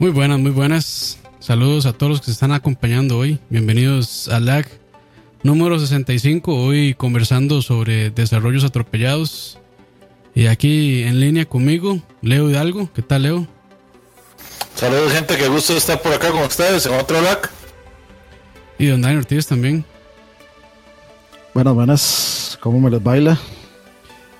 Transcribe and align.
Muy 0.00 0.10
buenas, 0.12 0.38
muy 0.38 0.50
buenas. 0.50 1.18
Saludos 1.40 1.84
a 1.84 1.92
todos 1.92 2.08
los 2.08 2.20
que 2.20 2.26
se 2.26 2.32
están 2.32 2.52
acompañando 2.52 3.18
hoy. 3.18 3.38
Bienvenidos 3.50 4.28
a 4.28 4.40
LAG 4.40 4.66
número 5.42 5.78
65. 5.78 6.54
Hoy 6.54 6.94
conversando 6.94 7.60
sobre 7.60 8.08
desarrollos 8.08 8.64
atropellados. 8.64 9.58
Y 10.34 10.46
aquí 10.46 11.02
en 11.02 11.20
línea 11.20 11.44
conmigo, 11.44 12.00
Leo 12.22 12.48
Hidalgo. 12.48 12.90
¿Qué 12.94 13.02
tal, 13.02 13.24
Leo? 13.24 13.46
Saludos, 14.74 15.12
gente. 15.12 15.36
Qué 15.36 15.48
gusto 15.48 15.76
estar 15.76 16.00
por 16.00 16.14
acá 16.14 16.30
con 16.30 16.44
ustedes 16.44 16.86
en 16.86 16.94
otro 16.94 17.20
LAG. 17.20 17.50
Y 18.78 18.86
don 18.86 19.02
Daniel 19.02 19.18
Ortiz 19.18 19.46
también. 19.46 19.84
Buenas, 21.52 21.74
buenas. 21.74 22.58
¿Cómo 22.62 22.80
me 22.80 22.88
les 22.88 23.02
baila? 23.02 23.38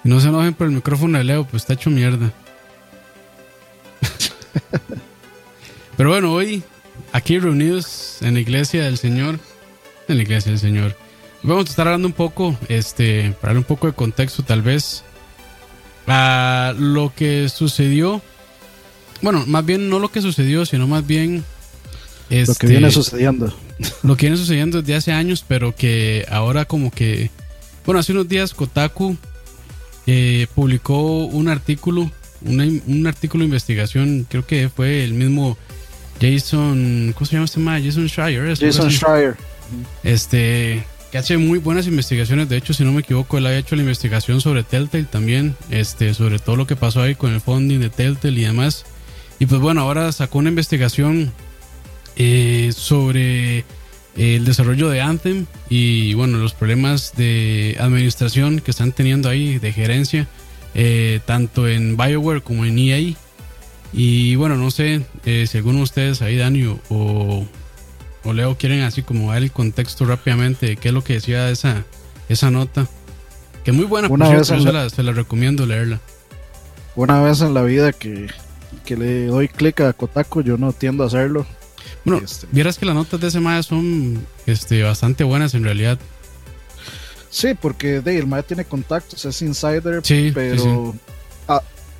Y 0.04 0.08
no 0.08 0.20
se 0.20 0.28
enojen 0.28 0.54
por 0.54 0.68
el 0.68 0.72
micrófono 0.72 1.18
de 1.18 1.24
Leo, 1.24 1.44
pues 1.44 1.64
está 1.64 1.74
hecho 1.74 1.90
mierda. 1.90 2.32
Pero 6.00 6.12
bueno, 6.12 6.32
hoy 6.32 6.62
aquí 7.12 7.38
reunidos 7.38 8.22
en 8.22 8.32
la 8.32 8.40
iglesia 8.40 8.84
del 8.84 8.96
Señor, 8.96 9.38
en 10.08 10.16
la 10.16 10.22
iglesia 10.22 10.50
del 10.50 10.58
Señor, 10.58 10.96
vamos 11.42 11.66
a 11.66 11.68
estar 11.68 11.86
hablando 11.86 12.08
un 12.08 12.14
poco, 12.14 12.56
este, 12.70 13.32
para 13.32 13.48
darle 13.48 13.58
un 13.58 13.64
poco 13.64 13.86
de 13.86 13.92
contexto 13.92 14.42
tal 14.42 14.62
vez, 14.62 15.04
a 16.06 16.72
lo 16.78 17.12
que 17.14 17.50
sucedió. 17.50 18.22
Bueno, 19.20 19.44
más 19.46 19.66
bien 19.66 19.90
no 19.90 19.98
lo 19.98 20.10
que 20.10 20.22
sucedió, 20.22 20.64
sino 20.64 20.86
más 20.86 21.06
bien... 21.06 21.44
lo 22.30 22.54
que 22.54 22.66
viene 22.66 22.88
este, 22.88 23.02
sucediendo. 23.02 23.54
Lo 24.02 24.16
que 24.16 24.24
viene 24.24 24.38
sucediendo 24.38 24.80
desde 24.80 24.94
hace 24.94 25.12
años, 25.12 25.44
pero 25.46 25.76
que 25.76 26.24
ahora 26.30 26.64
como 26.64 26.90
que... 26.90 27.30
Bueno, 27.84 28.00
hace 28.00 28.12
unos 28.12 28.26
días 28.26 28.54
Kotaku 28.54 29.18
eh, 30.06 30.46
publicó 30.54 31.26
un 31.26 31.48
artículo, 31.48 32.10
una- 32.40 32.64
un 32.86 33.06
artículo 33.06 33.42
de 33.42 33.48
investigación, 33.48 34.26
creo 34.30 34.46
que 34.46 34.70
fue 34.70 35.04
el 35.04 35.12
mismo 35.12 35.58
Jason, 36.20 37.12
¿cómo 37.14 37.26
se 37.26 37.32
llama 37.32 37.46
este 37.46 37.60
man? 37.60 37.84
Jason 37.84 38.08
Schreier. 38.08 38.56
Jason. 38.56 38.90
Schreier. 38.90 39.36
Este, 40.02 40.84
que 41.10 41.18
hace 41.18 41.38
muy 41.38 41.58
buenas 41.58 41.86
investigaciones. 41.86 42.48
De 42.48 42.56
hecho, 42.56 42.74
si 42.74 42.84
no 42.84 42.92
me 42.92 43.00
equivoco, 43.00 43.38
él 43.38 43.46
había 43.46 43.58
hecho 43.58 43.76
la 43.76 43.82
investigación 43.82 44.40
sobre 44.40 44.62
Telltale 44.62 45.04
también, 45.04 45.56
este, 45.70 46.14
sobre 46.14 46.38
todo 46.38 46.56
lo 46.56 46.66
que 46.66 46.76
pasó 46.76 47.02
ahí 47.02 47.14
con 47.14 47.32
el 47.32 47.40
funding 47.40 47.80
de 47.80 47.90
Telltale 47.90 48.40
y 48.40 48.44
demás. 48.44 48.84
Y 49.38 49.46
pues 49.46 49.60
bueno, 49.60 49.80
ahora 49.80 50.12
sacó 50.12 50.38
una 50.38 50.50
investigación 50.50 51.32
eh, 52.16 52.72
sobre 52.76 53.64
el 54.16 54.44
desarrollo 54.44 54.90
de 54.90 55.00
Anthem 55.00 55.46
y 55.68 56.12
bueno, 56.14 56.38
los 56.38 56.52
problemas 56.52 57.14
de 57.16 57.76
administración 57.80 58.60
que 58.60 58.70
están 58.70 58.92
teniendo 58.92 59.28
ahí, 59.28 59.58
de 59.58 59.72
gerencia, 59.72 60.28
eh, 60.74 61.20
tanto 61.24 61.66
en 61.66 61.96
BioWare 61.96 62.42
como 62.42 62.64
en 62.64 62.78
EA. 62.78 63.14
Y 63.92 64.36
bueno, 64.36 64.56
no 64.56 64.70
sé 64.70 65.02
eh, 65.24 65.46
si 65.48 65.58
alguno 65.58 65.78
de 65.78 65.82
ustedes 65.84 66.22
ahí, 66.22 66.36
Dani 66.36 66.64
o- 66.64 67.46
o, 68.24 68.32
Leo, 68.32 68.56
quieren 68.56 68.82
así 68.82 69.02
como 69.02 69.32
dar 69.32 69.42
el 69.42 69.50
contexto 69.50 70.04
rápidamente 70.04 70.66
de 70.66 70.76
qué 70.76 70.88
es 70.88 70.94
lo 70.94 71.02
que 71.02 71.14
decía 71.14 71.50
esa, 71.50 71.84
esa 72.28 72.50
nota. 72.50 72.86
Que 73.64 73.72
muy 73.72 73.84
buena, 73.86 74.08
por 74.08 74.16
Una 74.16 74.26
cierto, 74.26 74.54
vez 74.54 74.62
yo 74.62 74.66
se 74.70 74.72
la- 74.72 74.90
se 74.90 75.02
la 75.02 75.12
recomiendo 75.12 75.66
leerla. 75.66 76.00
Una 76.96 77.20
vez 77.22 77.40
en 77.40 77.54
la 77.54 77.62
vida 77.62 77.92
que, 77.92 78.28
que 78.84 78.96
le 78.96 79.26
doy 79.26 79.48
clic 79.48 79.80
a 79.80 79.92
Kotaku, 79.92 80.42
yo 80.42 80.56
no 80.56 80.72
tiendo 80.72 81.02
a 81.04 81.06
hacerlo. 81.08 81.46
Bueno, 82.04 82.22
Este. 82.24 82.46
vieras 82.52 82.78
que 82.78 82.86
las 82.86 82.94
notas 82.94 83.20
de 83.20 83.28
ese 83.28 83.40
mae 83.40 83.62
son 83.62 84.24
este, 84.46 84.82
bastante 84.82 85.24
buenas 85.24 85.54
en 85.54 85.64
realidad. 85.64 85.98
Sí, 87.30 87.54
porque 87.60 88.00
de, 88.00 88.18
el 88.18 88.26
MAE 88.26 88.42
tiene 88.42 88.64
contactos, 88.64 89.24
es 89.24 89.40
insider, 89.42 90.00
Sí, 90.02 90.28
sí, 90.28 90.32
pero 90.34 90.94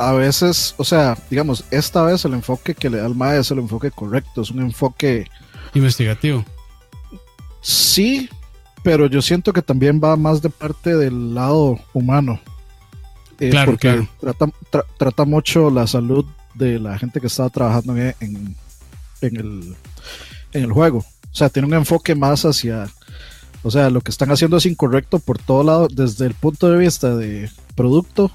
A, 0.01 0.13
veces, 0.13 0.75
o 0.79 0.85
sea, 0.85 1.17
digamos, 1.29 1.65
esta 1.71 2.03
vez 2.03 2.25
el 2.25 2.33
enfoque 2.35 2.75
que 2.75 2.89
le 2.91 2.99
da 2.99 3.07
el 3.07 3.15
MAE 3.15 3.41
es 3.41 3.51
el 3.51 3.59
enfoque 3.59 3.91
correcto, 3.91 4.43
es 4.43 4.51
un 4.51 4.61
enfoque 4.61 5.27
Investigativo. 5.75 6.45
sí, 7.61 8.29
pero 8.83 9.07
yo 9.07 9.21
siento 9.21 9.53
que 9.53 9.63
también 9.63 10.01
va 10.03 10.17
más 10.17 10.41
de 10.41 10.49
parte 10.51 10.97
del 10.97 11.35
lado 11.35 11.79
humano. 11.93 12.41
Eh, 13.39 13.51
Claro, 13.51 13.73
porque 13.73 13.89
claro. 13.89 14.09
Trata, 14.21 14.47
tra- 14.71 14.85
trata 14.99 15.25
mucho 15.25 15.71
la 15.71 15.87
salud 15.87 16.25
de 16.55 16.79
la 16.79 16.99
gente 16.99 17.21
que 17.21 17.27
está 17.27 17.49
trabajando 17.51 17.97
en, 17.97 18.15
en, 18.21 18.57
en 19.21 19.37
el, 19.37 19.77
en 20.53 20.65
el 20.65 20.73
juego. 20.73 20.99
O 20.99 21.35
sea, 21.35 21.49
tiene 21.51 21.69
un 21.69 21.75
enfoque 21.75 22.15
más 22.15 22.45
hacia, 22.45 22.89
o 23.63 23.71
sea, 23.71 23.91
lo 23.91 24.01
que 24.01 24.11
están 24.11 24.31
haciendo 24.33 24.57
es 24.57 24.67
incorrecto 24.67 25.19
por 25.19 25.39
todo 25.39 25.63
lado, 25.63 25.89
desde 25.91 26.27
el 26.27 26.35
punto 26.35 26.71
de 26.71 26.79
vista 26.79 27.15
de 27.15 27.51
producto, 27.77 28.31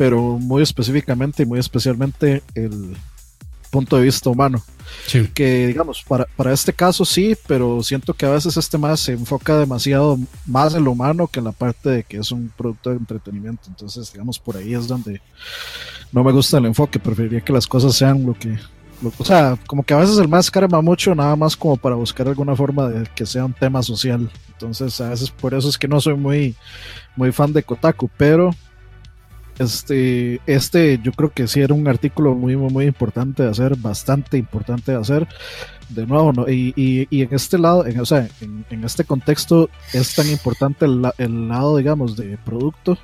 pero 0.00 0.38
muy 0.38 0.62
específicamente 0.62 1.42
y 1.42 1.46
muy 1.46 1.58
especialmente 1.58 2.42
el 2.54 2.96
punto 3.70 3.96
de 3.98 4.04
vista 4.04 4.30
humano 4.30 4.62
Sí. 5.06 5.28
que 5.34 5.66
digamos, 5.66 6.02
para, 6.08 6.24
para 6.36 6.54
este 6.54 6.72
caso 6.72 7.04
sí, 7.04 7.36
pero 7.46 7.82
siento 7.82 8.14
que 8.14 8.24
a 8.24 8.30
veces 8.30 8.56
este 8.56 8.78
más 8.78 8.98
se 9.00 9.12
enfoca 9.12 9.58
demasiado 9.58 10.18
más 10.46 10.74
en 10.74 10.84
lo 10.84 10.92
humano 10.92 11.26
que 11.26 11.40
en 11.40 11.44
la 11.44 11.52
parte 11.52 11.90
de 11.90 12.02
que 12.04 12.16
es 12.16 12.32
un 12.32 12.50
producto 12.56 12.88
de 12.90 12.96
entretenimiento. 12.96 13.64
Entonces, 13.68 14.10
digamos, 14.10 14.38
por 14.38 14.56
ahí 14.56 14.72
es 14.72 14.88
donde 14.88 15.20
no 16.12 16.24
me 16.24 16.32
gusta 16.32 16.56
el 16.56 16.64
enfoque, 16.64 16.98
preferiría 16.98 17.42
que 17.42 17.52
las 17.52 17.66
cosas 17.66 17.94
sean 17.94 18.24
lo 18.24 18.32
que... 18.32 18.58
lo- 19.02 19.12
o 19.18 19.24
sea, 19.24 19.58
como 19.66 19.82
que 19.82 19.92
a 19.92 19.98
veces 19.98 20.16
el 20.18 20.28
más 20.28 20.50
carga 20.50 20.80
mucho, 20.80 21.14
nada 21.14 21.36
más 21.36 21.54
como 21.56 21.76
para 21.76 21.94
buscar 21.94 22.26
alguna 22.26 22.56
forma 22.56 22.88
de 22.88 23.06
que 23.14 23.26
sea 23.26 23.44
un 23.44 23.52
tema 23.52 23.82
social. 23.82 24.30
Entonces, 24.52 24.98
a 25.02 25.10
veces 25.10 25.30
por 25.30 25.52
eso 25.52 25.68
es 25.68 25.76
que 25.76 25.88
no 25.88 26.00
soy 26.00 26.14
muy, 26.14 26.56
muy 27.16 27.32
fan 27.32 27.52
de 27.52 27.62
Kotaku, 27.62 28.10
pero 28.16 28.50
este, 29.60 30.40
este 30.46 30.98
yo 31.02 31.12
creo 31.12 31.30
que 31.32 31.46
sí 31.46 31.60
era 31.60 31.74
un 31.74 31.86
artículo 31.86 32.34
muy, 32.34 32.56
muy, 32.56 32.70
muy 32.72 32.84
importante 32.86 33.42
de 33.44 33.50
hacer, 33.50 33.76
bastante 33.76 34.36
importante 34.38 34.92
de 34.92 34.98
hacer. 34.98 35.28
De 35.90 36.06
nuevo, 36.06 36.32
¿no? 36.32 36.48
y, 36.48 36.72
y, 36.76 37.08
y 37.10 37.22
en 37.22 37.34
este 37.34 37.58
lado, 37.58 37.84
en, 37.84 37.98
o 37.98 38.06
sea, 38.06 38.28
en, 38.40 38.64
en 38.70 38.84
este 38.84 39.02
contexto 39.02 39.68
es 39.92 40.14
tan 40.14 40.28
importante 40.30 40.84
el, 40.84 41.04
el 41.18 41.48
lado, 41.48 41.78
digamos, 41.78 42.16
de 42.16 42.38
producto 42.38 42.96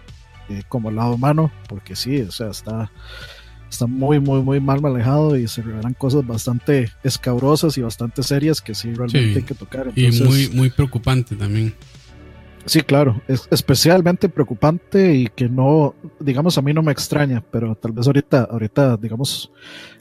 eh, 0.49 0.63
como 0.69 0.91
el 0.91 0.95
lado 0.95 1.15
humano, 1.15 1.51
porque 1.69 1.97
sí, 1.97 2.21
o 2.21 2.31
sea, 2.31 2.49
está, 2.51 2.93
está 3.69 3.89
muy, 3.89 4.21
muy, 4.21 4.41
muy 4.41 4.61
mal 4.61 4.81
manejado 4.81 5.37
y 5.37 5.49
se 5.49 5.63
revelan 5.63 5.95
cosas 5.95 6.25
bastante 6.25 6.93
escabrosas 7.03 7.77
y 7.77 7.83
bastante 7.83 8.23
serias 8.23 8.61
que 8.61 8.73
sí 8.77 8.95
realmente 8.95 9.33
Sí. 9.33 9.37
hay 9.39 9.43
que 9.43 9.55
tocar. 9.57 9.91
Y 9.97 10.05
Entonces, 10.05 10.49
muy, 10.51 10.57
muy 10.57 10.71
preocupante 10.71 11.35
también. 11.35 11.75
Sí, 12.67 12.81
claro, 12.83 13.23
es 13.29 13.47
especialmente 13.53 14.29
preocupante 14.29 15.15
y 15.15 15.29
que 15.29 15.49
no, 15.49 15.95
digamos, 16.19 16.59
a 16.59 16.63
mí 16.63 16.75
no 16.75 16.83
me 16.83 16.91
extraña, 16.91 17.41
pero 17.53 17.77
tal 17.77 17.93
vez 17.93 18.09
ahorita, 18.09 18.49
ahorita, 18.51 18.97
digamos, 18.97 19.53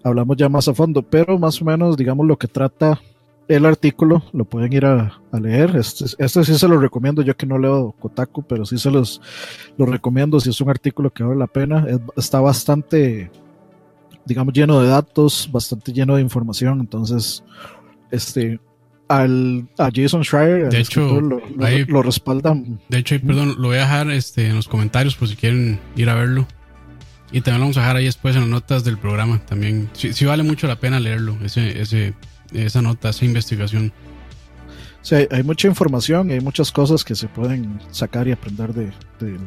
hablamos 0.03 0.35
ya 0.37 0.49
más 0.49 0.67
a 0.67 0.73
fondo, 0.73 1.03
pero 1.03 1.37
más 1.37 1.61
o 1.61 1.65
menos, 1.65 1.95
digamos, 1.95 2.25
lo 2.25 2.37
que 2.37 2.47
trata 2.47 2.99
el 3.47 3.67
artículo, 3.67 4.23
lo 4.33 4.45
pueden 4.45 4.73
ir 4.73 4.85
a, 4.85 5.21
leer, 5.39 5.75
este, 5.75 6.05
este 6.17 6.43
sí 6.43 6.57
se 6.57 6.67
lo 6.67 6.79
recomiendo, 6.79 7.21
yo 7.21 7.37
que 7.37 7.45
no 7.45 7.59
leo 7.59 7.91
Kotaku, 7.99 8.41
pero 8.41 8.65
sí 8.65 8.79
se 8.79 8.89
los, 8.89 9.21
los 9.77 9.87
recomiendo, 9.87 10.39
si 10.39 10.49
es 10.49 10.59
un 10.59 10.69
artículo 10.69 11.11
que 11.11 11.23
vale 11.23 11.37
la 11.37 11.45
pena, 11.47 11.85
es- 11.87 11.99
está 12.17 12.39
bastante, 12.39 13.29
digamos, 14.25 14.53
lleno 14.53 14.81
de 14.81 14.87
datos, 14.89 15.49
bastante 15.51 15.93
lleno 15.93 16.15
de 16.15 16.21
información, 16.21 16.79
entonces, 16.79 17.43
este, 18.11 18.59
al, 19.07 19.67
a 19.77 19.89
Jason 19.93 20.23
Schreier, 20.23 20.69
De 20.69 20.79
hecho, 20.79 21.21
lo, 21.21 21.39
lo- 21.39 21.65
ahí- 21.65 21.85
lo 21.85 22.01
respaldan 22.01 22.79
De 22.89 22.97
hecho, 22.99 23.19
perdón, 23.21 23.55
lo 23.59 23.67
voy 23.69 23.77
a 23.77 23.81
dejar 23.81 24.09
este, 24.11 24.47
en 24.47 24.55
los 24.55 24.67
comentarios 24.67 25.15
por 25.15 25.27
si 25.27 25.35
quieren 25.35 25.79
ir 25.95 26.09
a 26.09 26.15
verlo. 26.15 26.47
Y 27.31 27.41
también 27.41 27.59
lo 27.59 27.63
vamos 27.65 27.77
a 27.77 27.81
dejar 27.81 27.95
ahí 27.97 28.05
después 28.05 28.35
en 28.35 28.41
las 28.41 28.49
notas 28.49 28.83
del 28.83 28.97
programa. 28.97 29.39
También, 29.45 29.89
sí, 29.93 30.13
sí 30.13 30.25
vale 30.25 30.43
mucho 30.43 30.67
la 30.67 30.79
pena 30.79 30.99
leerlo, 30.99 31.37
ese, 31.43 31.81
ese, 31.81 32.13
esa 32.53 32.81
nota, 32.81 33.09
esa 33.09 33.25
investigación. 33.25 33.91
Sí, 35.01 35.15
hay, 35.15 35.27
hay 35.31 35.43
mucha 35.43 35.67
información 35.67 36.29
y 36.29 36.33
hay 36.33 36.39
muchas 36.41 36.71
cosas 36.71 37.03
que 37.03 37.13
se 37.15 37.27
pueden 37.27 37.79
sacar 37.91 38.27
y 38.27 38.31
aprender 38.31 38.73
de, 38.73 38.85
de, 39.19 39.37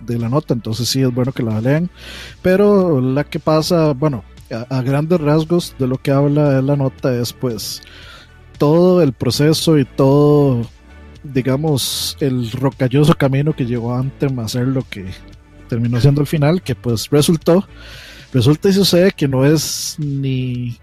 de 0.00 0.18
la 0.18 0.28
nota, 0.28 0.52
entonces 0.54 0.88
sí 0.88 1.00
es 1.02 1.12
bueno 1.14 1.32
que 1.32 1.42
la 1.42 1.60
lean. 1.60 1.88
Pero 2.42 3.00
la 3.00 3.24
que 3.24 3.38
pasa, 3.38 3.92
bueno, 3.92 4.24
a, 4.50 4.78
a 4.78 4.82
grandes 4.82 5.20
rasgos 5.20 5.74
de 5.78 5.86
lo 5.86 5.98
que 5.98 6.10
habla 6.10 6.60
la 6.62 6.76
nota 6.76 7.14
es 7.14 7.32
pues 7.32 7.82
todo 8.58 9.02
el 9.02 9.12
proceso 9.12 9.78
y 9.78 9.84
todo, 9.84 10.66
digamos, 11.22 12.16
el 12.20 12.50
rocalloso 12.50 13.14
camino 13.14 13.54
que 13.54 13.66
llevó 13.66 13.94
a 13.94 14.00
Anthem 14.00 14.38
a 14.40 14.44
hacer 14.44 14.66
lo 14.66 14.82
que 14.88 15.06
terminó 15.68 16.00
siendo 16.00 16.20
el 16.20 16.26
final, 16.26 16.62
que 16.62 16.74
pues 16.74 17.08
resultó, 17.10 17.66
resulta 18.32 18.68
y 18.68 18.72
sucede 18.72 19.12
que 19.12 19.28
no 19.28 19.44
es 19.44 19.96
ni 19.98 20.76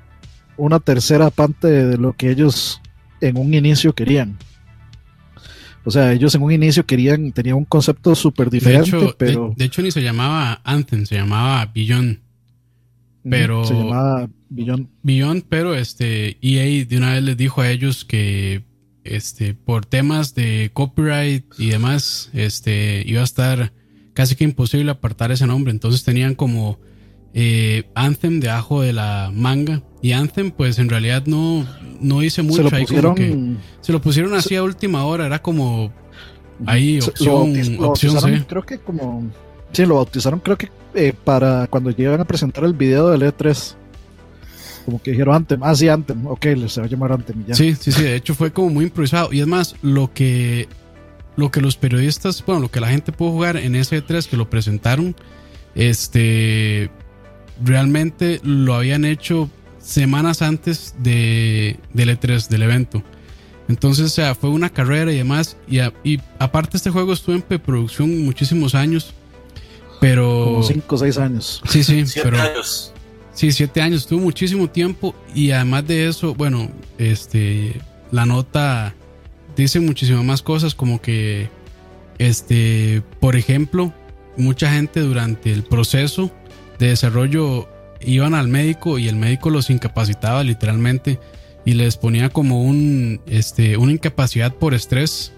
una 0.58 0.80
tercera 0.80 1.30
parte 1.30 1.68
de 1.68 1.98
lo 1.98 2.14
que 2.14 2.32
ellos 2.32 2.82
en 3.22 3.38
un 3.38 3.54
inicio 3.54 3.94
querían. 3.94 4.38
O 5.84 5.92
sea, 5.92 6.12
ellos 6.14 6.34
en 6.34 6.42
un 6.42 6.52
inicio 6.52 6.86
querían, 6.86 7.32
tenían 7.32 7.58
un 7.58 7.66
concepto 7.66 8.16
súper 8.16 8.50
De 8.50 8.58
diferente, 8.58 8.88
hecho, 8.88 9.00
de- 9.02 9.14
pero 9.18 9.54
de, 9.56 9.66
hecho, 9.66 9.82
ni 9.84 9.92
se 9.92 10.02
llamaba 10.02 10.60
Anthem, 10.64 11.06
se 11.06 11.16
llamaba 11.16 11.66
Beyond. 11.74 12.20
pero- 13.30 13.64
se 13.66 13.74
llamaba 13.76 14.28
Beyond, 15.04 15.44
pero 15.50 15.76
este 15.76 16.38
EA 16.42 16.86
de 16.86 16.98
una 16.98 17.14
vez 17.14 17.24
les 17.24 17.38
dijo 17.38 17.62
a 17.62 17.70
ellos 17.70 18.06
que 18.06 18.64
este 19.04 19.54
por 19.54 19.86
temas 19.86 20.34
de 20.36 20.72
copyright 20.74 21.46
y 21.60 21.68
demás, 21.70 22.30
este 22.34 23.04
iba 23.06 23.22
a 23.22 23.26
estar 23.26 23.72
casi 24.14 24.36
que 24.36 24.44
imposible 24.46 24.90
apartar 24.92 25.32
ese 25.32 25.46
nombre, 25.46 25.72
entonces 25.72 26.04
tenían 26.04 26.36
como 26.36 26.80
eh, 27.34 27.84
Anthem 27.96 28.40
debajo 28.40 28.82
de 28.82 28.94
la 28.94 29.30
manga. 29.34 29.84
Y 30.02 30.14
Anthem, 30.14 30.52
pues 30.52 30.80
en 30.80 30.88
realidad 30.88 31.24
no, 31.26 31.68
no 32.00 32.24
hice 32.24 32.42
mucho. 32.44 32.58
Se 32.58 32.64
lo 32.64 32.70
ahí 32.76 32.86
como 32.86 33.16
que- 33.16 33.26
pusieron, 33.28 33.58
se 33.82 33.92
lo 33.92 34.02
pusieron 34.02 34.34
así 34.36 34.56
a 34.56 34.64
última 34.64 35.04
hora. 35.06 35.26
Era 35.26 35.42
como 35.42 35.92
ahí 36.66 37.00
opción, 37.00 37.28
lo 37.34 37.46
bautiz- 37.46 37.78
lo 37.78 37.90
opción 37.90 38.14
bautizaron, 38.14 38.46
creo 38.48 38.62
que 38.64 38.78
como 38.80 39.30
sí 39.74 39.86
lo 39.86 39.96
bautizaron 39.96 40.40
creo 40.40 40.58
que 40.58 40.70
eh, 40.94 41.14
para 41.26 41.68
cuando 41.68 41.90
llegan 41.92 42.22
a 42.22 42.26
presentar 42.26 42.64
el 42.64 42.74
video 42.74 43.10
del 43.10 43.24
E3 43.24 43.76
como 44.86 45.02
que 45.02 45.12
dijeron 45.12 45.36
Anthem, 45.36 45.64
ah 45.64 45.76
sí 45.76 45.90
Anthem, 45.90 46.28
ok, 46.28 46.46
se 46.68 46.80
va 46.80 46.86
a 46.86 46.90
llamar 46.90 47.18
ya. 47.48 47.56
Sí, 47.56 47.76
sí, 47.76 47.92
sí. 47.92 48.04
De 48.04 48.16
hecho 48.16 48.36
fue 48.36 48.54
como 48.54 48.70
muy 48.70 48.86
improvisado. 48.86 49.34
Y 49.34 49.40
es 49.42 49.48
más, 49.48 49.76
lo 49.82 50.14
que, 50.14 50.68
lo 51.36 51.50
que 51.52 51.60
los 51.62 51.76
periodistas, 51.76 52.44
bueno, 52.46 52.62
lo 52.62 52.70
que 52.72 52.80
la 52.80 52.90
gente 52.90 53.12
pudo 53.12 53.32
jugar 53.32 53.58
en 53.58 53.76
ese 53.76 54.02
3 54.02 54.28
que 54.28 54.38
lo 54.38 54.50
presentaron, 54.50 55.16
este, 55.74 56.90
realmente 57.64 58.40
lo 58.44 58.76
habían 58.76 59.06
hecho 59.06 59.50
semanas 59.80 60.42
antes 60.42 60.96
de, 61.00 61.78
del 61.94 62.10
E3, 62.18 62.48
del 62.48 62.62
evento. 62.64 63.04
Entonces, 63.68 64.06
o 64.06 64.10
sea, 64.10 64.36
fue 64.36 64.50
una 64.52 64.70
carrera 64.70 65.12
y 65.12 65.18
demás. 65.18 65.58
Y, 65.68 65.80
a- 65.80 65.94
y 66.04 66.20
aparte 66.40 66.78
este 66.78 66.92
juego 66.92 67.14
estuvo 67.14 67.36
en 67.36 67.42
preproducción 67.42 68.24
muchísimos 68.24 68.76
años. 68.76 69.14
Pero... 70.00 70.46
como 70.46 70.64
5 70.64 70.96
o 70.96 70.98
6 71.00 71.18
años. 71.18 71.62
Sí, 71.68 71.84
sí, 71.84 72.04
pero... 72.22 72.40
años. 72.40 72.92
Sí, 73.36 73.52
siete 73.52 73.82
años, 73.82 74.04
estuvo 74.04 74.22
muchísimo 74.22 74.70
tiempo 74.70 75.14
y 75.36 75.52
además 75.52 75.86
de 75.86 76.08
eso, 76.08 76.34
bueno, 76.34 76.72
este, 76.98 77.82
la 78.10 78.26
nota 78.26 78.96
dice 79.58 79.82
muchísimas 79.82 80.24
más 80.24 80.42
cosas 80.42 80.74
como 80.74 81.02
que, 81.02 81.50
este, 82.18 83.02
por 83.20 83.36
ejemplo, 83.36 83.94
mucha 84.38 84.72
gente 84.72 85.02
durante 85.02 85.52
el 85.52 85.64
proceso 85.64 86.32
de 86.80 86.88
desarrollo 86.88 87.68
iban 88.00 88.36
al 88.36 88.48
médico 88.48 89.00
y 89.00 89.10
el 89.10 89.18
médico 89.18 89.50
los 89.50 89.70
incapacitaba 89.70 90.42
literalmente 90.42 91.20
y 91.66 91.74
les 91.74 91.98
ponía 91.98 92.30
como 92.30 92.64
un, 92.64 93.20
este, 93.26 93.76
una 93.76 93.92
incapacidad 93.92 94.56
por 94.56 94.74
estrés 94.74 95.34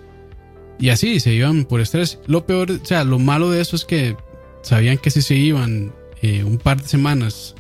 y 0.78 0.90
así 0.90 1.20
se 1.20 1.34
iban 1.34 1.66
por 1.66 1.82
estrés. 1.82 2.20
Lo 2.28 2.46
peor, 2.46 2.70
o 2.70 2.86
sea, 2.86 3.04
lo 3.04 3.18
malo 3.18 3.50
de 3.50 3.60
eso 3.60 3.76
es 3.76 3.86
que 3.86 4.16
sabían 4.62 5.00
que 5.00 5.10
si 5.10 5.24
se 5.24 5.34
iban 5.34 5.94
eh, 6.22 6.44
un 6.44 6.60
par 6.60 6.80
de 6.80 6.88
semanas 6.88 7.56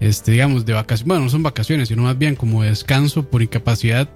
este, 0.00 0.32
digamos, 0.32 0.66
de 0.66 0.72
vacaciones, 0.72 1.08
bueno, 1.08 1.24
no 1.24 1.30
son 1.30 1.42
vacaciones, 1.42 1.88
sino 1.88 2.02
más 2.02 2.18
bien 2.18 2.36
como 2.36 2.62
descanso 2.62 3.28
por 3.28 3.42
incapacidad, 3.42 4.08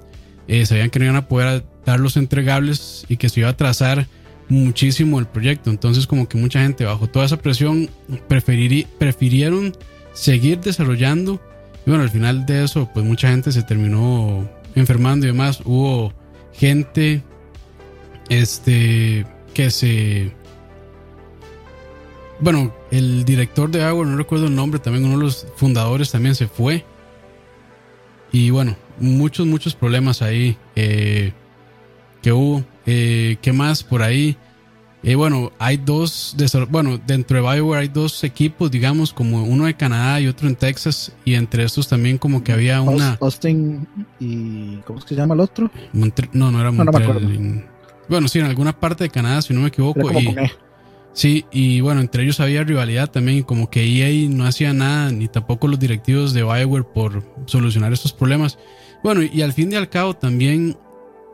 eh, 0.49 0.67
sabían 0.67 0.91
que 0.91 0.99
no 0.99 1.05
iban 1.07 1.17
a 1.17 1.29
poder 1.29 1.65
dar 1.87 2.01
los 2.01 2.17
entregables 2.17 3.05
y 3.09 3.17
que 3.17 3.29
se 3.29 3.41
iba 3.41 3.49
a 3.49 3.53
atrasar 3.53 4.07
muchísimo 4.49 5.19
el 5.19 5.27
proyecto. 5.27 5.71
Entonces, 5.71 6.07
como 6.07 6.29
que 6.29 6.37
mucha 6.37 6.61
gente 6.63 6.85
bajo 6.85 7.07
toda 7.07 7.25
esa 7.25 7.39
presión 7.39 7.89
prefirieron 8.29 9.73
seguir 10.13 10.61
desarrollando. 10.61 11.41
Y 11.87 11.91
bueno, 11.91 12.03
al 12.03 12.11
final 12.11 12.45
de 12.47 12.65
eso, 12.65 12.91
pues 12.93 13.07
mucha 13.07 13.31
gente 13.31 13.53
se 13.53 13.63
terminó 13.63 14.49
enfermando 14.75 15.27
y 15.27 15.31
demás. 15.31 15.61
Hubo 15.65 16.13
gente 16.53 17.23
este, 18.29 19.25
que 19.55 19.71
se 19.71 20.33
bueno, 22.41 22.73
el 22.91 23.25
director 23.25 23.71
de 23.71 23.83
Agua, 23.85 24.05
no 24.07 24.17
recuerdo 24.17 24.47
el 24.47 24.55
nombre, 24.55 24.81
también 24.81 25.05
uno 25.05 25.17
de 25.19 25.25
los 25.25 25.47
fundadores 25.57 26.11
también 26.11 26.35
se 26.35 26.47
fue. 26.49 26.85
Y 28.33 28.51
bueno, 28.51 28.77
muchos, 28.99 29.47
muchos 29.47 29.75
problemas 29.75 30.23
ahí 30.23 30.57
eh, 30.77 31.33
que 32.23 32.33
hubo. 32.33 32.65
Eh, 32.87 33.37
¿Qué 33.43 33.53
más 33.53 33.83
por 33.83 34.03
ahí? 34.03 34.37
Eh, 35.03 35.15
bueno, 35.15 35.51
hay 35.59 35.79
dos, 35.79 36.37
bueno, 36.69 37.01
dentro 37.07 37.37
de 37.37 37.43
Bioware 37.43 37.81
hay 37.81 37.89
dos 37.89 38.23
equipos, 38.23 38.71
digamos, 38.71 39.13
como 39.15 39.43
uno 39.45 39.65
de 39.65 39.75
Canadá 39.75 40.21
y 40.21 40.27
otro 40.29 40.47
en 40.47 40.55
Texas. 40.57 41.13
Y 41.25 41.35
entre 41.35 41.65
estos 41.65 41.89
también 41.89 42.19
como 42.19 42.45
que 42.45 42.53
había 42.53 42.81
una... 42.83 43.17
Austin 43.21 43.89
y 44.21 44.77
¿cómo 44.87 44.99
es 44.99 45.05
que 45.07 45.15
se 45.15 45.21
llama 45.21 45.35
el 45.35 45.41
otro? 45.41 45.71
Montre- 45.95 46.29
no, 46.33 46.51
no 46.51 46.61
era 46.61 46.71
No, 46.71 46.85
no 46.85 46.85
me 46.85 46.93
Montreal. 46.93 47.11
acuerdo. 47.17 47.31
en- 47.35 47.67
bueno, 48.09 48.29
sí, 48.29 48.41
en 48.41 48.47
alguna 48.47 48.79
parte 48.79 49.05
de 49.05 49.11
Canadá, 49.11 49.41
si 49.41 49.55
no 49.55 49.61
me 49.61 49.69
equivoco. 49.69 50.01
Era 50.01 50.09
como 50.09 50.21
y- 50.21 50.35
con 50.35 50.39
E. 50.45 50.53
Sí, 51.13 51.45
y 51.51 51.81
bueno, 51.81 52.01
entre 52.01 52.23
ellos 52.23 52.41
había 52.41 52.63
rivalidad 52.63 53.11
también, 53.11 53.43
como 53.43 53.69
que 53.69 53.85
EA 53.85 54.29
no 54.29 54.47
hacía 54.47 54.73
nada, 54.73 55.11
ni 55.11 55.27
tampoco 55.29 55.67
los 55.67 55.79
directivos 55.79 56.33
de 56.33 56.43
Bioware 56.43 56.85
por 56.85 57.25
solucionar 57.47 57.93
estos 57.93 58.13
problemas. 58.13 58.59
Bueno, 59.03 59.23
y 59.23 59.43
al 59.43 59.53
fin 59.53 59.73
y 59.73 59.77
al 59.77 59.89
cabo 59.89 60.15
también, 60.15 60.79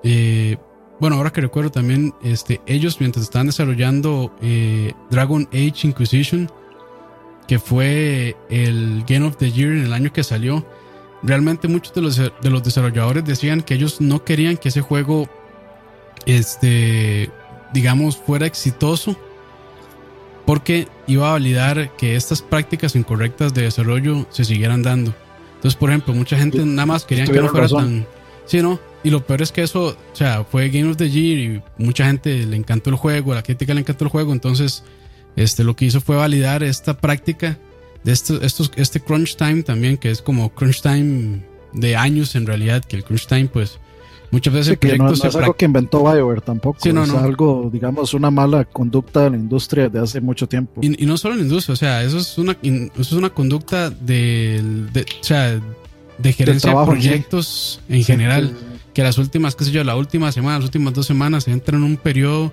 eh, 0.02 0.56
bueno, 0.98 1.16
ahora 1.16 1.32
que 1.32 1.42
recuerdo 1.42 1.70
también, 1.70 2.14
este, 2.22 2.60
ellos 2.66 3.00
mientras 3.00 3.24
estaban 3.24 3.48
desarrollando 3.48 4.34
eh, 4.40 4.92
Dragon 5.10 5.46
Age 5.52 5.88
Inquisition, 5.88 6.50
que 7.46 7.58
fue 7.58 8.34
el 8.48 9.04
Game 9.06 9.26
of 9.26 9.36
the 9.36 9.52
Year 9.52 9.72
en 9.72 9.84
el 9.84 9.92
año 9.92 10.12
que 10.12 10.24
salió, 10.24 10.66
realmente 11.22 11.68
muchos 11.68 11.92
de 11.92 12.00
los, 12.00 12.16
de 12.16 12.50
los 12.50 12.62
desarrolladores 12.62 13.24
decían 13.24 13.60
que 13.60 13.74
ellos 13.74 14.00
no 14.00 14.24
querían 14.24 14.56
que 14.56 14.70
ese 14.70 14.80
juego, 14.80 15.28
este, 16.24 17.30
digamos, 17.74 18.16
fuera 18.16 18.46
exitoso 18.46 19.16
porque 20.46 20.88
iba 21.06 21.28
a 21.28 21.32
validar 21.32 21.94
que 21.96 22.16
estas 22.16 22.40
prácticas 22.40 22.94
incorrectas 22.96 23.52
de 23.52 23.62
desarrollo 23.62 24.26
se 24.30 24.44
siguieran 24.44 24.82
dando. 24.82 25.14
Entonces, 25.56 25.74
por 25.74 25.90
ejemplo, 25.90 26.14
mucha 26.14 26.38
gente 26.38 26.64
nada 26.64 26.86
más 26.86 27.04
querían 27.04 27.26
que 27.26 27.40
no 27.40 27.48
fuera 27.48 27.64
razón. 27.64 27.84
tan... 27.84 28.06
Sí, 28.46 28.62
¿no? 28.62 28.78
Y 29.02 29.10
lo 29.10 29.26
peor 29.26 29.42
es 29.42 29.50
que 29.50 29.62
eso, 29.62 29.88
o 30.12 30.16
sea, 30.16 30.44
fue 30.44 30.68
Game 30.68 30.90
of 30.90 30.96
the 30.96 31.10
Year 31.10 31.38
y 31.38 31.62
mucha 31.78 32.06
gente 32.06 32.46
le 32.46 32.56
encantó 32.56 32.90
el 32.90 32.96
juego, 32.96 33.32
a 33.32 33.36
la 33.36 33.42
crítica 33.42 33.74
le 33.74 33.80
encantó 33.80 34.04
el 34.04 34.10
juego, 34.10 34.32
entonces 34.32 34.84
este, 35.34 35.64
lo 35.64 35.74
que 35.74 35.86
hizo 35.86 36.00
fue 36.00 36.16
validar 36.16 36.62
esta 36.62 36.96
práctica 36.96 37.58
de 38.04 38.12
estos, 38.12 38.42
estos, 38.42 38.70
este 38.76 39.00
crunch 39.00 39.36
time 39.36 39.62
también, 39.62 39.96
que 39.96 40.10
es 40.10 40.22
como 40.22 40.54
crunch 40.54 40.80
time 40.80 41.44
de 41.72 41.96
años 41.96 42.36
en 42.36 42.46
realidad, 42.46 42.84
que 42.84 42.96
el 42.96 43.04
crunch 43.04 43.26
time 43.26 43.46
pues 43.46 43.80
muchas 44.30 44.54
veces 44.54 44.66
Sí, 44.66 44.72
el 44.72 44.92
que 44.92 44.98
no, 44.98 45.04
no 45.04 45.12
es 45.12 45.36
algo 45.36 45.54
que 45.54 45.64
inventó 45.64 46.02
BioWare 46.02 46.40
tampoco. 46.40 46.78
Sí, 46.80 46.92
no, 46.92 47.04
es 47.04 47.10
algo, 47.10 47.70
digamos, 47.72 48.14
una 48.14 48.30
mala 48.30 48.64
conducta 48.64 49.24
de 49.24 49.30
la 49.30 49.36
industria 49.36 49.88
de 49.88 50.00
hace 50.00 50.20
mucho 50.20 50.48
tiempo. 50.48 50.80
Y, 50.82 51.02
y 51.02 51.06
no 51.06 51.16
solo 51.16 51.34
en 51.34 51.40
la 51.40 51.46
industria, 51.46 51.74
o 51.74 51.76
sea, 51.76 52.02
eso 52.02 52.18
es 52.18 52.38
una, 52.38 52.56
eso 52.62 52.90
es 53.00 53.12
una 53.12 53.30
conducta 53.30 53.90
de, 53.90 54.62
o 55.20 55.24
sea, 55.24 55.60
de 56.18 56.32
gerencia 56.32 56.70
de 56.70 56.86
proyectos 56.86 57.80
en 57.88 58.04
general. 58.04 58.52
Que 58.94 59.02
las 59.02 59.18
últimas, 59.18 59.54
qué 59.54 59.64
sé 59.64 59.72
yo, 59.72 59.84
la 59.84 59.94
última 59.94 60.32
semana, 60.32 60.56
las 60.58 60.64
últimas 60.64 60.94
dos 60.94 61.06
semanas 61.06 61.44
se 61.44 61.50
entra 61.50 61.76
en 61.76 61.84
un 61.84 61.98
periodo 61.98 62.50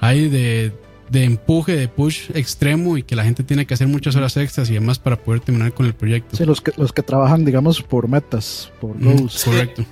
ahí 0.00 0.28
de, 0.28 0.72
de 1.08 1.24
empuje, 1.24 1.74
de 1.76 1.88
push 1.88 2.30
extremo 2.34 2.98
y 2.98 3.02
que 3.02 3.16
la 3.16 3.24
gente 3.24 3.42
tiene 3.42 3.66
que 3.66 3.74
hacer 3.74 3.88
muchas 3.88 4.14
horas 4.16 4.36
extras 4.36 4.68
y 4.70 4.74
demás 4.74 4.98
para 4.98 5.16
poder 5.16 5.40
terminar 5.40 5.72
con 5.72 5.86
el 5.86 5.94
proyecto. 5.94 6.36
Sí, 6.36 6.44
los 6.44 6.60
que, 6.60 6.72
los 6.76 6.92
que 6.92 7.02
trabajan, 7.02 7.44
digamos, 7.44 7.82
por 7.82 8.08
metas, 8.08 8.70
por 8.80 8.98
goals. 8.98 9.44
correcto. 9.44 9.84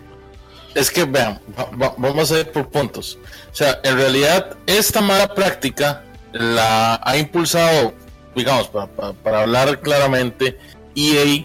Es 0.75 0.91
que 0.91 1.05
vean, 1.05 1.39
va- 1.59 1.71
va- 1.81 1.95
vamos 1.97 2.31
a 2.33 2.41
ir 2.41 2.51
por 2.51 2.69
puntos. 2.69 3.19
O 3.53 3.55
sea, 3.55 3.79
en 3.85 3.97
realidad, 3.97 4.57
esta 4.67 5.01
mala 5.01 5.33
práctica 5.35 6.03
la 6.33 7.01
ha 7.05 7.17
impulsado, 7.17 7.95
digamos, 8.35 8.69
pa- 8.69 8.89
pa- 8.89 9.13
para 9.13 9.43
hablar 9.43 9.81
claramente, 9.81 10.59
EA 10.97 11.45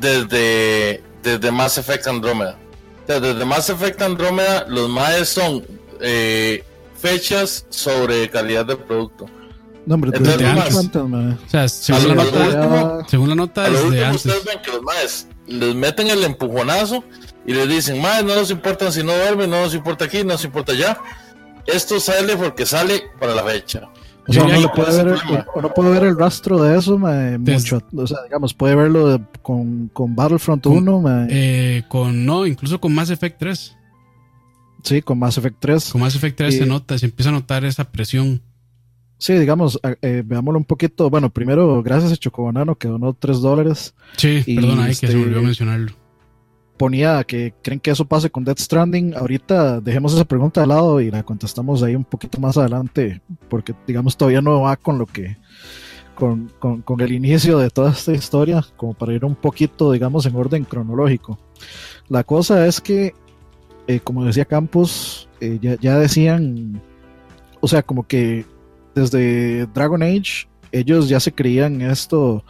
desde, 0.00 1.02
desde 1.22 1.50
Mass 1.50 1.78
Effect 1.78 2.06
Andromeda. 2.06 2.56
O 3.02 3.06
sea, 3.06 3.20
desde 3.20 3.44
Mass 3.44 3.68
Effect 3.70 4.00
Andromeda, 4.02 4.64
los 4.68 4.88
MAES 4.88 5.28
son 5.28 5.64
eh, 6.00 6.64
fechas 7.00 7.66
sobre 7.70 8.28
calidad 8.30 8.64
del 8.66 8.78
producto. 8.78 9.26
No, 9.86 9.94
hombre, 9.96 10.10
Entonces, 10.14 10.38
desde 10.38 10.50
antes. 10.50 11.02
mae. 11.08 11.32
O 11.34 11.50
sea, 11.50 11.68
según 11.68 12.08
la 12.08 12.14
nota, 12.24 12.38
último- 12.38 13.06
según 13.08 13.28
la 13.30 13.34
nota 13.34 13.62
desde 13.68 14.04
antes. 14.04 14.24
ustedes 14.26 14.44
ven 14.44 14.58
que 14.62 14.70
los 14.70 14.82
MAES 14.82 15.26
les 15.48 15.74
meten 15.74 16.08
el 16.08 16.22
empujonazo 16.24 17.02
y 17.46 17.52
les 17.54 17.68
dicen, 17.68 18.00
más 18.00 18.24
no 18.24 18.34
nos 18.34 18.50
importa 18.50 18.90
si 18.92 19.02
no 19.02 19.12
duermen, 19.14 19.50
no 19.50 19.62
nos 19.62 19.74
importa 19.74 20.04
aquí, 20.06 20.18
no 20.18 20.32
nos 20.34 20.44
importa 20.44 20.72
allá. 20.72 20.98
Esto 21.66 22.00
sale 22.00 22.36
porque 22.36 22.66
sale 22.66 23.02
para 23.20 23.34
la 23.34 23.44
fecha. 23.44 23.88
O 24.26 24.32
sea, 24.32 24.46
Yo 24.46 24.58
uno, 24.58 24.72
que 24.72 24.82
puede 24.82 25.02
ver, 25.04 25.18
uno 25.56 25.74
puede 25.74 25.90
ver 25.90 26.04
el 26.04 26.16
rastro 26.18 26.62
de 26.62 26.78
eso, 26.78 26.96
mae, 26.98 27.38
Des- 27.38 27.62
mucho. 27.72 27.82
O 27.96 28.06
sea, 28.06 28.18
digamos, 28.22 28.54
puede 28.54 28.76
verlo 28.76 29.08
de- 29.08 29.24
con, 29.42 29.88
con 29.92 30.14
Battlefront 30.14 30.62
Con- 30.62 30.74
1, 30.78 31.00
mae. 31.00 31.26
Eh, 31.30 31.82
con, 31.88 32.24
no, 32.24 32.46
incluso 32.46 32.80
con 32.80 32.94
Mass 32.94 33.10
Effect 33.10 33.38
3. 33.38 33.76
sí, 34.84 35.02
con 35.02 35.18
Mass 35.18 35.38
Effect 35.38 35.56
3. 35.60 35.90
Con 35.92 36.00
Mass 36.00 36.14
Effect 36.14 36.36
3 36.36 36.54
Y- 36.54 36.58
se 36.58 36.66
nota, 36.66 36.96
se 36.98 37.06
empieza 37.06 37.30
a 37.30 37.32
notar 37.32 37.64
esa 37.64 37.90
presión. 37.90 38.40
Sí, 39.18 39.34
digamos, 39.34 39.78
a- 39.82 39.94
eh, 40.02 40.22
veámoslo 40.24 40.58
un 40.58 40.64
poquito. 40.64 41.08
Bueno, 41.10 41.30
primero, 41.30 41.82
gracias 41.82 42.12
a 42.12 42.16
Chocobanano 42.16 42.76
que 42.76 42.88
donó 42.88 43.14
3 43.14 43.40
dólares. 43.40 43.94
Sí, 44.16 44.42
Y 44.46 44.54
perdona, 44.56 44.84
ahí 44.84 44.88
que 44.90 44.94
se 44.94 45.06
este- 45.06 45.16
me 45.18 45.24
olvidó 45.24 45.42
mencionarlo. 45.42 45.92
Ponía 46.82 47.22
que 47.22 47.54
creen 47.62 47.78
que 47.78 47.92
eso 47.92 48.04
pase 48.04 48.28
con 48.28 48.42
Death 48.42 48.58
Stranding. 48.58 49.14
Ahorita 49.14 49.80
dejemos 49.80 50.14
esa 50.14 50.24
pregunta 50.24 50.62
de 50.62 50.66
lado 50.66 51.00
y 51.00 51.12
la 51.12 51.22
contestamos 51.22 51.80
ahí 51.84 51.94
un 51.94 52.02
poquito 52.02 52.40
más 52.40 52.56
adelante, 52.56 53.22
porque 53.48 53.72
digamos 53.86 54.16
todavía 54.16 54.42
no 54.42 54.62
va 54.62 54.74
con 54.76 54.98
lo 54.98 55.06
que, 55.06 55.36
con, 56.16 56.50
con- 56.58 56.82
con 56.82 57.00
el 57.00 57.12
inicio 57.12 57.58
de 57.58 57.70
toda 57.70 57.92
esta 57.92 58.10
historia, 58.12 58.64
como 58.76 58.94
para 58.94 59.12
ir 59.12 59.24
un 59.24 59.36
poquito, 59.36 59.92
digamos, 59.92 60.26
en 60.26 60.34
orden 60.34 60.64
cronológico. 60.64 61.38
La 62.08 62.24
cosa 62.24 62.66
es 62.66 62.80
que, 62.80 63.14
eh, 63.86 64.00
como 64.00 64.24
decía 64.24 64.44
Campos, 64.44 65.28
eh, 65.40 65.60
ya, 65.62 65.76
ya 65.80 65.96
decían, 66.00 66.82
o 67.60 67.68
sea, 67.68 67.84
como 67.84 68.08
que 68.08 68.44
desde 68.92 69.66
Dragon 69.66 70.02
Age 70.02 70.48
ellos 70.72 71.08
ya 71.08 71.20
se 71.20 71.30
creían 71.30 71.80
esto 71.80 72.42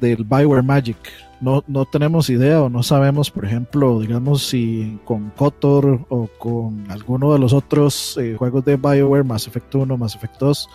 del 0.00 0.24
Bioware 0.24 0.64
Magic. 0.64 0.96
No, 1.40 1.62
no 1.68 1.84
tenemos 1.84 2.30
idea 2.30 2.62
o 2.62 2.68
no 2.68 2.82
sabemos, 2.82 3.30
por 3.30 3.44
ejemplo, 3.44 4.00
digamos, 4.00 4.42
si 4.42 4.98
con 5.04 5.30
Kotor 5.30 6.04
o 6.08 6.28
con 6.38 6.90
alguno 6.90 7.32
de 7.32 7.38
los 7.38 7.52
otros 7.52 8.18
eh, 8.18 8.34
juegos 8.36 8.64
de 8.64 8.76
Bioware, 8.76 9.24
Mass 9.24 9.46
Effect 9.46 9.72
1, 9.72 9.96
Mass 9.96 10.16
Effect 10.16 10.38
2, 10.40 10.68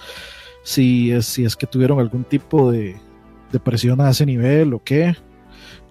si 0.63 1.11
es, 1.11 1.25
si 1.25 1.43
es 1.43 1.57
que 1.57 1.67
tuvieron 1.67 1.99
algún 1.99 2.23
tipo 2.23 2.71
de, 2.71 2.95
de 3.51 3.59
presión 3.59 3.99
a 4.01 4.09
ese 4.09 4.25
nivel 4.25 4.73
o 4.73 4.83
qué. 4.83 5.15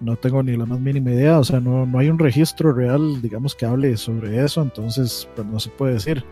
No 0.01 0.17
tengo 0.17 0.43
ni 0.43 0.57
la 0.57 0.67
más 0.67 0.81
mínima 0.81 1.11
idea, 1.11 1.39
o 1.39 1.45
sea, 1.45 1.61
no, 1.61 1.87
no 1.87 1.99
hay 1.99 2.09
un 2.09 2.19
registro 2.19 2.73
real, 2.73 3.23
digamos, 3.23 3.55
que 3.55 3.67
hable 3.67 3.97
sobre 3.97 4.43
eso, 4.45 4.61
entonces, 4.61 5.29
pues 5.37 5.47
no 5.47 5.61
se 5.61 5.71
puede 5.71 5.95
decir. 5.95 6.25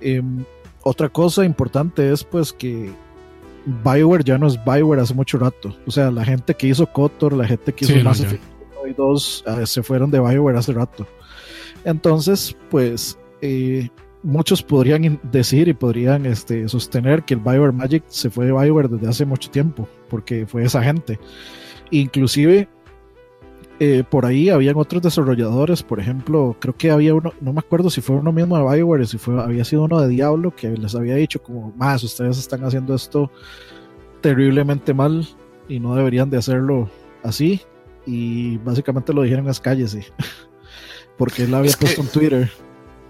Em, 0.00 0.44
otra 0.82 1.08
cosa 1.08 1.44
importante 1.44 2.12
es 2.12 2.22
pues 2.22 2.52
que 2.52 2.92
Bioware 3.84 4.24
ya 4.24 4.38
no 4.38 4.46
es 4.46 4.62
Bioware 4.64 5.02
hace 5.02 5.14
mucho 5.14 5.38
rato. 5.38 5.76
O 5.86 5.90
sea, 5.90 6.10
la 6.10 6.24
gente 6.24 6.54
que 6.54 6.68
hizo 6.68 6.86
Kotor, 6.86 7.34
la 7.34 7.46
gente 7.46 7.72
que 7.72 7.84
hizo 7.84 7.94
Sí, 7.94 8.02
Mass 8.02 8.18
ya. 8.18 8.26
Effect 8.26 8.42
1 8.82 8.90
y 8.90 8.94
2 8.94 9.44
eh, 9.46 9.66
se 9.66 9.82
fueron 9.82 10.10
de 10.10 10.20
Bioware 10.20 10.58
hace 10.58 10.72
rato. 10.72 11.06
Entonces, 11.84 12.56
pues 12.70 13.18
eh, 13.42 13.88
muchos 14.22 14.62
podrían 14.62 15.20
decir 15.30 15.68
y 15.68 15.74
podrían 15.74 16.26
este, 16.26 16.68
sostener 16.68 17.24
que 17.24 17.34
el 17.34 17.40
Bioware 17.40 17.72
Magic 17.72 18.04
se 18.08 18.30
fue 18.30 18.46
de 18.46 18.52
Bioware 18.52 18.88
desde 18.88 19.08
hace 19.08 19.24
mucho 19.26 19.50
tiempo, 19.50 19.88
porque 20.08 20.46
fue 20.46 20.64
esa 20.64 20.82
gente. 20.82 21.18
Inclusive 21.90 22.68
eh, 23.80 24.04
por 24.08 24.26
ahí 24.26 24.48
habían 24.48 24.76
otros 24.76 25.02
desarrolladores, 25.02 25.82
por 25.82 26.00
ejemplo, 26.00 26.56
creo 26.58 26.76
que 26.76 26.90
había 26.90 27.14
uno, 27.14 27.32
no 27.40 27.52
me 27.52 27.60
acuerdo 27.60 27.90
si 27.90 28.00
fue 28.00 28.16
uno 28.16 28.32
mismo 28.32 28.56
de 28.58 28.64
Bioware, 28.76 29.06
si 29.06 29.18
fue, 29.18 29.40
había 29.40 29.64
sido 29.64 29.84
uno 29.84 30.00
de 30.00 30.08
Diablo, 30.08 30.54
que 30.54 30.68
les 30.70 30.94
había 30.94 31.14
dicho 31.16 31.42
como, 31.42 31.72
más, 31.76 32.02
ustedes 32.02 32.38
están 32.38 32.64
haciendo 32.64 32.94
esto 32.94 33.30
terriblemente 34.20 34.94
mal 34.94 35.26
y 35.68 35.80
no 35.80 35.94
deberían 35.94 36.30
de 36.30 36.38
hacerlo 36.38 36.90
así. 37.22 37.60
Y 38.06 38.56
básicamente 38.58 39.12
lo 39.12 39.22
dijeron 39.22 39.46
las 39.46 39.60
calles, 39.60 39.90
sí. 39.92 40.00
Porque 41.18 41.44
él 41.44 41.54
había 41.54 41.70
Es 41.70 41.76
que- 41.76 41.86
puesto 41.86 42.02
un 42.02 42.08
Twitter. 42.08 42.50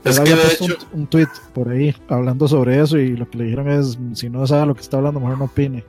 Él 0.05 0.19
había 0.19 0.37
puesto 0.37 0.65
hecho, 0.65 0.77
un, 0.93 1.01
un 1.01 1.07
tweet 1.09 1.27
por 1.53 1.69
ahí 1.69 1.95
hablando 2.09 2.47
sobre 2.47 2.81
eso 2.81 2.99
y 2.99 3.17
lo 3.17 3.29
que 3.29 3.39
le 3.39 3.45
dijeron 3.45 3.69
es, 3.69 3.99
si 4.15 4.31
no 4.31 4.47
sabe 4.47 4.67
lo 4.67 4.75
que 4.75 4.81
está 4.81 4.97
hablando, 4.99 5.19
mejor 5.21 5.39
no 5.39 5.45
opine. 5.47 5.85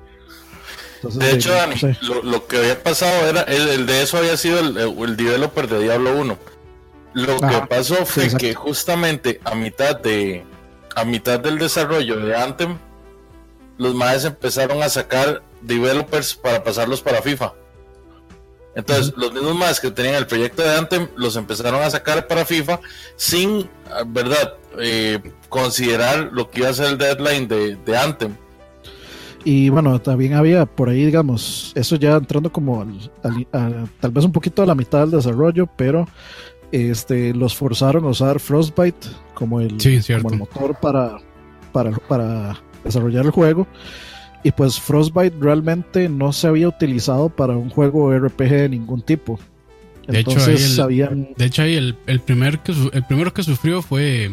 Entonces, 1.01 1.19
de 1.19 1.31
hecho, 1.31 1.49
no 1.49 1.55
Dani, 1.55 1.75
lo, 2.01 2.23
lo 2.23 2.47
que 2.47 2.57
había 2.57 2.83
pasado 2.83 3.27
era, 3.27 3.41
el, 3.43 3.67
el 3.69 3.85
de 3.85 4.01
eso 4.01 4.17
había 4.17 4.35
sido 4.37 4.59
el, 4.59 4.77
el 4.77 5.15
developer 5.17 5.67
de 5.67 5.79
Diablo 5.79 6.15
1. 6.17 6.37
Lo 7.13 7.33
Ajá, 7.43 7.61
que 7.61 7.67
pasó 7.67 8.05
fue 8.05 8.29
que 8.37 8.53
justamente 8.53 9.39
a 9.43 9.55
mitad 9.55 9.97
de 9.99 10.45
a 10.95 11.05
mitad 11.05 11.39
del 11.39 11.57
desarrollo 11.57 12.17
de 12.17 12.35
Anthem, 12.35 12.77
los 13.77 13.95
maes 13.95 14.25
empezaron 14.25 14.83
a 14.83 14.89
sacar 14.89 15.41
developers 15.61 16.35
para 16.35 16.63
pasarlos 16.63 17.01
para 17.01 17.21
FIFA. 17.21 17.53
Entonces, 18.75 19.13
los 19.17 19.33
mismos 19.33 19.55
maes 19.55 19.79
que 19.79 19.89
tenían 19.91 20.15
el 20.15 20.27
proyecto 20.27 20.61
de 20.61 20.75
Anthem 20.75 21.07
los 21.15 21.35
empezaron 21.35 21.81
a 21.81 21.89
sacar 21.89 22.27
para 22.27 22.45
FIFA 22.45 22.79
sin, 23.15 23.69
ah, 23.91 24.03
¿verdad?, 24.05 24.53
Eh, 24.81 25.19
considerar 25.49 26.29
lo 26.31 26.51
que 26.51 26.59
iba 26.59 26.69
a 26.69 26.73
ser 26.73 26.85
el 26.85 26.97
deadline 26.99 27.47
de, 27.47 27.75
de 27.75 27.97
Anthem. 27.97 28.37
Y 29.45 29.69
bueno, 29.69 29.99
también 30.01 30.33
había 30.33 30.65
por 30.65 30.89
ahí, 30.89 31.05
digamos, 31.05 31.71
eso 31.75 31.95
ya 31.95 32.17
entrando 32.17 32.51
como 32.51 32.81
al- 32.81 33.11
al- 33.23 33.47
a- 33.53 33.85
tal 34.01 34.11
vez 34.11 34.25
un 34.25 34.31
poquito 34.33 34.61
a 34.63 34.65
la 34.65 34.75
mitad 34.75 34.99
del 35.01 35.11
desarrollo, 35.11 35.67
pero 35.77 36.07
este 36.71 37.33
los 37.33 37.55
forzaron 37.55 38.03
a 38.05 38.09
usar 38.09 38.39
Frostbite 38.39 39.07
como 39.33 39.61
el, 39.61 39.79
Sí, 39.79 39.99
como 40.21 40.29
el 40.33 40.39
motor 40.39 40.75
para, 40.81 41.17
para, 41.71 41.91
para 41.91 42.61
desarrollar 42.83 43.25
el 43.25 43.31
juego. 43.31 43.65
Y 44.43 44.51
pues 44.51 44.79
Frostbite 44.79 45.35
realmente 45.39 46.07
no 46.09 46.31
se 46.31 46.47
había 46.47 46.67
utilizado 46.67 47.29
para 47.29 47.57
un 47.57 47.69
juego 47.69 48.13
RPG 48.13 48.49
de 48.49 48.69
ningún 48.69 49.01
tipo. 49.01 49.39
De 50.07 50.19
hecho, 50.19 50.31
Entonces 50.31 50.69
ahí 50.69 50.73
el- 50.75 50.81
habían 50.81 51.33
De 51.37 51.45
hecho, 51.45 51.61
ahí 51.61 51.75
el, 51.75 51.95
el, 52.07 52.19
primer 52.19 52.59
que 52.59 52.73
su- 52.73 52.89
el 52.93 53.03
primero 53.05 53.33
que 53.33 53.43
sufrió 53.43 53.81
fue 53.81 54.31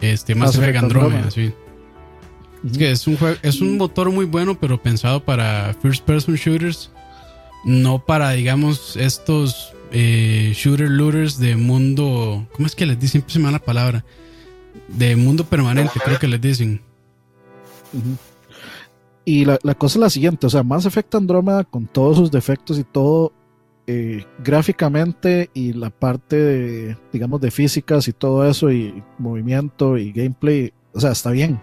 este 0.00 0.34
Mass 0.34 0.50
Effect 0.56 0.62
Effect 0.70 0.82
Andromeda, 0.84 1.06
Andromeda. 1.26 1.30
sí. 1.30 1.52
Es 2.64 2.78
que 2.78 2.90
es 2.90 3.06
un 3.06 3.16
juego, 3.16 3.36
es 3.42 3.60
un 3.60 3.76
motor 3.76 4.10
muy 4.10 4.24
bueno, 4.24 4.58
pero 4.58 4.80
pensado 4.80 5.22
para 5.22 5.74
first 5.82 6.04
person 6.04 6.34
shooters, 6.34 6.90
no 7.64 8.04
para, 8.04 8.30
digamos, 8.30 8.96
estos 8.96 9.74
eh, 9.92 10.52
shooter 10.54 10.88
looters 10.88 11.38
de 11.38 11.56
mundo. 11.56 12.46
¿Cómo 12.52 12.66
es 12.66 12.74
que 12.74 12.86
les 12.86 12.98
dicen? 12.98 13.20
Siempre 13.20 13.32
se 13.34 13.38
me 13.38 13.46
da 13.46 13.52
la 13.52 13.58
palabra. 13.58 14.04
De 14.88 15.14
mundo 15.14 15.44
permanente, 15.44 16.00
creo 16.04 16.18
que 16.18 16.26
les 16.26 16.40
dicen. 16.40 16.80
Y 19.24 19.44
la, 19.44 19.58
la 19.62 19.74
cosa 19.74 19.98
es 19.98 20.00
la 20.00 20.10
siguiente, 20.10 20.46
o 20.46 20.50
sea, 20.50 20.62
Mass 20.62 20.84
Effect 20.84 21.14
Andromeda 21.14 21.64
con 21.64 21.86
todos 21.86 22.16
sus 22.16 22.30
defectos 22.30 22.78
y 22.78 22.84
todo, 22.84 23.32
eh, 23.86 24.24
gráficamente 24.42 25.50
y 25.54 25.72
la 25.74 25.90
parte, 25.90 26.36
de, 26.36 26.96
digamos, 27.12 27.40
de 27.40 27.50
físicas 27.50 28.08
y 28.08 28.12
todo 28.12 28.48
eso, 28.48 28.72
y 28.72 29.02
movimiento 29.18 29.96
y 29.96 30.12
gameplay, 30.12 30.72
o 30.92 31.00
sea, 31.00 31.12
está 31.12 31.30
bien. 31.30 31.60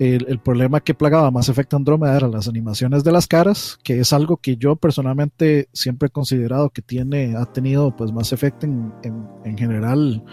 El, 0.00 0.38
problema 0.38 0.80
que 0.80 0.94
plagaba 0.94 1.30
Mass 1.30 1.50
Effect 1.50 1.74
Andromeda 1.74 2.16
eran 2.16 2.30
las 2.30 2.48
animaciones 2.48 3.04
de 3.04 3.12
las 3.12 3.26
caras, 3.26 3.78
que 3.84 4.00
es 4.00 4.14
algo 4.14 4.38
que 4.38 4.56
yo 4.56 4.74
personalmente 4.76 5.68
siempre 5.74 6.06
he 6.06 6.10
considerado 6.10 6.70
que 6.70 6.80
tiene, 6.80 7.36
ha 7.36 7.44
tenido 7.44 7.94
pues 7.94 8.10
Mass 8.10 8.32
Effect 8.32 8.64
en, 8.64 8.94
en, 9.02 9.28
en 9.44 9.58
general 9.58 10.24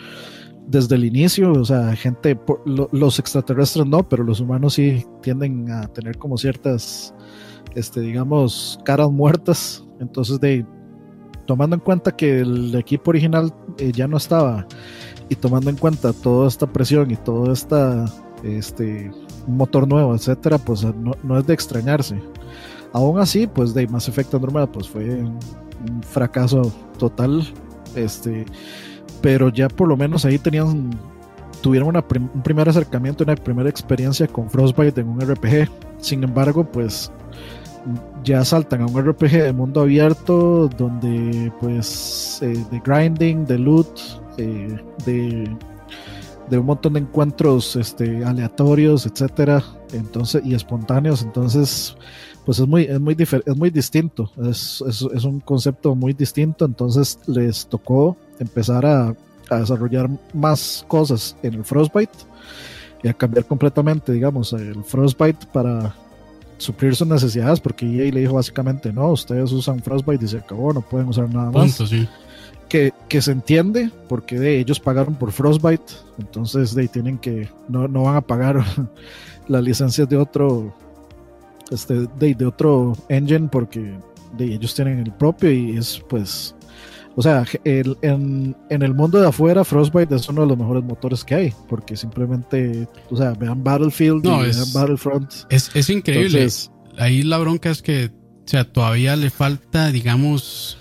desde 0.67 0.95
el 0.95 1.05
inicio, 1.05 1.51
o 1.51 1.65
sea, 1.65 1.95
gente, 1.95 2.39
los 2.65 3.19
extraterrestres 3.19 3.85
no, 3.85 4.07
pero 4.07 4.23
los 4.23 4.39
humanos 4.39 4.73
sí 4.73 5.05
tienden 5.21 5.71
a 5.71 5.87
tener 5.87 6.17
como 6.17 6.37
ciertas, 6.37 7.13
este, 7.73 8.01
digamos, 8.01 8.79
caras 8.83 9.09
muertas. 9.09 9.85
Entonces, 9.99 10.39
de 10.39 10.65
tomando 11.45 11.75
en 11.75 11.79
cuenta 11.79 12.15
que 12.15 12.39
el 12.39 12.75
equipo 12.75 13.11
original 13.11 13.53
eh, 13.77 13.91
ya 13.93 14.07
no 14.07 14.17
estaba 14.17 14.67
y 15.29 15.35
tomando 15.35 15.69
en 15.69 15.77
cuenta 15.77 16.11
toda 16.11 16.47
esta 16.47 16.71
presión 16.71 17.11
y 17.11 17.15
todo 17.15 17.51
esta, 17.53 18.05
este, 18.43 19.09
motor 19.47 19.87
nuevo, 19.87 20.13
etcétera, 20.15 20.57
pues 20.57 20.83
no, 20.83 21.13
no 21.23 21.37
es 21.37 21.47
de 21.47 21.53
extrañarse. 21.53 22.21
Aún 22.93 23.19
así, 23.19 23.47
pues 23.47 23.73
de 23.73 23.87
Mass 23.87 24.07
Effect 24.07 24.33
Andromeda, 24.33 24.71
pues 24.71 24.87
fue 24.87 25.03
un, 25.05 25.39
fracaso 26.01 26.73
total, 26.97 27.43
este 27.95 28.45
pero 29.21 29.49
ya 29.49 29.67
por 29.67 29.87
lo 29.87 29.95
menos 29.95 30.25
ahí 30.25 30.39
tenían 30.39 30.89
tuvieron 31.61 31.89
una 31.89 31.99
un 31.99 32.41
primer 32.41 32.67
acercamiento, 32.67 33.23
una 33.23 33.35
primera 33.35 33.69
experiencia 33.69 34.27
con 34.27 34.49
Frostbite 34.49 35.01
en 35.01 35.09
un 35.09 35.21
RPG. 35.21 35.69
Sin 35.99 36.23
embargo, 36.23 36.63
pues 36.63 37.11
ya 38.23 38.43
saltan 38.43 38.81
a 38.81 38.85
un 38.85 39.01
RPG 39.01 39.31
de 39.31 39.53
mundo 39.53 39.81
abierto 39.81 40.67
donde 40.67 41.51
pues 41.59 42.39
eh, 42.41 42.65
de 42.71 42.81
grinding, 42.83 43.45
de 43.45 43.57
loot, 43.57 43.99
eh, 44.37 44.77
de, 45.05 45.55
de 46.49 46.57
un 46.57 46.65
montón 46.65 46.93
de 46.93 46.99
encuentros 46.99 47.75
este, 47.75 48.23
aleatorios, 48.23 49.05
etcétera, 49.05 49.63
entonces 49.91 50.41
y 50.45 50.53
espontáneos, 50.53 51.21
entonces 51.21 51.95
pues 52.45 52.59
es 52.59 52.67
muy 52.67 52.83
es 52.83 52.99
muy 52.99 53.15
es 53.19 53.57
muy 53.57 53.69
distinto, 53.69 54.31
es, 54.49 54.83
es, 54.87 55.05
es 55.13 55.23
un 55.23 55.39
concepto 55.41 55.95
muy 55.95 56.13
distinto, 56.13 56.65
entonces 56.65 57.19
les 57.27 57.67
tocó 57.67 58.15
empezar 58.39 58.85
a, 58.85 59.13
a 59.49 59.59
desarrollar 59.59 60.09
más 60.33 60.85
cosas 60.87 61.35
en 61.43 61.55
el 61.55 61.65
Frostbite 61.65 62.17
y 63.03 63.07
a 63.07 63.13
cambiar 63.13 63.45
completamente, 63.45 64.11
digamos, 64.11 64.53
el 64.53 64.83
Frostbite 64.83 65.45
para 65.51 65.93
suplir 66.57 66.95
sus 66.95 67.07
necesidades, 67.07 67.59
porque 67.59 67.85
EA 67.85 68.11
le 68.11 68.21
dijo 68.21 68.33
básicamente, 68.33 68.91
no, 68.91 69.11
ustedes 69.11 69.51
usan 69.51 69.81
Frostbite 69.81 70.25
y 70.25 70.27
se 70.27 70.37
acabó, 70.37 70.73
no 70.73 70.81
pueden 70.81 71.07
usar 71.07 71.31
nada 71.33 71.51
más. 71.51 71.79
Que, 72.69 72.93
que 73.07 73.21
se 73.21 73.31
entiende, 73.31 73.89
porque 74.09 74.37
de 74.37 74.59
ellos 74.59 74.79
pagaron 74.79 75.15
por 75.15 75.31
Frostbite, 75.31 75.93
entonces 76.19 76.75
de 76.75 76.87
tienen 76.89 77.17
que, 77.17 77.49
no, 77.69 77.87
no 77.87 78.03
van 78.03 78.17
a 78.17 78.21
pagar 78.21 78.61
las 79.47 79.63
licencias 79.63 80.09
de 80.09 80.17
otro, 80.17 80.75
este, 81.71 82.07
de, 82.19 82.35
de 82.35 82.45
otro 82.45 82.97
engine, 83.07 83.47
porque 83.49 83.97
de 84.37 84.45
ellos 84.45 84.75
tienen 84.75 84.99
el 84.99 85.13
propio 85.13 85.49
y 85.49 85.77
es 85.77 86.03
pues 86.09 86.53
o 87.15 87.21
sea, 87.23 87.45
el, 87.63 87.97
en, 88.03 88.55
en, 88.69 88.83
el 88.83 88.93
mundo 88.93 89.19
de 89.19 89.27
afuera, 89.27 89.63
Frostbite 89.63 90.13
es 90.13 90.29
uno 90.29 90.41
de 90.41 90.49
los 90.49 90.57
mejores 90.57 90.83
motores 90.83 91.23
que 91.23 91.33
hay, 91.33 91.53
porque 91.67 91.97
simplemente, 91.97 92.87
o 93.09 93.17
sea, 93.17 93.31
vean 93.33 93.63
Battlefield 93.63 94.23
no, 94.23 94.45
y 94.45 94.49
es, 94.51 94.57
vean 94.57 94.73
Battlefront. 94.73 95.33
Es, 95.49 95.71
es 95.73 95.89
increíble. 95.89 96.43
Entonces, 96.43 96.69
Ahí 96.97 97.23
la 97.23 97.37
bronca 97.37 97.69
es 97.69 97.81
que, 97.81 98.05
o 98.05 98.47
sea, 98.47 98.71
todavía 98.71 99.15
le 99.15 99.29
falta, 99.29 99.91
digamos. 99.91 100.77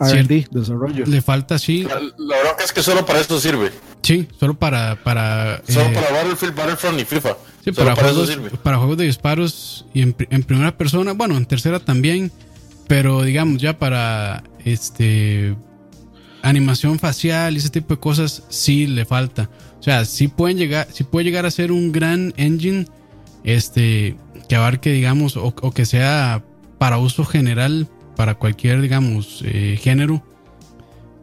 RD, 0.00 0.48
desarrollo. 0.50 1.04
Le 1.06 1.22
falta, 1.22 1.58
sí. 1.58 1.82
La, 1.82 2.00
la, 2.00 2.40
bronca 2.42 2.64
es 2.64 2.72
que 2.72 2.82
solo 2.82 3.04
para 3.04 3.20
esto 3.20 3.40
sirve. 3.40 3.72
Sí, 4.02 4.28
solo 4.38 4.54
para. 4.54 4.96
para 5.02 5.62
solo 5.68 5.86
eh, 5.86 5.92
para 5.94 6.10
Battlefield, 6.12 6.54
Battlefront 6.54 7.00
y 7.00 7.04
FIFA. 7.04 7.36
Sí, 7.64 7.72
para, 7.72 7.94
para, 7.94 8.12
juegos, 8.12 8.38
para 8.62 8.78
juegos 8.78 8.96
de 8.96 9.04
disparos 9.04 9.86
y 9.92 10.02
en, 10.02 10.14
en 10.30 10.42
primera 10.44 10.76
persona, 10.76 11.12
bueno, 11.12 11.36
en 11.36 11.46
tercera 11.46 11.80
también, 11.80 12.30
pero 12.86 13.22
digamos 13.22 13.60
ya 13.60 13.78
para 13.78 14.44
este 14.64 15.56
animación 16.42 16.98
facial 16.98 17.54
y 17.54 17.58
ese 17.58 17.70
tipo 17.70 17.94
de 17.94 18.00
cosas 18.00 18.44
sí 18.48 18.86
le 18.86 19.04
falta. 19.04 19.50
O 19.78 19.82
sea, 19.82 20.04
sí 20.04 20.28
pueden 20.28 20.58
llegar, 20.58 20.88
sí 20.92 21.04
puede 21.04 21.24
llegar 21.24 21.46
a 21.46 21.50
ser 21.50 21.72
un 21.72 21.92
gran 21.92 22.32
engine 22.36 22.86
este 23.44 24.16
que 24.48 24.56
abarque, 24.56 24.92
digamos, 24.92 25.36
o, 25.36 25.54
o, 25.60 25.72
que 25.72 25.86
sea 25.86 26.42
para 26.78 26.98
uso 26.98 27.24
general 27.24 27.88
para 28.18 28.34
cualquier, 28.34 28.80
digamos, 28.80 29.44
eh, 29.44 29.78
género. 29.80 30.20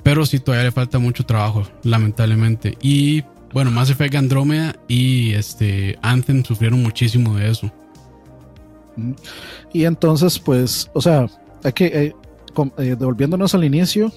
Pero 0.02 0.26
sí, 0.26 0.40
todavía 0.40 0.64
le 0.64 0.72
falta 0.72 0.98
mucho 0.98 1.26
trabajo, 1.26 1.64
lamentablemente. 1.84 2.78
Y 2.82 3.22
bueno, 3.52 3.70
Mass 3.70 3.90
Effect 3.90 4.16
Andromeda 4.16 4.78
y 4.88 5.34
este 5.34 6.00
Anthem 6.02 6.46
sufrieron 6.46 6.82
muchísimo 6.82 7.36
de 7.36 7.52
eso. 7.52 7.70
Y 9.74 9.84
entonces, 9.84 10.40
pues, 10.40 10.90
o 10.94 11.02
sea, 11.02 11.28
hay 11.66 11.74
que, 11.74 11.86
eh, 11.86 12.16
eh, 12.78 12.96
devolviéndonos 12.98 13.54
al 13.54 13.66
inicio, 13.66 14.10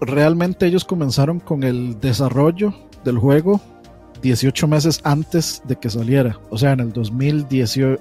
realmente 0.00 0.64
ellos 0.64 0.86
comenzaron 0.86 1.38
con 1.38 1.64
el 1.64 2.00
desarrollo 2.00 2.72
del 3.04 3.18
juego 3.18 3.60
18 4.22 4.66
meses 4.68 5.02
antes 5.04 5.60
de 5.68 5.76
que 5.76 5.90
saliera, 5.90 6.40
o 6.48 6.56
sea, 6.56 6.72
en 6.72 6.80
el 6.80 6.92
2018, 6.94 8.00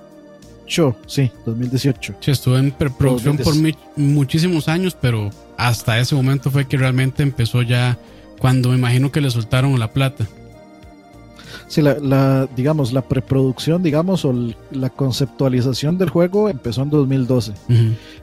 sí, 1.05 1.31
2018. 1.45 2.15
Sí, 2.19 2.31
estuvo 2.31 2.57
en 2.57 2.71
preproducción 2.71 3.37
por 3.37 3.53
muchísimos 3.95 4.67
años, 4.67 4.95
pero 4.99 5.29
hasta 5.57 5.99
ese 5.99 6.15
momento 6.15 6.49
fue 6.49 6.67
que 6.67 6.77
realmente 6.77 7.23
empezó 7.23 7.61
ya 7.61 7.97
cuando 8.39 8.69
me 8.69 8.75
imagino 8.75 9.11
que 9.11 9.21
le 9.21 9.29
soltaron 9.29 9.77
la 9.79 9.91
plata. 9.91 10.27
Sí, 11.67 11.81
la, 11.81 12.47
digamos, 12.55 12.91
la 12.91 13.01
preproducción, 13.01 13.81
digamos, 13.81 14.25
o 14.25 14.33
la 14.71 14.89
conceptualización 14.89 15.97
del 15.97 16.09
juego 16.09 16.49
empezó 16.49 16.81
en 16.81 16.89
2012. 16.89 17.53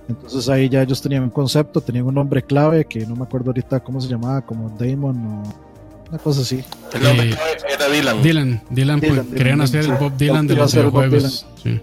Entonces 0.08 0.48
ahí 0.48 0.68
ya 0.68 0.82
ellos 0.82 1.00
tenían 1.00 1.22
un 1.22 1.30
concepto, 1.30 1.80
tenían 1.80 2.06
un 2.06 2.14
nombre 2.14 2.42
clave 2.42 2.84
que 2.84 3.06
no 3.06 3.16
me 3.16 3.22
acuerdo 3.22 3.50
ahorita 3.50 3.80
cómo 3.80 4.00
se 4.00 4.08
llamaba, 4.08 4.42
como 4.42 4.68
Damon 4.78 5.16
o 5.16 5.42
una 6.08 6.18
cosa 6.18 6.42
así. 6.42 6.62
El 6.94 7.02
nombre 7.02 7.30
eh, 7.30 7.36
era 7.72 7.88
Dylan. 7.88 8.22
Dylan, 8.22 8.62
Dylan, 8.70 9.00
pues, 9.00 9.20
querían 9.34 9.60
hacer 9.60 9.84
el 9.84 9.94
Bob 9.94 10.16
Dylan 10.16 10.46
de 10.46 10.54
los 10.54 10.74
videojuegos. 10.74 11.46
Sí, 11.62 11.80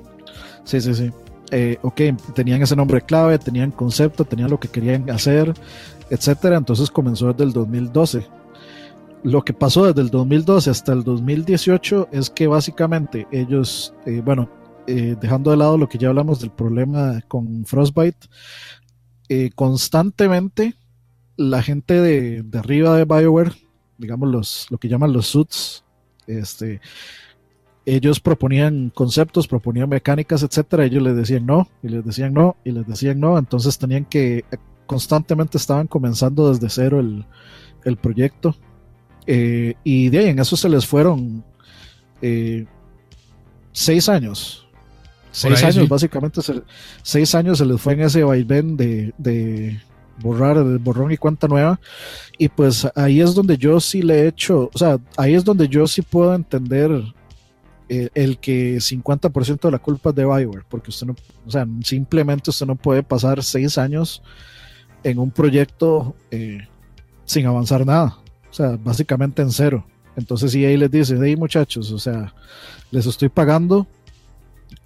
sí, 0.65 0.81
sí. 0.81 0.93
sí. 0.93 1.12
Eh, 1.51 1.77
ok, 1.84 2.01
tenían 2.34 2.62
ese 2.62 2.75
nombre 2.75 3.01
clave, 3.01 3.38
tenían 3.38 3.72
concepto, 3.72 4.25
tenían 4.25 4.50
lo 4.50 4.60
que 4.60 4.67
querían 4.67 5.10
hacer, 5.10 5.53
etcétera. 6.10 6.57
Entonces 6.57 6.89
comenzó 6.89 7.31
desde 7.31 7.45
el 7.45 7.53
2012 7.53 8.27
lo 9.25 9.43
que 9.43 9.53
pasó 9.53 9.88
desde 9.88 10.01
el 10.01 10.12
2012 10.12 10.69
hasta 10.69 10.93
el 10.93 11.03
2018 11.03 12.10
es 12.12 12.29
que 12.29 12.45
básicamente 12.45 13.27
ellos, 13.31 13.91
eh, 14.05 14.22
bueno, 14.24 14.48
eh, 14.86 15.15
dejando 15.19 15.50
de 15.50 15.57
lado 15.57 15.79
lo 15.79 15.89
que 15.89 15.98
ya 15.98 16.10
hablamos 16.10 16.39
del 16.39 16.51
problema 16.51 17.22
con 17.27 17.65
Frostbite, 17.65 18.27
eh, 19.27 19.50
constantemente 19.55 20.75
la 21.38 21.63
gente 21.63 22.00
de, 22.00 22.45
arriba 22.55 22.95
de 22.95 23.05
BioWare, 23.05 23.53
digamos 23.98 24.29
los, 24.29 24.67
lo 24.69 24.77
que 24.77 24.89
llaman 24.89 25.12
los 25.12 25.25
suits, 25.25 25.84
este, 26.27 26.79
ellos 27.85 28.19
proponían 28.19 28.91
conceptos, 28.93 29.47
proponían 29.47 29.89
mecánicas, 29.89 30.43
etcétera, 30.43 30.85
ellos 30.85 31.03
les 31.03 31.15
decían 31.15 31.45
no, 31.45 31.67
y 31.83 31.89
les 31.89 32.03
decían 32.03 32.33
no, 32.33 32.55
y 32.63 32.71
les 32.71 32.87
decían 32.87 33.19
no, 33.19 33.37
entonces 33.37 33.77
tenían 33.77 34.05
que 34.05 34.45
constantemente 34.85 35.57
estaban 35.57 35.87
comenzando 35.87 36.51
desde 36.51 36.69
cero 36.69 36.99
el, 36.99 37.25
el 37.83 37.97
proyecto 37.97 38.55
eh, 39.27 39.75
y 39.83 40.09
de 40.09 40.19
ahí 40.19 40.29
en 40.29 40.39
eso 40.39 40.55
se 40.55 40.69
les 40.69 40.85
fueron 40.85 41.43
eh, 42.21 42.65
seis 43.71 44.09
años. 44.09 44.61
Seis 45.31 45.61
años, 45.63 45.89
básicamente, 45.89 46.39
seis 47.03 47.35
años 47.35 47.57
se 47.57 47.65
les 47.65 47.81
fue 47.81 47.91
en 47.91 48.01
ese 48.01 48.23
vaivén 48.23 48.77
de, 48.77 49.13
de 49.17 49.81
borrar, 50.21 50.63
de 50.63 50.77
borrón 50.77 51.11
y 51.11 51.17
cuenta 51.17 51.49
nueva. 51.49 51.77
Y 52.37 52.47
pues 52.47 52.87
ahí 52.95 53.19
es 53.19 53.35
donde 53.35 53.57
yo 53.57 53.81
sí 53.81 54.01
le 54.01 54.21
he 54.21 54.27
hecho, 54.27 54.69
o 54.73 54.77
sea, 54.77 54.97
ahí 55.17 55.33
es 55.33 55.43
donde 55.43 55.67
yo 55.67 55.87
sí 55.87 56.01
puedo 56.01 56.33
entender 56.33 56.89
eh, 57.89 58.09
el, 58.13 58.37
que 58.39 58.77
50% 58.77 59.61
de 59.61 59.71
la 59.71 59.79
culpa 59.79 60.09
es 60.09 60.15
de 60.15 60.25
Bioware, 60.25 60.65
porque 60.69 60.89
usted 60.89 61.07
no, 61.07 61.15
o 61.45 61.51
sea, 61.51 61.67
simplemente 61.83 62.50
usted 62.50 62.65
no 62.65 62.75
puede 62.75 63.03
pasar 63.03 63.43
seis 63.43 63.77
años 63.77 64.24
en 65.03 65.19
un 65.19 65.31
proyecto 65.31 66.15
sin 67.25 67.45
avanzar 67.45 67.85
nada. 67.85 68.17
O 68.50 68.53
sea, 68.53 68.77
básicamente 68.81 69.41
en 69.41 69.51
cero. 69.51 69.85
Entonces 70.15 70.51
si 70.51 70.63
ahí 70.63 70.77
les 70.77 70.89
dice, 70.89 71.17
hey 71.21 71.35
muchachos, 71.35 71.91
o 71.91 72.00
sea, 72.00 72.33
les 72.91 73.05
estoy 73.05 73.29
pagando, 73.29 73.85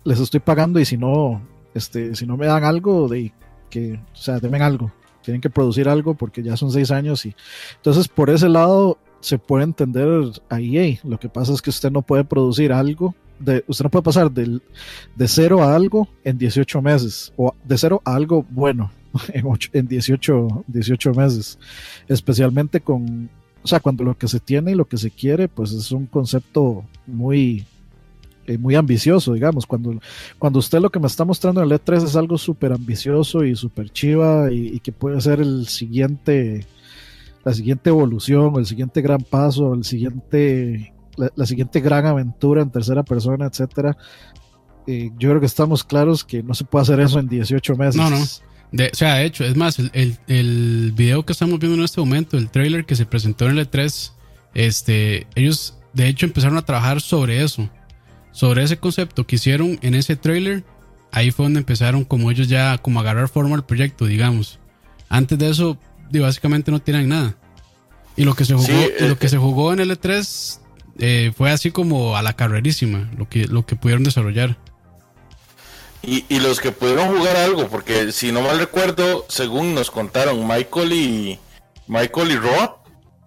les 0.03 0.19
estoy 0.19 0.39
pagando 0.39 0.79
y 0.79 0.85
si 0.85 0.97
no, 0.97 1.41
este, 1.75 2.15
si 2.15 2.25
no 2.25 2.35
me 2.35 2.47
dan 2.47 2.63
algo, 2.63 3.07
de 3.07 3.31
que, 3.69 3.99
o 4.11 4.15
sea, 4.15 4.39
denme 4.39 4.59
algo, 4.61 4.91
tienen 5.21 5.41
que 5.41 5.51
producir 5.51 5.87
algo 5.87 6.15
porque 6.15 6.41
ya 6.41 6.57
son 6.57 6.71
seis 6.71 6.89
años 6.89 7.25
y 7.27 7.35
entonces 7.75 8.07
por 8.07 8.31
ese 8.31 8.49
lado 8.49 8.97
se 9.21 9.37
puede 9.37 9.63
entender 9.63 10.07
ahí, 10.49 10.99
lo 11.03 11.19
que 11.19 11.29
pasa 11.29 11.53
es 11.53 11.61
que 11.61 11.69
usted 11.69 11.91
no 11.91 12.01
puede 12.01 12.23
producir 12.23 12.71
algo, 12.71 13.15
usted 13.67 13.83
no 13.83 13.89
puede 13.89 14.03
pasar 14.03 14.31
de 14.31 15.27
cero 15.27 15.63
a 15.63 15.75
algo 15.75 16.07
en 16.23 16.37
18 16.37 16.81
meses 16.81 17.33
o 17.37 17.53
de 17.63 17.77
cero 17.77 18.01
a 18.05 18.15
algo 18.15 18.45
bueno 18.49 18.91
en, 19.33 19.45
en 19.73 19.87
18, 19.87 20.65
18 20.67 21.13
meses, 21.13 21.57
especialmente 22.07 22.81
con 22.81 23.29
o 23.63 23.67
sea, 23.67 23.79
cuando 23.79 24.03
lo 24.03 24.17
que 24.17 24.27
se 24.27 24.39
tiene 24.39 24.71
y 24.71 24.75
lo 24.75 24.87
que 24.87 24.97
se 24.97 25.11
quiere, 25.11 25.47
pues 25.47 25.71
es 25.73 25.91
un 25.91 26.05
concepto 26.05 26.85
muy, 27.05 27.65
eh, 28.47 28.57
muy 28.57 28.75
ambicioso, 28.75 29.33
digamos. 29.33 29.65
Cuando, 29.65 29.99
cuando 30.37 30.59
usted 30.59 30.79
lo 30.79 30.89
que 30.89 30.99
me 30.99 31.07
está 31.07 31.25
mostrando 31.25 31.61
en 31.61 31.69
el 31.69 31.77
E3 31.77 32.03
es 32.03 32.15
algo 32.15 32.37
súper 32.37 32.71
ambicioso 32.71 33.43
y 33.43 33.55
súper 33.55 33.89
chiva 33.89 34.51
y, 34.51 34.79
que 34.79 34.91
puede 34.91 35.19
ser 35.19 35.41
el 35.41 35.67
siguiente, 35.67 36.65
la 37.43 37.53
siguiente 37.53 37.89
evolución, 37.89 38.53
el 38.57 38.65
siguiente 38.65 39.01
gran 39.01 39.21
paso, 39.21 39.73
el 39.73 39.83
siguiente, 39.83 40.93
la, 41.17 41.45
siguiente 41.45 41.79
gran 41.79 42.05
aventura 42.05 42.61
en 42.61 42.69
tercera 42.69 43.03
persona, 43.03 43.45
etcétera. 43.45 43.97
Eh, 44.87 45.11
yo 45.17 45.29
creo 45.29 45.39
que 45.39 45.45
estamos 45.45 45.83
claros 45.83 46.23
que 46.23 46.43
no 46.43 46.53
se 46.53 46.65
puede 46.65 46.83
hacer 46.83 46.99
eso 46.99 47.19
en 47.19 47.27
18 47.27 47.75
meses. 47.75 47.95
No, 47.95 48.09
no. 48.09 48.17
O 48.17 48.95
sea, 48.95 49.15
de 49.15 49.25
hecho, 49.25 49.43
es 49.45 49.55
más, 49.55 49.79
el, 49.79 50.17
el, 50.27 50.93
video 50.95 51.25
que 51.25 51.33
estamos 51.33 51.59
viendo 51.59 51.77
en 51.77 51.83
este 51.83 51.99
momento, 51.99 52.37
el 52.37 52.49
trailer 52.49 52.85
que 52.85 52.95
se 52.95 53.05
presentó 53.05 53.49
en 53.49 53.57
el 53.57 53.69
E3, 53.69 54.11
este, 54.53 55.27
ellos 55.35 55.75
de 55.93 56.07
hecho 56.07 56.25
empezaron 56.25 56.57
a 56.57 56.61
trabajar 56.61 57.01
sobre 57.01 57.43
eso, 57.43 57.69
sobre 58.31 58.63
ese 58.63 58.77
concepto 58.77 59.25
que 59.25 59.37
hicieron 59.37 59.79
en 59.81 59.95
ese 59.95 60.15
trailer. 60.15 60.63
Ahí 61.11 61.31
fue 61.31 61.45
donde 61.45 61.59
empezaron 61.59 62.03
como 62.03 62.29
ellos 62.29 62.47
ya 62.47 62.77
como 62.77 62.99
agarrar 62.99 63.27
forma 63.27 63.55
al 63.55 63.65
proyecto, 63.65 64.05
digamos. 64.05 64.59
Antes 65.09 65.39
de 65.39 65.49
eso, 65.49 65.77
básicamente 66.17 66.71
no 66.71 66.79
tienen 66.79 67.09
nada. 67.09 67.35
Y 68.15 68.23
lo 68.23 68.33
que 68.33 68.45
se 68.45 68.55
jugó, 68.55 68.73
lo 68.99 69.19
que 69.19 69.29
se 69.29 69.37
jugó 69.37 69.71
en 69.71 69.79
el 69.79 69.91
E3 69.91 70.59
eh, 70.99 71.31
fue 71.35 71.51
así 71.51 71.71
como 71.71 72.17
a 72.17 72.21
la 72.21 72.33
carrerísima, 72.33 73.09
lo 73.17 73.29
que, 73.29 73.47
lo 73.47 73.65
que 73.65 73.75
pudieron 73.75 74.03
desarrollar. 74.03 74.57
Y, 76.01 76.39
los 76.39 76.61
que 76.61 76.71
pudieron 76.71 77.15
jugar 77.15 77.35
algo, 77.35 77.67
porque 77.67 78.13
si 78.13 78.31
no 78.31 78.41
mal 78.41 78.57
recuerdo, 78.57 79.25
según 79.27 79.75
nos 79.75 79.91
contaron 79.91 80.47
Michael 80.47 80.93
y 80.93 81.39
Michael 81.87 82.31
y 82.31 82.35
Rob, 82.37 82.77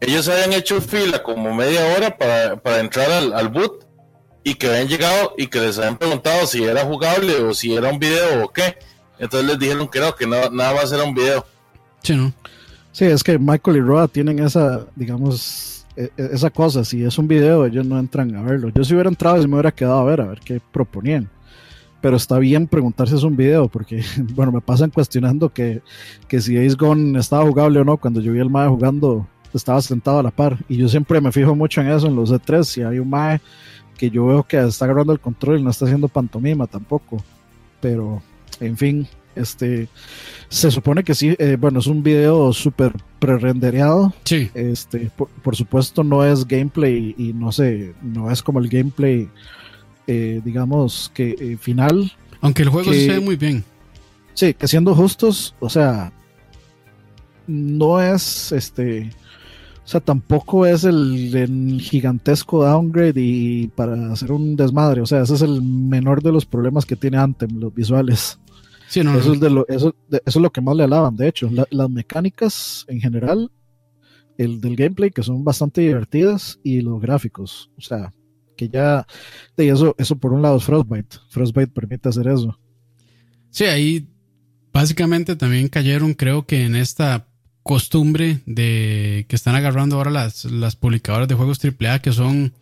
ellos 0.01 0.27
habían 0.29 0.55
hecho 0.55 0.81
fila 0.81 1.23
como 1.23 1.55
media 1.55 1.85
hora 1.95 2.17
para, 2.17 2.81
entrar 2.81 3.11
al, 3.11 3.49
boot 3.51 3.87
y 4.43 4.55
que 4.55 4.69
habían 4.69 4.89
llegado 4.89 5.35
y 5.37 5.49
que 5.49 5.61
les 5.61 5.79
habían 5.79 5.99
preguntado 5.99 6.47
si 6.47 6.65
era 6.65 6.83
jugable 6.85 7.37
o 7.37 7.55
si 7.55 7.75
era 7.75 7.91
un 7.91 7.99
video 7.99 8.43
o 8.45 8.53
qué. 8.53 8.79
Entonces 9.19 9.49
les 9.49 9.59
dijeron 9.59 9.89
que 9.89 10.01
no, 10.01 10.15
que 10.17 10.27
no, 10.27 10.51
nada 10.51 10.75
más 10.75 10.91
era 10.93 11.05
un 11.05 11.15
video. 11.15 11.47
Sí, 12.03 12.17
¿no? 12.17 12.33
Sí, 12.93 13.07
es 13.07 13.25
que 13.25 13.39
Michael 13.39 13.79
y 13.79 13.81
Roa 13.81 14.07
tienen 14.07 14.39
esa, 14.39 14.87
digamos, 14.95 15.87
e, 15.97 16.11
e, 16.17 16.29
esa 16.33 16.51
cosa. 16.51 16.85
Si 16.85 17.03
es 17.03 17.19
un 17.19 17.27
video, 17.27 17.67
ellos 17.67 17.87
no 17.87 17.99
entran 17.99 18.35
a 18.37 18.43
verlo. 18.43 18.69
Yo 18.69 18.85
si 18.85 18.95
hubiera 18.95 19.09
entrado, 19.09 19.43
y 19.43 19.47
me 19.49 19.55
hubiera 19.55 19.73
quedado 19.73 19.99
a 19.99 20.05
ver, 20.05 20.21
a 20.21 20.27
ver 20.27 20.41
qué 20.41 20.61
proponían 20.73 21.29
pero 22.03 22.17
está 22.17 22.39
bien 22.39 22.67
preguntarse 22.67 23.13
si 23.13 23.19
es 23.19 23.23
un 23.23 23.37
video, 23.37 23.69
porque, 23.69 24.03
bueno, 24.35 24.53
me 24.53 24.61
pasan 24.61 24.91
cuestionando 24.91 25.51
que, 25.51 25.81
que 26.29 26.41
si 26.41 26.59
Ace 26.59 26.77
Gone 26.77 27.19
estaba 27.19 27.47
jugable 27.47 27.79
o 27.81 27.85
no. 27.85 27.97
Cuando 27.97 28.21
yo 28.21 28.33
vi 28.33 28.41
al 28.41 28.51
MAE 28.51 28.69
jugando, 28.69 29.27
estaba 29.55 29.81
sentado 29.81 30.19
a 30.19 30.23
la 30.23 30.33
par. 30.33 30.59
Y 30.69 30.77
yo 30.77 30.89
siempre 30.89 31.21
me 31.21 31.33
fijo 31.33 31.55
mucho 31.55 31.81
en 31.81 31.89
eso, 31.89 32.09
en 32.09 32.17
los 32.17 32.33
E3. 32.33 32.65
Si 32.65 32.83
hay 32.83 32.99
un 32.99 33.09
MAE 33.09 33.41
que 33.97 34.11
yo 34.11 34.27
veo 34.27 34.43
que 34.43 34.59
está 34.59 34.85
agarrando 34.85 35.13
el 35.13 35.21
control 35.21 35.61
y 35.61 35.63
no 35.63 35.71
está 35.71 35.85
haciendo 35.85 36.09
pantomima 36.09 36.67
tampoco. 36.67 37.23
Pero, 37.81 38.21
en 38.59 38.77
fin, 38.77 39.07
este 39.35 39.89
se 40.49 40.71
supone 40.71 41.03
que 41.03 41.15
sí, 41.15 41.35
eh, 41.39 41.57
bueno, 41.59 41.81
es 41.81 41.87
un 41.87 42.03
video 42.03 42.53
súper 42.53 42.93
pre-rendereado. 43.19 44.13
Sí. 44.25 44.51
Este, 44.55 45.11
por, 45.43 45.57
supuesto, 45.57 46.05
no 46.05 46.25
es 46.25 46.47
gameplay 46.47 47.15
y 47.17 47.33
no 47.33 47.53
sé, 47.53 47.95
no 48.03 48.31
es 48.31 48.43
como 48.43 48.59
el 48.59 48.69
gameplay 48.69 49.29
eh, 50.07 50.41
digamos, 50.45 51.11
que 51.15 51.37
eh, 51.39 51.57
final. 51.61 52.13
Aunque 52.41 52.63
el 52.63 52.69
juego 52.69 52.93
se 52.93 53.09
ve 53.09 53.21
muy 53.21 53.37
bien. 53.37 53.65
Sí, 54.35 54.55
que 54.55 54.67
siendo 54.67 54.95
justos, 54.95 55.55
o 55.61 55.69
sea, 55.69 56.13
no 57.47 58.01
es 58.01 58.53
este. 58.53 59.11
O 59.85 59.89
sea, 59.89 60.01
tampoco 60.01 60.65
es 60.65 60.85
el, 60.85 61.81
gigantesco 61.81 62.65
downgrade 62.65 63.21
y 63.21 63.69
para 63.69 64.13
hacer 64.13 64.33
un 64.33 64.57
desmadre. 64.57 65.01
O 65.01 65.07
sea, 65.07 65.23
ese 65.23 65.35
es 65.35 65.43
el 65.43 65.61
menor 65.63 66.23
de 66.23 66.33
los 66.33 66.47
problemas 66.47 66.87
que 66.87 66.97
tiene 66.97 67.19
Anthem, 67.19 67.59
los 67.59 67.75
visuales. 67.75 68.39
Sí, 68.93 69.03
no, 69.03 69.19
eso, 69.19 69.33
Es 69.33 69.41
lo, 69.41 69.67
eso, 69.69 69.95
es 70.11 70.37
lo 70.37 70.53
que 70.53 70.61
más 70.61 70.77
le 70.77 70.85
alaban. 70.85 71.17
De 71.17 71.27
hecho, 71.27 71.49
las 71.71 71.89
mecánicas 71.89 72.85
en 72.89 73.01
general, 73.01 73.51
el 74.37 74.61
del 74.61 74.77
gameplay, 74.77 75.11
que 75.11 75.23
son 75.23 75.43
bastante 75.43 75.81
divertidas, 75.81 76.61
y 76.63 76.83
los 76.83 77.01
gráficos. 77.01 77.71
O 77.79 77.81
sea, 77.81 78.13
que 78.55 78.69
ya, 78.69 79.07
de 79.57 79.71
eso, 79.71 79.95
eso 79.97 80.17
por 80.17 80.35
un 80.35 80.43
lado 80.43 80.59
es 80.59 80.65
Frostbite. 80.65 81.17
Frostbite 81.31 81.73
permite 81.73 82.11
hacer 82.11 82.29
eso. 82.29 82.61
Sí, 83.49 83.65
ahí 83.65 84.07
básicamente 84.75 85.37
también 85.37 85.69
cayeron, 85.69 86.13
creo 86.13 86.45
que 86.45 86.67
en 86.67 86.77
esta 86.77 87.27
costumbre 87.63 88.41
de 88.45 89.25
que 89.27 89.37
están 89.37 89.55
agarrando 89.55 89.97
ahora 89.97 90.11
las, 90.11 90.45
las 90.45 90.77
publicadoras 90.77 91.29
de 91.29 91.35
juegos 91.35 91.59
AAA 91.65 92.01
que 92.01 92.13
son, 92.13 92.53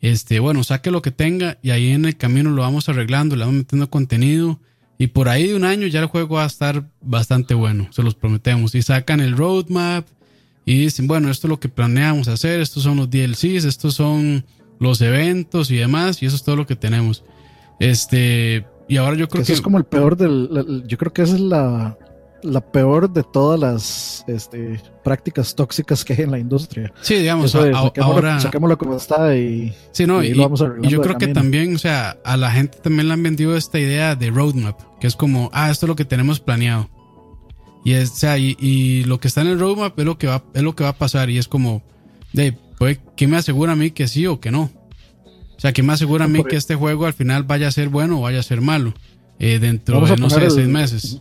este, 0.00 0.38
bueno, 0.38 0.62
saque 0.62 0.92
lo 0.92 1.02
que 1.02 1.10
tenga 1.10 1.58
y 1.60 1.70
ahí 1.70 1.90
en 1.90 2.04
el 2.04 2.16
camino 2.16 2.50
lo 2.50 2.62
vamos 2.62 2.88
arreglando, 2.88 3.34
le 3.34 3.46
vamos 3.46 3.58
metiendo 3.58 3.90
contenido 3.90 4.60
y 5.02 5.08
por 5.08 5.28
ahí 5.28 5.48
de 5.48 5.56
un 5.56 5.64
año 5.64 5.88
ya 5.88 5.98
el 5.98 6.06
juego 6.06 6.36
va 6.36 6.44
a 6.44 6.46
estar 6.46 6.84
bastante 7.00 7.54
bueno, 7.54 7.88
se 7.90 8.04
los 8.04 8.14
prometemos. 8.14 8.72
Y 8.76 8.82
sacan 8.82 9.18
el 9.18 9.36
roadmap 9.36 10.06
y 10.64 10.78
dicen, 10.78 11.08
bueno, 11.08 11.28
esto 11.28 11.48
es 11.48 11.50
lo 11.50 11.58
que 11.58 11.68
planeamos 11.68 12.28
hacer, 12.28 12.60
estos 12.60 12.84
son 12.84 12.98
los 12.98 13.10
DLCs, 13.10 13.64
estos 13.64 13.94
son 13.94 14.44
los 14.78 15.00
eventos 15.00 15.72
y 15.72 15.76
demás, 15.76 16.22
y 16.22 16.26
eso 16.26 16.36
es 16.36 16.44
todo 16.44 16.54
lo 16.54 16.68
que 16.68 16.76
tenemos. 16.76 17.24
Este, 17.80 18.64
y 18.88 18.96
ahora 18.96 19.16
yo 19.16 19.28
creo 19.28 19.44
que... 19.44 19.52
es 19.52 19.60
como 19.60 19.76
el 19.76 19.82
peor 19.86 20.16
del... 20.16 20.84
Yo 20.86 20.96
creo 20.98 21.12
que 21.12 21.22
esa 21.22 21.34
es 21.34 21.40
la, 21.40 21.98
la 22.42 22.60
peor 22.60 23.10
de 23.12 23.22
todas 23.22 23.58
las 23.58 24.24
este, 24.26 24.80
prácticas 25.04 25.54
tóxicas 25.54 26.04
que 26.04 26.12
hay 26.14 26.20
en 26.20 26.30
la 26.30 26.38
industria. 26.38 26.92
Sí, 27.00 27.16
digamos, 27.16 27.54
ahora 27.54 28.40
saquémoslo 28.40 28.78
como 28.78 28.96
está 28.96 29.36
y, 29.36 29.74
sí, 29.92 30.06
no, 30.06 30.22
y, 30.22 30.34
yo 30.34 31.00
creo 31.00 31.18
que 31.18 31.28
también, 31.28 31.74
o 31.74 31.78
sea, 31.78 32.18
a 32.24 32.36
la 32.36 32.50
gente 32.50 32.78
también 32.78 33.08
le 33.08 33.14
han 33.14 33.22
vendido 33.22 33.56
esta 33.56 33.78
idea 33.78 34.16
de 34.16 34.30
roadmap, 34.30 34.80
que 35.00 35.06
es 35.06 35.16
como, 35.16 35.50
ah, 35.52 35.70
esto 35.70 35.86
es 35.86 35.88
lo 35.88 35.96
que 35.96 36.04
tenemos 36.04 36.40
planeado. 36.40 36.88
Y, 37.84 37.92
es, 37.94 38.12
o 38.12 38.16
sea, 38.16 38.38
y, 38.38 39.04
lo 39.04 39.18
que 39.20 39.28
está 39.28 39.40
en 39.40 39.48
el 39.48 39.58
roadmap 39.58 39.98
es 39.98 40.04
lo 40.04 40.18
que 40.18 40.26
va, 40.26 40.44
es 40.54 40.62
lo 40.62 40.74
que 40.74 40.84
va 40.84 40.90
a 40.90 40.98
pasar 40.98 41.30
y 41.30 41.38
es 41.38 41.48
como, 41.48 41.82
de, 42.32 42.56
pues, 42.78 42.98
¿qué 43.16 43.26
me 43.26 43.36
asegura 43.36 43.72
a 43.72 43.76
mí 43.76 43.90
que 43.90 44.08
sí 44.08 44.26
o 44.26 44.40
que 44.40 44.50
no? 44.50 44.70
O 45.56 45.60
sea, 45.62 45.72
¿qué 45.72 45.82
me 45.82 45.92
asegura 45.92 46.24
a 46.24 46.28
mí 46.28 46.42
que 46.44 46.56
este 46.56 46.74
juego 46.74 47.06
al 47.06 47.12
final 47.12 47.44
vaya 47.44 47.68
a 47.68 47.72
ser 47.72 47.88
bueno 47.88 48.18
o 48.18 48.22
vaya 48.22 48.40
a 48.40 48.42
ser 48.42 48.60
malo? 48.60 48.94
Eh, 49.38 49.58
dentro 49.58 50.00
de, 50.00 50.16
no 50.16 50.30
sé, 50.30 50.50
seis 50.50 50.68
meses 50.68 51.20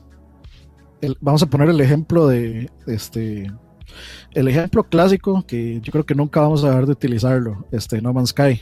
vamos 1.20 1.44
a 1.44 1.48
poner 1.48 1.70
el 1.70 1.82
ejemplo 1.82 2.28
de 2.28 2.70
este 2.88 3.52
el 4.34 4.48
ejemplo 4.48 4.84
clásico 4.84 5.44
que 5.46 5.82
yo 5.82 5.92
creo 5.92 6.06
que 6.06 6.16
nunca 6.16 6.40
vamos 6.42 6.64
a 6.64 6.70
dejar 6.70 6.86
de 6.86 6.92
utilizarlo, 6.94 7.66
este 7.72 8.02
No 8.02 8.14
Man's 8.14 8.30
Sky. 8.30 8.62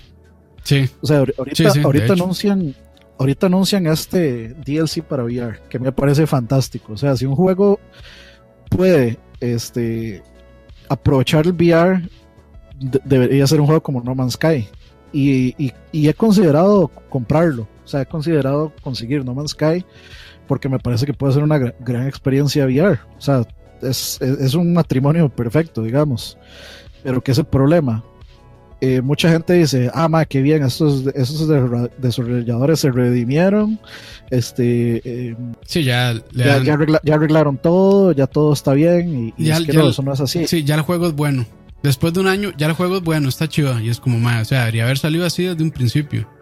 Sí. 0.64 0.90
O 1.02 1.08
sea, 1.08 1.20
ahorita, 1.20 1.72
ahorita 1.84 2.14
anuncian 2.14 2.76
ahorita 3.18 3.48
anuncian 3.48 3.86
este 3.88 4.56
DLC 4.66 5.04
para 5.04 5.24
VR, 5.24 5.60
que 5.70 5.78
me 5.80 5.92
parece 5.92 6.26
fantástico. 6.26 6.94
O 6.94 6.98
sea, 6.98 7.16
si 7.16 7.26
un 7.26 7.36
juego 7.36 7.80
puede 8.70 9.20
este 9.40 10.24
aprovechar 10.88 11.46
el 11.46 11.54
VR, 11.54 12.10
debería 13.06 13.46
ser 13.46 13.60
un 13.62 13.68
juego 13.68 13.84
como 13.84 14.02
No 14.02 14.16
Man's 14.16 14.34
Sky. 14.34 14.68
Y, 15.12 15.74
y 15.92 16.08
he 16.08 16.14
considerado 16.14 16.90
comprarlo. 17.10 17.68
O 17.90 17.92
sea, 17.92 18.02
he 18.02 18.06
considerado 18.06 18.72
conseguir 18.84 19.26
No 19.26 19.34
Man's 19.34 19.52
Sky 19.52 19.84
porque 20.48 20.70
me 20.70 20.78
parece 20.78 21.08
que 21.08 21.14
puede 21.14 21.34
ser 21.34 21.42
una 21.42 21.58
gran 21.58 22.08
experiencia 22.08 22.66
VR. 22.66 23.00
O 23.18 23.22
sea, 23.22 23.48
es, 23.82 24.20
un 24.54 24.74
matrimonio 24.74 25.28
perfecto, 25.28 25.82
digamos. 25.82 26.38
Pero 27.04 27.20
¿qué 27.24 27.32
es 27.32 27.40
el 27.40 27.46
problema? 27.46 28.04
Eh, 28.80 29.02
mucha 29.02 29.32
gente 29.32 29.54
dice, 29.54 29.90
ah, 29.92 30.08
ma, 30.08 30.24
qué 30.26 30.44
bien, 30.44 30.64
estos, 30.64 31.08
estos 31.16 31.90
desarrolladores 31.98 32.80
se 32.80 32.92
redimieron, 32.92 33.80
este, 34.30 35.02
eh, 35.04 35.36
sí, 35.66 35.84
ya, 35.84 36.14
ya, 36.32 36.56
arreglaron 37.14 37.58
todo, 37.58 38.14
ya 38.14 38.26
todo 38.26 38.54
está 38.54 38.74
bien, 38.74 39.34
y, 39.38 39.50
es 39.50 39.62
que 39.62 39.74
no, 39.74 39.90
eso 39.90 40.02
no 40.02 40.14
es 40.14 40.22
así. 40.22 40.48
Sí, 40.48 40.64
ya 40.64 40.76
el 40.76 40.82
juego 40.82 41.08
es 41.08 41.14
bueno. 41.14 41.46
Después 41.84 42.14
de 42.14 42.22
un 42.22 42.28
año, 42.28 42.54
ya 42.58 42.68
el 42.68 42.74
juego 42.74 42.98
es 42.98 43.04
bueno, 43.04 43.28
está 43.28 43.50
chido, 43.50 43.78
y 43.82 43.90
es 43.90 44.00
como, 44.00 44.18
ma, 44.18 44.40
o 44.40 44.46
sea, 44.46 44.60
debería 44.60 44.86
haber 44.86 44.98
salido 44.98 45.26
así 45.26 45.44
desde 45.44 45.62
un 45.62 45.72
principio. 45.72 46.39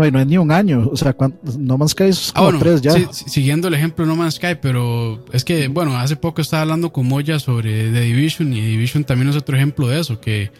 No, 0.00 0.10
no 0.10 0.20
es 0.20 0.26
ni 0.26 0.38
un 0.38 0.50
año. 0.50 0.88
O 0.92 0.96
sea, 0.96 1.14
No 1.58 1.78
Man's 1.78 1.92
Sky 1.92 2.04
es 2.04 2.32
ah, 2.34 2.46
como 2.46 2.58
tres 2.58 2.80
ya. 2.80 2.94
siguiendo 3.12 3.68
el 3.68 3.74
ejemplo 3.74 4.04
de 4.04 4.10
No 4.10 4.16
Man's 4.16 4.34
Sky, 4.34 4.56
pero 4.60 5.24
es 5.32 5.44
que, 5.44 5.68
bueno, 5.68 5.96
hace 5.98 6.16
poco 6.16 6.40
estaba 6.40 6.62
hablando 6.62 6.92
con 6.92 7.06
Moya 7.06 7.38
sobre 7.38 7.90
The 7.92 8.00
Division 8.00 8.52
y 8.52 8.60
The 8.60 8.66
Division 8.66 9.04
también 9.04 9.28
es 9.28 9.36
otro 9.36 9.56
ejemplo 9.56 9.88
de 9.88 10.00
eso, 10.00 10.20
que 10.20 10.50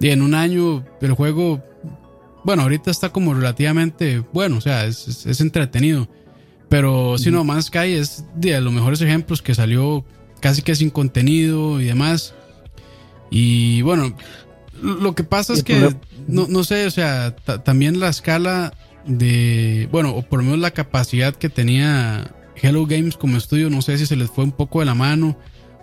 en 0.00 0.22
un 0.22 0.34
año 0.34 0.84
el 1.00 1.12
juego, 1.12 1.62
bueno, 2.44 2.62
ahorita 2.62 2.90
está 2.90 3.10
como 3.10 3.34
relativamente 3.34 4.22
bueno, 4.32 4.58
o 4.58 4.60
sea, 4.60 4.84
es, 4.86 5.40
entretenido. 5.40 6.08
Pero 6.68 7.16
si 7.16 7.30
No 7.30 7.44
Man's 7.44 7.66
Sky 7.66 7.94
es 7.94 8.24
de 8.34 8.60
los 8.60 8.72
mejores 8.72 9.00
ejemplos 9.00 9.40
que 9.40 9.54
salió 9.54 10.04
casi 10.40 10.62
que 10.62 10.74
sin 10.74 10.90
contenido 10.90 11.80
y 11.80 11.86
demás. 11.86 12.34
Y 13.30 13.82
bueno, 13.82 14.14
lo 14.82 15.14
que 15.14 15.24
pasa 15.24 15.52
es 15.54 15.62
que, 15.62 15.94
no, 16.26 16.46
no 16.48 16.64
sé, 16.64 16.86
o 16.86 16.90
sea, 16.90 17.34
también 17.64 18.00
la 18.00 18.08
escala 18.08 18.74
de, 19.06 19.88
bueno, 19.90 20.14
o 20.14 20.22
por 20.22 20.40
lo 20.40 20.44
menos 20.44 20.58
la 20.58 20.70
capacidad 20.70 21.34
que 21.34 21.48
tenía 21.48 22.34
Hello 22.60 22.86
Games 22.86 23.16
como 23.16 23.36
estudio, 23.36 23.70
no 23.70 23.82
sé 23.82 23.98
si 23.98 24.06
se 24.06 24.16
les 24.16 24.30
fue 24.30 24.44
un 24.44 24.52
poco 24.52 24.80
de 24.80 24.86
la 24.86 24.94
mano 24.94 25.36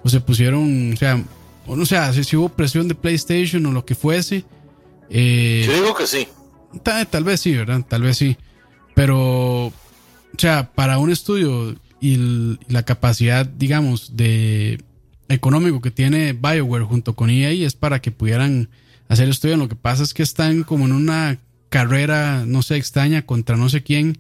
o 0.04 0.10
se 0.10 0.22
pusieron, 0.22 0.94
o 0.94 0.98
sea, 0.98 1.24
o 1.68 1.76
no 1.76 1.86
sé, 1.86 2.24
si, 2.24 2.36
hubo 2.36 2.50
presión 2.50 2.88
de 2.88 2.96
PlayStation 2.96 3.66
o 3.66 3.72
lo 3.72 3.86
que 3.86 3.96
fuese. 3.96 4.46
Eh, 5.10 5.64
Yo 5.66 5.74
digo 5.74 5.96
que 5.96 6.08
sí. 6.08 6.28
Tal, 6.84 7.24
vez 7.24 7.42
sí, 7.42 7.56
¿verdad? 7.56 7.84
Tal 7.88 8.02
vez 8.02 8.18
sí. 8.18 8.38
Pero, 8.94 9.68
o 9.68 9.74
sea, 10.38 10.72
para 10.74 10.98
un 10.98 11.12
estudio 11.12 11.76
y 12.00 12.58
la 12.68 12.84
capacidad, 12.84 13.46
digamos, 13.46 14.16
de 14.16 14.84
económico 15.28 15.82
que 15.82 15.92
tiene 15.92 16.34
BioWare 16.34 16.84
junto 16.84 17.16
con 17.16 17.30
EA 17.30 17.50
es 17.50 17.74
para 17.74 18.00
que 18.00 18.12
pudieran 18.12 18.70
hacer 19.08 19.30
estudio. 19.30 19.58
Lo 19.58 19.70
que 19.70 19.76
pasa 19.76 20.04
es 20.04 20.14
que 20.14 20.24
están 20.24 20.64
como 20.64 20.86
en 20.86 20.92
una 20.92 21.40
carrera, 21.76 22.46
no 22.48 22.62
sé, 22.62 22.78
extraña 22.78 23.26
contra 23.26 23.58
no 23.58 23.68
sé 23.68 23.84
quién. 23.84 24.18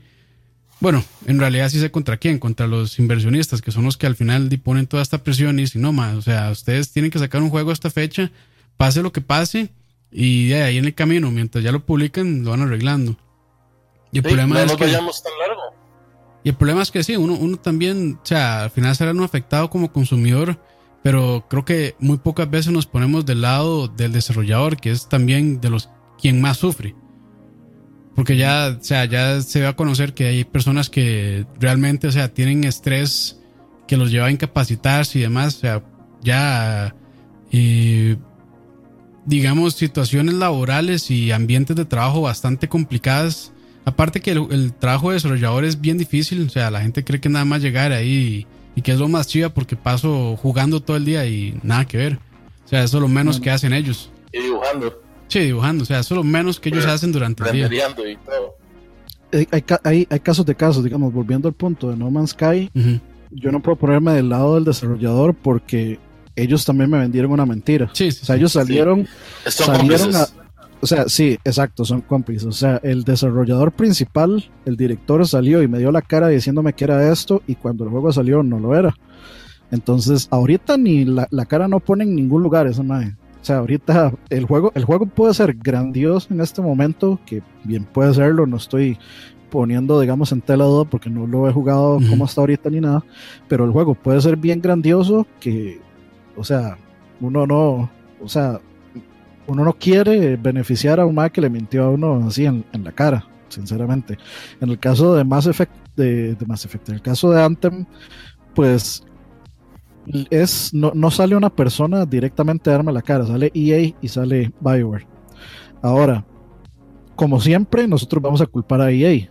Bueno, 0.81 1.05
en 1.25 1.39
realidad 1.39 1.69
sí 1.69 1.79
sé 1.79 1.89
contra 1.89 2.17
quién, 2.17 2.37
contra 2.37 2.67
los 2.67 2.99
inversionistas, 2.99 3.61
que 3.61 3.71
son 3.71 3.85
los 3.85 3.95
que 3.95 4.07
al 4.07 4.17
final 4.17 4.49
ponen 4.61 4.87
toda 4.87 5.01
esta 5.01 5.23
presión 5.23 5.57
y 5.57 5.61
dicen, 5.61 5.81
no 5.81 5.93
más, 5.93 6.15
o 6.15 6.21
sea, 6.21 6.51
ustedes 6.51 6.91
tienen 6.91 7.11
que 7.11 7.17
sacar 7.17 7.41
un 7.41 7.49
juego 7.49 7.69
a 7.69 7.73
esta 7.73 7.89
fecha, 7.89 8.29
pase 8.75 9.01
lo 9.01 9.13
que 9.13 9.21
pase, 9.21 9.69
y 10.11 10.49
de 10.49 10.63
ahí 10.63 10.77
en 10.77 10.83
el 10.83 10.93
camino, 10.93 11.31
mientras 11.31 11.63
ya 11.63 11.71
lo 11.71 11.85
publican, 11.85 12.43
lo 12.43 12.51
van 12.51 12.61
arreglando. 12.61 13.17
Y 14.11 14.17
el 14.17 14.23
problema 14.23 14.61
es 14.61 14.73
que, 14.73 14.99
Y 16.43 16.49
el 16.49 16.55
problema 16.55 16.81
es 16.81 16.91
que 16.91 17.03
sí, 17.05 17.15
uno, 17.15 17.35
uno 17.35 17.55
también, 17.55 18.19
o 18.21 18.25
sea, 18.25 18.63
al 18.63 18.69
final 18.69 18.93
será 18.97 19.11
un 19.11 19.23
afectado 19.23 19.69
como 19.69 19.93
consumidor 19.93 20.59
pero 21.01 21.45
creo 21.47 21.63
que 21.63 21.95
muy 21.99 22.17
pocas 22.17 22.49
veces 22.49 22.73
nos 22.73 22.87
ponemos 22.87 23.27
del 23.27 23.41
lado 23.41 23.87
del 23.87 24.11
desarrollador, 24.11 24.75
que 24.75 24.89
es 24.89 25.07
también 25.07 25.61
de 25.61 25.69
los 25.69 25.87
quien 26.17 26.41
más 26.41 26.57
sufre. 26.57 26.95
Porque 28.15 28.37
ya, 28.37 28.77
o 28.79 28.83
sea, 28.83 29.05
ya 29.05 29.41
se 29.41 29.61
va 29.61 29.69
a 29.69 29.75
conocer 29.75 30.13
que 30.13 30.25
hay 30.27 30.43
personas 30.45 30.89
que 30.89 31.45
realmente, 31.59 32.07
o 32.07 32.11
sea, 32.11 32.33
tienen 32.33 32.63
estrés 32.63 33.39
que 33.87 33.97
los 33.97 34.09
lleva 34.09 34.27
a 34.27 34.31
incapacitarse 34.31 35.19
y 35.19 35.21
demás, 35.21 35.57
o 35.57 35.59
sea, 35.59 35.83
ya, 36.21 36.95
digamos, 39.25 39.75
situaciones 39.75 40.35
laborales 40.35 41.11
y 41.11 41.31
ambientes 41.31 41.75
de 41.75 41.85
trabajo 41.85 42.21
bastante 42.21 42.69
complicadas. 42.69 43.51
Aparte 43.83 44.21
que 44.21 44.31
el, 44.31 44.47
el, 44.49 44.73
trabajo 44.73 45.09
de 45.09 45.15
desarrollador 45.15 45.65
es 45.65 45.79
bien 45.79 45.97
difícil, 45.97 46.45
o 46.47 46.49
sea, 46.49 46.71
la 46.71 46.81
gente 46.81 47.03
cree 47.03 47.19
que 47.19 47.29
nada 47.29 47.45
más 47.45 47.61
llegar 47.61 47.91
ahí 47.91 48.47
y 48.75 48.81
que 48.81 48.93
es 48.93 48.97
lo 48.97 49.07
más 49.07 49.27
chiva 49.27 49.49
porque 49.49 49.75
paso 49.75 50.37
jugando 50.37 50.81
todo 50.81 50.97
el 50.97 51.05
día 51.05 51.25
y 51.25 51.59
nada 51.63 51.85
que 51.85 51.97
ver. 51.97 52.19
O 52.65 52.67
sea, 52.67 52.83
eso 52.83 52.97
es 52.97 53.01
lo 53.01 53.07
menos 53.07 53.39
que 53.39 53.51
hacen 53.51 53.73
ellos. 53.73 54.09
Y 54.33 54.41
dibujando. 54.41 55.04
Sí, 55.27 55.39
dibujando. 55.39 55.83
O 55.83 55.85
sea, 55.85 55.99
eso 55.99 56.13
es 56.13 56.17
lo 56.17 56.23
menos 56.23 56.59
que 56.59 56.69
ellos 56.69 56.85
hacen 56.85 57.11
durante 57.11 57.43
el 57.43 57.69
día. 57.69 57.87
Y 57.87 58.17
todo. 58.17 58.57
Hay, 59.31 59.63
hay, 59.83 60.07
hay, 60.09 60.19
casos 60.19 60.45
de 60.45 60.55
casos, 60.55 60.83
digamos, 60.83 61.11
volviendo 61.11 61.47
al 61.47 61.53
punto 61.53 61.89
de 61.89 61.97
No 61.97 62.09
Man's 62.09 62.31
Sky, 62.31 62.69
yo 63.31 63.51
no 63.51 63.61
puedo 63.61 63.75
ponerme 63.75 64.13
del 64.13 64.29
lado 64.29 64.55
del 64.55 64.63
desarrollador 64.63 65.33
porque 65.33 65.99
ellos 66.35 66.63
también 66.63 66.89
me 66.89 66.99
vendieron 66.99 67.31
una 67.31 67.45
mentira. 67.45 67.89
Sí, 67.93 68.07
o 68.07 68.11
sea, 68.11 68.35
ellos 68.35 68.53
salieron, 68.53 69.07
salieron 69.45 70.15
a, 70.15 70.27
o 70.81 70.87
sea, 70.87 71.09
sí, 71.09 71.39
exacto, 71.43 71.83
son 71.83 72.01
cómplices. 72.01 72.45
O 72.45 72.51
sea, 72.51 72.79
el 72.83 73.03
desarrollador 73.03 73.71
principal, 73.71 74.43
el 74.65 74.77
director 74.77 75.27
salió 75.27 75.63
y 75.63 75.67
me 75.67 75.79
dio 75.79 75.91
la 75.91 76.03
cara 76.03 76.27
diciéndome 76.27 76.73
que 76.73 76.83
era 76.83 77.11
esto 77.11 77.41
y 77.47 77.55
cuando 77.55 77.85
el 77.85 77.89
juego 77.89 78.13
salió 78.13 78.43
no 78.43 78.59
lo 78.59 78.77
era. 78.77 78.95
Entonces, 79.71 80.27
ahorita 80.29 80.77
ni 80.77 81.05
la, 81.05 81.27
cara 81.47 81.67
no 81.67 81.79
pone 81.79 82.03
en 82.03 82.15
ningún 82.15 82.43
lugar 82.43 82.67
esa 82.67 82.83
madre. 82.83 83.15
O 83.45 83.47
sea, 83.47 83.57
ahorita 83.57 84.11
el 84.31 84.45
juego, 84.45 84.71
el 84.73 84.85
juego 84.85 85.05
puede 85.05 85.35
ser 85.35 85.53
grandioso 85.53 86.33
en 86.33 86.41
este 86.41 86.63
momento, 86.63 87.19
que 87.27 87.43
bien 87.63 87.85
puede 87.85 88.11
serlo, 88.11 88.47
no 88.47 88.57
estoy 88.57 88.97
poniendo, 89.51 89.99
digamos, 89.99 90.31
en 90.31 90.41
tela 90.41 90.65
duda 90.65 90.85
porque 90.85 91.11
no 91.11 91.27
lo 91.27 91.47
he 91.47 91.53
jugado 91.53 91.99
como 92.09 92.25
hasta 92.25 92.41
ahorita 92.41 92.71
ni 92.71 92.81
nada, 92.81 93.05
pero 93.47 93.65
el 93.65 93.71
juego 93.71 93.93
puede 93.93 94.19
ser 94.19 94.35
bien 94.35 94.61
grandioso 94.61 95.27
que, 95.39 95.79
o 96.35 96.43
sea, 96.43 96.79
uno 97.21 97.45
no, 97.45 97.91
o 98.19 98.27
sea, 98.27 98.59
uno 99.45 99.63
no 99.63 99.73
quiere 99.73 100.37
beneficiar 100.37 100.99
a 100.99 101.05
un 101.05 101.13
mal 101.13 101.31
que 101.31 101.41
le 101.41 101.51
mintió 101.51 101.83
a 101.83 101.89
uno 101.91 102.25
así 102.25 102.45
en, 102.47 102.65
la 102.83 102.93
cara, 102.93 103.27
sinceramente. 103.49 104.17
En 104.59 104.71
el 104.71 104.79
caso 104.79 105.13
de 105.13 105.23
Mass 105.23 105.45
Effect, 105.45 105.71
de, 105.95 106.35
Mass 106.47 106.65
Effect, 106.65 106.89
en 106.89 106.95
el 106.95 107.01
caso 107.03 107.29
de 107.29 107.43
Anthem, 107.43 107.85
pues 108.55 109.03
es 110.29 110.73
no, 110.73 110.91
no, 110.93 111.11
sale 111.11 111.35
una 111.35 111.49
persona 111.49 112.05
directamente 112.05 112.69
a 112.69 112.73
darme 112.73 112.91
la 112.91 113.01
cara, 113.01 113.25
sale 113.25 113.51
EA 113.53 113.93
y 114.01 114.07
sale 114.07 114.51
Bioware. 114.59 115.07
Ahora, 115.81 116.25
como 117.15 117.39
siempre, 117.39 117.87
nosotros 117.87 118.21
vamos 118.21 118.41
a 118.41 118.45
culpar 118.45 118.81
a 118.81 118.91
EA, 118.91 119.29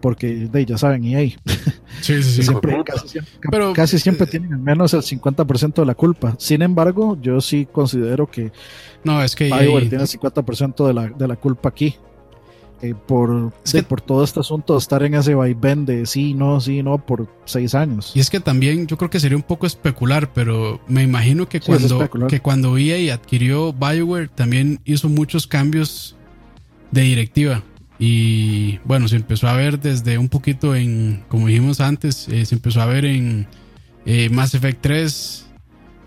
porque 0.00 0.48
de, 0.50 0.66
ya 0.66 0.78
saben 0.78 1.04
EA. 1.04 1.30
Sí, 2.00 2.22
sí, 2.22 2.30
sí. 2.30 2.42
Siempre, 2.44 2.80
casi, 2.84 3.08
siempre, 3.08 3.32
Pero, 3.50 3.72
casi 3.72 3.98
siempre 3.98 4.24
eh, 4.26 4.30
tienen 4.30 4.52
al 4.52 4.60
menos 4.60 4.94
el 4.94 5.00
50% 5.00 5.74
de 5.74 5.84
la 5.84 5.96
culpa. 5.96 6.36
Sin 6.38 6.62
embargo, 6.62 7.18
yo 7.20 7.40
sí 7.40 7.66
considero 7.66 8.30
que 8.30 8.52
no, 9.02 9.20
es 9.20 9.34
que 9.34 9.46
Bioware 9.46 9.88
tiene 9.88 10.04
el 10.04 10.08
50% 10.08 10.86
de 10.86 10.94
la, 10.94 11.08
de 11.08 11.26
la 11.26 11.34
culpa 11.34 11.70
aquí. 11.70 11.96
Eh, 12.80 12.94
por, 12.94 13.52
por 13.88 14.00
todo 14.00 14.22
este 14.22 14.38
asunto 14.38 14.74
de 14.74 14.78
estar 14.78 15.02
en 15.02 15.14
ese 15.14 15.34
vaivén 15.34 15.84
de 15.84 16.06
sí, 16.06 16.32
no, 16.34 16.60
sí, 16.60 16.82
no, 16.82 17.04
por 17.04 17.28
seis 17.44 17.74
años. 17.74 18.12
Y 18.14 18.20
es 18.20 18.30
que 18.30 18.38
también 18.38 18.86
yo 18.86 18.96
creo 18.96 19.10
que 19.10 19.18
sería 19.18 19.36
un 19.36 19.42
poco 19.42 19.66
especular, 19.66 20.32
pero 20.32 20.80
me 20.86 21.02
imagino 21.02 21.48
que 21.48 21.60
cuando, 21.60 22.08
que 22.28 22.40
cuando 22.40 22.78
EA 22.78 23.14
adquirió 23.14 23.72
Bioware 23.72 24.28
también 24.28 24.80
hizo 24.84 25.08
muchos 25.08 25.48
cambios 25.48 26.16
de 26.92 27.02
directiva. 27.02 27.64
Y 27.98 28.78
bueno, 28.84 29.08
se 29.08 29.16
empezó 29.16 29.48
a 29.48 29.54
ver 29.54 29.80
desde 29.80 30.16
un 30.18 30.28
poquito 30.28 30.76
en, 30.76 31.24
como 31.26 31.48
dijimos 31.48 31.80
antes, 31.80 32.28
eh, 32.28 32.46
se 32.46 32.54
empezó 32.54 32.80
a 32.80 32.86
ver 32.86 33.04
en 33.04 33.48
eh, 34.06 34.30
Mass 34.30 34.54
Effect 34.54 34.80
3 34.82 35.46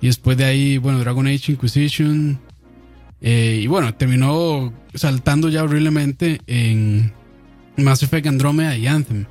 y 0.02 0.08
después 0.08 0.38
de 0.38 0.46
ahí, 0.46 0.78
bueno, 0.78 1.00
Dragon 1.00 1.28
Age 1.28 1.52
Inquisition. 1.52 2.40
Eh, 3.22 3.60
y 3.64 3.68
bueno, 3.68 3.94
terminó 3.94 4.74
saltando 4.94 5.50
ya 5.50 5.64
horriblemente 5.64 6.42
en 6.48 7.14
Mass 7.78 8.04
Effect 8.04 8.28
Andromeda 8.28 8.76
y 8.78 8.88
Anthem. 8.88 9.26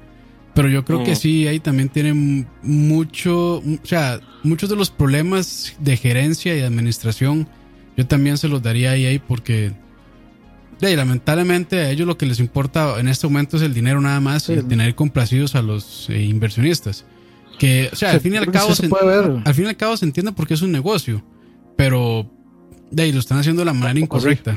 Pero 0.55 0.69
yo 0.69 0.85
creo 0.85 1.05
que 1.05 1.15
sí, 1.15 1.47
ahí 1.47 1.61
también 1.61 1.89
tienen 1.89 2.47
mucho, 2.63 3.59
o 3.59 3.65
sea, 3.85 4.21
muchos 4.43 4.69
de 4.69 4.77
los 4.77 4.91
problemas 4.91 5.75
de 5.79 5.97
gerencia 5.97 6.57
y 6.57 6.61
administración, 6.61 7.49
yo 7.97 8.07
también 8.07 8.37
se 8.37 8.49
los 8.49 8.61
daría 8.61 8.91
ahí 8.91 9.19
porque 9.21 9.73
y 10.89 10.97
lamentablemente 10.97 11.81
a 11.81 11.91
ellos 11.91 12.07
lo 12.07 12.17
que 12.17 12.25
les 12.25 12.41
importa 12.41 12.99
en 12.99 13.09
este 13.09 13.27
momento 13.27 13.59
es 13.59 13.63
el 13.63 13.75
dinero 13.75 14.01
nada 14.01 14.19
más 14.21 14.49
y 14.49 14.63
tener 14.63 14.95
complacidos 14.95 15.55
a 15.55 15.63
los 15.63 16.09
eh, 16.09 16.23
inversionistas. 16.23 17.05
Que, 17.59 17.91
o 17.93 17.97
sea, 17.97 18.13
al 18.13 18.21
fin 18.21 18.35
y 18.35 18.37
al 18.39 18.51
cabo, 18.51 18.75
se, 18.75 18.87
al 18.87 19.55
fin 19.55 19.67
y 19.67 19.69
al 19.69 19.77
cabo 19.77 19.97
se 19.99 20.07
entiende 20.07 20.33
porque 20.33 20.55
es 20.55 20.63
un 20.63 20.73
negocio, 20.73 21.23
pero 21.77 22.31
de 22.91 23.03
ahí 23.03 23.13
lo 23.13 23.21
están 23.21 23.39
haciendo 23.39 23.61
de 23.61 23.67
la 23.67 23.73
manera 23.73 24.01
incorrecta. 24.01 24.57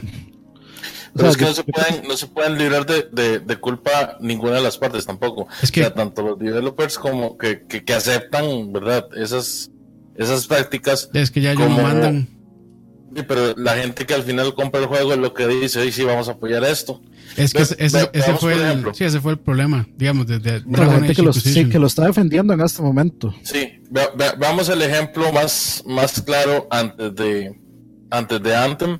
Pero 1.15 1.29
es 1.29 1.37
que 1.37 1.45
no 1.45 1.53
se 1.53 1.63
pueden, 1.63 2.07
no 2.07 2.17
se 2.17 2.27
pueden 2.27 2.57
librar 2.57 2.85
de, 2.85 3.39
de, 3.39 3.57
culpa 3.57 4.17
ninguna 4.19 4.55
de 4.55 4.61
las 4.61 4.77
partes 4.77 5.05
tampoco. 5.05 5.47
Es 5.61 5.71
que, 5.71 5.81
o 5.81 5.83
sea, 5.83 5.93
tanto 5.93 6.23
los 6.23 6.39
developers 6.39 6.97
como 6.97 7.37
que, 7.37 7.65
que, 7.67 7.93
aceptan, 7.93 8.73
¿verdad? 8.73 9.07
Esas, 9.15 9.69
esas 10.15 10.47
prácticas. 10.47 11.09
Es 11.13 11.29
que 11.29 11.41
ya 11.41 11.51
ellos 11.51 11.69
no 11.69 11.83
mandan. 11.83 12.27
Sí, 13.15 13.21
pero 13.27 13.53
la 13.57 13.75
gente 13.75 14.07
que 14.07 14.15
al 14.15 14.23
final 14.23 14.55
compra 14.55 14.81
el 14.81 14.87
juego 14.87 15.13
es 15.13 15.19
lo 15.19 15.35
que 15.35 15.47
dice, 15.47 15.79
hoy 15.79 15.91
sí, 15.91 16.03
vamos 16.03 16.29
a 16.29 16.31
apoyar 16.31 16.63
esto. 16.63 16.99
Es 17.37 17.53
que 17.53 17.61
ese, 17.61 17.77
fue 18.39 18.53
el, 18.53 18.85
sí, 18.95 19.03
ese 19.03 19.21
fue 19.21 19.33
el 19.33 19.39
problema, 19.39 19.87
digamos, 19.95 20.25
desde 20.25 20.63
la 20.67 20.93
gente 20.93 21.13
que, 21.13 21.21
lo, 21.21 21.31
sí, 21.31 21.69
que 21.69 21.77
lo 21.77 21.87
está 21.87 22.07
defendiendo 22.07 22.53
en 22.53 22.61
este 22.61 22.81
momento. 22.81 23.33
Sí, 23.43 23.81
veamos 24.39 24.67
el 24.69 24.81
ejemplo 24.81 25.31
más, 25.31 25.83
más 25.85 26.21
claro 26.21 26.67
antes 26.71 27.13
de, 27.13 27.55
antes 28.13 28.41
de 28.41 28.55
Anthem, 28.55 28.99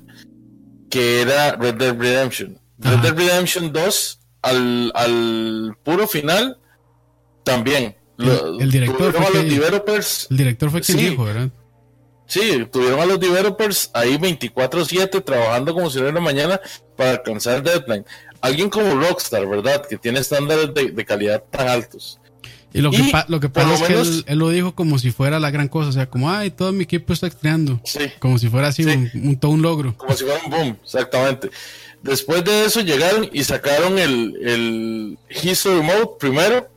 que 0.90 1.22
era 1.22 1.52
Red 1.56 1.74
Dead 1.74 1.96
Redemption. 1.96 2.58
Red 2.78 2.98
Dead 2.98 3.16
Redemption 3.16 3.72
2, 3.72 4.20
al, 4.42 4.92
al 4.94 5.76
puro 5.82 6.06
final, 6.08 6.58
también. 7.44 7.96
El, 8.18 8.70
director 8.70 9.12
fue 9.12 9.42
los 9.42 9.48
developers, 9.48 10.28
el 10.30 10.36
director 10.36 10.70
fue 10.70 10.80
quien 10.80 10.98
dijo, 10.98 11.24
¿verdad? 11.24 11.50
Sí, 12.26 12.66
tuvieron 12.72 13.00
a 13.00 13.06
los 13.06 13.20
developers 13.20 13.90
ahí 13.92 14.16
24/7 14.16 15.22
trabajando 15.24 15.74
como 15.74 15.90
si 15.90 15.98
fuera 15.98 16.20
mañana 16.20 16.60
para 16.96 17.10
alcanzar 17.10 17.56
el 17.56 17.62
deadline. 17.64 18.04
Alguien 18.40 18.70
como 18.70 18.94
Rockstar, 18.94 19.46
¿verdad? 19.46 19.86
Que 19.86 19.96
tiene 19.98 20.20
estándares 20.20 20.72
de, 20.74 21.04
calidad 21.04 21.42
tan 21.50 21.68
altos. 21.68 22.20
Y 22.74 22.80
lo 22.80 22.90
que, 22.90 22.98
lo 23.28 23.38
que 23.38 23.48
pasa 23.48 23.74
es 23.74 23.82
que 23.82 24.32
él, 24.32 24.38
lo 24.38 24.48
dijo 24.48 24.74
como 24.74 24.98
si 24.98 25.12
fuera 25.12 25.38
la 25.38 25.52
gran 25.52 25.68
cosa, 25.68 25.90
o 25.90 25.92
sea, 25.92 26.10
como, 26.10 26.28
ay, 26.28 26.50
todo 26.50 26.72
mi 26.72 26.82
equipo 26.82 27.12
está 27.12 27.30
creando. 27.30 27.80
Sí. 27.84 28.10
Como 28.18 28.36
si 28.36 28.48
fuera 28.48 28.66
así 28.66 28.84
un, 28.84 29.38
todo 29.38 29.52
un 29.52 29.62
logro. 29.62 29.96
Como 29.96 30.12
si 30.12 30.24
fuera 30.24 30.40
un 30.44 30.50
boom, 30.50 30.78
exactamente. 30.82 31.50
Después 32.02 32.44
de 32.44 32.64
eso 32.64 32.80
llegaron 32.80 33.30
y 33.32 33.44
sacaron 33.44 33.96
el, 33.96 34.36
el 34.42 35.18
History 35.30 35.82
Mode 35.82 36.10
primero, 36.18 36.68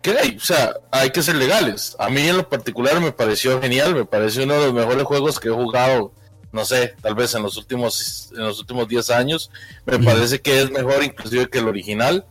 que 0.00 0.12
hay, 0.12 0.36
o 0.36 0.40
sea, 0.40 0.72
hay 0.90 1.10
que 1.10 1.22
ser 1.22 1.36
legales. 1.36 1.94
A 1.98 2.08
mí 2.08 2.22
en 2.26 2.38
lo 2.38 2.48
particular 2.48 2.98
me 2.98 3.12
pareció 3.12 3.60
genial, 3.60 3.94
me 3.94 4.06
pareció 4.06 4.44
uno 4.44 4.54
de 4.54 4.66
los 4.66 4.74
mejores 4.74 5.04
juegos 5.04 5.38
que 5.38 5.48
he 5.48 5.52
jugado, 5.52 6.12
no 6.50 6.64
sé, 6.64 6.94
tal 7.02 7.14
vez 7.14 7.34
en 7.34 7.42
los 7.42 7.58
últimos 7.58 8.30
en 8.32 8.44
los 8.44 8.58
últimos 8.58 8.88
10 8.88 9.10
años. 9.10 9.50
Me 9.84 9.98
parece 9.98 10.40
que 10.40 10.62
es 10.62 10.70
mejor 10.70 11.04
inclusive 11.04 11.50
que 11.50 11.58
el 11.58 11.68
original. 11.68 12.24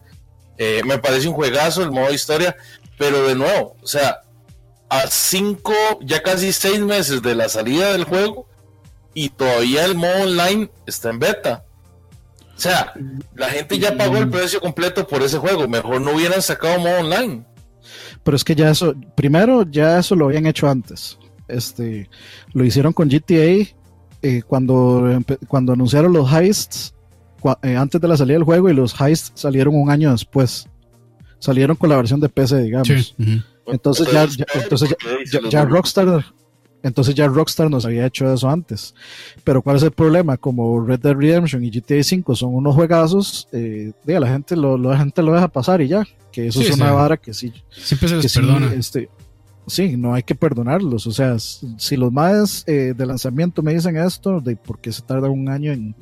Eh, 0.62 0.82
me 0.84 0.97
parece 0.97 1.30
un 1.30 1.36
juegazo 1.36 1.84
el 1.84 1.91
modo 1.91 2.13
historia, 2.13 2.58
pero 3.00 3.26
de 3.26 3.34
nuevo, 3.34 3.78
o 3.82 3.88
sea, 3.88 4.20
a 4.90 5.08
cinco, 5.08 5.74
ya 6.02 6.22
casi 6.22 6.52
seis 6.52 6.82
meses 6.82 7.22
de 7.22 7.34
la 7.34 7.48
salida 7.48 7.94
del 7.94 8.04
juego 8.04 8.46
y 9.14 9.30
todavía 9.30 9.86
el 9.86 9.96
modo 9.96 10.24
online 10.24 10.70
está 10.86 11.10
en 11.10 11.20
beta. 11.20 11.64
O 12.58 12.60
sea, 12.60 12.92
la 13.36 13.48
gente 13.50 13.80
ya 13.80 13.96
pagó 13.96 14.18
el 14.18 14.30
precio 14.30 14.60
completo 14.60 15.08
por 15.08 15.24
ese 15.24 15.38
juego. 15.38 15.66
Mejor 15.70 16.02
no 16.02 16.12
hubieran 16.12 16.42
sacado 16.42 16.78
modo 16.78 17.00
online. 17.00 17.46
Pero 18.22 18.36
es 18.36 18.44
que 18.44 18.54
ya 18.54 18.70
eso, 18.70 18.94
primero 19.16 19.64
ya 19.64 19.98
eso 19.98 20.14
lo 20.14 20.26
habían 20.26 20.46
hecho 20.46 20.68
antes. 20.68 21.18
Este, 21.48 22.10
lo 22.52 22.66
hicieron 22.66 22.92
con 22.92 23.08
GTA 23.08 23.66
eh, 24.22 24.42
cuando, 24.46 25.22
cuando 25.48 25.72
anunciaron 25.72 26.12
los 26.12 26.30
heists 26.34 26.94
eh, 27.64 27.78
antes 27.78 28.02
de 28.02 28.08
la 28.10 28.18
salida 28.18 28.36
del 28.36 28.44
juego 28.44 28.70
y 28.70 28.74
los 28.74 29.00
heists 29.00 29.32
salieron 29.36 29.74
un 29.74 29.90
año 29.90 30.12
después. 30.12 30.68
Salieron 31.39 31.75
con 31.75 31.89
la 31.89 31.97
versión 31.97 32.19
de 32.19 32.30
PC, 32.30 32.62
digamos. 32.63 33.15
Entonces 33.65 34.12
ya, 34.12 34.28
entonces 34.56 34.95
ya, 35.49 35.65
Rockstar 35.65 36.25
entonces 36.82 37.13
ya 37.13 37.28
Rockstar 37.28 37.69
nos 37.69 37.86
había 37.86 38.06
hecho 38.06 38.32
eso 38.34 38.49
antes. 38.49 38.95
Pero 39.43 39.62
¿cuál 39.62 39.75
es 39.78 39.84
el 39.84 39.91
problema? 39.91 40.38
Como 40.38 40.86
Red 40.86 40.99
Dead 40.99 41.13
Redemption 41.13 41.63
y 41.63 41.69
GTA 41.69 41.97
V 41.99 42.36
son 42.36 42.56
unos 42.56 42.75
juegazos, 42.75 43.47
eh, 43.52 43.91
la 44.06 44.28
gente 44.28 44.56
lo, 44.56 44.78
la 44.78 44.97
gente 44.97 45.21
lo 45.21 45.34
deja 45.34 45.47
pasar 45.49 45.82
y 45.82 45.89
ya 45.89 46.06
que 46.32 46.47
eso 46.47 46.62
es 46.62 46.71
una 46.71 46.91
vara 46.91 47.17
que 47.17 47.34
sí. 47.34 47.52
Siempre 47.69 48.08
se 48.08 48.15
les 48.17 48.34
perdona. 48.34 48.69
Sí, 48.69 48.75
este, 48.78 49.10
sí, 49.67 49.97
no 49.97 50.13
hay 50.13 50.23
que 50.23 50.36
perdonarlos. 50.36 51.08
O 51.08 51.12
sea, 51.12 51.38
si 51.39 51.97
los 51.97 52.12
más 52.12 52.63
eh, 52.67 52.93
de 52.95 53.06
lanzamiento 53.06 53.62
me 53.62 53.73
dicen 53.73 53.97
esto, 53.97 54.39
de 54.39 54.56
por 54.56 54.80
qué 54.80 54.91
se 54.91 55.02
tarda 55.02 55.30
un 55.30 55.49
año 55.49 55.71
en, 55.71 55.95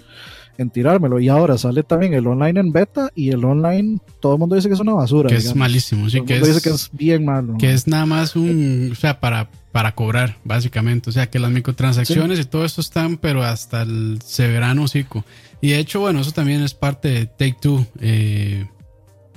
tirármelo. 0.65 1.19
Y 1.19 1.29
ahora 1.29 1.57
sale 1.57 1.83
también 1.83 2.13
el 2.13 2.27
online 2.27 2.59
en 2.59 2.71
beta 2.71 3.11
y 3.15 3.29
el 3.29 3.43
online, 3.45 3.99
todo 4.19 4.33
el 4.33 4.39
mundo 4.39 4.55
dice 4.55 4.67
que 4.67 4.73
es 4.73 4.79
una 4.79 4.93
basura. 4.93 5.29
Que 5.29 5.35
es 5.35 5.55
malísimo, 5.55 6.09
sí, 6.09 6.21
que 6.21 6.37
es, 6.37 6.47
dice 6.47 6.61
que 6.61 6.69
es 6.69 6.89
bien 6.91 7.25
malo. 7.25 7.55
Que 7.57 7.73
es 7.73 7.87
nada 7.87 8.05
más 8.05 8.35
un, 8.35 8.89
o 8.91 8.95
sea, 8.95 9.19
para, 9.19 9.49
para 9.71 9.93
cobrar, 9.93 10.37
básicamente. 10.43 11.09
O 11.09 11.13
sea, 11.13 11.29
que 11.29 11.39
las 11.39 11.51
microtransacciones 11.51 12.39
y 12.39 12.45
todo 12.45 12.65
esto 12.65 12.81
están, 12.81 13.17
pero 13.17 13.43
hasta 13.43 13.83
el 13.83 14.19
severano 14.23 14.83
hocico. 14.83 15.23
Y 15.61 15.69
de 15.69 15.79
hecho, 15.79 15.99
bueno, 15.99 16.21
eso 16.21 16.31
también 16.31 16.61
es 16.61 16.73
parte 16.73 17.09
de 17.09 17.25
Take 17.25 17.57
Two. 17.61 17.85
Eh, 17.99 18.67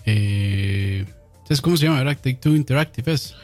eh, 0.06 1.04
¿Cómo 1.62 1.76
se 1.76 1.87
llama? 1.87 1.98
¿verdad? 1.98 2.16
Take 2.16 2.38
Two 2.40 2.54
Interactive 2.54 3.12
es 3.12 3.35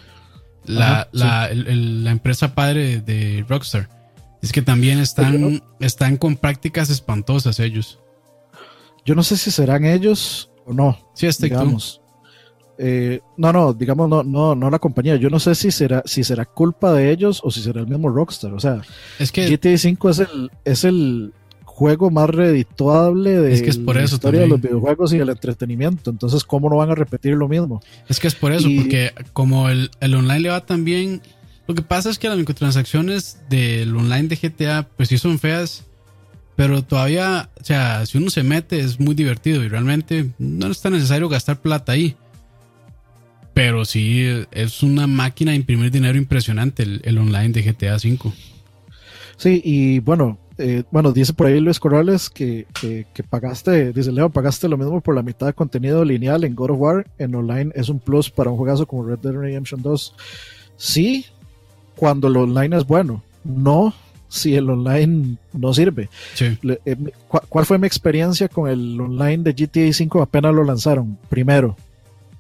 la, 0.64 1.08
la, 1.12 1.50
la, 1.52 2.10
empresa 2.10 2.54
padre 2.54 3.00
de 3.00 3.44
Rockstar. 3.48 3.88
Es 4.46 4.52
que 4.52 4.62
también 4.62 5.00
están, 5.00 5.60
están 5.80 6.16
con 6.16 6.36
prácticas 6.36 6.88
espantosas 6.88 7.58
ellos. 7.58 7.98
Yo 9.04 9.16
no 9.16 9.24
sé 9.24 9.36
si 9.36 9.50
serán 9.50 9.84
ellos 9.84 10.50
o 10.64 10.72
no. 10.72 10.96
Sí, 11.14 11.26
es 11.26 11.36
Take 11.36 11.56
Two. 11.56 11.78
Eh, 12.78 13.20
no, 13.36 13.52
no, 13.52 13.72
digamos, 13.72 14.08
no, 14.08 14.22
no, 14.22 14.54
no 14.54 14.70
la 14.70 14.78
compañía. 14.78 15.16
Yo 15.16 15.30
no 15.30 15.40
sé 15.40 15.56
si 15.56 15.72
será, 15.72 16.00
si 16.04 16.22
será 16.22 16.44
culpa 16.44 16.92
de 16.92 17.10
ellos 17.10 17.40
o 17.42 17.50
si 17.50 17.60
será 17.60 17.80
el 17.80 17.88
mismo 17.88 18.08
Rockstar. 18.08 18.54
O 18.54 18.60
sea, 18.60 18.82
es 19.18 19.32
que 19.32 19.48
GTA 19.48 19.76
5 19.76 20.10
es 20.10 20.18
el, 20.20 20.50
es 20.64 20.84
el, 20.84 21.32
juego 21.76 22.10
más 22.10 22.30
redituable 22.30 23.38
de 23.38 23.52
es 23.52 23.60
que 23.60 23.68
es 23.68 23.76
por 23.76 23.96
la 23.96 24.02
eso 24.02 24.14
historia 24.14 24.40
de 24.40 24.48
los 24.48 24.58
videojuegos 24.58 25.12
y 25.12 25.18
el 25.18 25.28
entretenimiento. 25.28 26.08
Entonces, 26.08 26.42
¿cómo 26.42 26.70
no 26.70 26.76
van 26.76 26.90
a 26.90 26.94
repetir 26.94 27.34
lo 27.34 27.48
mismo? 27.48 27.82
Es 28.08 28.18
que 28.18 28.28
es 28.28 28.34
por 28.34 28.52
eso, 28.52 28.66
porque 28.74 29.12
como 29.34 29.68
el, 29.68 29.90
online 30.00 30.40
le 30.40 30.48
va 30.48 30.64
tan 30.64 30.86
bien, 30.86 31.20
lo 31.66 31.74
que 31.74 31.82
pasa 31.82 32.10
es 32.10 32.18
que 32.18 32.28
las 32.28 32.38
microtransacciones 32.38 33.38
del 33.48 33.94
online 33.96 34.28
de 34.28 34.36
GTA, 34.36 34.88
pues 34.96 35.08
sí 35.08 35.18
son 35.18 35.38
feas, 35.38 35.84
pero 36.56 36.82
todavía, 36.82 37.50
o 37.60 37.64
sea, 37.64 38.06
si 38.06 38.18
uno 38.18 38.30
se 38.30 38.42
mete 38.42 38.80
es 38.80 38.98
muy 38.98 39.14
divertido 39.14 39.62
y 39.62 39.68
realmente 39.68 40.30
no 40.38 40.68
es 40.68 40.80
tan 40.80 40.94
necesario 40.94 41.28
gastar 41.28 41.60
plata 41.60 41.92
ahí. 41.92 42.16
Pero 43.52 43.84
sí, 43.84 44.26
es 44.50 44.82
una 44.82 45.06
máquina 45.06 45.52
de 45.52 45.56
imprimir 45.56 45.90
dinero 45.90 46.18
impresionante 46.18 46.82
el, 46.82 47.18
online 47.18 47.50
de 47.50 47.62
GTA 47.62 47.96
V. 47.96 48.32
Sí, 49.38 49.60
y 49.64 49.98
bueno, 50.00 50.38
eh, 50.58 50.84
bueno, 50.90 51.12
dice 51.12 51.32
por 51.32 51.46
ahí 51.46 51.60
Luis 51.60 51.80
Corrales 51.80 52.30
que, 52.30 52.66
que, 52.80 53.06
pagaste, 53.28 53.92
dice 53.92 54.12
Leo, 54.12 54.30
pagaste 54.30 54.68
lo 54.68 54.76
mismo 54.78 55.00
por 55.00 55.14
la 55.14 55.22
mitad 55.22 55.46
de 55.46 55.52
contenido 55.52 56.04
lineal 56.04 56.44
en 56.44 56.54
God 56.54 56.70
of 56.70 56.80
War. 56.80 57.06
En 57.18 57.34
online 57.34 57.72
es 57.74 57.88
un 57.88 57.98
plus 57.98 58.30
para 58.30 58.50
un 58.50 58.56
juegazo 58.56 58.86
como 58.86 59.04
Red 59.04 59.18
Dead 59.18 59.32
Redemption 59.32 59.82
2. 59.82 60.14
Sí, 60.76 61.26
cuando 61.96 62.28
el 62.28 62.36
online 62.36 62.76
es 62.76 62.86
bueno. 62.86 63.22
No 63.44 63.94
si 64.28 64.54
el 64.54 64.68
online 64.68 65.36
no 65.52 65.72
sirve. 65.72 66.08
Eh, 66.40 66.96
¿Cuál 67.48 67.66
fue 67.66 67.78
mi 67.78 67.86
experiencia 67.86 68.48
con 68.48 68.68
el 68.68 69.00
online 69.00 69.38
de 69.38 69.52
GTA 69.52 69.88
V 69.88 70.22
apenas 70.22 70.54
lo 70.54 70.64
lanzaron? 70.64 71.18
Primero, 71.28 71.76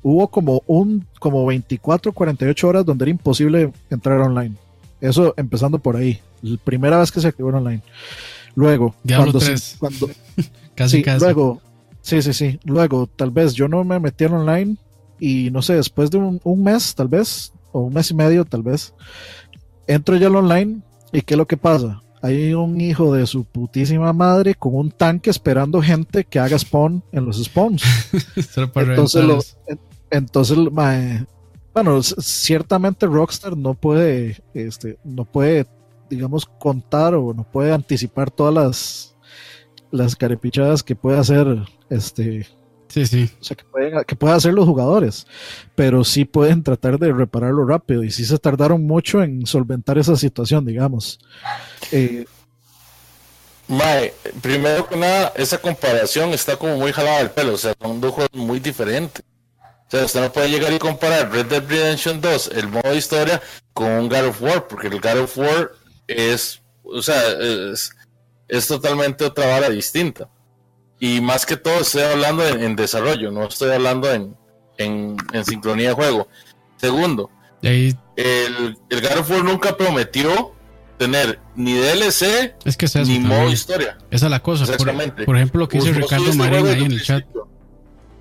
hubo 0.02 0.28
como 0.28 0.62
un 0.66 1.06
como 1.18 1.44
24, 1.46 2.12
48 2.12 2.68
horas 2.68 2.84
donde 2.84 3.04
era 3.04 3.10
imposible 3.10 3.72
entrar 3.90 4.20
online. 4.20 4.54
Eso 5.00 5.34
empezando 5.36 5.78
por 5.78 5.96
ahí. 5.96 6.20
La 6.42 6.56
primera 6.58 6.98
vez 6.98 7.10
que 7.10 7.20
se 7.20 7.28
activó 7.28 7.48
online. 7.48 7.82
Luego, 8.54 8.94
cuando, 9.06 9.38
cuando 9.78 10.10
casi, 10.74 11.02
casi. 11.02 11.24
Luego, 11.24 11.60
sí, 12.00 12.22
sí, 12.22 12.32
sí. 12.32 12.58
Luego, 12.64 13.06
tal 13.06 13.30
vez 13.30 13.54
yo 13.54 13.68
no 13.68 13.84
me 13.84 14.00
metí 14.00 14.24
en 14.24 14.32
online 14.32 14.76
y 15.18 15.50
no 15.50 15.62
sé, 15.62 15.74
después 15.74 16.10
de 16.10 16.18
un, 16.18 16.40
un 16.42 16.62
mes, 16.62 16.94
tal 16.94 17.08
vez, 17.08 17.52
o 17.72 17.80
un 17.80 17.94
mes 17.94 18.10
y 18.10 18.14
medio, 18.14 18.44
tal 18.44 18.62
vez, 18.62 18.94
entro 19.86 20.16
yo 20.16 20.28
al 20.28 20.36
online 20.36 20.80
y 21.12 21.22
¿qué 21.22 21.34
es 21.34 21.38
lo 21.38 21.46
que 21.46 21.56
pasa? 21.56 22.02
Hay 22.22 22.54
un 22.54 22.80
hijo 22.80 23.14
de 23.14 23.26
su 23.26 23.44
putísima 23.44 24.12
madre 24.12 24.54
con 24.54 24.74
un 24.74 24.90
tanque 24.90 25.30
esperando 25.30 25.80
gente 25.82 26.24
que 26.24 26.38
haga 26.38 26.58
spawn 26.58 27.02
en 27.12 27.24
los 27.24 27.42
spawns. 27.42 27.82
entonces, 28.74 29.56
entonces 30.10 30.58
bueno, 31.76 32.02
ciertamente 32.02 33.06
Rockstar 33.06 33.56
no 33.56 33.74
puede, 33.74 34.42
este, 34.54 34.98
no 35.04 35.24
puede, 35.26 35.66
digamos, 36.08 36.46
contar 36.46 37.14
o 37.14 37.34
no 37.34 37.44
puede 37.44 37.72
anticipar 37.72 38.30
todas 38.30 38.54
las, 38.54 39.16
las 39.90 40.16
carepichadas 40.16 40.82
que 40.82 40.96
puede 40.96 41.18
hacer 41.18 41.46
este 41.90 42.46
Sí, 42.88 43.06
sí. 43.06 43.30
O 43.40 43.44
sea, 43.44 43.56
que 43.56 43.64
pueden, 43.64 44.04
que 44.04 44.16
pueden 44.16 44.36
hacer 44.36 44.54
los 44.54 44.64
jugadores, 44.64 45.26
pero 45.74 46.04
sí 46.04 46.24
pueden 46.24 46.62
tratar 46.62 46.98
de 46.98 47.12
repararlo 47.12 47.66
rápido 47.66 48.04
y 48.04 48.10
sí 48.10 48.24
se 48.24 48.38
tardaron 48.38 48.86
mucho 48.86 49.22
en 49.22 49.46
solventar 49.46 49.98
esa 49.98 50.16
situación, 50.16 50.64
digamos. 50.64 51.18
Eh, 51.92 52.26
Mae, 53.68 54.14
primero 54.40 54.88
que 54.88 54.96
nada, 54.96 55.32
esa 55.34 55.58
comparación 55.58 56.30
está 56.30 56.56
como 56.56 56.76
muy 56.76 56.92
jalada 56.92 57.18
del 57.18 57.30
pelo, 57.30 57.54
o 57.54 57.58
sea, 57.58 57.74
son 57.80 58.00
dos 58.00 58.12
juegos 58.12 58.34
muy 58.34 58.60
diferentes. 58.60 59.24
O 59.58 59.90
sea, 59.90 60.04
usted 60.04 60.20
no 60.20 60.32
puede 60.32 60.50
llegar 60.50 60.72
y 60.72 60.78
comparar 60.78 61.30
Red 61.30 61.46
Dead 61.46 61.64
Redemption 61.68 62.20
2, 62.20 62.50
el 62.54 62.68
modo 62.68 62.90
de 62.90 62.96
historia, 62.96 63.42
con 63.72 63.90
un 63.90 64.08
God 64.08 64.26
of 64.26 64.42
War, 64.42 64.68
porque 64.68 64.88
el 64.88 65.00
God 65.00 65.18
of 65.20 65.38
War 65.38 65.72
es, 66.06 66.60
o 66.84 67.02
sea, 67.02 67.20
es, 67.40 67.90
es 68.48 68.66
totalmente 68.66 69.24
otra 69.24 69.46
vara 69.46 69.68
distinta. 69.68 70.28
Y 70.98 71.20
más 71.20 71.44
que 71.44 71.56
todo 71.56 71.80
estoy 71.80 72.02
hablando 72.02 72.46
en, 72.46 72.74
desarrollo, 72.74 73.30
no 73.30 73.44
estoy 73.44 73.70
hablando 73.70 74.10
en, 74.12 74.34
en, 74.78 75.44
sincronía 75.44 75.88
de 75.88 75.94
juego. 75.94 76.28
Segundo, 76.76 77.30
el, 77.62 77.96
el 78.16 79.00
God 79.00 79.18
of 79.18 79.30
War 79.30 79.44
nunca 79.44 79.76
prometió 79.76 80.56
tener 80.96 81.38
ni 81.54 81.74
DLC 81.74 82.54
es 82.64 82.76
que 82.76 82.86
ni 83.04 83.18
modo 83.18 83.50
historia. 83.50 83.98
Esa 84.10 84.26
es 84.26 84.30
la 84.30 84.42
cosa. 84.42 84.64
Por, 84.76 85.24
por, 85.24 85.36
ejemplo, 85.36 85.60
lo 85.60 85.68
que 85.68 85.78
dice 85.78 85.92
Ricardo 85.92 86.32
Marín 86.34 86.66
ahí 86.66 86.84
en 86.84 86.92
el 86.92 87.02
chat. 87.02 87.24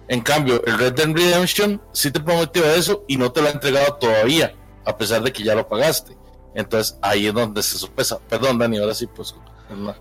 En 0.07 0.21
cambio, 0.21 0.63
el 0.65 0.77
Red 0.77 0.93
Dead 0.93 1.07
Redemption 1.13 1.81
sí 1.91 2.11
te 2.11 2.19
prometió 2.19 2.63
eso 2.65 3.03
y 3.07 3.17
no 3.17 3.31
te 3.31 3.41
lo 3.41 3.47
ha 3.47 3.51
entregado 3.51 3.95
todavía, 3.95 4.53
a 4.85 4.95
pesar 4.97 5.23
de 5.23 5.33
que 5.33 5.43
ya 5.43 5.55
lo 5.55 5.67
pagaste. 5.67 6.15
Entonces 6.53 6.97
ahí 7.01 7.27
es 7.27 7.33
donde 7.33 7.63
se 7.63 7.77
sopesa. 7.77 8.19
Perdón, 8.29 8.59
Dani, 8.59 8.77
ahora 8.77 8.93
sí, 8.93 9.07
pues. 9.07 9.35
No, 9.69 9.95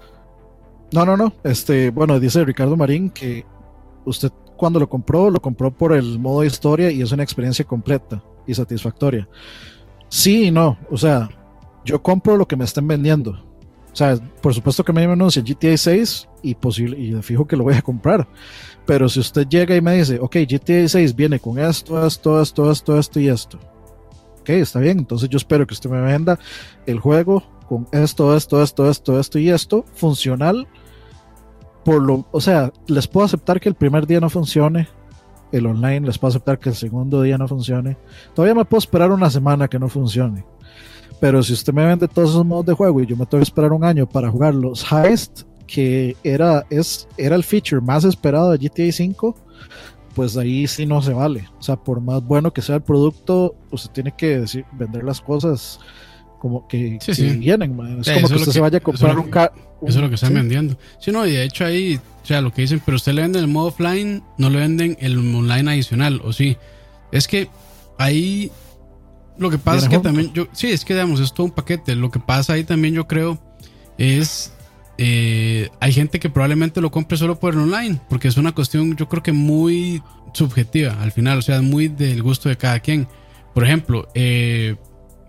no, 1.02 1.16
no. 1.16 1.33
Este, 1.42 1.90
bueno, 1.90 2.20
dice 2.20 2.44
Ricardo 2.44 2.76
Marín 2.76 3.09
que 3.09 3.46
usted 4.04 4.30
cuando 4.57 4.78
lo 4.78 4.88
compró, 4.88 5.30
lo 5.30 5.40
compró 5.40 5.70
por 5.72 5.92
el 5.92 6.18
modo 6.18 6.44
historia 6.44 6.90
y 6.90 7.02
es 7.02 7.12
una 7.12 7.22
experiencia 7.22 7.64
completa 7.64 8.22
y 8.46 8.54
satisfactoria. 8.54 9.28
Sí 10.09 10.44
y 10.46 10.50
no. 10.50 10.78
O 10.90 10.96
sea, 10.96 11.28
yo 11.85 12.02
compro 12.02 12.37
lo 12.37 12.46
que 12.46 12.57
me 12.57 12.64
estén 12.64 12.87
vendiendo. 12.87 13.33
O 13.33 13.96
sea, 13.96 14.16
por 14.40 14.52
supuesto 14.54 14.85
que 14.85 14.92
me 14.92 15.04
anuncia 15.04 15.42
GTA 15.42 15.76
6 15.76 16.28
y 16.42 16.54
posible 16.54 16.98
y 16.98 17.12
fijo 17.22 17.46
que 17.46 17.57
lo 17.57 17.64
voy 17.64 17.74
a 17.74 17.83
comprar. 17.83 18.26
Pero 18.87 19.09
si 19.09 19.20
usted 19.20 19.46
llega 19.48 19.76
y 19.76 19.80
me 19.80 19.96
dice, 19.96 20.18
ok, 20.20 20.37
GTA 20.48 20.88
6 20.88 21.14
viene 21.14 21.38
con 21.38 21.59
esto, 21.59 22.04
esto, 22.04 22.40
esto, 22.40 22.70
esto, 22.70 22.98
esto 22.98 23.20
y 23.20 23.28
esto. 23.28 23.59
Ok, 24.40 24.50
está 24.50 24.80
bien. 24.80 24.98
Entonces 24.98 25.28
yo 25.28 25.37
espero 25.37 25.66
que 25.66 25.74
usted 25.74 25.90
me 25.90 26.00
venda 26.00 26.38
el 26.87 26.98
juego 26.98 27.42
con 27.68 27.87
esto, 27.92 28.37
esto, 28.37 28.62
esto, 28.62 28.90
esto, 28.90 29.18
esto 29.18 29.38
y 29.38 29.48
esto, 29.48 29.85
funcional 29.94 30.68
por 31.85 32.03
lo, 32.03 32.25
o 32.31 32.40
sea, 32.40 32.73
les 32.87 33.07
puedo 33.07 33.27
aceptar 33.27 33.61
que 33.61 33.68
el 33.68 33.75
primer 33.75 34.07
día 34.07 34.20
no 34.20 34.31
funcione, 34.31 34.88
el 35.53 35.66
online, 35.66 36.01
les 36.01 36.18
puedo 36.18 36.31
aceptar 36.31 36.59
que 36.59 36.70
el 36.70 36.75
segundo 36.75 37.23
día 37.23 37.38
no 37.38 37.47
funcione. 37.47 37.97
Todavía 38.35 38.55
me 38.55 38.64
puedo 38.64 38.79
esperar 38.79 39.12
una 39.12 39.31
semana 39.31 39.68
que 39.68 39.79
no 39.79 39.88
funcione. 39.88 40.44
Pero 41.20 41.42
si 41.42 41.53
usted 41.53 41.73
me 41.73 41.87
vende 41.87 42.09
todos 42.09 42.31
esos 42.31 42.44
modos 42.44 42.66
de 42.66 42.73
juego 42.73 43.01
y 43.01 43.07
yo 43.07 43.16
me 43.16 43.25
tengo 43.27 43.38
que 43.38 43.44
esperar 43.44 43.73
un 43.73 43.85
año 43.85 44.07
para 44.09 44.31
jugar 44.31 44.55
los 44.55 44.85
Heist, 44.90 45.42
que 45.66 46.16
era, 46.25 46.64
es, 46.70 47.07
era 47.16 47.37
el 47.37 47.44
feature 47.44 47.81
más 47.81 48.05
esperado 48.05 48.51
de 48.51 48.59
GTA 48.59 48.88
V, 48.88 49.35
pues 50.14 50.37
ahí 50.37 50.66
sí 50.66 50.87
no 50.87 51.03
se 51.03 51.12
vale. 51.12 51.49
O 51.59 51.62
sea, 51.62 51.77
por 51.77 52.01
más 52.01 52.25
bueno 52.25 52.53
que 52.53 52.62
sea 52.62 52.77
el 52.77 52.83
producto, 52.83 53.55
usted 53.70 53.90
tiene 53.90 54.12
que 54.16 54.40
decir, 54.40 54.64
vender 54.73 55.05
las 55.05 55.20
cosas 55.20 55.79
como 56.40 56.66
que, 56.68 56.99
vienen. 57.38 57.79
Es 58.01 58.11
como 58.12 58.29
que 58.29 58.35
usted 58.35 58.53
se 58.53 58.61
vaya 58.61 58.79
a 58.79 58.81
comprar 58.81 59.18
un, 59.18 59.31
carro 59.31 59.55
eso 59.87 59.99
es 59.99 60.03
lo 60.03 60.09
que 60.09 60.14
están 60.14 60.35
vendiendo. 60.35 60.79
Sí, 60.99 61.11
no, 61.12 61.27
y 61.27 61.33
de 61.33 61.44
hecho 61.44 61.64
ahí, 61.64 62.01
o 62.23 62.27
sea, 62.27 62.40
lo 62.40 62.53
que 62.53 62.62
dicen, 62.62 62.83
pero 62.85 62.97
usted 62.97 63.12
le 63.12 63.23
vende 63.23 63.38
el 63.38 63.49
modo 63.49 63.68
offline, 63.68 64.23
no 64.38 64.51
le 64.51 64.59
venden 64.59 64.97
el 65.01 65.18
online 65.18 65.70
adicional, 65.70 66.20
o 66.25 66.33
sí. 66.33 66.57
Es 67.12 67.29
que 67.29 67.49
ahí 67.99 68.51
lo 69.37 69.51
que 69.51 69.59
pasa 69.59 69.87
es 69.87 69.88
que 69.88 69.99
también, 69.99 70.33
yo, 70.33 70.47
sí, 70.53 70.70
es 70.70 70.85
que 70.85 70.94
digamos, 70.94 71.20
es 71.20 71.33
todo 71.33 71.47
un 71.47 71.53
paquete. 71.53 71.94
Lo 71.97 72.11
que 72.11 72.20
pasa 72.20 72.53
ahí 72.53 72.64
también, 72.64 72.94
yo 72.94 73.07
creo, 73.07 73.38
es. 73.99 74.53
Eh, 74.97 75.70
hay 75.81 75.92
gente 75.92 76.20
que 76.20 76.31
probablemente 76.31 76.81
lo 76.81 76.92
compre 76.92 77.18
solo 77.18 77.40
por 77.40 77.55
el 77.55 77.61
online, 77.61 78.01
porque 78.09 78.29
es 78.29 78.37
una 78.37 78.53
cuestión, 78.53 78.94
yo 78.94 79.09
creo 79.09 79.25
que 79.25 79.33
muy 79.33 80.01
subjetiva 80.33 81.03
al 81.03 81.11
final, 81.11 81.38
o 81.38 81.42
sea, 81.42 81.61
muy 81.62 81.88
del 81.88 82.23
gusto 82.23 82.49
de 82.49 82.57
cada 82.57 82.79
quien. 82.79 83.09
Por 83.55 83.64
ejemplo, 83.64 84.09
eh, 84.14 84.77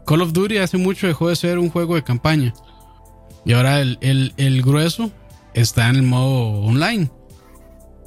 Call 0.06 0.22
of 0.22 0.34
Duty 0.34 0.58
hace 0.58 0.78
mucho 0.78 1.08
dejó 1.08 1.30
de 1.30 1.36
ser 1.36 1.58
un 1.58 1.70
juego 1.70 1.96
de 1.96 2.04
campaña. 2.04 2.54
Y 3.46 3.54
ahora 3.54 3.80
el, 3.80 4.34
el, 4.38 4.62
grueso 4.64 5.12
está 5.54 5.90
en 5.90 5.98
el 5.98 6.04
modo 6.04 6.62
online. 6.62 7.12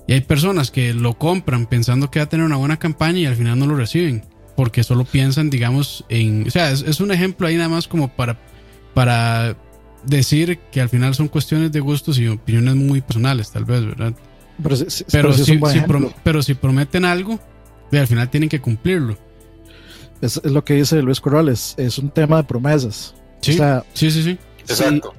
Y 0.09 0.15
hay 0.15 0.21
personas 0.23 0.71
que 0.71 0.93
lo 0.95 1.15
compran 1.15 1.67
pensando 1.67 2.11
que 2.11 2.19
va 2.19 2.25
a 2.25 2.29
tener 2.29 2.45
una 2.45 2.57
buena 2.57 2.79
campaña 2.79 3.21
y 3.21 3.27
al 3.27 3.37
final 3.37 3.59
no 3.59 3.67
lo 3.67 3.77
reciben. 3.77 4.25
Porque 4.57 4.83
solo 4.83 5.05
piensan, 5.05 5.49
digamos, 5.49 6.05
en... 6.09 6.47
O 6.49 6.51
sea, 6.51 6.73
es, 6.73 7.01
un 7.01 7.13
ejemplo 7.13 7.47
ahí 7.47 7.57
nada 7.57 7.69
más 7.69 7.87
como 7.87 8.09
para, 8.09 8.41
para 8.95 9.57
decir 10.05 10.59
que 10.73 10.81
al 10.81 10.89
final 10.89 11.15
son 11.15 11.29
cuestiones 11.29 11.71
de 11.71 11.79
gustos 11.79 12.19
y 12.19 12.27
opiniones 12.27 12.75
muy 12.75 13.01
personales, 13.01 13.53
tal 13.53 13.65
vez, 13.65 13.85
¿verdad? 13.87 14.15
Pero, 14.61 14.75
si, 14.75 15.05
pero 16.25 16.43
si, 16.43 16.55
prometen 16.55 17.05
algo, 17.05 17.39
al 17.93 18.07
final 18.09 18.29
tienen 18.29 18.49
que 18.49 18.61
cumplirlo. 18.61 19.17
Es, 20.21 20.41
lo 20.45 20.65
que 20.65 20.75
dice 20.75 21.01
Luis 21.01 21.21
Corrales, 21.21 21.77
es 21.77 21.97
un 21.99 22.11
tema 22.11 22.39
de 22.39 22.45
promesas. 22.45 23.15
Sí, 23.41 23.57
sí, 23.93 24.11
sí, 24.11 24.23
sí. 24.25 24.39
Exacto 24.63 25.15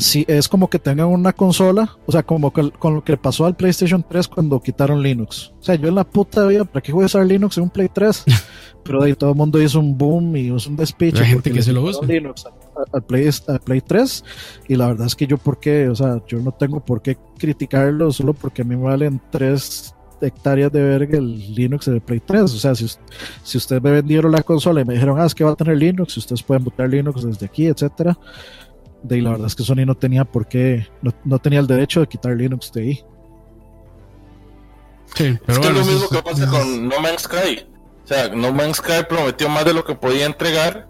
si 0.00 0.24
es 0.28 0.48
como 0.48 0.70
que 0.70 0.78
tengan 0.78 1.06
una 1.06 1.32
consola, 1.32 1.96
o 2.06 2.12
sea, 2.12 2.22
como 2.22 2.52
con 2.52 2.94
lo 2.94 3.04
que 3.04 3.16
pasó 3.16 3.44
al 3.44 3.54
PlayStation 3.54 4.04
3 4.08 4.28
cuando 4.28 4.60
quitaron 4.60 5.02
Linux. 5.02 5.52
O 5.60 5.62
sea, 5.62 5.74
yo 5.74 5.88
en 5.88 5.94
la 5.94 6.04
puta 6.04 6.46
vida, 6.46 6.64
¿para 6.64 6.82
qué 6.82 6.92
voy 6.92 7.02
a 7.02 7.06
usar 7.06 7.26
Linux 7.26 7.58
en 7.58 7.64
un 7.64 7.70
Play 7.70 7.88
3? 7.92 8.24
Pero 8.84 9.02
ahí 9.02 9.14
todo 9.14 9.30
el 9.30 9.36
mundo 9.36 9.60
hizo 9.60 9.78
un 9.78 9.96
boom 9.96 10.34
y 10.36 10.54
hizo 10.54 10.70
un 10.70 10.76
despiche. 10.76 11.22
Hay 11.22 11.30
gente 11.30 11.52
que 11.52 11.62
se 11.62 11.72
lo 11.72 11.82
usa. 11.82 12.06
Linux 12.06 12.46
al 12.92 13.02
Play, 13.02 13.28
Play 13.64 13.80
3 13.82 14.24
y 14.68 14.76
la 14.76 14.86
verdad 14.86 15.06
es 15.06 15.14
que 15.14 15.26
yo 15.26 15.36
por 15.36 15.60
qué, 15.60 15.88
o 15.88 15.94
sea, 15.94 16.22
yo 16.26 16.38
no 16.38 16.52
tengo 16.52 16.80
por 16.80 17.02
qué 17.02 17.18
criticarlo 17.36 18.10
solo 18.10 18.32
porque 18.32 18.62
a 18.62 18.64
mí 18.64 18.76
me 18.76 18.84
valen 18.84 19.20
3 19.30 19.94
hectáreas 20.22 20.70
de 20.72 20.82
verga 20.82 21.18
el 21.18 21.54
Linux 21.54 21.86
de 21.86 22.00
Play 22.00 22.20
3. 22.20 22.42
O 22.42 22.48
sea, 22.48 22.74
si, 22.74 22.86
si 23.42 23.58
ustedes 23.58 23.82
me 23.82 23.90
vendieron 23.90 24.32
la 24.32 24.42
consola 24.42 24.80
y 24.80 24.84
me 24.84 24.94
dijeron, 24.94 25.20
ah, 25.20 25.26
es 25.26 25.34
que 25.34 25.44
va 25.44 25.50
a 25.50 25.56
tener 25.56 25.76
Linux, 25.76 26.16
ustedes 26.16 26.42
pueden 26.42 26.64
botar 26.64 26.88
Linux 26.88 27.22
desde 27.22 27.44
aquí, 27.46 27.66
etcétera 27.66 28.16
de 29.02 29.22
la 29.22 29.30
verdad 29.30 29.46
es 29.46 29.54
que 29.54 29.62
Sony 29.62 29.86
no 29.86 29.94
tenía 29.94 30.24
por 30.24 30.46
qué, 30.46 30.86
no, 31.24 31.38
tenía 31.38 31.60
el 31.60 31.66
derecho 31.66 32.00
de 32.00 32.06
quitar 32.06 32.36
Linux 32.36 32.72
de 32.72 32.82
ahí. 32.82 33.04
Sí, 35.14 35.38
pero 35.44 35.60
es 35.60 35.70
lo 35.70 35.84
mismo 35.84 36.08
que 36.08 36.22
pasa 36.22 36.46
con 36.46 36.88
No 36.88 37.00
Man's 37.00 37.22
Sky. 37.22 37.66
O 38.04 38.06
sea, 38.06 38.28
No 38.28 38.52
Man's 38.52 38.76
Sky 38.76 39.04
prometió 39.08 39.48
más 39.48 39.64
de 39.64 39.74
lo 39.74 39.84
que 39.84 39.94
podía 39.94 40.26
entregar 40.26 40.88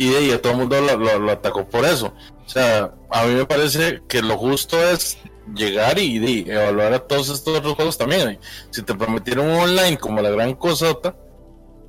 y 0.00 0.08
de 0.08 0.16
ahí 0.16 0.38
todo 0.38 0.52
el 0.52 0.58
mundo 0.58 0.80
lo, 0.80 1.30
atacó 1.30 1.68
por 1.68 1.84
eso. 1.84 2.14
O 2.46 2.48
sea, 2.48 2.94
a 3.10 3.26
mí 3.26 3.34
me 3.34 3.44
parece 3.44 4.02
que 4.08 4.22
lo 4.22 4.38
justo 4.38 4.82
es 4.82 5.18
llegar 5.54 5.98
y, 5.98 6.48
evaluar 6.50 6.94
a 6.94 6.98
todos 7.00 7.28
estos 7.28 7.58
otros 7.58 7.74
juegos 7.74 7.98
también. 7.98 8.38
Si 8.70 8.82
te 8.82 8.94
prometieron 8.94 9.50
online 9.50 9.98
como 9.98 10.22
la 10.22 10.30
gran 10.30 10.54
cosota, 10.54 11.14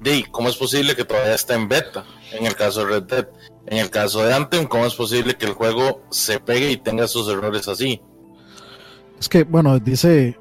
de 0.02 0.26
¿cómo 0.32 0.50
es 0.50 0.58
posible 0.58 0.96
que 0.96 1.06
todavía 1.06 1.36
esté 1.36 1.54
en 1.54 1.70
beta? 1.70 2.04
En 2.34 2.46
el 2.46 2.56
caso 2.56 2.82
de 2.82 2.86
Red 2.88 3.04
Dead. 3.04 3.28
En 3.68 3.78
el 3.78 3.90
caso 3.90 4.24
de 4.24 4.34
Anthem, 4.34 4.66
¿cómo 4.68 4.86
es 4.86 4.96
posible 4.96 5.36
que 5.36 5.46
el 5.46 5.54
juego 5.54 6.02
se 6.10 6.40
pegue 6.40 6.72
y 6.72 6.78
tenga 6.78 7.08
sus 7.08 7.30
errores 7.30 7.68
así? 7.68 8.02
Es 9.20 9.30
que, 9.30 9.44
bueno, 9.44 9.78
dice 9.80 10.38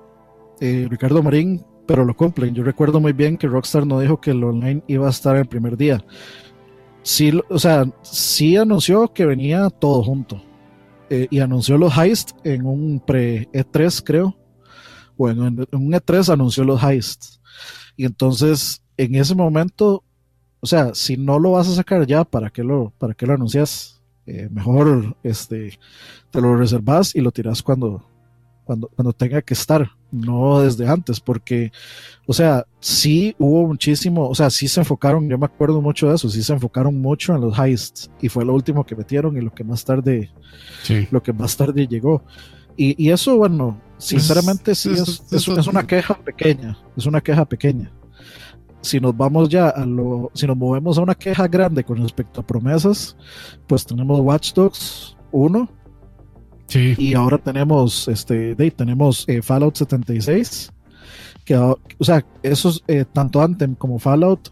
eh, 0.60 0.86
Ricardo 0.88 1.22
Marín, 1.22 1.64
pero 1.86 2.04
lo 2.04 2.16
cumplen. 2.16 2.54
Yo 2.54 2.62
recuerdo 2.62 3.00
muy 3.00 3.12
bien 3.12 3.36
que 3.36 3.46
Rockstar 3.46 3.86
no 3.86 4.00
dijo 4.00 4.20
que 4.20 4.30
el 4.30 4.42
online 4.42 4.82
iba 4.86 5.06
a 5.06 5.10
estar 5.10 5.36
el 5.36 5.46
primer 5.46 5.76
día. 5.76 6.04
Sí, 7.02 7.32
o 7.48 7.58
sea, 7.58 7.84
sí 8.02 8.56
anunció 8.56 9.12
que 9.12 9.26
venía 9.26 9.70
todo 9.70 10.02
junto. 10.02 10.42
Eh, 11.08 11.26
y 11.30 11.40
anunció 11.40 11.76
los 11.76 11.96
heists 11.96 12.34
en 12.44 12.64
un 12.64 13.00
pre-E3, 13.00 14.02
creo. 14.04 14.36
O 15.16 15.28
en, 15.28 15.38
en 15.38 15.66
un 15.72 15.92
E3 15.92 16.32
anunció 16.32 16.64
los 16.64 16.82
heists 16.82 17.40
Y 17.96 18.06
entonces, 18.06 18.82
en 18.96 19.14
ese 19.16 19.34
momento, 19.34 20.04
o 20.61 20.66
sea, 20.66 20.94
si 20.94 21.16
no 21.16 21.38
lo 21.38 21.52
vas 21.52 21.68
a 21.68 21.74
sacar 21.74 22.06
ya, 22.06 22.24
¿para 22.24 22.50
qué 22.50 22.62
lo, 22.62 22.92
para 22.98 23.14
qué 23.14 23.26
lo 23.26 23.34
anuncias? 23.34 24.00
Eh, 24.26 24.48
mejor 24.50 25.16
este, 25.22 25.78
te 26.30 26.40
lo 26.40 26.54
reservas 26.56 27.14
y 27.16 27.20
lo 27.20 27.32
tiras 27.32 27.62
cuando, 27.62 28.04
cuando, 28.64 28.88
cuando 28.88 29.12
tenga 29.12 29.42
que 29.42 29.54
estar, 29.54 29.90
no 30.12 30.61
desde 30.61 30.86
antes, 30.88 31.18
porque, 31.18 31.72
o 32.26 32.32
sea, 32.32 32.64
sí 32.78 33.34
hubo 33.38 33.66
muchísimo, 33.66 34.28
o 34.28 34.34
sea, 34.34 34.50
sí 34.50 34.68
se 34.68 34.80
enfocaron, 34.80 35.28
yo 35.28 35.38
me 35.38 35.46
acuerdo 35.46 35.80
mucho 35.80 36.08
de 36.08 36.14
eso, 36.16 36.28
sí 36.28 36.42
se 36.42 36.52
enfocaron 36.52 37.00
mucho 37.00 37.34
en 37.34 37.40
los 37.40 37.58
heists 37.58 38.11
y 38.20 38.28
fue 38.28 38.44
lo 38.44 38.54
último 38.54 38.84
que 38.84 38.94
metieron 38.94 39.36
y 39.36 39.40
lo 39.40 39.52
que 39.52 39.64
más 39.64 39.84
tarde, 39.84 40.30
Sí. 40.84 41.08
lo 41.11 41.22
que 41.22 41.32
más 41.32 41.56
tarde 41.56 41.86
llegó. 41.88 42.22
Y, 42.76 43.02
y 43.02 43.11
eso, 43.11 43.36
bueno, 43.36 43.80
sinceramente 43.98 44.74
sí 44.74 44.90
es- 44.92 45.00
es, 45.00 45.08
es- 45.32 45.48
es, 45.48 45.58
es 45.58 45.66
una 45.66 45.86
queja 45.86 46.14
pequeña, 46.22 46.78
es 46.96 47.06
una 47.06 47.20
queja 47.20 47.44
pequeña. 47.46 47.90
Si 48.82 48.98
nos 49.00 49.16
vamos 49.16 49.48
ya 49.48 49.68
a 49.68 49.84
lo, 49.84 50.30
si 50.34 50.46
nos 50.46 50.56
movemos 50.56 50.96
a 50.98 51.02
una 51.02 51.14
queja 51.14 51.46
grande 51.48 51.84
con 51.84 51.98
respecto 51.98 52.40
a 52.40 52.46
promesas, 52.46 53.16
pues 53.66 53.84
tenemos 53.84 54.20
Watch 54.20 54.54
Dogs 54.54 55.16
1, 55.32 55.68
Sí. 56.66 56.94
y 56.98 57.14
ahora 57.14 57.36
tenemos 57.36 58.06
este 58.06 58.54
de, 58.54 58.70
tenemos 58.70 59.24
eh, 59.28 59.42
Fallout 59.42 59.74
76 59.74 60.72
que 61.44 61.54
ah, 61.56 61.74
o 61.98 62.04
sea 62.04 62.24
esos 62.44 62.84
eh, 62.86 63.04
tanto 63.12 63.42
Anthem 63.42 63.74
como 63.74 63.98
Fallout 63.98 64.50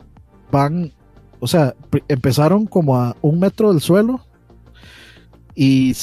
van 0.51 0.93
o 1.39 1.47
sea 1.47 1.77
empezaron 2.09 2.67
como 2.67 2.97
a 2.97 3.17
un 3.23 3.39
metro 3.39 3.73
del 3.73 3.81
suelo 3.81 4.21
y 5.55 5.95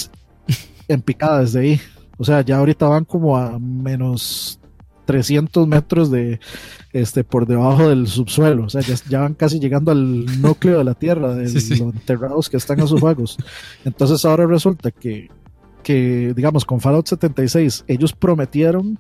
en 0.88 1.01
picada 1.01 1.41
desde 1.41 1.59
ahí 1.59 1.82
o 2.17 2.23
sea 2.23 2.39
ya 2.39 2.59
ahorita 2.59 2.88
van 2.88 3.03
como 3.03 3.36
a 3.36 3.59
menos 3.59 4.57
300 5.06 5.68
metros 5.68 6.12
de 6.12 6.39
este 6.93 7.24
por 7.24 7.45
debajo 7.47 7.89
del 7.89 8.08
subsuelo 8.08 8.66
o 8.66 8.70
sea 8.70 8.82
ya, 8.82 8.95
ya 9.10 9.20
van 9.22 9.34
casi 9.36 9.60
llegando 9.60 9.91
al 9.91 10.26
núcleo 10.41 10.78
de 10.80 10.84
la 10.84 10.93
tierra 10.95 11.34
de 11.36 11.47
Sí, 11.47 11.60
sí. 11.62 11.76
lo 11.78 11.86
enterrados 11.91 12.49
que 12.49 12.58
están 12.58 12.80
a 12.82 12.88
sus 12.88 12.99
vagos 13.01 13.38
entonces 13.86 14.24
ahora 14.26 14.45
resulta 14.47 14.91
que 14.91 15.30
que, 15.84 16.34
digamos, 16.36 16.66
con 16.66 16.82
Fallout 16.82 17.06
76, 17.06 17.86
ellos 17.88 18.12
prometieron 18.12 18.97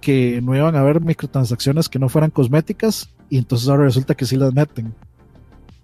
que 0.00 0.40
no 0.42 0.56
iban 0.56 0.74
a 0.74 0.80
haber 0.80 1.02
microtransacciones 1.02 1.86
que 1.90 1.98
no 1.98 2.08
fueran 2.08 2.30
cosméticas, 2.30 3.10
y 3.28 3.36
entonces 3.36 3.68
ahora 3.68 3.82
resulta 3.84 4.14
que 4.14 4.24
sí 4.24 4.36
las 4.38 4.54
meten. 4.54 4.94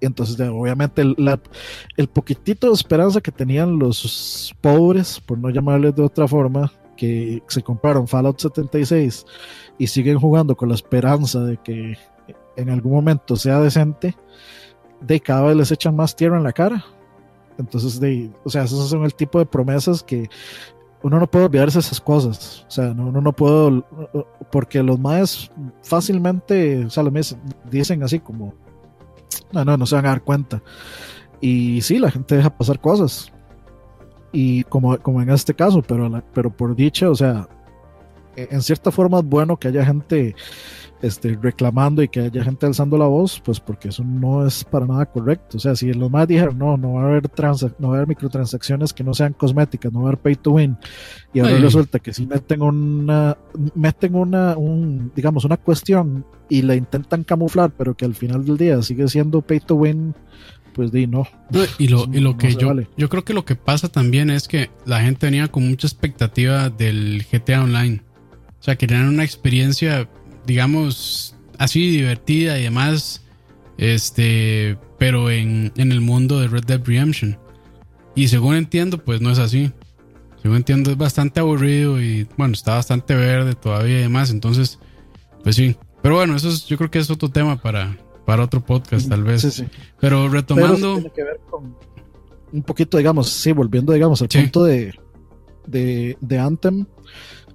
Entonces, 0.01 0.41
obviamente, 0.41 1.03
el, 1.03 1.15
la- 1.19 1.39
el 1.99 2.09
poquitito 2.09 2.69
de 2.69 2.73
esperanza 2.73 3.21
que 3.21 3.33
tenían 3.33 3.79
los 3.79 4.55
pobres, 4.63 5.21
por 5.21 5.37
no 5.37 5.51
llamarles 5.51 5.95
de 5.95 6.01
otra 6.03 6.27
forma, 6.27 6.73
que 6.97 7.43
se 7.49 7.63
compraron 7.63 8.09
Fallout 8.09 8.39
76 8.39 9.27
y 9.79 9.87
siguen 9.87 10.19
jugando 10.19 10.57
con 10.57 10.69
la 10.69 10.75
esperanza 10.75 11.41
de 11.41 11.57
que 11.59 11.97
en 12.57 12.71
algún 12.71 12.93
momento 12.93 13.37
sea 13.37 13.61
decente, 13.61 14.17
de 15.01 15.21
cada 15.21 15.43
vez 15.43 15.57
les 15.57 15.73
echan 15.73 15.97
más 15.97 16.17
tierra 16.17 16.37
en 16.37 16.45
la 16.45 16.53
cara. 16.53 16.85
Entonces, 17.59 18.01
de, 18.01 18.31
o 18.45 18.51
sea, 18.51 18.65
esos 18.65 18.89
son 18.89 19.05
el 19.05 19.15
tipo 19.15 19.39
de 19.39 19.47
promesas 19.47 20.03
que 20.03 20.29
uno 21.03 21.21
no 21.21 21.31
puede 21.31 21.45
olvidarse 21.45 21.79
esas 21.79 22.01
cosas. 22.01 22.65
O 22.67 22.71
sea, 22.71 22.95
no, 22.95 23.09
uno 23.09 23.21
no 23.21 23.33
puede, 23.33 23.83
porque 24.51 24.83
los 24.83 24.99
más 24.99 25.51
fácilmente, 25.83 26.87
o 26.87 26.91
sea, 26.91 27.03
los 27.03 27.37
dicen 27.71 28.03
así 28.03 28.21
como, 28.21 28.55
no, 29.53 29.65
no, 29.65 29.77
no 29.77 29.87
se 29.87 29.95
van 29.95 30.07
a 30.07 30.11
dar 30.11 30.25
cuenta. 30.25 30.63
Y 31.41 31.83
sí, 31.83 31.99
la 31.99 32.11
gente 32.11 32.37
deja 32.37 32.57
pasar 32.57 32.81
cosas. 32.81 33.34
Y 34.35 34.65
como, 34.65 34.99
como 34.99 35.23
en 35.23 35.31
este 35.31 35.55
caso, 35.55 35.81
pero, 35.81 36.09
la- 36.09 36.23
pero 36.35 36.51
por 36.51 36.75
dicha, 36.77 37.09
o 37.09 37.15
sea, 37.15 37.49
e, 38.37 38.49
en 38.51 38.61
cierta 38.63 38.91
forma 38.91 39.21
es 39.21 39.25
bueno 39.25 39.57
que 39.57 39.69
haya 39.69 39.87
gente 39.87 40.35
este, 41.03 41.39
reclamando 41.41 42.03
y 42.03 42.09
que 42.09 42.21
haya 42.21 42.43
gente 42.43 42.65
alzando 42.67 42.97
la 42.99 43.07
voz, 43.07 43.41
pues 43.45 43.61
porque 43.61 43.89
eso 43.91 44.03
no 44.03 44.47
es 44.47 44.65
para 44.65 44.87
nada 44.87 45.05
correcto. 45.07 45.59
O 45.59 45.61
sea, 45.61 45.77
si 45.77 45.93
los 45.93 46.11
más 46.11 46.27
dijeron, 46.27 46.59
no, 46.59 46.77
no 46.79 46.95
va 46.95 47.03
a 47.03 47.07
haber 47.07 47.31
no 47.79 47.89
va 47.89 47.95
a 47.95 47.97
haber 47.99 48.09
microtransacciones 48.09 48.93
que 48.93 49.05
no 49.05 49.13
sean 49.15 49.35
cosméticas, 49.35 49.93
no 49.93 50.01
va 50.01 50.07
a 50.07 50.09
haber 50.09 50.21
pay 50.21 50.35
to 50.37 50.53
win, 50.53 50.77
y 51.33 51.41
ahora 51.41 51.57
Ay. 51.57 51.63
resulta 51.63 51.99
que 51.99 52.13
si 52.15 52.27
meten 52.27 52.63
una, 52.63 53.37
meten 53.75 54.15
una, 54.15 54.57
un, 54.57 55.13
digamos, 55.15 55.45
una 55.45 55.59
cuestión 55.59 56.25
y 56.49 56.63
la 56.63 56.75
intentan 56.75 57.23
camuflar, 57.23 57.71
pero 57.77 57.95
que 57.95 58.05
al 58.07 58.15
final 58.15 58.45
del 58.45 58.57
día 58.57 58.81
sigue 58.83 59.07
siendo 59.07 59.43
pay 59.43 59.61
to 59.61 59.75
win, 59.77 60.15
pues 60.75 60.93
di 60.93 61.07
no. 61.07 61.27
Y 61.79 61.89
lo, 61.89 62.07
y 62.13 62.21
lo 62.21 62.37
que 62.39 62.55
yo, 62.55 62.69
vale. 62.69 62.89
yo 62.97 63.09
creo 63.09 63.25
que 63.25 63.33
lo 63.33 63.45
que 63.45 63.57
pasa 63.57 63.89
también 63.89 64.29
es 64.29 64.49
que 64.49 64.71
la 64.85 65.01
gente 65.01 65.27
venía 65.27 65.49
con 65.49 65.69
mucha 65.69 65.87
expectativa 65.87 66.69
del 66.69 67.25
GTA 67.31 67.63
Online. 67.63 68.03
O 68.61 68.63
sea, 68.63 68.77
querían 68.77 69.09
una 69.09 69.25
experiencia, 69.25 70.09
digamos, 70.47 71.37
así 71.59 71.91
divertida 71.91 72.59
y 72.59 72.65
demás. 72.65 73.23
Este, 73.79 74.79
pero 74.99 75.31
en, 75.31 75.73
en 75.77 75.93
el 75.93 76.01
mundo 76.01 76.41
de 76.41 76.49
Red 76.49 76.65
Dead 76.65 76.81
Redemption. 76.85 77.39
Y 78.15 78.29
según 78.29 78.57
entiendo, 78.57 78.99
pues 78.99 79.21
no 79.21 79.31
es 79.31 79.39
así. 79.39 79.73
Según 80.43 80.59
entiendo, 80.59 80.91
es 80.91 80.97
bastante 80.97 81.41
aburrido 81.41 82.01
y 82.01 82.29
bueno, 82.37 82.55
está 82.55 82.75
bastante 82.75 83.15
verde 83.15 83.55
todavía 83.55 83.99
y 83.99 84.03
demás. 84.03 84.31
Entonces, 84.31 84.79
pues 85.43 85.57
sí. 85.57 85.77
Pero 86.03 86.17
bueno, 86.17 86.37
eso 86.37 86.51
es, 86.51 86.67
yo 86.67 86.77
creo 86.77 86.91
que 86.91 86.99
es 86.99 87.11
otro 87.11 87.31
tema 87.31 87.57
para, 87.57 87.97
para 88.25 88.45
otro 88.45 88.61
podcast, 88.65 89.09
tal 89.09 89.23
vez. 89.25 89.43
Sí, 89.43 89.51
sí. 89.51 89.65
Pero 90.01 90.29
retomando. 90.29 90.95
tiene 90.95 91.11
que 91.11 91.25
ver 91.25 91.41
con 91.51 91.77
un 92.53 92.63
poquito, 92.63 92.99
digamos, 92.99 93.29
sí, 93.31 93.53
volviendo, 93.53 93.93
digamos, 93.93 94.23
al 94.23 94.29
punto 94.29 94.65
de, 94.65 94.95
de, 95.67 96.17
de 96.21 96.39
Anthem, 96.39 96.87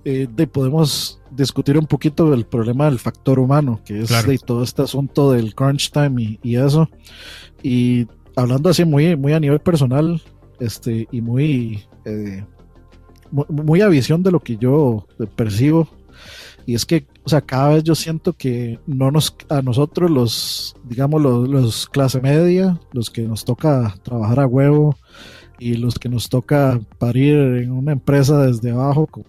eh, 0.04 0.28
de, 0.30 0.48
podemos 0.48 1.22
discutir 1.32 1.78
un 1.78 1.86
poquito 1.88 2.34
el 2.34 2.46
problema 2.46 2.86
del 2.86 3.00
factor 3.00 3.40
humano, 3.40 3.80
que 3.86 4.02
es 4.02 4.08
Claro. 4.10 4.30
de 4.32 4.38
todo 4.40 4.64
este 4.64 4.82
asunto 4.82 5.32
del 5.32 5.56
crunch 5.56 5.92
time 5.92 6.22
y, 6.22 6.40
y 6.44 6.56
eso. 6.58 6.90
Y 7.64 8.08
hablando 8.36 8.70
así 8.70 8.84
muy, 8.86 9.16
muy 9.16 9.34
a 9.34 9.40
nivel 9.40 9.60
personal, 9.60 10.22
este, 10.60 11.08
y 11.12 11.22
muy, 11.22 11.84
eh, 12.06 12.44
mu- 13.32 13.46
muy, 13.50 13.82
a 13.82 13.88
visión 13.88 14.22
de 14.24 14.32
lo 14.32 14.40
que 14.42 14.58
yo 14.58 15.08
percibo. 15.38 15.88
Y 16.66 16.76
es 16.76 16.86
que, 16.86 17.08
o 17.30 17.32
sea, 17.32 17.42
cada 17.42 17.70
vez 17.76 17.84
yo 17.84 17.94
siento 17.94 18.34
que 18.34 18.80
no 18.88 19.12
nos, 19.12 19.36
a 19.50 19.62
nosotros 19.62 20.10
los, 20.10 20.76
digamos, 20.84 21.22
los, 21.22 21.48
los 21.48 21.88
clase 21.88 22.20
media, 22.22 22.80
los 22.92 23.12
que 23.12 23.22
nos 23.22 23.46
toca 23.46 23.94
trabajar 24.02 24.40
a 24.40 24.48
huevo 24.48 24.96
y 25.60 25.76
los 25.76 26.00
que 26.00 26.10
nos 26.10 26.28
toca 26.28 26.80
parir 26.98 27.36
en 27.38 27.72
una 27.72 27.92
empresa 27.92 28.42
desde 28.46 28.72
abajo, 28.72 29.06
con- 29.06 29.24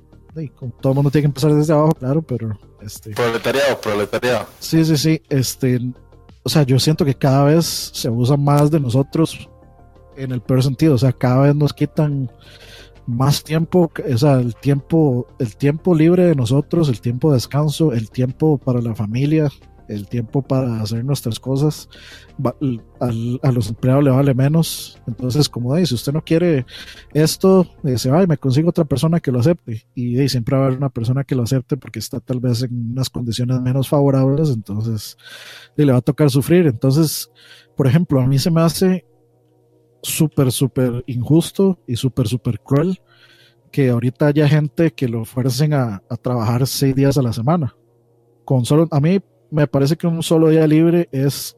todo 0.80 0.92
el 0.92 0.96
mundo 0.96 1.10
tiene 1.10 1.24
que 1.24 1.26
empezar 1.26 1.52
desde 1.54 1.72
abajo, 1.74 1.92
claro, 1.92 2.22
pero 2.22 2.58
este, 2.80 3.10
Proletariado, 3.10 3.78
proletariado. 3.80 4.46
Sí, 4.60 4.82
sí, 4.84 4.96
sí. 4.96 5.20
Este, 5.28 5.78
o 6.42 6.48
sea, 6.48 6.62
yo 6.62 6.78
siento 6.78 7.04
que 7.04 7.14
cada 7.14 7.44
vez 7.44 7.66
se 7.92 8.08
abusa 8.08 8.36
más 8.38 8.70
de 8.70 8.80
nosotros 8.80 9.48
en 10.16 10.32
el 10.32 10.40
peor 10.40 10.62
sentido. 10.62 10.94
O 10.94 10.98
sea, 10.98 11.12
cada 11.12 11.42
vez 11.42 11.54
nos 11.54 11.72
quitan 11.74 12.30
más 13.06 13.42
tiempo, 13.44 13.90
o 14.12 14.18
sea, 14.18 14.34
el 14.40 14.54
tiempo, 14.56 15.26
el 15.38 15.56
tiempo 15.56 15.94
libre 15.94 16.26
de 16.26 16.34
nosotros, 16.34 16.88
el 16.88 17.00
tiempo 17.00 17.30
de 17.30 17.36
descanso, 17.36 17.92
el 17.92 18.10
tiempo 18.10 18.58
para 18.58 18.80
la 18.80 18.94
familia, 18.94 19.48
el 19.88 20.06
tiempo 20.08 20.40
para 20.42 20.80
hacer 20.80 21.04
nuestras 21.04 21.40
cosas, 21.40 21.88
al- 23.00 23.40
a 23.42 23.50
los 23.50 23.68
empleados 23.68 24.04
le 24.04 24.10
vale 24.10 24.34
menos. 24.34 25.02
Entonces, 25.08 25.48
como 25.48 25.74
dice, 25.74 25.88
si 25.88 25.94
usted 25.96 26.12
no 26.12 26.22
quiere 26.22 26.64
esto, 27.12 27.66
eh, 27.82 27.98
se 27.98 28.08
va 28.10 28.22
y 28.22 28.26
me 28.28 28.38
consigo 28.38 28.68
otra 28.70 28.84
persona 28.84 29.18
que 29.18 29.32
lo 29.32 29.40
acepte. 29.40 29.84
Y, 29.96 30.18
eh, 30.20 30.28
siempre 30.28 30.56
va 30.56 30.62
a 30.62 30.66
haber 30.66 30.78
una 30.78 30.90
persona 30.90 31.24
que 31.24 31.34
lo 31.34 31.42
acepte 31.42 31.76
porque 31.76 31.98
está 31.98 32.20
tal 32.20 32.38
vez 32.38 32.62
en 32.62 32.92
unas 32.92 33.10
condiciones 33.10 33.60
menos 33.60 33.88
favorables, 33.88 34.50
entonces 34.50 35.16
eh, 35.76 35.84
le 35.84 35.90
va 35.92 35.98
a 35.98 36.02
tocar 36.02 36.30
sufrir. 36.30 36.66
Entonces, 36.68 37.28
por 37.76 37.88
ejemplo, 37.88 38.20
a 38.20 38.26
mí 38.28 38.38
se 38.38 38.52
me 38.52 38.60
hace 38.60 39.04
súper, 40.02 40.52
súper 40.52 41.04
injusto 41.06 41.78
y 41.86 41.96
súper, 41.96 42.28
súper 42.28 42.60
cruel 42.60 43.00
que 43.70 43.90
ahorita 43.90 44.26
haya 44.26 44.48
gente 44.48 44.92
que 44.92 45.08
lo 45.08 45.24
fuercen 45.24 45.74
a, 45.74 46.02
a 46.08 46.16
trabajar 46.16 46.66
seis 46.66 46.94
días 46.94 47.16
a 47.18 47.22
la 47.22 47.32
semana. 47.32 47.76
Con 48.44 48.64
solo, 48.64 48.88
a 48.90 49.00
mí 49.00 49.20
me 49.50 49.66
parece 49.66 49.96
que 49.96 50.06
un 50.06 50.22
solo 50.22 50.48
día 50.48 50.66
libre 50.66 51.08
es, 51.12 51.56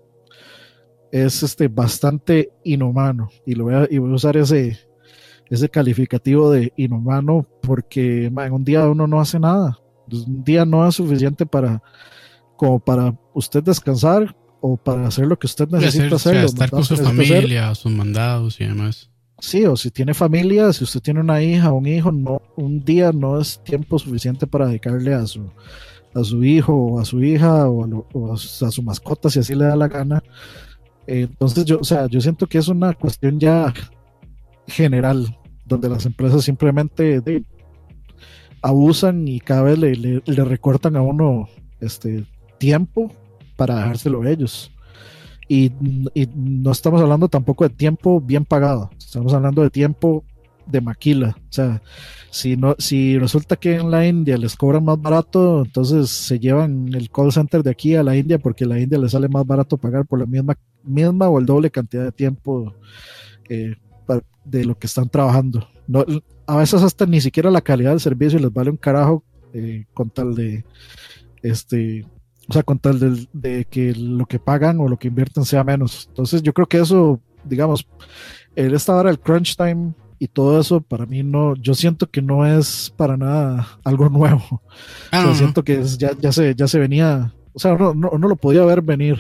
es 1.11 1.43
este, 1.43 1.69
bastante 1.69 2.51
inhumano. 2.65 3.29
Y, 3.47 3.55
lo 3.55 3.65
voy 3.65 3.75
a, 3.75 3.89
y 3.91 3.99
voy 3.99 4.11
a 4.11 4.15
usar 4.15 4.37
ese, 4.37 4.79
ese 5.49 5.69
calificativo 5.69 6.51
de 6.51 6.73
inhumano 6.77 7.47
porque 7.63 8.27
en 8.27 8.53
un 8.53 8.65
día 8.65 8.89
uno 8.89 9.07
no 9.07 9.21
hace 9.21 9.39
nada. 9.39 9.79
Un 10.11 10.45
día 10.45 10.65
no 10.65 10.87
es 10.87 10.97
suficiente 10.97 11.47
para 11.47 11.83
como 12.57 12.79
para 12.79 13.19
usted 13.35 13.63
descansar 13.63 14.37
o 14.65 14.77
para 14.79 15.07
hacer 15.09 15.27
lo 15.27 15.39
que 15.39 15.47
usted 15.47 15.69
necesita 15.69 16.15
hacer- 16.15 16.15
hacer. 16.15 16.37
o 16.37 16.39
sea, 16.39 16.45
estar 16.47 16.71
con 16.71 16.85
su 16.85 16.95
necesita 16.95 17.11
hacer. 17.23 17.35
familia, 17.37 17.75
sus 17.75 17.93
mandados 17.93 18.59
y 18.61 18.65
demás. 18.65 19.11
Sí, 19.41 19.67
o 19.67 19.77
si 19.77 19.91
tiene 19.91 20.15
familia, 20.15 20.73
si 20.73 20.85
usted 20.85 21.01
tiene 21.01 21.19
una 21.21 21.43
hija 21.43 21.73
o 21.73 21.77
un 21.79 21.87
hijo, 21.87 22.13
no, 22.13 22.41
un 22.57 22.85
día 22.85 23.11
no 23.13 23.41
es 23.41 23.61
tiempo 23.65 23.99
suficiente 23.99 24.47
para 24.47 24.69
dedicarle 24.69 25.13
a 25.15 25.27
su, 25.27 25.51
a 26.15 26.23
su 26.23 26.45
hijo 26.45 26.73
o 26.73 27.01
a 27.01 27.05
su 27.05 27.23
hija 27.25 27.69
o 27.69 27.85
a, 27.85 27.89
lo- 27.89 28.07
o 28.13 28.33
a 28.33 28.37
su, 28.37 28.65
a 28.65 28.71
su 28.71 28.83
mascota 28.85 29.29
si 29.31 29.41
así 29.41 29.55
le 29.57 29.65
da 29.65 29.75
la 29.75 29.89
gana. 29.89 30.23
Eh, 31.09 31.23
Entonces 31.29 31.65
yo, 31.65 31.79
o 31.81 31.85
sea, 31.85 32.07
yo 32.07 32.21
siento 32.21 32.47
que 32.47 32.59
es 32.59 32.69
una 32.69 32.93
cuestión 32.95 33.41
ya 33.41 33.75
general, 34.69 35.37
donde 35.67 35.89
las 35.89 36.07
empresas 36.07 36.45
simplemente 36.45 37.21
de- 37.21 37.45
abusan 38.63 39.27
y 39.27 39.41
cada 39.41 39.63
vez 39.63 39.79
le, 39.79 39.97
le- 39.97 40.23
le 40.25 40.45
recortan 40.45 40.95
a 40.97 41.03
uno 41.03 41.49
este 41.81 42.25
tiempo 42.59 43.13
para 43.63 43.77
dejárselo 43.77 44.23
a 44.23 44.29
ellos. 44.29 44.73
Y, 45.49 45.67
y, 46.15 46.29
no 46.35 46.73
estamos 46.73 47.01
hablando 47.01 47.29
tampoco 47.29 47.63
de 47.63 47.71
tiempo 47.71 48.21
bien 48.21 48.45
pagado, 48.45 48.91
estamos 48.99 49.33
hablando 49.33 49.63
de 49.63 49.71
tiempo 49.71 50.25
de 50.67 50.81
maquila. 50.81 51.37
O 51.37 51.53
sea, 51.53 51.81
si, 52.31 52.57
no, 52.57 52.75
si 52.77 53.19
resulta 53.19 53.55
que 53.55 53.77
en 53.77 53.89
la 53.89 54.05
India 54.05 54.37
les 54.37 54.57
cobran 54.57 54.85
más 54.85 55.01
barato, 55.01 55.63
entonces 55.65 56.11
se 56.11 56.41
llevan 56.41 56.93
el 56.93 57.09
call 57.09 57.31
center 57.31 57.63
de 57.63 57.71
aquí 57.71 57.95
a 57.95 58.03
la 58.03 58.17
India 58.17 58.41
porque 58.41 58.67
la 58.67 58.81
India 58.81 58.99
les 58.99 59.13
sale 59.13 59.29
más 59.29 59.47
barato 59.47 59.77
pagar 59.77 60.07
por 60.07 60.19
la 60.19 60.27
misma, 60.27 60.59
misma 60.83 61.29
o 61.29 61.39
el 61.39 61.47
doble 61.47 61.71
cantidad 61.71 62.03
de 62.03 62.13
tiempo 62.13 62.75
eh, 63.49 63.77
de 64.45 64.65
lo 64.65 64.77
que 64.77 64.89
están 64.89 65.09
trabajando. 65.09 65.69
No, 65.87 66.05
a 66.47 66.57
veces 66.57 66.83
hasta 66.83 67.07
ni 67.07 67.21
siquiera 67.21 67.49
la 67.49 67.61
calidad 67.61 67.91
del 67.91 68.01
servicio 68.01 68.41
les 68.41 68.53
vale 68.53 68.71
un 68.71 68.77
carajo 68.77 69.23
eh, 69.55 69.85
con 69.95 70.11
tal 70.11 70.35
de 70.35 70.65
este 71.43 72.05
o 72.49 72.53
sea 72.53 72.63
con 72.63 72.79
tal 72.79 72.99
de, 72.99 73.29
de, 73.33 73.65
que 73.65 73.95
lo 73.95 74.27
que 74.27 74.39
pagan 74.39 74.81
o 74.81 74.89
lo 74.89 74.99
que 74.99 75.09
invierten 75.09 75.45
sea 75.45 75.65
menos. 75.65 76.07
Entonces 76.09 76.43
yo 76.43 76.53
creo 76.53 76.67
que 76.67 76.79
eso 76.79 77.21
digamos 77.45 77.87
el 78.55 78.75
esta 78.75 78.95
hora 78.95 79.11
el 79.11 79.21
crunch 79.21 79.57
time 79.57 79.93
y 80.19 80.29
todo 80.29 80.61
eso 80.61 80.81
para 80.81 81.07
mí 81.07 81.23
no 81.23 81.57
yo 81.57 81.75
siento 81.75 82.09
que 82.09 82.23
no 82.23 82.47
es 82.47 82.93
para 82.97 83.17
nada 83.17 83.79
algo 83.85 84.09
nuevo. 84.09 84.63
Ah, 85.11 85.21
o 85.21 85.25
sea, 85.27 85.35
siento 85.35 85.65
que 85.65 85.81
es, 85.81 85.99
ya, 85.99 86.13
ya 86.19 86.33
se 86.33 86.55
ya 86.55 86.69
se 86.69 86.79
venía 86.79 87.35
o 87.53 87.59
sea 87.59 87.75
no, 87.77 87.95
no, 87.95 88.11
no 88.19 88.29
lo 88.29 88.37
podía 88.37 88.65
ver 88.65 88.83
venir. 88.83 89.19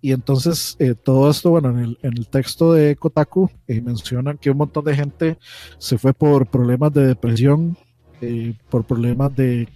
Y 0.00 0.12
entonces 0.12 0.76
eh, 0.78 0.94
todo 0.94 1.28
esto, 1.30 1.50
bueno, 1.50 1.70
en 1.70 1.78
el, 1.78 1.98
en 2.02 2.16
el 2.16 2.28
texto 2.28 2.72
de 2.72 2.94
Kotaku 2.94 3.50
eh, 3.66 3.80
mencionan 3.80 4.38
que 4.38 4.50
un 4.50 4.58
montón 4.58 4.84
de 4.84 4.94
gente 4.94 5.38
se 5.78 5.98
fue 5.98 6.14
por 6.14 6.46
problemas 6.46 6.92
de 6.92 7.06
depresión, 7.06 7.76
eh, 8.20 8.54
por 8.68 8.84
problemas 8.84 9.34
de 9.34 9.68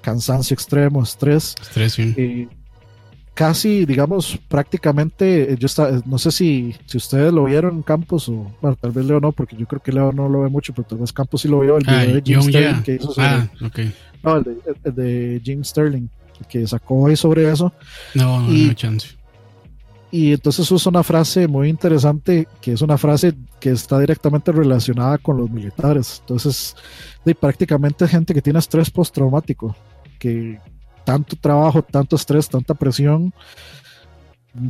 cansancio 0.00 0.54
extremo, 0.54 1.02
estrés. 1.02 1.54
Estrés, 1.60 1.92
sí. 1.92 2.48
casi, 3.34 3.84
digamos, 3.84 4.38
prácticamente, 4.48 5.56
yo 5.58 5.66
está, 5.66 6.02
no 6.04 6.18
sé 6.18 6.30
si, 6.30 6.74
si 6.86 6.96
ustedes 6.96 7.32
lo 7.32 7.44
vieron 7.44 7.76
en 7.76 7.82
Campos 7.82 8.28
o, 8.28 8.52
bueno, 8.60 8.76
tal 8.80 8.92
vez 8.92 9.04
Leo 9.04 9.20
no, 9.20 9.32
porque 9.32 9.56
yo 9.56 9.66
creo 9.66 9.82
que 9.82 9.92
Leo 9.92 10.12
no 10.12 10.28
lo 10.28 10.42
ve 10.42 10.48
mucho, 10.48 10.72
pero 10.72 10.86
tal 10.88 10.98
vez 10.98 11.12
Campos 11.12 11.42
sí 11.42 11.48
lo 11.48 11.60
vio, 11.60 11.76
el 11.78 11.84
video 11.84 12.14
de 12.14 12.22
Jim 12.24 12.42
Sterling 12.42 12.82
que 12.82 12.94
hizo 12.94 13.12
sobre, 13.12 13.26
ah, 13.26 13.50
okay. 13.64 13.94
No, 14.22 14.36
el 14.36 14.44
de, 14.44 14.56
el 14.84 14.94
de, 14.94 15.40
Jim 15.44 15.64
Sterling, 15.64 16.08
que 16.48 16.66
sacó 16.66 17.02
hoy 17.02 17.16
sobre 17.16 17.50
eso. 17.50 17.72
No, 18.14 18.40
no, 18.40 18.52
y, 18.52 18.66
no 18.66 18.74
chance 18.74 19.16
y 20.16 20.32
entonces 20.32 20.70
usa 20.70 20.88
una 20.88 21.02
frase 21.02 21.46
muy 21.46 21.68
interesante, 21.68 22.48
que 22.62 22.72
es 22.72 22.80
una 22.80 22.96
frase 22.96 23.34
que 23.60 23.72
está 23.72 23.98
directamente 23.98 24.50
relacionada 24.50 25.18
con 25.18 25.36
los 25.36 25.50
militares. 25.50 26.20
Entonces, 26.20 26.74
de 27.22 27.34
prácticamente 27.34 28.08
gente 28.08 28.32
que 28.32 28.40
tiene 28.40 28.58
estrés 28.58 28.90
postraumático, 28.90 29.76
que 30.18 30.58
tanto 31.04 31.36
trabajo, 31.36 31.82
tanto 31.82 32.16
estrés, 32.16 32.48
tanta 32.48 32.72
presión, 32.72 33.34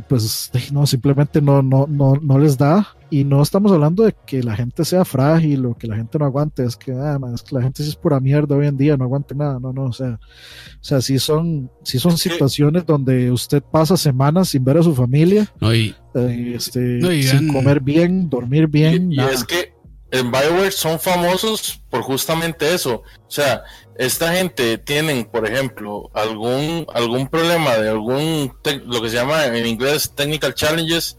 pues 0.07 0.51
no, 0.71 0.85
simplemente 0.85 1.41
no, 1.41 1.61
no, 1.61 1.87
no, 1.87 2.15
no 2.21 2.39
les 2.39 2.57
da. 2.57 2.87
Y 3.09 3.23
no 3.23 3.41
estamos 3.41 3.71
hablando 3.71 4.03
de 4.03 4.13
que 4.25 4.43
la 4.43 4.55
gente 4.55 4.83
sea 4.83 5.05
frágil 5.05 5.65
o 5.65 5.75
que 5.75 5.87
la 5.87 5.95
gente 5.95 6.19
no 6.19 6.25
aguante, 6.25 6.65
es 6.65 6.75
que, 6.75 6.91
ah, 6.91 7.17
la 7.51 7.61
gente 7.61 7.81
sí 7.81 7.89
es 7.89 7.95
pura 7.95 8.19
mierda 8.19 8.57
hoy 8.57 8.67
en 8.67 8.75
día, 8.75 8.97
no 8.97 9.05
aguante 9.05 9.33
nada, 9.33 9.59
no, 9.61 9.71
no, 9.71 9.85
o 9.85 9.93
sea, 9.93 10.19
o 10.19 10.83
sea, 10.83 10.99
sí 10.99 11.17
son, 11.17 11.71
sí 11.83 11.99
son 11.99 12.17
situaciones 12.17 12.85
donde 12.85 13.31
usted 13.31 13.63
pasa 13.63 13.95
semanas 13.95 14.49
sin 14.49 14.65
ver 14.65 14.77
a 14.77 14.83
su 14.83 14.93
familia, 14.93 15.49
no, 15.61 15.73
y, 15.73 15.95
eh, 16.15 16.53
este, 16.55 17.23
sin 17.23 17.53
comer 17.53 17.79
bien, 17.79 18.29
dormir 18.29 18.67
bien. 18.67 19.13
Y, 19.13 19.21
es 19.21 19.45
que 19.45 19.76
en 20.11 20.31
Bioware 20.31 20.71
son 20.71 20.99
famosos 20.99 21.81
por 21.89 22.01
justamente 22.01 22.73
eso, 22.73 23.03
o 23.27 23.31
sea, 23.31 23.63
esta 23.97 24.33
gente 24.33 24.77
tienen, 24.77 25.25
por 25.25 25.47
ejemplo, 25.47 26.09
algún, 26.13 26.85
algún 26.93 27.27
problema 27.27 27.77
de 27.77 27.89
algún, 27.89 28.53
lo 28.85 29.01
que 29.01 29.09
se 29.09 29.15
llama 29.15 29.45
en 29.45 29.65
inglés 29.65 30.13
technical 30.15 30.53
challenges, 30.53 31.17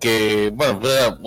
que, 0.00 0.50
bueno, 0.54 0.80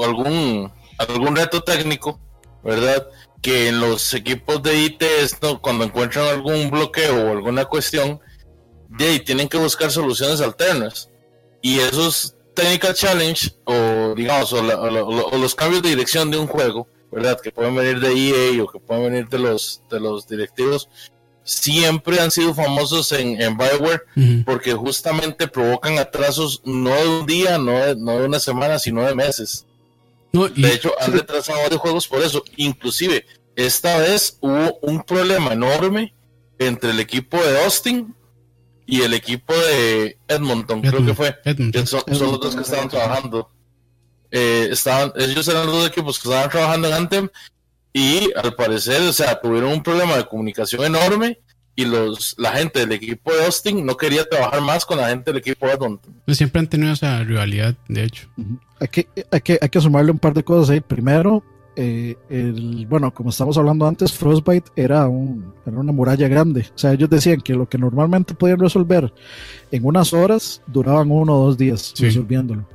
algún, 0.04 0.72
algún 0.98 1.36
reto 1.36 1.62
técnico, 1.62 2.20
¿verdad? 2.64 3.08
Que 3.42 3.70
en 3.70 3.80
los 3.80 4.14
equipos 4.14 4.62
de 4.64 4.78
IT, 4.78 5.02
esto, 5.02 5.62
cuando 5.62 5.86
encuentran 5.86 6.26
algún 6.26 6.70
bloqueo 6.72 7.28
o 7.28 7.32
alguna 7.32 7.66
cuestión, 7.66 8.20
de 8.90 9.06
ahí 9.06 9.20
tienen 9.20 9.48
que 9.48 9.58
buscar 9.58 9.92
soluciones 9.92 10.42
alternas. 10.42 11.10
Y 11.62 11.80
esos 11.80 12.36
technical 12.56 12.96
challenge, 12.96 13.52
o 13.66 14.16
digamos, 14.16 14.52
o 14.52 15.38
los 15.38 15.56
cambios 15.56 15.84
de 15.84 15.90
dirección 15.90 16.32
de 16.32 16.38
un 16.38 16.48
juego, 16.48 16.88
¿verdad? 17.12 17.40
Que 17.40 17.52
pueden 17.52 17.76
venir 17.76 18.00
de 18.00 18.12
EA 18.12 18.64
o 18.64 18.68
que 18.68 18.80
pueden 18.80 19.12
venir 19.12 19.30
de 19.30 19.40
los, 19.40 19.82
de 19.90 20.00
los 20.00 20.28
directivos, 20.28 20.90
siempre 21.44 22.20
han 22.20 22.30
sido 22.30 22.54
famosos 22.54 23.12
en, 23.14 23.42
en 23.42 23.58
Bioware 23.58 24.02
porque 24.44 24.74
justamente 24.74 25.48
provocan 25.48 25.98
atrasos 25.98 26.62
no 26.66 26.94
de 26.94 27.08
un 27.08 27.26
día, 27.26 27.58
no 27.58 27.72
de, 27.72 27.96
no 27.96 28.20
de 28.20 28.26
una 28.26 28.40
semana, 28.40 28.80
sino 28.80 29.04
de 29.04 29.16
meses. 29.16 29.66
de 30.34 30.74
hecho, 30.74 30.92
han 31.00 31.14
retrasado 31.14 31.60
varios 31.60 31.80
juegos 31.80 32.08
por 32.08 32.22
eso. 32.22 32.44
Inclusive, 32.58 33.26
esta 33.56 33.98
vez 33.98 34.38
hubo 34.42 34.78
un 34.82 35.02
problema 35.04 35.54
enorme 35.54 36.14
entre 36.60 36.92
el 36.92 37.00
equipo 37.00 37.38
de 37.38 37.64
Austin 37.64 38.14
y 38.86 39.02
el 39.02 39.14
equipo 39.14 39.54
de 39.54 40.18
Edmonton, 40.28 40.82
creo 40.82 41.06
que 41.06 41.14
fue. 41.14 41.36
Que 41.44 41.86
son, 41.86 42.02
son 42.12 42.32
los 42.32 42.40
dos 42.42 42.56
que 42.56 42.62
estaban 42.62 42.90
trabajando 42.90 43.50
eh, 44.32 44.70
estaban, 44.72 45.12
ellos 45.16 45.48
eran 45.48 45.66
los 45.66 45.76
dos 45.76 45.88
equipos 45.88 46.20
que 46.20 46.30
estaban 46.30 46.50
trabajando 46.50 46.88
en 46.88 46.94
Anthem 46.94 47.30
y 47.94 48.30
al 48.36 48.54
parecer, 48.56 49.02
o 49.02 49.14
sea, 49.14 49.40
tuvieron 49.40 49.72
un 49.72 49.84
problema 49.84 50.18
de 50.18 50.26
comunicación 50.26 50.86
enorme 50.86 51.40
y 51.76 51.86
los 51.86 52.36
la 52.38 52.52
gente 52.52 52.80
del 52.80 52.92
equipo 52.92 53.32
de 53.32 53.46
Austin 53.46 53.86
no 53.86 53.96
quería 53.96 54.28
trabajar 54.28 54.62
más 54.62 54.84
con 54.84 54.98
la 54.98 55.10
gente 55.10 55.32
del 55.32 55.40
equipo 55.40 55.68
de 55.68 55.74
Edmonton. 55.74 56.14
Pues 56.26 56.38
siempre 56.38 56.60
han 56.60 56.68
tenido 56.68 56.92
esa 56.92 57.24
rivalidad, 57.24 57.76
de 57.88 58.04
hecho. 58.04 58.28
hay, 58.80 58.88
que, 58.88 59.08
hay, 59.32 59.42
que, 59.42 59.60
hay 59.62 59.70
que 59.70 59.82
sumarle 59.82 60.12
un 60.12 60.20
par 60.20 60.34
de 60.34 60.44
cosas 60.44 60.72
ahí. 60.72 60.82
Primero, 60.82 61.44
eh, 61.76 62.18
el, 62.32 62.88
bueno, 62.88 63.14
como 63.14 63.30
estamos 63.30 63.56
hablando 63.60 63.88
antes, 63.88 64.12
Frostbite 64.12 64.72
era, 64.76 65.08
un, 65.08 65.54
era 65.66 65.78
una 65.78 65.92
muralla 65.92 66.28
grande. 66.28 66.62
O 66.62 66.78
sea, 66.78 66.94
ellos 66.94 67.10
decían 67.12 67.42
que 67.42 67.54
lo 67.54 67.70
que 67.70 67.78
normalmente 67.78 68.34
podían 68.34 68.60
resolver 68.60 69.14
en 69.72 69.86
unas 69.86 70.14
horas, 70.14 70.64
duraban 70.66 71.12
uno 71.12 71.36
o 71.36 71.46
dos 71.46 71.58
días 71.58 71.94
resolviéndolo. 72.00 72.68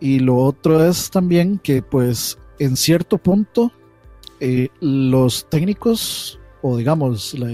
Y 0.00 0.18
lo 0.18 0.36
otro 0.36 0.84
es 0.84 1.10
también 1.10 1.58
que 1.58 1.82
pues 1.82 2.38
en 2.58 2.76
cierto 2.76 3.18
punto 3.18 3.72
eh, 4.40 4.68
los 4.80 5.48
técnicos 5.48 6.38
o 6.62 6.76
digamos 6.76 7.34
la, 7.38 7.50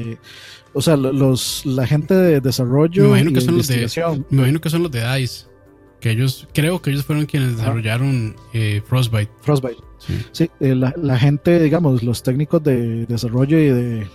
o 0.72 0.82
sea 0.82 0.96
los 0.96 1.64
la 1.64 1.86
gente 1.86 2.14
de 2.14 2.40
desarrollo 2.40 3.04
me 3.04 3.20
imagino, 3.20 3.32
que 3.32 3.40
son 3.40 3.56
los 3.56 3.68
de, 3.68 4.24
me 4.30 4.38
imagino 4.38 4.60
que 4.60 4.70
son 4.70 4.82
los 4.82 4.92
de 4.92 5.00
DICE 5.00 5.46
que 6.00 6.10
ellos 6.10 6.46
creo 6.52 6.82
que 6.82 6.90
ellos 6.90 7.04
fueron 7.04 7.26
quienes 7.26 7.56
desarrollaron 7.56 8.36
eh, 8.52 8.82
Frostbite. 8.84 9.30
Frostbite. 9.40 9.80
Sí, 10.32 10.50
eh, 10.60 10.74
la, 10.74 10.92
la, 10.96 11.18
gente 11.18 11.58
digamos 11.58 12.02
los 12.02 12.22
técnicos 12.22 12.62
de 12.62 13.06
desarrollo 13.06 13.58
y 13.58 13.68
de 13.68 14.06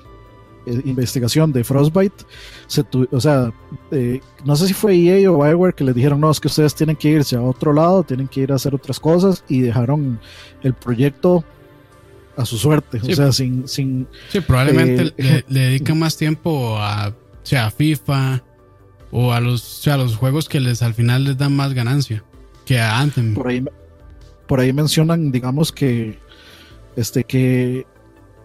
eh, 0.65 0.81
investigación 0.85 1.51
de 1.51 1.63
Frostbite, 1.63 2.23
se 2.67 2.83
o 3.11 3.19
sea, 3.19 3.51
eh, 3.91 4.21
no 4.45 4.55
sé 4.55 4.67
si 4.67 4.73
fue 4.73 4.95
EA 4.95 5.31
o 5.31 5.43
Bioware 5.43 5.73
que 5.73 5.83
les 5.83 5.95
dijeron, 5.95 6.19
no, 6.19 6.29
es 6.29 6.39
que 6.39 6.47
ustedes 6.47 6.75
tienen 6.75 6.95
que 6.95 7.09
irse 7.09 7.35
a 7.35 7.41
otro 7.41 7.73
lado, 7.73 8.03
tienen 8.03 8.27
que 8.27 8.41
ir 8.41 8.51
a 8.51 8.55
hacer 8.55 8.75
otras 8.75 8.99
cosas 8.99 9.43
y 9.47 9.61
dejaron 9.61 10.19
el 10.61 10.73
proyecto 10.73 11.43
a 12.37 12.45
su 12.45 12.57
suerte, 12.57 12.99
o 13.01 13.15
sea, 13.15 13.31
sin... 13.31 13.67
sin 13.67 14.07
sí, 14.29 14.39
probablemente 14.41 15.13
eh, 15.17 15.43
le, 15.47 15.59
dedican 15.59 15.99
más 15.99 16.15
tiempo 16.15 16.77
a, 16.77 17.13
sea, 17.43 17.69
FIFA 17.71 18.43
o 19.11 19.33
a 19.33 19.41
los, 19.41 19.61
sea, 19.61 19.95
a 19.95 19.97
los 19.97 20.15
juegos 20.15 20.47
que 20.47 20.59
les 20.59 20.81
al 20.81 20.93
final 20.93 21.25
les 21.25 21.37
dan 21.37 21.55
más 21.55 21.73
ganancia 21.73 22.23
que 22.65 22.79
a 22.79 22.99
Anthem. 22.99 23.33
Por 23.33 23.47
ahí, 23.47 23.63
por 24.47 24.59
ahí 24.59 24.71
mencionan, 24.73 25.31
digamos 25.31 25.71
que 25.71 26.19
este 26.95 27.23
que 27.23 27.85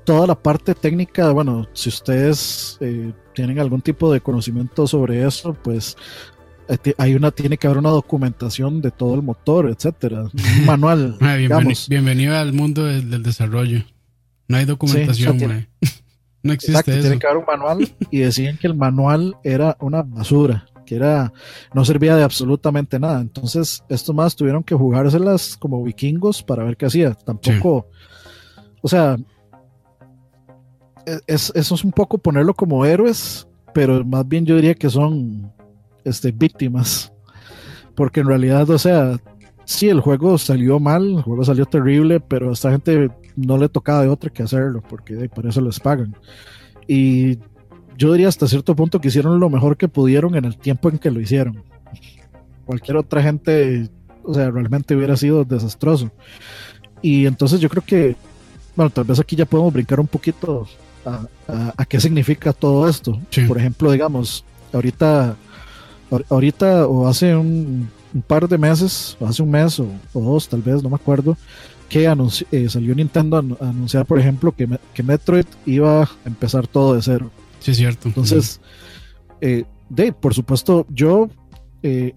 toda 0.06 0.26
la 0.28 0.36
parte 0.36 0.74
técnica, 0.74 1.32
bueno, 1.32 1.66
si 1.72 1.88
ustedes 1.88 2.78
eh, 2.80 3.12
tienen 3.34 3.58
algún 3.58 3.82
tipo 3.82 4.10
de 4.12 4.20
conocimiento 4.20 4.86
sobre 4.86 5.26
eso, 5.26 5.52
pues 5.52 5.96
eh, 6.68 6.94
hay 6.96 7.16
una, 7.16 7.32
tiene 7.32 7.58
que 7.58 7.66
haber 7.66 7.78
una 7.78 7.90
documentación 7.90 8.80
de 8.80 8.92
todo 8.92 9.16
el 9.16 9.22
motor, 9.22 9.68
etcétera, 9.68 10.22
un 10.22 10.32
manual. 10.64 11.18
Bienvenido 11.88 12.36
al 12.36 12.52
mundo 12.52 12.84
del, 12.84 13.22
desarrollo. 13.24 13.82
No 14.46 14.56
hay 14.56 14.64
documentación, 14.64 15.38
no 16.42 16.52
existe 16.52 16.78
Exacto, 16.78 16.92
eso. 16.92 17.00
Tiene 17.00 17.18
que 17.18 17.26
haber 17.26 17.38
un 17.38 17.46
manual 17.46 17.88
y 18.12 18.18
decían 18.18 18.56
que 18.58 18.68
el 18.68 18.76
manual 18.76 19.36
era 19.42 19.76
una 19.80 20.02
basura, 20.02 20.66
que 20.86 20.94
era 20.94 21.32
no 21.74 21.84
servía 21.84 22.14
de 22.14 22.22
absolutamente 22.22 23.00
nada. 23.00 23.20
Entonces, 23.20 23.82
estos 23.88 24.14
más 24.14 24.36
tuvieron 24.36 24.62
que 24.62 24.76
jugárselas 24.76 25.56
como 25.56 25.82
vikingos 25.82 26.44
para 26.44 26.62
ver 26.62 26.76
qué 26.76 26.86
hacía. 26.86 27.14
Tampoco, 27.14 27.88
o 28.82 28.88
sea, 28.88 29.16
es, 31.26 31.52
eso 31.54 31.74
es 31.74 31.84
un 31.84 31.92
poco 31.92 32.18
ponerlo 32.18 32.54
como 32.54 32.84
héroes, 32.84 33.46
pero 33.72 34.04
más 34.04 34.26
bien 34.26 34.44
yo 34.44 34.56
diría 34.56 34.74
que 34.74 34.90
son 34.90 35.52
este, 36.04 36.32
víctimas. 36.32 37.12
Porque 37.94 38.20
en 38.20 38.26
realidad, 38.26 38.68
o 38.68 38.78
sea, 38.78 39.18
sí, 39.64 39.88
el 39.88 40.00
juego 40.00 40.36
salió 40.36 40.78
mal, 40.78 41.16
el 41.16 41.22
juego 41.22 41.44
salió 41.44 41.64
terrible, 41.64 42.20
pero 42.20 42.50
a 42.50 42.52
esta 42.52 42.70
gente 42.70 43.10
no 43.36 43.56
le 43.56 43.68
tocaba 43.68 44.02
de 44.02 44.08
otra 44.08 44.30
que 44.30 44.42
hacerlo, 44.42 44.82
porque 44.86 45.28
por 45.28 45.46
eso 45.46 45.60
les 45.60 45.80
pagan. 45.80 46.14
Y 46.86 47.38
yo 47.96 48.12
diría 48.12 48.28
hasta 48.28 48.48
cierto 48.48 48.76
punto 48.76 49.00
que 49.00 49.08
hicieron 49.08 49.40
lo 49.40 49.48
mejor 49.48 49.76
que 49.76 49.88
pudieron 49.88 50.34
en 50.34 50.44
el 50.44 50.58
tiempo 50.58 50.90
en 50.90 50.98
que 50.98 51.10
lo 51.10 51.20
hicieron. 51.20 51.62
Cualquier 52.66 52.98
otra 52.98 53.22
gente, 53.22 53.88
o 54.22 54.34
sea, 54.34 54.50
realmente 54.50 54.94
hubiera 54.94 55.16
sido 55.16 55.44
desastroso. 55.44 56.10
Y 57.00 57.26
entonces 57.26 57.60
yo 57.60 57.68
creo 57.68 57.84
que, 57.84 58.16
bueno, 58.74 58.90
tal 58.90 59.04
vez 59.04 59.20
aquí 59.20 59.36
ya 59.36 59.46
podemos 59.46 59.72
brincar 59.72 60.00
un 60.00 60.06
poquito 60.06 60.66
a, 61.06 61.84
qué 61.86 62.00
significa 62.00 62.52
todo 62.52 62.88
esto. 62.88 63.20
Por 63.46 63.58
ejemplo, 63.58 63.90
digamos, 63.92 64.44
ahorita, 64.72 65.36
ahorita 66.28 66.86
o 66.86 67.06
hace 67.06 67.34
un, 67.34 67.88
par 68.26 68.48
de 68.48 68.58
meses, 68.58 69.16
o 69.20 69.26
hace 69.26 69.42
un 69.42 69.50
mes 69.50 69.78
o, 69.78 69.88
dos, 70.14 70.48
tal 70.48 70.62
vez, 70.62 70.82
no 70.82 70.88
me 70.88 70.96
acuerdo, 70.96 71.36
que 71.88 72.04
eh, 72.50 72.68
salió 72.68 72.94
Nintendo 72.94 73.36
a, 73.36 73.68
anunciar, 73.68 74.06
por 74.06 74.18
ejemplo, 74.18 74.52
que, 74.52 74.68
que, 74.92 75.02
Metroid 75.02 75.46
iba 75.66 76.02
a 76.02 76.08
empezar 76.24 76.66
todo 76.66 76.94
de 76.94 77.02
cero. 77.02 77.30
Sí, 77.60 77.70
es 77.70 77.76
cierto. 77.76 78.08
Entonces, 78.08 78.60
eh, 79.40 79.64
de, 79.88 80.12
por 80.12 80.34
supuesto, 80.34 80.86
yo, 80.88 81.28
eh, 81.82 82.14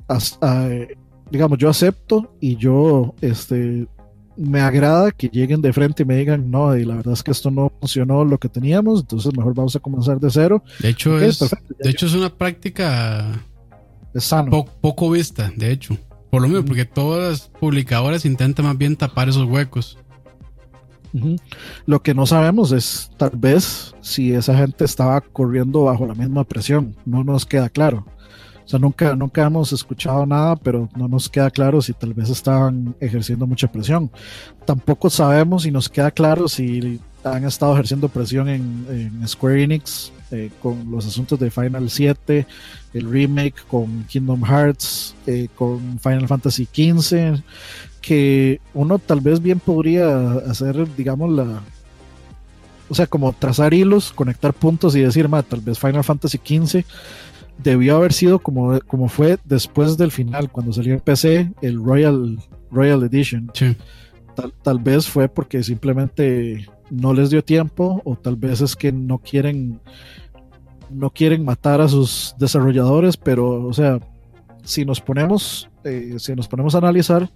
digamos, 1.30 1.58
yo 1.58 1.70
acepto 1.70 2.34
y 2.40 2.56
yo 2.56 3.14
este, 3.22 3.88
me 4.40 4.62
agrada 4.62 5.12
que 5.12 5.28
lleguen 5.28 5.62
de 5.62 5.74
frente 5.74 6.04
y 6.04 6.06
me 6.06 6.16
digan, 6.16 6.50
no, 6.50 6.76
y 6.78 6.86
la 6.86 6.96
verdad 6.96 7.14
es 7.14 7.24
que 7.24 7.32
esto 7.32 7.52
no 7.52 7.72
funcionó 7.80 8.24
lo 8.24 8.38
que 8.38 8.48
teníamos, 8.48 9.02
entonces 9.02 9.36
mejor 9.36 9.54
vamos 9.54 9.76
a 9.76 9.80
comenzar 9.80 10.20
de 10.20 10.32
cero. 10.32 10.64
De 10.80 10.90
hecho, 10.90 11.20
es, 11.20 11.40
de 11.40 11.90
hecho 11.90 12.06
es 12.06 12.14
una 12.14 12.30
práctica 12.30 13.44
poco 14.82 15.12
vista, 15.12 15.52
de 15.56 15.72
hecho. 15.72 15.98
Por 16.32 16.42
lo 16.42 16.48
mismo, 16.48 16.64
porque 16.64 16.86
todas 16.86 17.30
las 17.30 17.48
publicadoras 17.60 18.24
intentan 18.24 18.66
más 18.66 18.78
bien 18.78 18.96
tapar 18.96 19.28
esos 19.30 19.46
huecos. 19.46 19.98
Lo 21.86 22.02
que 22.02 22.14
no 22.14 22.26
sabemos 22.26 22.72
es 22.72 23.12
tal 23.18 23.32
vez 23.36 23.96
si 24.00 24.32
esa 24.32 24.56
gente 24.56 24.86
estaba 24.86 25.22
corriendo 25.22 25.84
bajo 25.84 26.06
la 26.06 26.14
misma 26.14 26.44
presión, 26.44 26.96
no 27.06 27.24
nos 27.24 27.46
queda 27.46 27.70
claro. 27.70 28.06
O 28.70 28.72
sea, 28.72 28.78
nunca, 28.78 29.15
nunca 29.15 29.47
hemos 29.47 29.74
escuchado 29.74 30.28
nada, 30.28 30.55
pero 30.55 30.88
no 30.95 31.07
nos 31.07 31.28
queda 31.28 31.49
claro 31.49 31.82
si 31.82 31.91
tal 31.91 32.13
vez 32.13 32.30
estaban 32.30 32.93
ejerciendo 32.99 33.47
mucha 33.47 33.67
presión. 33.67 34.11
Tampoco 34.63 35.09
sabemos 35.09 35.63
si 35.63 35.72
nos 35.72 35.89
queda 35.89 36.11
claro 36.11 36.47
si 36.47 36.99
han 37.24 37.45
estado 37.45 37.74
ejerciendo 37.74 38.09
presión 38.09 38.47
en, 38.47 39.28
Square 39.28 39.63
Enix 39.63 40.11
eh, 40.30 40.51
con 40.61 40.91
los 40.91 41.07
asuntos 41.07 41.39
de 41.39 41.49
Final 41.49 41.89
7, 41.89 42.45
el 42.93 43.09
remake 43.09 43.55
con 43.67 44.03
Kingdom 44.03 44.43
Hearts, 44.43 45.15
eh, 45.26 45.47
con 45.55 45.97
Final 45.99 46.28
Fantasy 46.28 46.65
XV, 46.65 47.41
que 48.01 48.61
uno 48.76 48.99
tal 48.99 49.20
vez 49.20 49.41
bien 49.41 49.59
podría 49.59 50.34
hacer, 50.47 50.95
digamos, 50.95 51.32
la... 51.32 51.63
O 52.88 52.93
sea, 52.93 53.07
como 53.07 53.34
trazar 53.34 53.74
hilos, 53.74 54.11
conectar 54.11 54.53
puntos 54.53 54.95
y 54.95 55.01
decir, 55.01 55.28
ma, 55.28 55.41
tal 55.41 55.61
vez 55.61 55.80
Final 55.80 56.03
Fantasy 56.03 56.38
XV 56.38 56.86
debió 57.62 57.97
haber 57.97 58.14
sido 58.14 58.39
como, 58.39 58.80
como 58.82 59.10
fue 59.10 59.38
después 59.45 59.97
del 59.97 60.12
final, 60.12 60.51
cuando 60.51 60.74
salió 60.74 60.93
en 60.93 61.01
PC 61.01 61.51
el 61.62 61.84
Royal, 61.84 62.39
Royal 62.72 63.03
Edition. 63.03 63.51
Tal, 64.64 64.80
vez 64.80 65.07
fue 65.07 65.28
porque 65.28 65.62
simplemente 65.64 66.66
no 66.89 67.14
les 67.14 67.30
dio 67.30 67.43
tiempo 67.43 68.01
o 68.05 68.16
tal 68.16 68.38
vez 68.38 68.62
es 68.62 68.76
que 68.76 68.91
no 68.91 69.18
quieren 69.18 69.82
no 70.89 71.12
quieren 71.12 71.43
matar 71.43 71.82
a 71.82 71.89
sus 71.89 72.34
desarrolladores, 72.39 73.18
pero 73.18 73.68
o 73.68 73.74
sea, 73.74 73.99
si 74.64 74.86
nos 74.86 75.01
ponemos 75.01 75.70
eh, 75.84 76.16
si 76.20 76.34
nos 76.36 76.47
ponemos 76.47 76.74
a 76.74 76.78
analizar, 76.78 77.30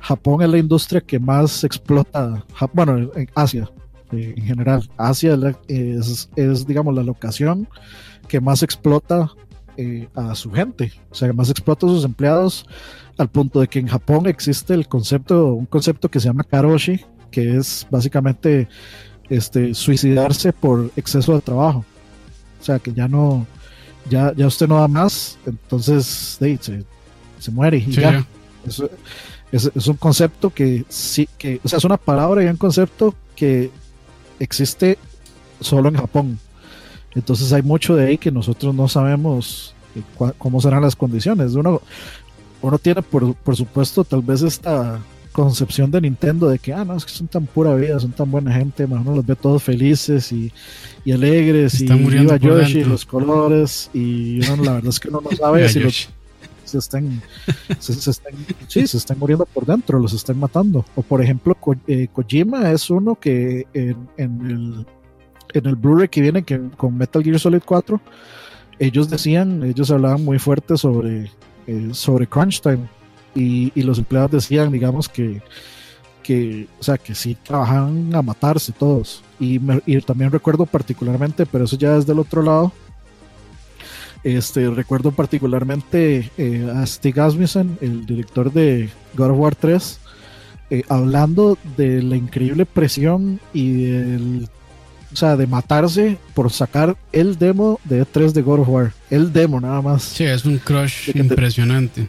Japón 0.00 0.42
es 0.42 0.48
la 0.48 0.58
industria 0.58 1.00
que 1.00 1.20
más 1.20 1.62
explota, 1.62 2.44
bueno, 2.72 2.98
en 3.14 3.30
Asia 3.36 3.70
eh, 4.10 4.34
en 4.36 4.44
general, 4.44 4.90
Asia 4.96 5.38
es, 5.68 6.28
es 6.34 6.66
digamos 6.66 6.94
la 6.96 7.04
locación 7.04 7.68
que 8.26 8.40
más 8.40 8.64
explota 8.64 9.30
eh, 9.80 10.08
a 10.14 10.34
su 10.34 10.52
gente, 10.52 10.92
o 11.10 11.14
sea, 11.14 11.32
más 11.32 11.48
explota 11.48 11.86
a 11.86 11.88
sus 11.88 12.04
empleados 12.04 12.66
al 13.16 13.28
punto 13.28 13.60
de 13.60 13.66
que 13.66 13.78
en 13.78 13.86
Japón 13.86 14.26
existe 14.26 14.74
el 14.74 14.86
concepto, 14.88 15.54
un 15.54 15.64
concepto 15.64 16.10
que 16.10 16.20
se 16.20 16.26
llama 16.26 16.44
karoshi, 16.44 17.00
que 17.30 17.56
es 17.56 17.86
básicamente 17.90 18.68
este, 19.30 19.72
suicidarse 19.72 20.52
por 20.52 20.90
exceso 20.96 21.34
de 21.34 21.40
trabajo. 21.40 21.82
O 22.60 22.62
sea, 22.62 22.78
que 22.78 22.92
ya 22.92 23.08
no, 23.08 23.46
ya, 24.10 24.34
ya 24.36 24.46
usted 24.46 24.68
no 24.68 24.78
da 24.78 24.86
más, 24.86 25.38
entonces 25.46 26.38
se, 26.38 27.50
muere 27.50 27.78
y 27.78 27.90
ya. 27.90 28.26
es, 29.50 29.86
un 29.86 29.96
concepto 29.96 30.50
que 30.50 30.84
sí, 30.90 31.26
que, 31.38 31.58
o 31.64 31.68
sea, 31.70 31.78
es 31.78 31.84
una 31.84 31.96
palabra 31.96 32.44
y 32.44 32.48
un 32.48 32.58
concepto 32.58 33.14
que 33.34 33.70
existe 34.38 34.98
solo 35.58 35.88
en 35.88 35.96
Japón. 35.96 36.38
Entonces 37.14 37.52
hay 37.52 37.62
mucho 37.62 37.96
de 37.96 38.06
ahí 38.06 38.18
que 38.18 38.30
nosotros 38.30 38.74
no 38.74 38.88
sabemos 38.88 39.74
cómo 40.38 40.60
serán 40.60 40.82
las 40.82 40.96
condiciones. 40.96 41.54
Uno, 41.54 41.82
uno 42.62 42.78
tiene, 42.78 43.02
por, 43.02 43.34
por 43.34 43.56
supuesto, 43.56 44.04
tal 44.04 44.22
vez 44.22 44.42
esta 44.42 45.00
concepción 45.32 45.90
de 45.90 46.00
Nintendo 46.00 46.48
de 46.48 46.58
que, 46.58 46.72
ah, 46.72 46.84
no, 46.84 46.96
es 46.96 47.04
que 47.04 47.12
son 47.12 47.28
tan 47.28 47.46
pura 47.46 47.74
vida, 47.74 47.98
son 48.00 48.12
tan 48.12 48.30
buena 48.30 48.52
gente, 48.52 48.84
uno 48.84 49.14
los 49.14 49.24
ve 49.24 49.36
todos 49.36 49.62
felices 49.62 50.32
y, 50.32 50.52
y 51.04 51.12
alegres, 51.12 51.80
y 51.80 51.86
viva 51.86 52.36
Yoshi, 52.36 52.84
los 52.84 53.04
colores, 53.04 53.90
y 53.94 54.40
uno 54.50 54.64
la 54.64 54.72
verdad 54.74 54.90
es 54.90 55.00
que 55.00 55.08
uno 55.08 55.20
no 55.20 55.30
sabe 55.36 55.68
si 55.68 55.80
los, 55.80 56.08
se 56.64 56.78
están, 56.78 57.22
se, 57.78 57.92
están, 57.92 58.34
sí, 58.68 58.86
se 58.86 58.96
están 58.96 59.18
muriendo 59.18 59.46
por 59.46 59.66
dentro, 59.66 59.98
los 59.98 60.12
están 60.12 60.38
matando. 60.38 60.84
O 60.94 61.02
por 61.02 61.22
ejemplo, 61.22 61.56
eh, 61.86 62.08
Kojima 62.12 62.70
es 62.70 62.90
uno 62.90 63.14
que 63.14 63.66
en, 63.72 64.08
en 64.16 64.46
el 64.46 64.86
en 65.52 65.66
el 65.66 65.76
Blu-ray 65.76 66.08
que 66.08 66.20
viene 66.20 66.42
que, 66.42 66.60
con 66.76 66.96
Metal 66.96 67.22
Gear 67.22 67.38
Solid 67.38 67.62
4, 67.64 68.00
ellos 68.78 69.10
decían, 69.10 69.62
ellos 69.62 69.90
hablaban 69.90 70.24
muy 70.24 70.38
fuerte 70.38 70.76
sobre, 70.76 71.30
eh, 71.66 71.90
sobre 71.92 72.26
crunch 72.26 72.60
time 72.60 72.88
y, 73.34 73.72
y, 73.74 73.82
los 73.82 73.98
empleados 73.98 74.30
decían, 74.30 74.72
digamos, 74.72 75.08
que, 75.08 75.42
que, 76.22 76.66
o 76.78 76.82
sea, 76.82 76.98
que 76.98 77.14
sí 77.14 77.36
trabajaban 77.42 78.14
a 78.14 78.22
matarse 78.22 78.72
todos. 78.72 79.22
Y, 79.38 79.60
y 79.86 80.00
también 80.00 80.32
recuerdo 80.32 80.66
particularmente, 80.66 81.46
pero 81.46 81.64
eso 81.64 81.76
ya 81.76 81.96
es 81.96 82.06
del 82.06 82.18
otro 82.18 82.42
lado, 82.42 82.72
este, 84.22 84.68
recuerdo 84.68 85.12
particularmente 85.12 86.30
eh, 86.36 86.70
a 86.74 86.84
Stig 86.86 87.18
Asmussen, 87.18 87.78
el 87.80 88.04
director 88.04 88.52
de 88.52 88.90
God 89.16 89.30
of 89.30 89.38
War 89.38 89.54
3, 89.54 90.00
eh, 90.70 90.82
hablando 90.88 91.56
de 91.76 92.02
la 92.02 92.16
increíble 92.16 92.66
presión 92.66 93.40
y 93.54 93.84
del 93.84 94.48
o 95.12 95.16
sea, 95.16 95.36
de 95.36 95.46
matarse 95.46 96.18
por 96.34 96.52
sacar 96.52 96.96
el 97.12 97.38
demo 97.38 97.80
de 97.84 98.04
E3 98.04 98.32
de 98.32 98.42
God 98.42 98.60
of 98.60 98.68
War. 98.68 98.92
El 99.10 99.32
demo 99.32 99.60
nada 99.60 99.82
más. 99.82 100.02
Sí, 100.02 100.24
es 100.24 100.44
un 100.44 100.58
crush 100.58 101.10
impresionante. 101.14 102.08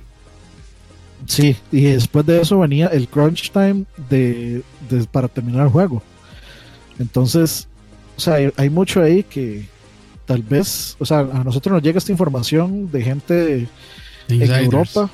Sí, 1.25 1.55
y 1.71 1.83
después 1.83 2.25
de 2.25 2.41
eso 2.41 2.59
venía 2.59 2.87
el 2.87 3.07
crunch 3.07 3.51
time 3.51 3.85
de, 4.09 4.63
para 5.11 5.27
terminar 5.27 5.63
el 5.63 5.71
juego. 5.71 6.01
Entonces, 6.99 7.67
o 8.17 8.19
sea, 8.19 8.37
hay, 8.55 8.69
mucho 8.69 9.01
ahí 9.01 9.23
que 9.23 9.65
tal 10.25 10.43
vez, 10.43 10.95
o 10.99 11.05
sea, 11.05 11.19
a 11.19 11.43
nosotros 11.43 11.73
nos 11.73 11.83
llega 11.83 11.97
esta 11.97 12.11
información 12.11 12.91
de 12.91 13.01
gente 13.01 13.67
en 14.27 14.51
Europa 14.51 15.09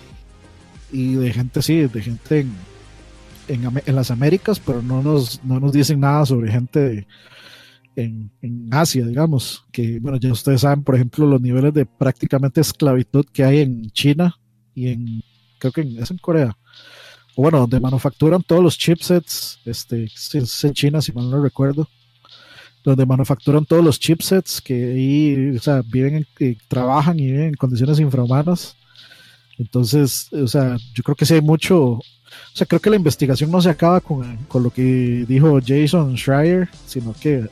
y 0.92 1.16
de 1.16 1.32
gente, 1.32 1.62
sí, 1.62 1.82
de 1.82 2.02
gente 2.02 2.40
en, 2.40 2.54
en, 3.48 3.82
en, 3.86 3.96
las 3.96 4.12
Américas, 4.12 4.60
pero 4.60 4.82
no 4.82 5.02
nos, 5.02 5.44
no 5.44 5.60
nos 5.60 5.72
dicen 5.72 6.00
nada 6.00 6.26
sobre 6.26 6.52
gente 6.52 6.80
de, 6.80 7.08
en, 7.98 8.70
Asia, 8.72 9.06
digamos, 9.06 9.66
que 9.72 10.00
bueno, 10.00 10.18
ya 10.18 10.32
ustedes 10.32 10.62
saben, 10.62 10.84
por 10.84 10.96
ejemplo, 10.96 11.26
los 11.26 11.42
niveles 11.42 11.74
de 11.74 11.86
prácticamente 11.86 12.62
esclavitud 12.62 13.26
que 13.34 13.44
hay 13.44 13.60
en 13.60 13.90
China 13.92 14.36
y 14.76 14.90
en, 14.90 15.24
creo 15.58 15.72
que 15.72 15.82
es 15.82 16.12
en 16.12 16.18
Corea, 16.20 16.56
bueno, 17.36 17.60
donde 17.60 17.80
manufacturan 17.80 18.44
todos 18.44 18.64
los 18.64 18.78
chipsets, 18.78 19.60
este, 19.66 20.06
es 20.06 20.64
en 20.64 20.74
China, 20.74 21.02
si 21.02 21.12
mal 21.12 21.30
no 21.30 21.42
recuerdo, 21.42 21.88
donde 22.84 23.06
manufacturan 23.06 23.66
todos 23.66 23.84
los 23.84 24.00
chipsets 24.00 24.62
que 24.62 24.74
ahí, 24.74 25.56
o 25.56 25.60
sea, 25.60 25.82
viven, 25.82 26.26
y 26.40 26.56
trabajan 26.68 27.20
y 27.20 27.26
viven 27.28 27.50
en 27.50 27.54
condiciones 27.56 28.00
infrahumanas. 28.00 28.78
Entonces, 29.58 30.32
o 30.34 30.48
sea, 30.48 30.78
yo 30.94 31.04
creo 31.04 31.16
que 31.16 31.26
sí 31.26 31.34
hay 31.34 31.42
mucho, 31.42 31.94
o 31.94 32.04
sea, 32.54 32.68
creo 32.68 32.80
que 32.80 32.92
la 32.92 32.96
investigación 32.96 33.50
no 33.50 33.62
se 33.62 33.70
acaba 33.70 34.00
con, 34.02 34.38
con 34.48 34.62
lo 34.62 34.70
que 34.70 35.26
dijo 35.28 35.60
Jason 35.66 36.16
Schreier, 36.16 36.70
sino 36.86 37.14
que 37.20 37.48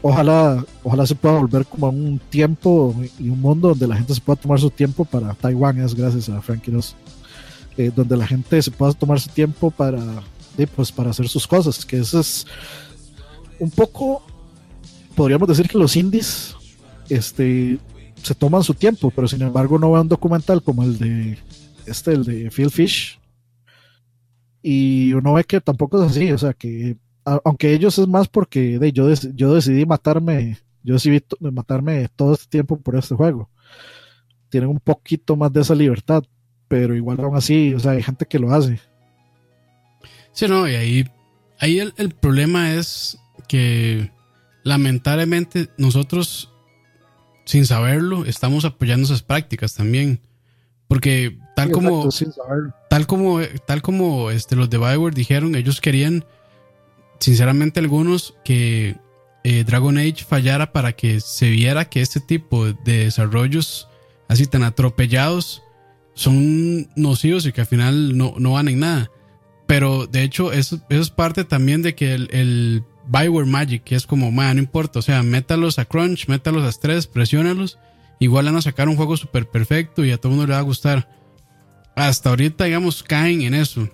ojalá, 0.00 0.64
ojalá 0.82 1.06
se 1.06 1.16
pueda 1.16 1.38
volver 1.38 1.66
como 1.66 1.86
a 1.86 1.90
un 1.90 2.20
tiempo 2.30 2.94
y 3.18 3.28
un 3.28 3.40
mundo 3.40 3.68
donde 3.70 3.88
la 3.88 3.96
gente 3.96 4.14
se 4.14 4.20
pueda 4.20 4.40
tomar 4.40 4.60
su 4.60 4.70
tiempo 4.70 5.04
para 5.04 5.34
Taiwán, 5.34 5.80
es 5.80 5.94
gracias 5.94 6.28
a 6.28 6.40
Frankie 6.40 6.70
Ross, 6.70 6.94
eh, 7.76 7.90
donde 7.94 8.16
la 8.16 8.26
gente 8.26 8.62
se 8.62 8.70
pueda 8.70 8.92
tomar 8.92 9.18
su 9.18 9.28
tiempo 9.30 9.72
para, 9.72 10.22
pues, 10.76 10.92
para 10.92 11.10
hacer 11.10 11.28
sus 11.28 11.46
cosas, 11.48 11.84
que 11.84 11.98
eso 11.98 12.20
es 12.20 12.46
un 13.58 13.70
poco, 13.70 14.22
podríamos 15.16 15.48
decir 15.48 15.68
que 15.68 15.78
los 15.78 15.96
indies 15.96 16.54
este, 17.08 17.78
se 18.22 18.34
toman 18.34 18.62
su 18.62 18.74
tiempo, 18.74 19.10
pero 19.10 19.28
sin 19.28 19.42
embargo 19.42 19.78
no 19.78 19.90
vean 19.90 20.02
un 20.02 20.08
documental 20.08 20.62
como 20.62 20.82
el 20.82 20.98
de 20.98 21.38
este, 21.86 22.12
el 22.12 22.24
de 22.24 22.50
Phil 22.50 22.70
Fish, 22.70 23.18
y 24.62 25.12
uno 25.12 25.34
ve 25.34 25.44
que 25.44 25.60
tampoco 25.60 26.02
es 26.02 26.10
así, 26.10 26.30
o 26.30 26.38
sea, 26.38 26.52
que 26.52 26.96
aunque 27.24 27.72
ellos 27.72 27.98
es 27.98 28.08
más 28.08 28.28
porque 28.28 28.78
yo, 28.92 29.12
yo 29.12 29.54
decidí 29.54 29.86
matarme 29.86 30.58
Yo 30.82 30.96
vi 31.04 31.22
matarme 31.52 32.08
todo 32.16 32.34
este 32.34 32.48
tiempo 32.48 32.76
por 32.80 32.96
este 32.96 33.14
juego. 33.14 33.48
Tienen 34.48 34.70
un 34.70 34.80
poquito 34.80 35.36
más 35.36 35.52
de 35.52 35.60
esa 35.60 35.74
libertad, 35.74 36.24
pero 36.68 36.96
igual 36.96 37.20
aún 37.20 37.36
así, 37.36 37.74
o 37.74 37.80
sea, 37.80 37.92
hay 37.92 38.02
gente 38.02 38.26
que 38.26 38.38
lo 38.38 38.52
hace. 38.52 38.80
Sí, 40.32 40.46
no, 40.48 40.68
y 40.68 40.74
ahí, 40.74 41.04
ahí 41.58 41.78
el, 41.78 41.94
el 41.96 42.10
problema 42.10 42.74
es 42.74 43.18
que 43.48 44.10
lamentablemente 44.64 45.68
nosotros, 45.78 46.51
sin 47.44 47.66
saberlo, 47.66 48.24
estamos 48.24 48.64
apoyando 48.64 49.06
esas 49.06 49.22
prácticas 49.22 49.74
también. 49.74 50.20
Porque 50.88 51.38
tal 51.56 51.70
como, 51.70 52.08
tal 52.90 53.06
como, 53.06 53.40
tal 53.66 53.82
como 53.82 54.30
este, 54.30 54.56
los 54.56 54.68
de 54.68 54.78
Bioware 54.78 55.14
dijeron, 55.14 55.54
ellos 55.54 55.80
querían, 55.80 56.24
sinceramente 57.18 57.80
algunos, 57.80 58.34
que 58.44 58.96
eh, 59.44 59.64
Dragon 59.64 59.96
Age 59.96 60.24
fallara 60.28 60.72
para 60.72 60.92
que 60.92 61.20
se 61.20 61.50
viera 61.50 61.86
que 61.86 62.02
este 62.02 62.20
tipo 62.20 62.66
de 62.66 63.04
desarrollos 63.04 63.88
así 64.28 64.46
tan 64.46 64.62
atropellados 64.62 65.62
son 66.14 66.88
nocivos 66.94 67.46
y 67.46 67.52
que 67.52 67.62
al 67.62 67.66
final 67.66 68.16
no, 68.16 68.34
no 68.38 68.52
van 68.52 68.68
en 68.68 68.80
nada. 68.80 69.10
Pero 69.66 70.06
de 70.06 70.22
hecho, 70.22 70.52
eso, 70.52 70.80
es 70.90 71.10
parte 71.10 71.44
también 71.44 71.82
de 71.82 71.94
que 71.94 72.14
el, 72.14 72.28
el 72.32 72.84
Bioware 73.06 73.46
Magic, 73.46 73.84
que 73.84 73.94
es 73.94 74.06
como, 74.06 74.30
man, 74.30 74.56
no 74.56 74.62
importa, 74.62 74.98
o 74.98 75.02
sea, 75.02 75.22
métalos 75.22 75.78
a 75.78 75.84
Crunch, 75.84 76.28
métalos 76.28 76.64
a 76.64 76.72
Stress, 76.72 77.06
presiónalos 77.06 77.78
igual 78.24 78.44
van 78.44 78.56
a 78.56 78.62
sacar 78.62 78.88
un 78.88 78.96
juego 78.96 79.16
súper 79.16 79.48
perfecto 79.48 80.04
y 80.04 80.12
a 80.12 80.16
todo 80.16 80.32
el 80.32 80.36
mundo 80.36 80.46
le 80.46 80.54
va 80.54 80.60
a 80.60 80.62
gustar. 80.62 81.08
Hasta 81.96 82.30
ahorita, 82.30 82.64
digamos, 82.64 83.02
caen 83.02 83.42
en 83.42 83.54
eso. 83.54 83.88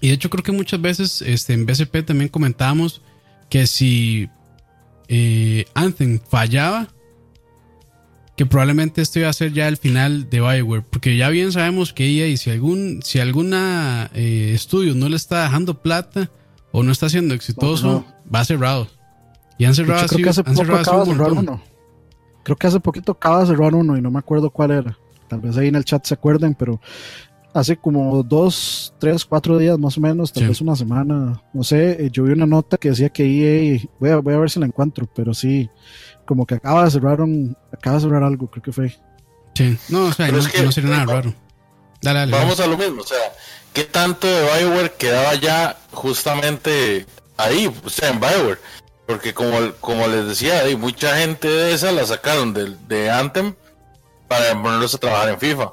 Y 0.00 0.08
de 0.08 0.14
hecho 0.14 0.30
creo 0.30 0.44
que 0.44 0.52
muchas 0.52 0.80
veces 0.80 1.22
este, 1.22 1.54
en 1.54 1.66
BCP 1.66 2.06
también 2.06 2.28
comentábamos 2.28 3.02
que 3.50 3.66
si 3.66 4.30
eh, 5.08 5.64
Anthem 5.74 6.20
fallaba, 6.20 6.88
que 8.36 8.46
probablemente 8.46 9.02
esto 9.02 9.18
iba 9.18 9.28
a 9.28 9.32
ser 9.32 9.52
ya 9.52 9.66
el 9.66 9.76
final 9.76 10.30
de 10.30 10.40
Bioware, 10.40 10.84
porque 10.88 11.16
ya 11.16 11.28
bien 11.28 11.50
sabemos 11.50 11.92
que 11.92 12.06
EA, 12.06 12.28
y 12.28 12.36
si 12.36 12.50
algún 12.50 13.00
si 13.02 13.18
alguna 13.18 14.10
eh, 14.14 14.52
estudio 14.54 14.94
no 14.94 15.08
le 15.08 15.16
está 15.16 15.42
dejando 15.42 15.82
plata 15.82 16.30
o 16.72 16.82
no 16.82 16.92
está 16.92 17.08
siendo 17.08 17.34
exitoso, 17.34 18.04
va 18.32 18.44
cerrado. 18.44 18.88
Y 19.58 19.64
han 19.64 19.74
cerrado, 19.74 20.04
así, 20.04 20.22
han 20.22 20.56
cerrado 20.56 21.02
un 21.04 21.16
montón. 21.16 21.62
Creo 22.44 22.56
que 22.56 22.66
hace 22.66 22.80
poquito 22.80 23.12
acaba 23.12 23.40
de 23.40 23.46
cerrar 23.46 23.74
uno 23.74 23.96
y 23.96 24.00
no 24.00 24.10
me 24.10 24.18
acuerdo 24.18 24.50
cuál 24.50 24.70
era. 24.70 24.98
Tal 25.28 25.40
vez 25.40 25.56
ahí 25.56 25.68
en 25.68 25.74
el 25.74 25.84
chat 25.84 26.04
se 26.06 26.14
acuerden, 26.14 26.54
pero 26.54 26.80
hace 27.52 27.76
como 27.76 28.22
dos, 28.22 28.94
tres, 28.98 29.24
cuatro 29.24 29.58
días 29.58 29.78
más 29.78 29.98
o 29.98 30.00
menos, 30.00 30.32
tal 30.32 30.48
vez 30.48 30.60
una 30.60 30.76
semana, 30.76 31.42
no 31.52 31.62
sé, 31.62 32.06
eh, 32.06 32.10
yo 32.10 32.24
vi 32.24 32.32
una 32.32 32.46
nota 32.46 32.76
que 32.76 32.90
decía 32.90 33.08
que 33.08 33.24
EA, 33.24 33.80
voy 33.98 34.10
a, 34.10 34.16
voy 34.18 34.34
a 34.34 34.38
ver 34.38 34.50
si 34.50 34.60
la 34.60 34.66
encuentro, 34.66 35.08
pero 35.14 35.34
sí, 35.34 35.68
como 36.24 36.46
que 36.46 36.54
acaba 36.54 36.84
de 36.84 36.90
cerrar 36.90 37.20
un, 37.20 37.56
acaba 37.72 37.96
de 37.96 38.02
cerrar 38.02 38.22
algo, 38.22 38.48
creo 38.48 38.62
que 38.62 38.72
fue. 38.72 38.94
Sí, 39.54 39.76
no, 39.88 40.06
o 40.06 40.12
sea, 40.12 40.30
no, 40.30 40.72
sería 40.72 40.90
nada 40.90 41.06
raro. 41.06 41.34
Dale, 42.00 42.20
dale, 42.20 42.32
vamos 42.32 42.60
a 42.60 42.66
lo 42.66 42.76
mismo, 42.76 43.02
o 43.02 43.06
sea, 43.06 43.18
¿qué 43.72 43.84
tanto 43.84 44.26
de 44.26 44.42
Bioware 44.42 44.94
quedaba 44.98 45.34
ya 45.34 45.78
justamente 45.90 47.06
ahí, 47.36 47.72
o 47.84 47.90
sea, 47.90 48.10
en 48.10 48.20
Bioware? 48.20 48.58
Porque 49.06 49.32
como, 49.32 49.72
como 49.80 50.06
les 50.06 50.26
decía, 50.26 50.60
hay 50.60 50.76
mucha 50.76 51.16
gente 51.18 51.48
de 51.48 51.72
esa 51.72 51.90
la 51.92 52.04
sacaron 52.04 52.52
de, 52.52 52.76
de 52.86 53.10
Anthem 53.10 53.54
para 54.28 54.52
ponerlos 54.62 54.94
a 54.94 54.98
trabajar 54.98 55.30
en 55.30 55.40
FIFA. 55.40 55.72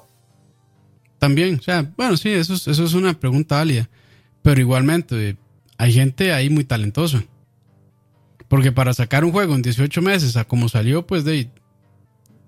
También, 1.19 1.59
o 1.59 1.61
sea, 1.61 1.91
bueno, 1.97 2.17
sí, 2.17 2.29
eso 2.29 2.53
es, 2.53 2.67
eso 2.67 2.83
es 2.83 2.93
una 2.93 3.13
pregunta 3.13 3.57
válida. 3.57 3.89
Pero 4.41 4.61
igualmente, 4.61 5.37
hay 5.77 5.91
gente 5.91 6.31
ahí 6.31 6.49
muy 6.49 6.63
talentosa. 6.63 7.23
Porque 8.47 8.71
para 8.71 8.93
sacar 8.93 9.25
un 9.25 9.31
juego 9.31 9.55
en 9.55 9.61
18 9.61 10.01
meses 10.01 10.37
a 10.37 10.45
como 10.45 10.69
salió, 10.69 11.05
pues 11.05 11.25
de 11.25 11.49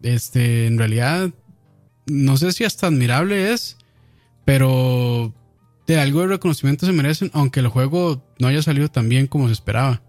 este, 0.03 0.67
en 0.67 0.78
realidad, 0.78 1.32
no 2.08 2.38
sé 2.38 2.51
si 2.51 2.64
hasta 2.64 2.88
admirable 2.88 3.53
es, 3.53 3.78
pero 4.45 5.34
de 5.86 5.99
algo 5.99 6.22
de 6.22 6.28
reconocimiento 6.28 6.86
se 6.86 6.93
merecen, 6.93 7.30
aunque 7.34 7.60
el 7.60 7.68
juego 7.68 8.24
no 8.39 8.47
haya 8.47 8.62
salido 8.62 8.89
tan 8.89 9.10
bien 9.10 9.28
como 9.28 9.47
se 9.47 9.53
esperaba. 9.53 10.01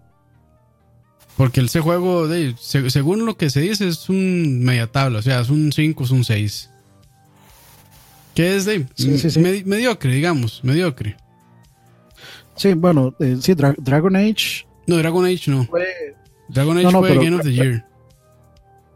Porque 1.37 1.61
ese 1.61 1.79
juego, 1.79 2.27
de, 2.27 2.55
según 2.57 3.25
lo 3.25 3.37
que 3.37 3.49
se 3.49 3.61
dice, 3.61 3.87
es 3.87 4.09
un 4.09 4.61
media 4.61 4.87
tabla, 4.87 5.19
o 5.19 5.21
sea, 5.21 5.39
es 5.39 5.49
un 5.49 5.71
5, 5.71 6.03
es 6.03 6.11
un 6.11 6.25
6. 6.25 6.69
¿Qué 8.35 8.55
es 8.55 8.65
de 8.65 8.85
mediocre, 9.65 10.13
digamos, 10.13 10.63
mediocre. 10.63 11.17
Sí, 12.55 12.73
bueno, 12.73 13.15
eh, 13.19 13.37
sí, 13.41 13.53
Dragon 13.53 14.15
Age. 14.15 14.65
No, 14.85 14.97
Dragon 14.97 15.25
Age 15.25 15.51
no. 15.51 15.67
Dragon 16.49 16.77
Age 16.77 16.91
fue 16.91 17.15
Game 17.15 17.35
of 17.35 17.43
the 17.43 17.53
Year. 17.53 17.85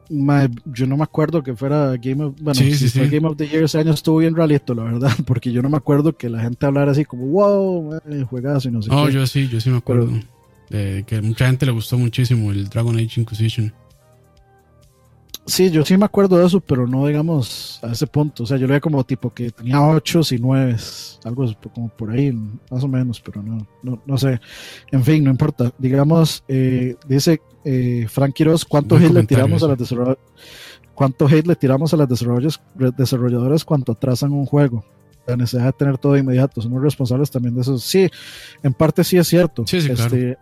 Yo 0.10 0.88
no 0.88 0.98
me 0.98 1.04
acuerdo 1.04 1.44
que 1.44 1.56
fuera 1.56 1.96
Game 1.98 2.24
of, 2.24 2.36
bueno, 2.42 2.60
si 2.60 2.90
fue 2.90 3.10
Game 3.10 3.28
of 3.28 3.38
the 3.38 3.48
Year 3.48 3.64
ese 3.64 3.80
año 3.80 3.92
estuvo 3.92 4.18
bien 4.18 4.36
realito, 4.36 4.74
la 4.74 4.84
verdad, 4.84 5.12
porque 5.26 5.52
yo 5.52 5.62
no 5.62 5.70
me 5.70 5.78
acuerdo 5.78 6.16
que 6.18 6.30
la 6.30 6.42
gente 6.42 6.66
hablara 6.66 6.92
así 6.92 7.06
como, 7.06 7.26
wow, 7.28 8.00
juegazo 8.30 8.70
y 8.70 8.72
no 8.72 8.82
sé 8.82 8.90
oh, 8.92 9.10
yo 9.10 9.26
sí, 9.28 9.48
yo 9.48 9.60
sí 9.60 9.70
me 9.70 9.78
acuerdo. 9.78 10.12
Que 10.70 11.22
mucha 11.22 11.46
gente 11.46 11.66
le 11.66 11.72
gustó 11.72 11.98
muchísimo 11.98 12.52
el 12.52 12.68
Dragon 12.68 12.96
Age 12.96 13.22
Inquisition. 13.22 13.72
Sí, 15.46 15.70
yo 15.70 15.84
sí 15.84 15.98
me 15.98 16.06
acuerdo 16.06 16.38
de 16.38 16.46
eso, 16.46 16.62
pero 16.62 16.88
no 16.88 17.06
digamos 17.06 17.80
a 17.84 17.92
ese 17.92 18.08
punto. 18.08 18.44
O 18.44 18.46
sea, 18.46 18.58
yo 18.58 18.64
lo 18.64 18.70
veía 18.70 18.80
como 18.80 19.04
tipo 19.04 19.34
que 19.34 19.52
tenía 19.52 19.82
8 19.82 20.22
y 20.32 20.38
9, 20.38 20.76
algo 21.26 21.46
como 21.74 21.90
por 21.90 22.12
ahí, 22.12 22.32
más 22.72 22.84
o 22.84 22.88
menos, 22.88 23.20
pero 23.20 23.44
no, 23.44 23.68
no, 24.06 24.18
sé. 24.18 24.40
En 24.92 25.04
fin, 25.04 25.24
no 25.24 25.32
importa. 25.32 25.74
Digamos, 25.78 26.44
eh, 26.48 26.96
dice 27.08 27.42
eh, 27.66 28.08
Frank 28.10 28.34
Quiroz, 28.34 28.64
¿cuánto 28.64 28.96
hate 28.96 29.12
le 29.12 29.24
tiramos 29.24 29.62
a 29.64 29.68
las 29.68 29.96
¿Cuánto 30.96 31.28
hate 31.28 31.48
le 31.48 31.56
tiramos 31.56 31.94
a 31.94 31.98
las 31.98 32.08
desarrolladoras 32.96 33.66
cuando 33.66 33.94
atrasan 33.94 34.32
un 34.32 34.46
juego? 34.46 34.86
La 35.28 35.36
necesidad 35.36 35.66
de 35.66 35.74
tener 35.74 35.98
todo 35.98 36.18
inmediato. 36.18 36.62
Somos 36.62 36.82
responsables 36.82 37.32
también 37.32 37.56
de 37.56 37.62
eso. 37.62 37.78
Sí, 37.80 38.10
en 38.62 38.74
parte 38.74 39.04
sí 39.04 39.18
es 39.18 39.28
cierto. 39.28 39.66
Sí, 39.66 39.82
sí, 39.82 39.92
este, 39.92 40.38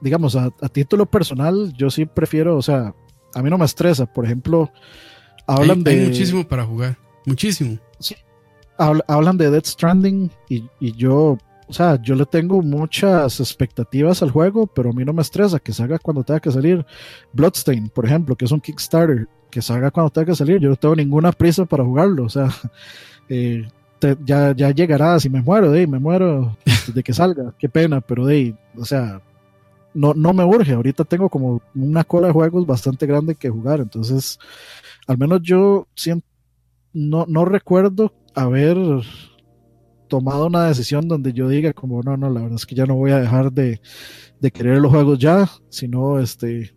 digamos, 0.00 0.36
a, 0.36 0.50
título 0.72 1.06
personal, 1.06 1.72
yo 1.76 1.90
sí 1.90 2.06
prefiero, 2.06 2.56
o 2.56 2.62
sea, 2.62 2.94
a 3.34 3.42
mí 3.42 3.50
no 3.50 3.58
me 3.58 3.64
estresa. 3.64 4.06
Por 4.06 4.24
ejemplo, 4.24 4.70
hablan 5.46 5.82
de. 5.82 5.90
Hay 5.90 6.06
muchísimo 6.08 6.46
para 6.46 6.64
jugar, 6.64 6.96
muchísimo. 7.26 7.78
Sí. 7.98 8.16
hablan 8.76 9.36
de 9.36 9.50
Dead 9.50 9.64
Stranding 9.64 10.30
y, 10.48 10.92
yo, 10.92 11.38
o 11.66 11.72
sea, 11.72 12.00
yo 12.02 12.14
le 12.14 12.26
tengo 12.26 12.62
muchas 12.62 13.40
expectativas 13.40 14.22
al 14.22 14.30
juego, 14.30 14.66
pero 14.66 14.90
a 14.90 14.92
mí 14.92 15.04
no 15.04 15.12
me 15.12 15.22
estresa 15.22 15.58
que 15.58 15.72
salga 15.72 15.98
cuando 15.98 16.24
tenga 16.24 16.40
que 16.40 16.50
salir. 16.50 16.84
Bloodstain, 17.32 17.88
por 17.88 18.06
ejemplo, 18.06 18.36
que 18.36 18.44
es 18.44 18.52
un 18.52 18.60
Kickstarter, 18.60 19.28
que 19.50 19.62
salga 19.62 19.90
cuando 19.90 20.10
tenga 20.10 20.26
que 20.26 20.36
salir. 20.36 20.60
Yo 20.60 20.70
no 20.70 20.76
tengo 20.76 20.96
ninguna 20.96 21.32
prisa 21.32 21.64
para 21.64 21.84
jugarlo, 21.84 22.24
o 22.24 22.30
sea. 22.30 22.48
Eh, 23.30 23.66
ya, 24.24 24.54
ya 24.54 24.70
llegará, 24.70 25.18
si 25.18 25.30
me 25.30 25.40
muero, 25.40 25.70
de 25.70 25.86
me 25.86 25.98
muero 25.98 26.56
de 26.94 27.02
que 27.02 27.14
salga, 27.14 27.54
qué 27.58 27.70
pena, 27.70 28.02
pero 28.02 28.26
de 28.26 28.54
o 28.76 28.84
sea, 28.84 29.22
no, 29.94 30.14
no 30.14 30.32
me 30.32 30.44
urge, 30.44 30.72
ahorita 30.72 31.04
tengo 31.04 31.28
como 31.28 31.62
una 31.74 32.04
cola 32.04 32.28
de 32.28 32.32
juegos 32.32 32.66
bastante 32.66 33.06
grande 33.06 33.34
que 33.34 33.48
jugar, 33.48 33.80
entonces, 33.80 34.38
al 35.06 35.18
menos 35.18 35.40
yo 35.42 35.86
siento, 35.94 36.26
no, 36.92 37.24
no 37.28 37.44
recuerdo 37.44 38.12
haber 38.34 38.76
tomado 40.08 40.46
una 40.46 40.68
decisión 40.68 41.08
donde 41.08 41.32
yo 41.32 41.48
diga 41.48 41.72
como 41.72 42.02
no, 42.02 42.16
no, 42.16 42.30
la 42.30 42.42
verdad 42.42 42.56
es 42.56 42.66
que 42.66 42.74
ya 42.74 42.86
no 42.86 42.94
voy 42.94 43.12
a 43.12 43.20
dejar 43.20 43.52
de, 43.52 43.80
de 44.40 44.50
querer 44.50 44.78
los 44.78 44.92
juegos 44.92 45.18
ya, 45.18 45.48
sino 45.70 46.18
este 46.18 46.74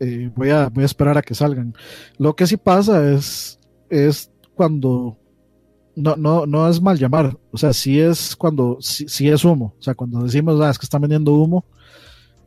eh, 0.00 0.30
voy, 0.34 0.50
a, 0.50 0.68
voy 0.68 0.82
a 0.82 0.86
esperar 0.86 1.16
a 1.18 1.22
que 1.22 1.34
salgan. 1.34 1.74
Lo 2.18 2.34
que 2.34 2.46
sí 2.46 2.56
pasa 2.56 3.12
es, 3.12 3.60
es 3.90 4.30
cuando 4.54 5.18
no, 5.94 6.16
no, 6.16 6.46
no 6.46 6.68
es 6.68 6.80
mal 6.80 6.98
llamar, 6.98 7.36
o 7.52 7.58
sea, 7.58 7.72
sí 7.72 8.00
es 8.00 8.34
cuando, 8.34 8.78
sí, 8.80 9.28
es 9.28 9.44
humo, 9.44 9.74
o 9.78 9.82
sea, 9.82 9.94
cuando 9.94 10.22
decimos, 10.22 10.60
ah, 10.60 10.70
es 10.70 10.78
que 10.78 10.86
están 10.86 11.02
vendiendo 11.02 11.34
humo, 11.34 11.64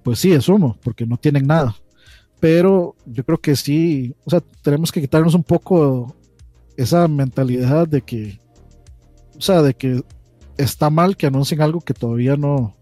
pues 0.03 0.19
sí 0.19 0.31
es 0.31 0.47
humo, 0.49 0.77
porque 0.83 1.05
no 1.05 1.17
tienen 1.17 1.47
nada, 1.47 1.75
pero 2.39 2.95
yo 3.05 3.23
creo 3.23 3.39
que 3.39 3.55
sí, 3.55 4.15
o 4.25 4.29
sea, 4.29 4.41
tenemos 4.61 4.91
que 4.91 5.01
quitarnos 5.01 5.33
un 5.33 5.43
poco 5.43 6.15
esa 6.75 7.07
mentalidad 7.07 7.87
de 7.87 8.01
que, 8.01 8.39
o 9.37 9.41
sea, 9.41 9.61
de 9.61 9.73
que 9.73 10.03
está 10.57 10.89
mal 10.89 11.15
que 11.15 11.27
anuncien 11.27 11.61
algo 11.61 11.81
que 11.81 11.93
todavía 11.93 12.35
no, 12.35 12.75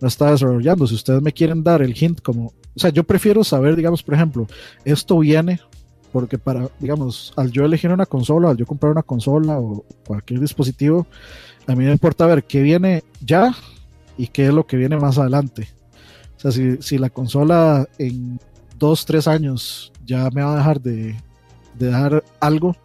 no 0.00 0.08
está 0.08 0.30
desarrollando. 0.30 0.86
Si 0.86 0.94
ustedes 0.94 1.22
me 1.22 1.32
quieren 1.32 1.62
dar 1.62 1.82
el 1.82 1.96
hint 2.00 2.20
como, 2.20 2.46
o 2.46 2.78
sea, 2.78 2.90
yo 2.90 3.04
prefiero 3.04 3.44
saber, 3.44 3.76
digamos, 3.76 4.02
por 4.02 4.14
ejemplo, 4.14 4.46
esto 4.84 5.18
viene 5.18 5.60
porque 6.12 6.38
para, 6.38 6.68
digamos, 6.78 7.32
al 7.36 7.50
yo 7.50 7.64
elegir 7.64 7.90
una 7.90 8.06
consola, 8.06 8.50
al 8.50 8.56
yo 8.56 8.66
comprar 8.66 8.92
una 8.92 9.02
consola 9.02 9.58
o 9.58 9.84
cualquier 10.06 10.40
dispositivo, 10.40 11.06
a 11.66 11.74
mí 11.74 11.84
me 11.84 11.92
importa 11.92 12.26
ver 12.26 12.44
qué 12.44 12.62
viene 12.62 13.04
ya 13.20 13.54
y 14.16 14.28
qué 14.28 14.46
es 14.46 14.54
lo 14.54 14.66
que 14.66 14.76
viene 14.76 14.96
más 14.96 15.18
adelante. 15.18 15.68
O 16.38 16.40
sea, 16.40 16.52
si, 16.52 16.80
si 16.80 16.98
la 16.98 17.10
consola 17.10 17.86
en 17.98 18.40
dos, 18.78 19.04
tres 19.04 19.28
años 19.28 19.92
ya 20.06 20.30
me 20.30 20.42
va 20.42 20.54
a 20.54 20.56
dejar 20.56 20.80
de, 20.80 21.16
de 21.78 21.90
dar 21.90 22.24
algo, 22.40 22.76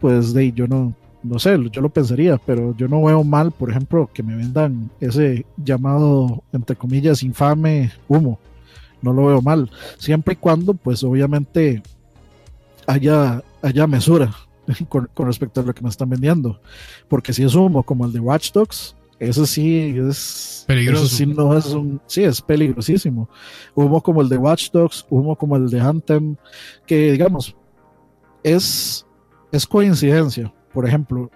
pues 0.00 0.34
de 0.34 0.52
yo 0.52 0.66
no, 0.66 0.94
no 1.22 1.38
sé, 1.38 1.56
yo 1.70 1.80
lo 1.80 1.88
pensaría, 1.88 2.38
pero 2.38 2.76
yo 2.76 2.88
no 2.88 3.02
veo 3.02 3.22
mal, 3.22 3.52
por 3.52 3.70
ejemplo, 3.70 4.10
que 4.12 4.22
me 4.22 4.34
vendan 4.34 4.90
ese 5.00 5.46
llamado, 5.56 6.42
entre 6.52 6.76
comillas, 6.76 7.22
infame 7.22 7.92
humo. 8.08 8.38
no 9.00 9.12
lo 9.12 9.26
veo 9.26 9.42
mal. 9.42 9.70
Siempre 9.98 10.34
y 10.34 10.36
cuando, 10.36 10.74
pues 10.74 11.04
obviamente, 11.04 11.82
haya, 12.86 13.42
haya 13.62 13.86
mesura 13.86 14.34
con, 14.88 15.08
respecto 15.18 15.60
a 15.60 15.64
lo 15.64 15.74
que 15.74 15.82
me 15.82 15.88
están 15.88 16.10
vendiendo. 16.10 16.60
Porque 17.08 17.32
si 17.32 17.44
es 17.44 17.54
humo 17.54 17.82
como 17.82 18.06
el 18.06 18.12
de 18.12 18.20
Watch 18.20 18.52
Dogs, 18.52 18.96
eso 19.28 19.46
sí 19.46 19.94
es 19.96 20.64
peligroso. 20.66 21.06
sí, 21.06 21.26
no 21.26 21.56
es 21.56 21.66
un, 21.66 22.00
sí, 22.06 22.24
es 22.24 22.42
peligrosísimo. 22.42 23.28
Humo 23.74 24.02
como 24.02 24.20
el 24.20 24.28
de 24.28 24.36
Watch 24.36 24.70
Dogs, 24.72 25.06
humo 25.08 25.36
como 25.36 25.56
el 25.56 25.70
de 25.70 25.80
Anthem, 25.80 26.36
que 26.86 27.12
digamos, 27.12 27.54
es, 28.42 29.06
es 29.52 29.64
coincidencia. 29.64 30.52
Por 30.72 30.88
ejemplo, 30.88 31.30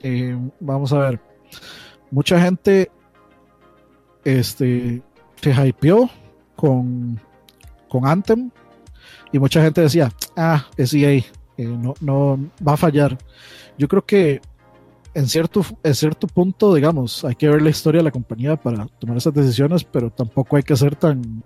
eh, 0.00 0.38
vamos 0.60 0.92
a 0.92 0.98
ver, 0.98 1.20
mucha 2.12 2.40
gente 2.40 2.88
este, 4.24 5.02
se 5.40 5.66
hypeó 5.66 6.08
con, 6.54 7.20
con 7.88 8.06
Anthem 8.06 8.50
y 9.32 9.40
mucha 9.40 9.60
gente 9.60 9.80
decía, 9.80 10.12
ah, 10.36 10.66
es 10.76 10.94
EA, 10.94 11.10
eh, 11.10 11.24
no, 11.58 11.94
no 12.00 12.38
va 12.66 12.74
a 12.74 12.76
fallar. 12.76 13.18
Yo 13.76 13.88
creo 13.88 14.04
que 14.06 14.40
en 15.18 15.26
cierto, 15.28 15.64
en 15.82 15.94
cierto 15.96 16.28
punto, 16.28 16.72
digamos, 16.72 17.24
hay 17.24 17.34
que 17.34 17.48
ver 17.48 17.60
la 17.60 17.70
historia 17.70 17.98
de 17.98 18.04
la 18.04 18.12
compañía 18.12 18.54
para 18.54 18.86
tomar 19.00 19.16
esas 19.16 19.34
decisiones, 19.34 19.82
pero 19.82 20.10
tampoco 20.10 20.56
hay 20.56 20.62
que 20.62 20.76
ser 20.76 20.94
tan, 20.94 21.42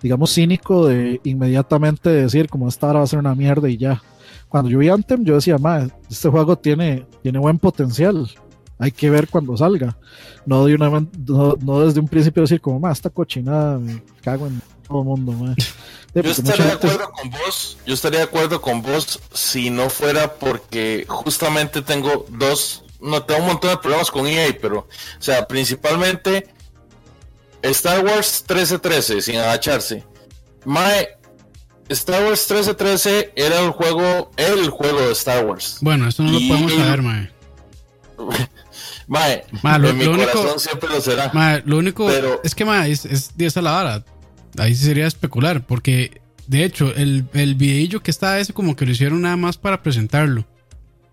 digamos, 0.00 0.32
cínico 0.32 0.86
de 0.86 1.20
inmediatamente 1.24 2.08
decir 2.08 2.48
como 2.48 2.68
esta 2.68 2.88
hora 2.88 3.00
va 3.00 3.04
a 3.04 3.08
ser 3.08 3.18
una 3.18 3.34
mierda 3.34 3.68
y 3.68 3.76
ya. 3.76 4.02
Cuando 4.48 4.70
yo 4.70 4.78
vi 4.78 4.88
Anthem, 4.88 5.22
yo 5.22 5.34
decía, 5.34 5.58
ma, 5.58 5.86
este 6.10 6.30
juego 6.30 6.56
tiene, 6.56 7.04
tiene 7.22 7.38
buen 7.38 7.58
potencial 7.58 8.30
hay 8.82 8.90
que 8.90 9.10
ver 9.10 9.28
cuando 9.28 9.56
salga. 9.56 9.96
No, 10.44 10.66
de 10.66 10.74
una, 10.74 10.90
no, 10.90 11.80
desde 11.86 12.00
un 12.00 12.08
principio 12.08 12.42
decir 12.42 12.60
como, 12.60 12.80
más 12.80 12.98
esta 12.98 13.10
cochinada, 13.10 13.78
me 13.78 14.02
cago 14.22 14.48
en 14.48 14.60
todo 14.88 14.98
el 14.98 15.04
mundo. 15.04 15.54
yo 16.12 16.30
estaría 16.30 16.64
de 16.66 16.72
acuerdo 16.72 17.10
con 17.12 17.30
vos, 17.30 17.78
yo 17.86 17.94
estaría 17.94 18.18
de 18.18 18.24
acuerdo 18.24 18.60
con 18.60 18.82
vos 18.82 19.20
si 19.32 19.70
no 19.70 19.88
fuera 19.88 20.34
porque 20.34 21.06
justamente 21.08 21.80
tengo 21.82 22.26
dos, 22.28 22.84
no 23.00 23.22
tengo 23.22 23.42
un 23.42 23.46
montón 23.46 23.70
de 23.70 23.76
problemas 23.76 24.10
con 24.10 24.26
EA, 24.26 24.48
pero, 24.60 24.78
o 24.80 24.86
sea, 25.20 25.46
principalmente 25.46 26.48
Star 27.62 28.04
Wars 28.04 28.44
1313, 28.48 29.22
sin 29.22 29.36
agacharse. 29.36 30.04
Mae, 30.64 31.08
Star 31.88 32.24
Wars 32.24 32.50
1313 32.50 33.32
era 33.36 33.60
el 33.60 33.70
juego, 33.70 34.32
el 34.36 34.70
juego 34.70 35.02
de 35.02 35.12
Star 35.12 35.46
Wars. 35.46 35.78
Bueno, 35.82 36.08
eso 36.08 36.24
no 36.24 36.32
lo 36.32 36.40
podemos 36.48 36.72
saber, 36.72 37.02
mae. 37.02 37.30
Mae, 39.12 39.44
en 39.90 39.98
mi 39.98 40.06
corazón 40.06 40.58
siempre 40.58 40.88
lo 40.88 41.00
será. 41.00 41.62
lo 41.66 41.76
único 41.76 42.10
es 42.42 42.54
que 42.54 42.64
mae, 42.64 42.90
es, 42.90 43.04
es 43.04 43.36
de 43.36 43.44
esa 43.46 43.60
la 43.60 43.72
vara. 43.72 44.04
Ahí 44.58 44.74
sí 44.74 44.86
sería 44.86 45.06
especular, 45.06 45.66
porque 45.66 46.22
de 46.46 46.64
hecho, 46.64 46.94
el, 46.94 47.26
el 47.34 47.54
videillo 47.54 48.02
que 48.02 48.10
está 48.10 48.38
ese 48.38 48.54
como 48.54 48.74
que 48.74 48.86
lo 48.86 48.92
hicieron 48.92 49.20
nada 49.20 49.36
más 49.36 49.58
para 49.58 49.82
presentarlo. 49.82 50.46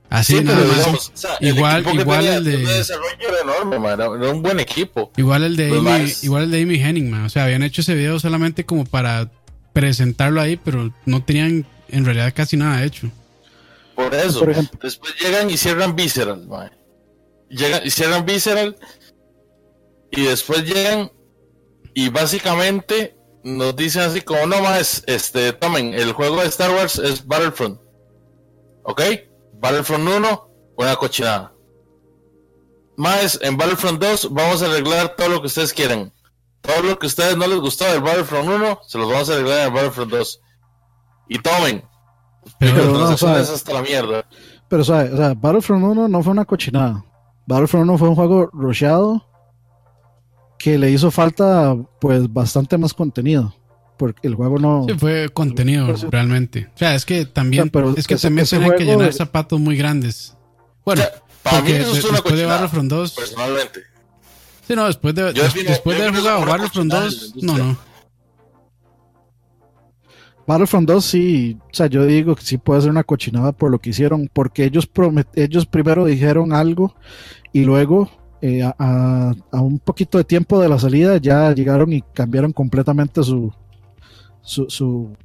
Así 0.09 0.41
nada 0.41 0.65
más. 0.65 1.11
igual, 1.41 1.85
igual 1.93 2.25
el 2.25 2.43
de. 2.43 2.63
Era 2.63 3.41
enorme, 3.43 3.89
era 3.89 4.09
un 4.09 4.41
buen 4.41 4.59
equipo. 4.61 5.11
Igual 5.17 5.43
el 5.43 5.55
de 5.57 5.77
Amy, 5.77 6.11
igual 6.23 6.43
el 6.43 6.51
de 6.51 6.61
Amy 6.63 6.81
Henning, 6.81 7.13
O 7.25 7.29
sea, 7.29 7.43
habían 7.43 7.63
hecho 7.63 7.81
ese 7.81 7.95
video 7.95 8.17
solamente 8.19 8.65
como 8.65 8.85
para 8.85 9.29
presentarlo 9.73 10.41
ahí, 10.41 10.55
pero 10.57 10.91
no 11.05 11.23
tenían 11.23 11.65
en 11.89 12.05
realidad 12.05 12.33
casi 12.35 12.55
nada 12.55 12.83
hecho. 12.83 13.11
Por 13.93 14.15
eso. 14.15 14.45
después 14.81 15.13
llegan 15.21 15.49
y 15.49 15.57
cierran 15.57 15.95
Visceral, 15.95 16.47
man 16.47 16.71
llegan, 17.49 17.81
hicieron 17.85 18.25
Visceral 18.25 18.77
y 20.11 20.23
después 20.23 20.63
llegan 20.63 21.11
y 21.93 22.09
básicamente 22.09 23.17
nos 23.43 23.75
dicen 23.75 24.03
así 24.03 24.21
como 24.21 24.45
no 24.45 24.61
más, 24.61 25.03
este, 25.07 25.53
tomen, 25.53 25.93
el 25.93 26.13
juego 26.13 26.41
de 26.41 26.47
Star 26.47 26.71
Wars 26.71 26.97
es 26.99 27.25
Battlefront. 27.25 27.79
¿Ok? 28.83 29.01
Battlefront 29.53 30.07
1, 30.07 30.49
una 30.77 30.95
cochinada. 30.95 31.53
Más, 32.97 33.39
en 33.41 33.57
Battlefront 33.57 34.01
2 34.01 34.33
vamos 34.33 34.61
a 34.61 34.65
arreglar 34.65 35.15
todo 35.15 35.29
lo 35.29 35.41
que 35.41 35.47
ustedes 35.47 35.73
quieren. 35.73 36.11
Todo 36.61 36.81
lo 36.83 36.99
que 36.99 37.05
a 37.05 37.07
ustedes 37.07 37.37
no 37.37 37.47
les 37.47 37.59
gustó 37.59 37.85
del 37.85 38.01
Battlefront 38.01 38.47
1, 38.47 38.79
se 38.85 38.97
los 38.97 39.09
vamos 39.09 39.29
a 39.29 39.33
arreglar 39.33 39.67
en 39.67 39.73
Battlefront 39.73 40.11
2. 40.11 40.41
Y 41.29 41.39
tomen. 41.39 41.83
Pero, 42.59 42.85
no, 42.85 43.05
hasta 43.05 43.73
la 43.73 43.81
mierda. 43.81 44.25
Pero, 44.67 44.81
o 44.81 44.85
sea, 44.85 45.33
Battlefront 45.35 45.83
1 45.83 46.07
no 46.07 46.23
fue 46.23 46.31
una 46.31 46.45
cochinada. 46.45 47.05
Battlefront 47.49 47.89
1 47.89 47.97
fue 47.97 48.09
un 48.09 48.15
juego 48.15 48.49
rusheado 48.53 49.25
que 50.59 50.77
le 50.77 50.91
hizo 50.91 51.09
falta 51.09 51.75
pues 51.99 52.31
bastante 52.31 52.77
más 52.77 52.93
contenido 52.93 53.55
porque 53.97 54.27
el 54.27 54.35
juego 54.35 54.59
no 54.59 54.85
sí, 54.87 54.93
fue 54.93 55.29
contenido 55.29 55.95
realmente. 56.11 56.69
O 56.75 56.77
sea 56.77 56.93
es 56.93 57.05
que 57.05 57.25
también 57.25 57.71
es 57.97 58.05
que 58.05 58.17
también 58.17 58.45
tienen 58.45 58.75
que 58.77 58.85
llenar 58.85 59.11
zapatos 59.13 59.59
muy 59.59 59.75
grandes. 59.75 60.37
Bueno 60.85 61.01
para 61.41 61.61
mí 61.61 61.71
eso 61.71 61.95
es 61.95 62.03
una 62.03 62.13
después 62.13 62.37
de 62.37 62.45
Battlefront 62.45 62.91
2 62.91 63.11
personalmente. 63.13 63.79
Sí 64.67 64.75
no 64.75 64.85
después 64.85 65.15
de 65.15 65.33
después 65.33 65.97
de 65.97 66.03
haber 66.03 66.19
jugado 66.19 66.45
Battlefront 66.45 66.91
2 66.91 67.33
no 67.41 67.57
no. 67.57 67.89
Battlefront 70.49 70.87
2 70.87 71.05
sí, 71.05 71.57
o 71.61 71.73
sea, 71.75 71.85
yo 71.85 72.07
digo 72.07 72.35
que 72.35 72.43
sí 72.43 72.57
puede 72.57 72.81
ser 72.81 72.89
una 72.89 73.03
cochinada 73.03 73.51
por 73.51 73.69
lo 73.69 73.77
que 73.77 73.91
hicieron, 73.91 74.31
porque 74.33 74.63
ellos 74.63 74.89
ellos 75.35 75.67
primero 75.67 76.05
dijeron 76.05 76.53
algo 76.53 76.95
y 77.53 77.63
luego 77.63 78.09
eh, 78.41 78.63
a, 78.63 79.33
un 79.51 79.79
poquito 79.79 80.17
de 80.17 80.23
tiempo 80.23 80.61
de 80.61 80.69
la 80.69 80.79
salida 80.79 81.17
ya 81.17 81.53
llegaron 81.53 81.91
y 81.91 82.01
cambiaron 82.01 82.53
completamente 82.53 83.21
su, 83.21 83.51
su, 84.41 85.15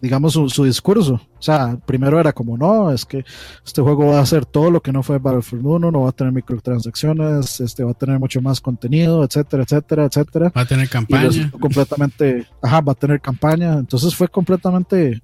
digamos, 0.00 0.32
su, 0.32 0.64
discurso. 0.64 1.14
O 1.14 1.42
sea, 1.42 1.78
primero 1.86 2.20
era 2.20 2.32
como, 2.32 2.58
no, 2.58 2.90
es 2.90 3.06
que 3.06 3.24
este 3.64 3.80
juego 3.80 4.08
va 4.08 4.18
a 4.18 4.22
hacer 4.22 4.44
todo 4.44 4.70
lo 4.70 4.82
que 4.82 4.92
no 4.92 5.02
fue 5.02 5.18
Battlefront 5.18 5.64
1, 5.64 5.90
no 5.90 6.02
va 6.02 6.10
a 6.10 6.12
tener 6.12 6.32
microtransacciones, 6.32 7.60
este 7.60 7.82
va 7.82 7.92
a 7.92 7.94
tener 7.94 8.18
mucho 8.18 8.42
más 8.42 8.60
contenido, 8.60 9.24
etcétera, 9.24 9.62
etcétera, 9.62 10.04
etcétera. 10.04 10.52
Va 10.54 10.62
a 10.62 10.66
tener 10.66 10.88
campaña. 10.88 11.50
completamente, 11.58 12.46
ajá, 12.60 12.80
va 12.80 12.92
a 12.92 12.96
tener 12.96 13.20
campaña. 13.20 13.74
Entonces 13.74 14.14
fue 14.14 14.28
completamente, 14.28 15.22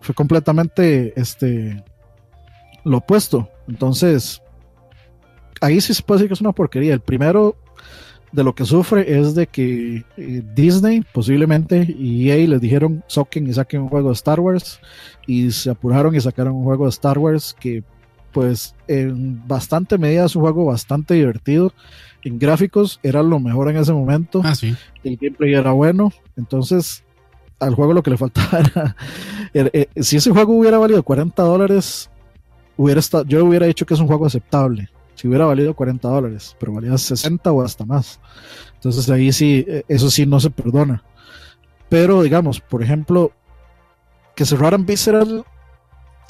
fue 0.00 0.14
completamente, 0.14 1.12
este, 1.20 1.84
lo 2.84 2.98
opuesto. 2.98 3.48
Entonces, 3.70 4.42
ahí 5.60 5.80
sí 5.80 5.94
se 5.94 6.02
puede 6.02 6.18
decir 6.18 6.28
que 6.28 6.34
es 6.34 6.40
una 6.40 6.52
porquería. 6.52 6.92
El 6.92 7.00
primero 7.00 7.56
de 8.32 8.44
lo 8.44 8.54
que 8.54 8.64
sufre 8.64 9.18
es 9.18 9.34
de 9.34 9.46
que 9.46 10.04
eh, 10.16 10.42
Disney 10.54 11.02
posiblemente 11.12 11.94
y 11.98 12.30
EA 12.30 12.48
les 12.48 12.60
dijeron 12.60 13.02
soquen 13.06 13.48
y 13.48 13.54
saquen 13.54 13.82
un 13.82 13.88
juego 13.88 14.08
de 14.08 14.14
Star 14.14 14.38
Wars 14.38 14.80
y 15.26 15.50
se 15.50 15.70
apuraron 15.70 16.14
y 16.14 16.20
sacaron 16.20 16.54
un 16.54 16.64
juego 16.64 16.84
de 16.84 16.90
Star 16.90 17.18
Wars 17.18 17.56
que 17.58 17.82
pues 18.32 18.74
en 18.86 19.46
bastante 19.48 19.98
medida 19.98 20.24
es 20.24 20.36
un 20.36 20.42
juego 20.42 20.64
bastante 20.64 21.14
divertido. 21.14 21.72
En 22.22 22.38
gráficos 22.38 23.00
era 23.02 23.22
lo 23.22 23.40
mejor 23.40 23.70
en 23.70 23.76
ese 23.76 23.92
momento. 23.92 24.42
Ah, 24.44 24.54
sí. 24.54 24.74
El 25.02 25.16
gameplay 25.16 25.54
era 25.54 25.72
bueno. 25.72 26.12
Entonces 26.36 27.04
al 27.60 27.74
juego 27.74 27.92
lo 27.92 28.02
que 28.02 28.10
le 28.10 28.16
faltaba 28.16 28.58
era... 29.54 29.70
Eh, 29.72 29.88
si 29.96 30.16
ese 30.16 30.30
juego 30.30 30.54
hubiera 30.54 30.78
valido 30.78 31.02
40 31.02 31.42
dólares, 31.42 32.10
hubiera 32.80 33.00
estado, 33.00 33.24
yo 33.24 33.44
hubiera 33.44 33.66
dicho 33.66 33.84
que 33.84 33.94
es 33.94 34.00
un 34.00 34.06
juego 34.06 34.26
aceptable 34.26 34.88
si 35.14 35.28
hubiera 35.28 35.44
valido 35.44 35.74
40 35.74 36.08
dólares, 36.08 36.56
pero 36.58 36.72
valía 36.72 36.96
60 36.96 37.52
o 37.52 37.62
hasta 37.62 37.84
más. 37.84 38.18
Entonces 38.76 39.10
ahí 39.10 39.32
sí, 39.32 39.66
eh, 39.68 39.84
eso 39.86 40.10
sí 40.10 40.24
no 40.24 40.40
se 40.40 40.48
perdona. 40.48 41.02
Pero 41.90 42.22
digamos, 42.22 42.60
por 42.60 42.82
ejemplo, 42.82 43.32
que 44.34 44.46
cerraran 44.46 44.86
Visceral, 44.86 45.44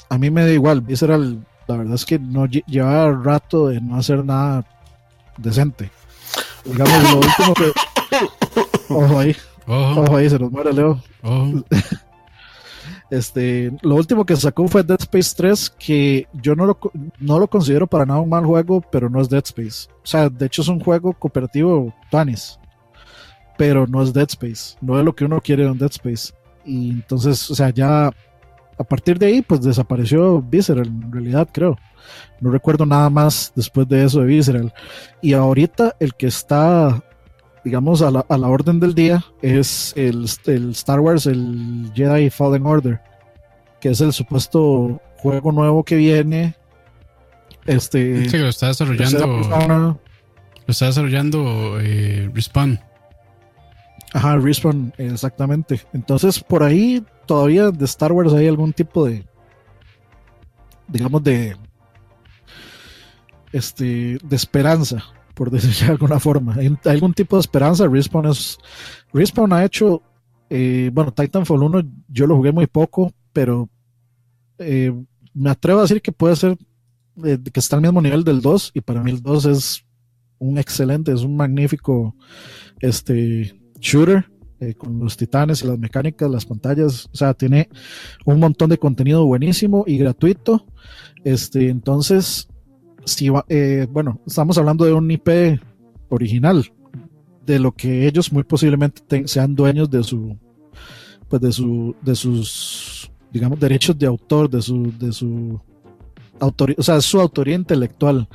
a 0.09 0.17
mí 0.17 0.29
me 0.29 0.41
da 0.41 0.51
igual. 0.51 0.81
Visceral, 0.81 1.45
la 1.67 1.77
verdad 1.77 1.95
es 1.95 2.05
que 2.05 2.19
no 2.19 2.47
lleva 2.47 3.11
rato 3.13 3.69
de 3.69 3.79
no 3.79 3.95
hacer 3.95 4.25
nada 4.25 4.65
decente. 5.37 5.89
Digamos, 6.65 7.11
lo 7.11 7.19
último 7.19 7.53
que. 7.53 7.71
Ojo 8.93 9.19
ahí. 9.19 9.35
Ojo, 9.67 10.17
ahí, 10.17 10.29
se 10.29 10.37
nos 10.37 10.51
muere 10.51 10.73
Leo. 10.73 11.01
Este, 13.11 13.73
lo 13.81 13.95
último 13.95 14.25
que 14.25 14.37
sacó 14.37 14.69
fue 14.69 14.83
Dead 14.83 15.01
Space 15.01 15.33
3, 15.35 15.69
que 15.77 16.27
yo 16.31 16.55
no 16.55 16.65
lo, 16.65 16.79
no 17.19 17.39
lo 17.39 17.47
considero 17.49 17.85
para 17.85 18.05
nada 18.05 18.21
un 18.21 18.29
mal 18.29 18.45
juego, 18.45 18.79
pero 18.89 19.09
no 19.09 19.19
es 19.19 19.27
Dead 19.27 19.43
Space. 19.43 19.89
O 20.01 20.07
sea, 20.07 20.29
de 20.29 20.45
hecho 20.45 20.61
es 20.61 20.69
un 20.69 20.79
juego 20.79 21.11
cooperativo 21.11 21.93
Tanis, 22.09 22.57
pero 23.57 23.85
no 23.85 24.01
es 24.01 24.13
Dead 24.13 24.29
Space. 24.29 24.77
No 24.79 24.97
es 24.97 25.03
lo 25.03 25.13
que 25.13 25.25
uno 25.25 25.41
quiere 25.41 25.65
en 25.65 25.77
Dead 25.77 25.91
Space. 25.91 26.33
Y 26.63 26.91
entonces, 26.91 27.51
o 27.51 27.55
sea, 27.55 27.69
ya 27.69 28.07
a 28.77 28.83
partir 28.85 29.19
de 29.19 29.25
ahí, 29.25 29.41
pues 29.41 29.61
desapareció 29.61 30.41
Visceral, 30.41 30.87
en 30.87 31.11
realidad 31.11 31.49
creo. 31.51 31.77
No 32.39 32.49
recuerdo 32.49 32.85
nada 32.85 33.09
más 33.09 33.51
después 33.55 33.89
de 33.89 34.05
eso 34.05 34.21
de 34.21 34.27
Visceral. 34.27 34.73
Y 35.21 35.33
ahorita 35.33 35.97
el 35.99 36.15
que 36.15 36.27
está 36.27 37.03
digamos, 37.63 38.01
a 38.01 38.11
la, 38.11 38.25
a 38.27 38.37
la 38.37 38.47
orden 38.47 38.79
del 38.79 38.95
día 38.95 39.23
es 39.41 39.93
el, 39.95 40.27
el, 40.45 40.71
Star 40.71 40.99
Wars, 40.99 41.25
el 41.25 41.91
Jedi 41.93 42.29
Fallen 42.29 42.65
Order, 42.65 42.99
que 43.79 43.89
es 43.89 44.01
el 44.01 44.13
supuesto 44.13 45.01
juego 45.17 45.51
nuevo 45.51 45.83
que 45.83 45.95
viene. 45.95 46.55
Este, 47.65 48.27
lo 48.37 48.47
está 48.47 48.67
desarrollando. 48.67 49.99
Lo 50.67 50.71
está 50.71 50.87
desarrollando 50.87 51.79
eh, 51.79 52.29
Respawn. 52.33 52.79
Ajá, 54.13 54.37
Respawn, 54.37 54.93
exactamente. 54.97 55.81
Entonces, 55.93 56.39
por 56.39 56.63
ahí 56.63 57.03
todavía 57.25 57.71
de 57.71 57.85
Star 57.85 58.11
Wars 58.11 58.33
hay 58.33 58.47
algún 58.47 58.73
tipo 58.73 59.05
de, 59.05 59.23
digamos, 60.87 61.23
de, 61.23 61.55
este, 63.51 64.17
de 64.23 64.35
esperanza, 64.35 65.03
por 65.33 65.49
decirlo 65.51 65.87
de 65.87 65.91
alguna 65.91 66.19
forma. 66.19 66.55
Hay, 66.55 66.75
algún 66.85 67.13
tipo 67.13 67.35
de 67.35 67.41
esperanza. 67.41 67.87
Respawn 67.87 68.27
es, 68.27 68.57
Respawn 69.13 69.53
ha 69.53 69.65
hecho, 69.65 70.01
eh, 70.49 70.89
bueno, 70.93 71.11
Titanfall 71.11 71.63
1 71.63 71.83
yo 72.07 72.27
lo 72.27 72.35
jugué 72.37 72.51
muy 72.51 72.67
poco, 72.67 73.11
pero 73.33 73.69
eh, 74.57 74.93
me 75.33 75.49
atrevo 75.49 75.79
a 75.79 75.83
decir 75.83 76.01
que 76.01 76.11
puede 76.11 76.35
ser 76.35 76.57
eh, 77.23 77.37
que 77.51 77.59
está 77.59 77.75
al 77.75 77.81
mismo 77.81 78.01
nivel 78.01 78.23
del 78.23 78.41
2 78.41 78.71
y 78.73 78.81
para 78.81 79.01
mí 79.03 79.11
el 79.11 79.21
2 79.21 79.45
es 79.45 79.85
un 80.39 80.57
excelente, 80.57 81.11
es 81.11 81.21
un 81.21 81.35
magnífico 81.35 82.15
este 82.79 83.59
shooter 83.79 84.25
con 84.77 84.99
los 84.99 85.17
titanes 85.17 85.63
y 85.63 85.67
las 85.67 85.79
mecánicas, 85.79 86.29
las 86.29 86.45
pantallas, 86.45 87.09
o 87.11 87.17
sea, 87.17 87.33
tiene 87.33 87.67
un 88.25 88.39
montón 88.39 88.69
de 88.69 88.77
contenido 88.77 89.25
buenísimo 89.25 89.85
y 89.87 89.97
gratuito. 89.97 90.67
Este, 91.23 91.69
entonces, 91.69 92.47
si 93.05 93.29
eh, 93.49 93.87
bueno, 93.89 94.19
estamos 94.25 94.57
hablando 94.57 94.85
de 94.85 94.93
un 94.93 95.09
IP 95.09 95.59
original, 96.09 96.71
de 97.45 97.59
lo 97.59 97.71
que 97.71 98.07
ellos 98.07 98.31
muy 98.31 98.43
posiblemente 98.43 99.27
sean 99.27 99.55
dueños 99.55 99.89
de 99.89 100.03
su, 100.03 100.37
pues 101.27 101.41
de 101.41 101.51
su, 101.51 101.95
de 102.01 102.15
sus, 102.15 103.11
digamos, 103.31 103.59
derechos 103.59 103.97
de 103.97 104.05
autor, 104.05 104.49
de 104.49 104.61
su, 104.61 104.91
de 104.97 105.11
su 105.11 105.59
autoría, 106.39 106.75
o 106.77 106.83
sea, 106.83 107.01
su 107.01 107.19
autoría 107.19 107.55
intelectual. 107.55 108.27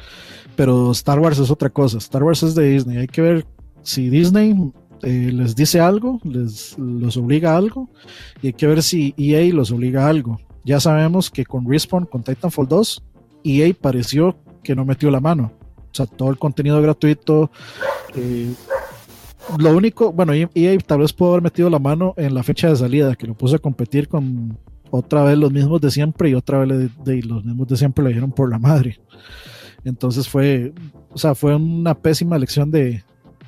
Pero 0.57 0.91
Star 0.93 1.21
Wars 1.21 1.39
es 1.39 1.51
otra 1.51 1.69
cosa. 1.69 1.99
Star 1.99 2.23
Wars 2.23 2.43
es 2.43 2.55
de 2.55 2.71
Disney. 2.71 2.97
Hay 2.97 3.07
que 3.07 3.21
ver 3.21 3.47
si 3.83 4.09
Disney 4.09 4.73
eh, 5.03 5.31
les 5.33 5.55
dice 5.55 5.81
algo, 5.81 6.21
les 6.25 6.77
los 6.79 7.17
obliga 7.17 7.53
a 7.53 7.59
algo, 7.59 7.91
y 8.43 8.49
hay 8.49 8.53
que 8.55 8.67
ver 8.67 8.83
si 8.83 9.15
EA 9.17 9.53
los 9.53 9.71
obliga 9.71 10.07
a 10.07 10.09
algo. 10.09 10.41
Ya 10.65 10.81
sabemos 10.81 11.31
que 11.31 11.45
con 11.45 11.71
Respawn, 11.71 12.07
con 12.07 12.23
Titanfall 12.23 12.67
2, 12.67 13.03
EA 13.45 13.73
pareció 13.81 14.37
que 14.67 14.75
no 14.75 14.85
metió 14.85 15.11
la 15.11 15.21
mano. 15.21 15.53
O 15.79 15.95
sea, 15.95 16.07
todo 16.07 16.29
el 16.31 16.39
contenido 16.39 16.83
gratuito. 16.83 17.51
Eh, 18.17 18.53
lo 19.59 19.77
único, 19.77 20.13
bueno, 20.13 20.33
EA 20.35 20.77
tal 20.79 20.99
vez 20.99 21.13
pudo 21.13 21.31
haber 21.31 21.43
metido 21.43 21.71
la 21.71 21.79
mano 21.79 22.15
en 22.17 22.35
la 22.35 22.43
fecha 22.43 22.69
de 22.69 22.77
salida, 22.77 23.15
que 23.15 23.29
lo 23.29 23.35
puso 23.35 23.57
a 23.57 23.61
competir 23.61 24.09
con 24.09 24.59
otra 24.91 25.23
vez 25.23 25.39
los 25.39 25.53
mismos 25.53 25.81
de 25.81 25.91
siempre 25.91 26.31
y 26.31 26.35
otra 26.35 26.59
vez 26.59 26.91
los 27.25 27.45
mismos 27.45 27.69
de 27.69 27.77
siempre 27.77 28.05
le 28.05 28.11
dieron 28.11 28.33
por 28.33 28.51
la 28.51 28.59
madre. 28.59 28.99
Entonces 29.85 30.29
fue, 30.29 30.73
o 31.11 31.19
sea, 31.19 31.37
fue 31.37 31.55
una 31.55 31.95
pésima 31.95 32.35
elección 32.35 32.73
de, 32.73 33.05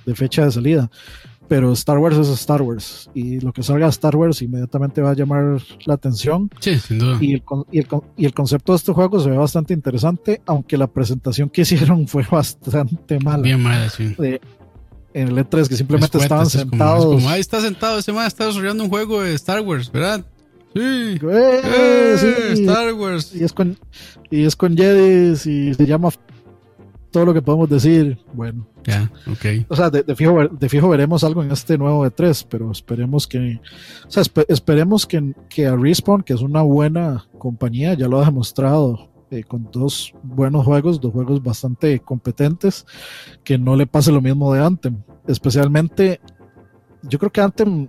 de 0.07 0.15
fecha 0.15 0.45
de 0.45 0.53
salida 0.53 0.89
pero 1.49 1.73
Star 1.73 1.99
Wars 1.99 2.17
es 2.19 2.29
Star 2.29 2.61
Wars 2.61 3.11
y 3.15 3.41
lo 3.41 3.53
que 3.53 3.63
salga 3.63 3.87
de 3.87 3.91
Star 3.91 4.15
Wars 4.15 4.43
inmediatamente 4.43 5.01
va 5.01 5.11
a 5.11 5.15
llamar 5.15 5.61
la 5.87 5.95
atención. 5.95 6.51
Sí, 6.61 6.79
sin 6.79 6.99
duda. 6.99 7.17
Y 7.21 7.35
el, 7.35 7.43
y 7.73 7.79
el, 7.79 7.87
y 8.17 8.27
el 8.27 8.35
concepto 8.35 8.73
de 8.73 8.77
este 8.77 8.93
juego 8.93 9.19
se 9.19 9.31
ve 9.31 9.37
bastante 9.37 9.73
interesante, 9.73 10.43
aunque 10.47 10.77
la 10.77 10.87
presentación 10.87 11.49
que 11.49 11.63
hicieron 11.63 12.07
fue 12.07 12.25
bastante 12.31 13.19
mala. 13.19 13.43
Bien 13.43 13.63
mala, 13.63 13.89
sí. 13.89 14.15
en 14.19 15.29
el 15.29 15.37
E3 15.37 15.69
que 15.69 15.77
simplemente 15.77 16.19
estaban 16.19 16.49
sentados. 16.51 17.07
Como, 17.07 17.29
ahí 17.31 17.41
está 17.41 17.61
sentado, 17.61 17.99
ese 17.99 18.13
man 18.13 18.27
está 18.27 18.47
desarrollando 18.47 18.85
un 18.85 18.91
juego 18.91 19.23
de 19.23 19.35
Star 19.35 19.63
Wars, 19.63 19.91
¿verdad? 19.91 20.25
Sí. 20.75 20.81
Eh, 20.81 21.61
eh, 21.65 22.17
sí. 22.55 22.63
Star 22.63 22.93
Wars. 22.93 23.35
Y 23.35 23.43
es 23.43 23.55
con, 23.55 23.79
y 24.31 24.45
es 24.45 24.55
con 24.55 24.77
Jedis 24.77 25.47
y 25.47 25.73
se 25.73 25.87
llama 25.87 26.11
todo 27.11 27.27
lo 27.27 27.35
que 27.35 27.43
podemos 27.43 27.69
decir. 27.69 28.19
Bueno. 28.33 28.67
Ya, 28.85 29.11
ok. 29.27 29.67
O 29.69 29.77
sea, 29.77 29.91
de, 29.91 30.15
fijo, 30.15 30.49
de 30.49 30.69
fijo 30.69 30.89
veremos 30.89 31.25
algo 31.25 31.43
en 31.43 31.51
este 31.51 31.77
nuevo 31.77 32.07
E3, 32.07 32.47
pero 32.49 32.71
esperemos 32.71 33.27
que. 33.27 33.61
O 34.07 34.11
sea, 34.11 34.23
esperemos 34.49 35.07
que, 35.07 35.35
que 35.49 35.67
a 35.67 35.77
Respawn, 35.77 36.23
que 36.23 36.33
es 36.33 36.41
una 36.41 36.63
buena 36.63 37.27
compañía, 37.39 37.95
ya 37.95 38.09
lo 38.09 38.21
ha 38.21 38.25
demostrado 38.25 39.11
eh, 39.31 39.45
con 39.45 39.69
dos 39.71 40.15
buenos 40.23 40.65
juegos, 40.65 41.01
dos 41.01 41.13
juegos 41.13 41.43
bastante 41.43 42.01
competentes, 42.01 42.87
que 43.45 43.59
no 43.59 43.77
le 43.77 43.87
pase 43.87 44.11
lo 44.11 44.23
mismo 44.23 44.53
de 44.55 44.65
Anthem. 44.65 45.03
Especialmente, 45.27 46.21
yo 47.03 47.19
creo 47.19 47.31
que 47.31 47.41
Anthem. 47.41 47.89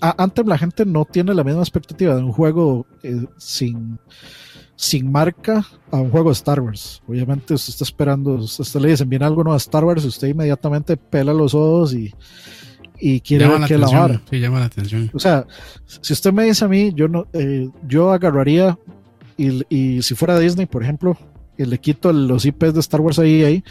A 0.00 0.20
Anthem 0.20 0.48
la 0.48 0.58
gente 0.58 0.84
no 0.84 1.04
tiene 1.04 1.32
la 1.32 1.44
misma 1.44 1.60
expectativa 1.60 2.16
de 2.16 2.22
un 2.22 2.32
juego 2.32 2.86
eh, 3.04 3.24
sin 3.38 4.00
sin 4.82 5.12
marca 5.12 5.64
a 5.92 5.96
un 5.98 6.10
juego 6.10 6.30
de 6.30 6.32
Star 6.32 6.60
Wars. 6.60 7.00
Obviamente 7.06 7.54
usted 7.54 7.70
está 7.70 7.84
esperando, 7.84 8.34
usted 8.34 8.80
le 8.80 8.88
dicen, 8.88 9.08
viene 9.08 9.24
algo 9.24 9.44
nuevo 9.44 9.54
a 9.54 9.58
Star 9.58 9.84
Wars, 9.84 10.04
usted 10.04 10.26
inmediatamente 10.26 10.96
pela 10.96 11.32
los 11.32 11.54
ojos 11.54 11.94
y, 11.94 12.12
y 12.98 13.20
quiere 13.20 13.46
ver 13.46 13.60
qué 13.68 13.78
lavar. 13.78 14.20
Sí, 14.28 14.40
llama 14.40 14.58
la 14.58 14.64
atención. 14.64 15.08
O 15.14 15.20
sea, 15.20 15.46
si 15.86 16.12
usted 16.12 16.32
me 16.32 16.46
dice 16.46 16.64
a 16.64 16.68
mí, 16.68 16.92
yo 16.96 17.06
no, 17.06 17.28
eh, 17.32 17.68
yo 17.86 18.10
agarraría 18.10 18.76
y, 19.36 19.62
y, 19.68 20.02
si 20.02 20.16
fuera 20.16 20.36
Disney, 20.36 20.66
por 20.66 20.82
ejemplo, 20.82 21.16
y 21.56 21.64
le 21.64 21.78
quito 21.78 22.12
los 22.12 22.44
IPs 22.44 22.74
de 22.74 22.80
Star 22.80 23.02
Wars 23.02 23.20
ahí, 23.20 23.44
ahí 23.44 23.64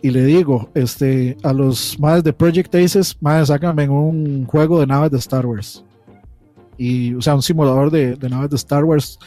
y 0.00 0.12
le 0.12 0.24
digo, 0.24 0.70
este, 0.74 1.36
a 1.42 1.52
los 1.52 1.98
madres 2.00 2.24
de 2.24 2.32
Project 2.32 2.74
Aces, 2.74 3.18
madres, 3.20 3.48
sácame 3.48 3.86
un 3.86 4.46
juego 4.46 4.80
de 4.80 4.86
naves 4.86 5.10
de 5.10 5.18
Star 5.18 5.44
Wars. 5.44 5.84
Y, 6.78 7.12
o 7.12 7.20
sea, 7.20 7.34
un 7.34 7.42
simulador 7.42 7.90
de, 7.90 8.16
de 8.16 8.30
naves 8.30 8.48
de 8.48 8.56
Star 8.56 8.82
Wars 8.82 9.18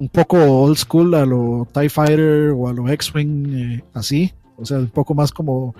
un 0.00 0.08
poco 0.08 0.38
old 0.38 0.78
school 0.78 1.14
a 1.14 1.26
lo 1.26 1.68
TIE 1.72 1.90
Fighter 1.90 2.52
o 2.56 2.68
a 2.68 2.72
lo 2.72 2.88
X-Wing, 2.88 3.54
eh, 3.54 3.84
así. 3.92 4.32
O 4.56 4.64
sea, 4.64 4.78
un 4.78 4.88
poco 4.88 5.14
más 5.14 5.30
como, 5.30 5.74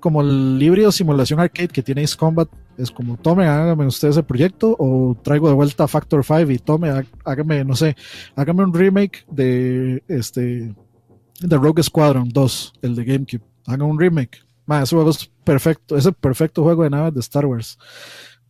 como 0.00 0.20
el 0.20 0.60
híbrido 0.60 0.92
simulación 0.92 1.40
arcade 1.40 1.68
que 1.68 1.82
tiene 1.82 2.02
Ace 2.02 2.16
Combat. 2.16 2.48
Es 2.76 2.90
como, 2.90 3.16
tome, 3.16 3.46
hágame 3.46 3.86
usted 3.86 4.08
ese 4.08 4.22
proyecto 4.22 4.76
o 4.78 5.16
traigo 5.22 5.48
de 5.48 5.54
vuelta 5.54 5.88
Factor 5.88 6.24
5 6.24 6.50
y 6.50 6.58
tome, 6.58 6.90
hágame, 7.24 7.64
no 7.64 7.74
sé, 7.74 7.96
hágame 8.36 8.64
un 8.64 8.74
remake 8.74 9.24
de 9.30 10.02
este 10.08 10.74
de 11.40 11.56
Rogue 11.56 11.82
Squadron 11.82 12.28
2, 12.28 12.72
el 12.82 12.94
de 12.96 13.04
GameCube. 13.04 13.42
Haga 13.66 13.84
un 13.84 13.98
remake. 13.98 14.44
ese 14.82 14.96
juego 14.96 15.10
es 15.10 15.30
perfecto, 15.44 15.96
es 15.96 16.06
el 16.06 16.14
perfecto 16.14 16.62
juego 16.62 16.82
de 16.82 16.90
naves 16.90 17.14
de 17.14 17.20
Star 17.20 17.46
Wars. 17.46 17.78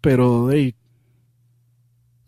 Pero, 0.01 0.51
hey, 0.51 0.75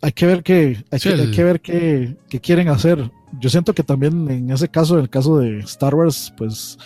hay 0.03 0.13
que 0.13 0.27
ver 0.27 0.43
qué, 0.43 0.85
hay, 0.91 0.99
que, 0.99 1.45
ver 1.45 1.61
qué, 1.61 2.17
quieren 2.41 2.69
hacer. 2.69 3.11
Yo 3.39 3.51
siento 3.51 3.75
que 3.75 3.83
también 3.83 4.31
en 4.31 4.51
ese 4.51 4.69
caso, 4.69 4.95
en 4.95 5.03
el 5.03 5.11
caso 5.11 5.39
de 5.39 5.59
Star 5.61 5.95
Wars, 5.95 6.33
pues 6.37 6.79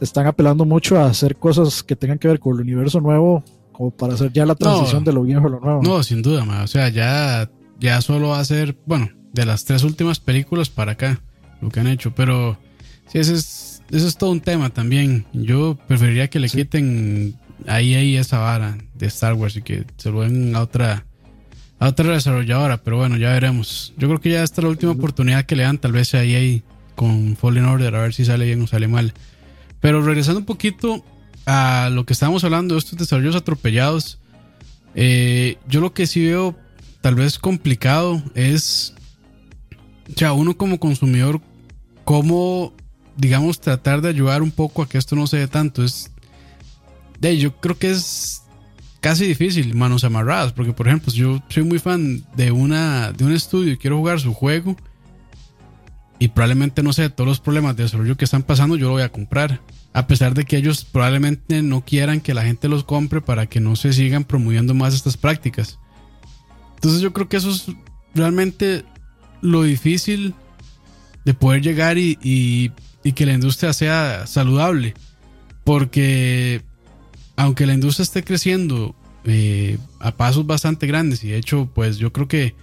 están 0.00 0.26
apelando 0.26 0.64
mucho 0.64 0.98
a 0.98 1.06
hacer 1.06 1.36
cosas 1.36 1.82
que 1.82 1.96
tengan 1.96 2.18
que 2.18 2.28
ver 2.28 2.38
con 2.38 2.54
el 2.54 2.62
universo 2.62 3.00
nuevo, 3.00 3.44
como 3.72 3.90
para 3.90 4.14
hacer 4.14 4.32
ya 4.32 4.46
la 4.46 4.54
transición 4.54 5.04
de 5.04 5.12
lo 5.12 5.22
viejo 5.22 5.46
a 5.46 5.50
lo 5.50 5.60
nuevo. 5.60 5.82
No, 5.82 6.02
sin 6.02 6.22
duda, 6.22 6.44
o 6.62 6.66
sea, 6.66 6.88
ya, 6.88 7.50
ya 7.80 8.00
solo 8.00 8.28
va 8.28 8.40
a 8.40 8.44
ser, 8.44 8.76
bueno, 8.86 9.10
de 9.32 9.46
las 9.46 9.64
tres 9.64 9.82
últimas 9.82 10.20
películas 10.20 10.70
para 10.70 10.92
acá, 10.92 11.20
lo 11.60 11.68
que 11.68 11.80
han 11.80 11.88
hecho, 11.88 12.14
pero 12.14 12.58
sí, 13.08 13.18
ese 13.18 13.34
es, 13.34 13.82
ese 13.90 14.06
es 14.06 14.16
todo 14.16 14.30
un 14.30 14.40
tema 14.40 14.70
también. 14.70 15.26
Yo 15.32 15.78
preferiría 15.88 16.28
que 16.28 16.40
le 16.40 16.48
quiten 16.48 17.36
ahí, 17.66 17.94
ahí 17.94 18.16
esa 18.16 18.38
vara 18.38 18.78
de 18.94 19.06
Star 19.06 19.34
Wars 19.34 19.56
y 19.56 19.62
que 19.62 19.84
se 19.96 20.10
lo 20.10 20.22
den 20.22 20.54
a 20.54 20.62
otra 20.62 21.06
a 21.82 21.88
otra 21.88 22.12
desarrolladora, 22.12 22.76
pero 22.76 22.98
bueno, 22.98 23.16
ya 23.16 23.30
veremos. 23.30 23.92
Yo 23.96 24.06
creo 24.06 24.20
que 24.20 24.30
ya 24.30 24.44
esta 24.44 24.60
es 24.60 24.62
la 24.62 24.70
última 24.70 24.92
oportunidad 24.92 25.46
que 25.46 25.56
le 25.56 25.64
dan, 25.64 25.78
tal 25.78 25.90
vez 25.90 26.14
ahí, 26.14 26.36
ahí 26.36 26.62
con 26.94 27.36
Fallen 27.36 27.64
Order, 27.64 27.96
a 27.96 28.02
ver 28.02 28.14
si 28.14 28.24
sale 28.24 28.44
bien 28.44 28.62
o 28.62 28.68
sale 28.68 28.86
mal. 28.86 29.12
Pero 29.80 30.00
regresando 30.00 30.38
un 30.38 30.46
poquito 30.46 31.04
a 31.44 31.90
lo 31.90 32.06
que 32.06 32.12
estábamos 32.12 32.44
hablando 32.44 32.76
de 32.76 32.78
estos 32.78 32.96
desarrollos 32.96 33.34
atropellados, 33.34 34.20
eh, 34.94 35.56
yo 35.66 35.80
lo 35.80 35.92
que 35.92 36.06
sí 36.06 36.24
veo 36.24 36.56
tal 37.00 37.16
vez 37.16 37.40
complicado 37.40 38.22
es, 38.36 38.94
ya 40.06 40.34
uno 40.34 40.56
como 40.56 40.78
consumidor, 40.78 41.40
cómo, 42.04 42.74
digamos, 43.16 43.60
tratar 43.60 44.02
de 44.02 44.08
ayudar 44.10 44.42
un 44.42 44.52
poco 44.52 44.82
a 44.82 44.88
que 44.88 44.98
esto 44.98 45.16
no 45.16 45.26
se 45.26 45.38
dé 45.38 45.48
tanto. 45.48 45.82
Es, 45.82 46.12
yo 47.20 47.56
creo 47.56 47.76
que 47.76 47.90
es 47.90 48.41
casi 49.02 49.26
difícil, 49.26 49.74
manos 49.74 50.04
amarradas, 50.04 50.52
porque 50.52 50.72
por 50.72 50.86
ejemplo, 50.86 51.12
yo 51.12 51.42
soy 51.48 51.64
muy 51.64 51.80
fan 51.80 52.24
de, 52.36 52.52
una, 52.52 53.12
de 53.12 53.24
un 53.24 53.32
estudio 53.32 53.72
y 53.72 53.76
quiero 53.76 53.98
jugar 53.98 54.20
su 54.20 54.32
juego 54.32 54.76
y 56.20 56.28
probablemente 56.28 56.84
no 56.84 56.92
sé, 56.92 57.10
todos 57.10 57.26
los 57.26 57.40
problemas 57.40 57.76
de 57.76 57.82
desarrollo 57.82 58.16
que 58.16 58.24
están 58.24 58.44
pasando 58.44 58.76
yo 58.76 58.86
lo 58.86 58.92
voy 58.92 59.02
a 59.02 59.10
comprar, 59.10 59.60
a 59.92 60.06
pesar 60.06 60.34
de 60.34 60.44
que 60.44 60.56
ellos 60.56 60.84
probablemente 60.84 61.62
no 61.62 61.84
quieran 61.84 62.20
que 62.20 62.32
la 62.32 62.44
gente 62.44 62.68
los 62.68 62.84
compre 62.84 63.20
para 63.20 63.46
que 63.46 63.58
no 63.58 63.74
se 63.74 63.92
sigan 63.92 64.22
promoviendo 64.22 64.72
más 64.72 64.94
estas 64.94 65.16
prácticas. 65.16 65.80
Entonces 66.76 67.00
yo 67.00 67.12
creo 67.12 67.28
que 67.28 67.38
eso 67.38 67.50
es 67.50 67.66
realmente 68.14 68.84
lo 69.40 69.64
difícil 69.64 70.32
de 71.24 71.34
poder 71.34 71.60
llegar 71.60 71.98
y, 71.98 72.18
y 72.22 73.12
que 73.12 73.26
la 73.26 73.32
industria 73.32 73.72
sea 73.72 74.28
saludable. 74.28 74.94
Porque 75.64 76.62
aunque 77.36 77.66
la 77.66 77.74
industria 77.74 78.04
esté 78.04 78.22
creciendo 78.22 78.94
eh, 79.24 79.78
a 80.00 80.12
pasos 80.12 80.46
bastante 80.46 80.86
grandes 80.86 81.22
y 81.24 81.28
de 81.28 81.36
hecho, 81.36 81.70
pues 81.72 81.98
yo 81.98 82.12
creo 82.12 82.28
que 82.28 82.54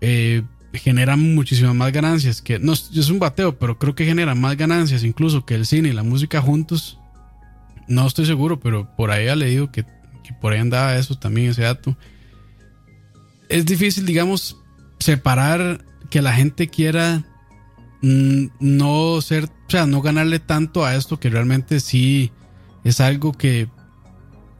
eh, 0.00 0.42
genera 0.72 1.16
muchísimas 1.16 1.74
más 1.74 1.92
ganancias 1.92 2.40
que 2.40 2.58
no 2.58 2.72
es 2.72 3.10
un 3.10 3.18
bateo, 3.18 3.58
pero 3.58 3.78
creo 3.78 3.94
que 3.94 4.06
genera 4.06 4.34
más 4.34 4.56
ganancias 4.56 5.04
incluso 5.04 5.44
que 5.44 5.54
el 5.54 5.66
cine 5.66 5.90
y 5.90 5.92
la 5.92 6.02
música 6.02 6.40
juntos. 6.40 6.98
no 7.88 8.06
estoy 8.06 8.26
seguro, 8.26 8.60
pero 8.60 8.88
por 8.96 9.10
ahí 9.10 9.28
ha 9.28 9.36
leído 9.36 9.70
que, 9.70 9.84
que 9.84 10.32
por 10.40 10.52
ahí 10.52 10.60
andaba 10.60 10.96
eso 10.96 11.18
también, 11.18 11.50
ese 11.50 11.62
dato. 11.62 11.96
Es 13.48 13.66
difícil, 13.66 14.06
digamos, 14.06 14.56
separar 15.00 15.84
que 16.08 16.22
la 16.22 16.32
gente 16.32 16.68
quiera 16.68 17.24
mm, 18.02 18.46
no 18.60 19.20
ser, 19.22 19.44
o 19.44 19.70
sea, 19.70 19.86
no 19.86 20.02
ganarle 20.02 20.38
tanto 20.38 20.84
a 20.84 20.94
esto 20.94 21.18
que 21.18 21.30
realmente 21.30 21.80
sí 21.80 22.30
es 22.84 23.00
algo 23.00 23.32
que 23.32 23.68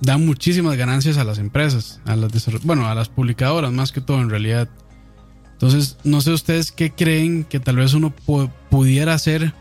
da 0.01 0.19
muchísimas 0.19 0.77
ganancias 0.77 1.19
a 1.19 1.25
las 1.25 1.39
empresas, 1.39 2.01
a 2.07 2.17
las 2.17 2.33
bueno, 2.65 2.87
a 2.87 2.95
las 2.95 3.09
publicadoras 3.09 3.73
más 3.73 3.93
que 3.93 4.01
todo 4.01 4.21
en 4.21 4.31
realidad. 4.31 4.69
Entonces, 5.53 5.99
no 6.05 6.21
sé 6.21 6.33
ustedes 6.33 6.73
qué 6.73 6.91
creen 6.91 7.45
que 7.45 7.61
tal 7.61 7.77
vez 7.77 7.93
uno 7.93 8.15
pudiera 8.71 9.13
hacer 9.13 9.53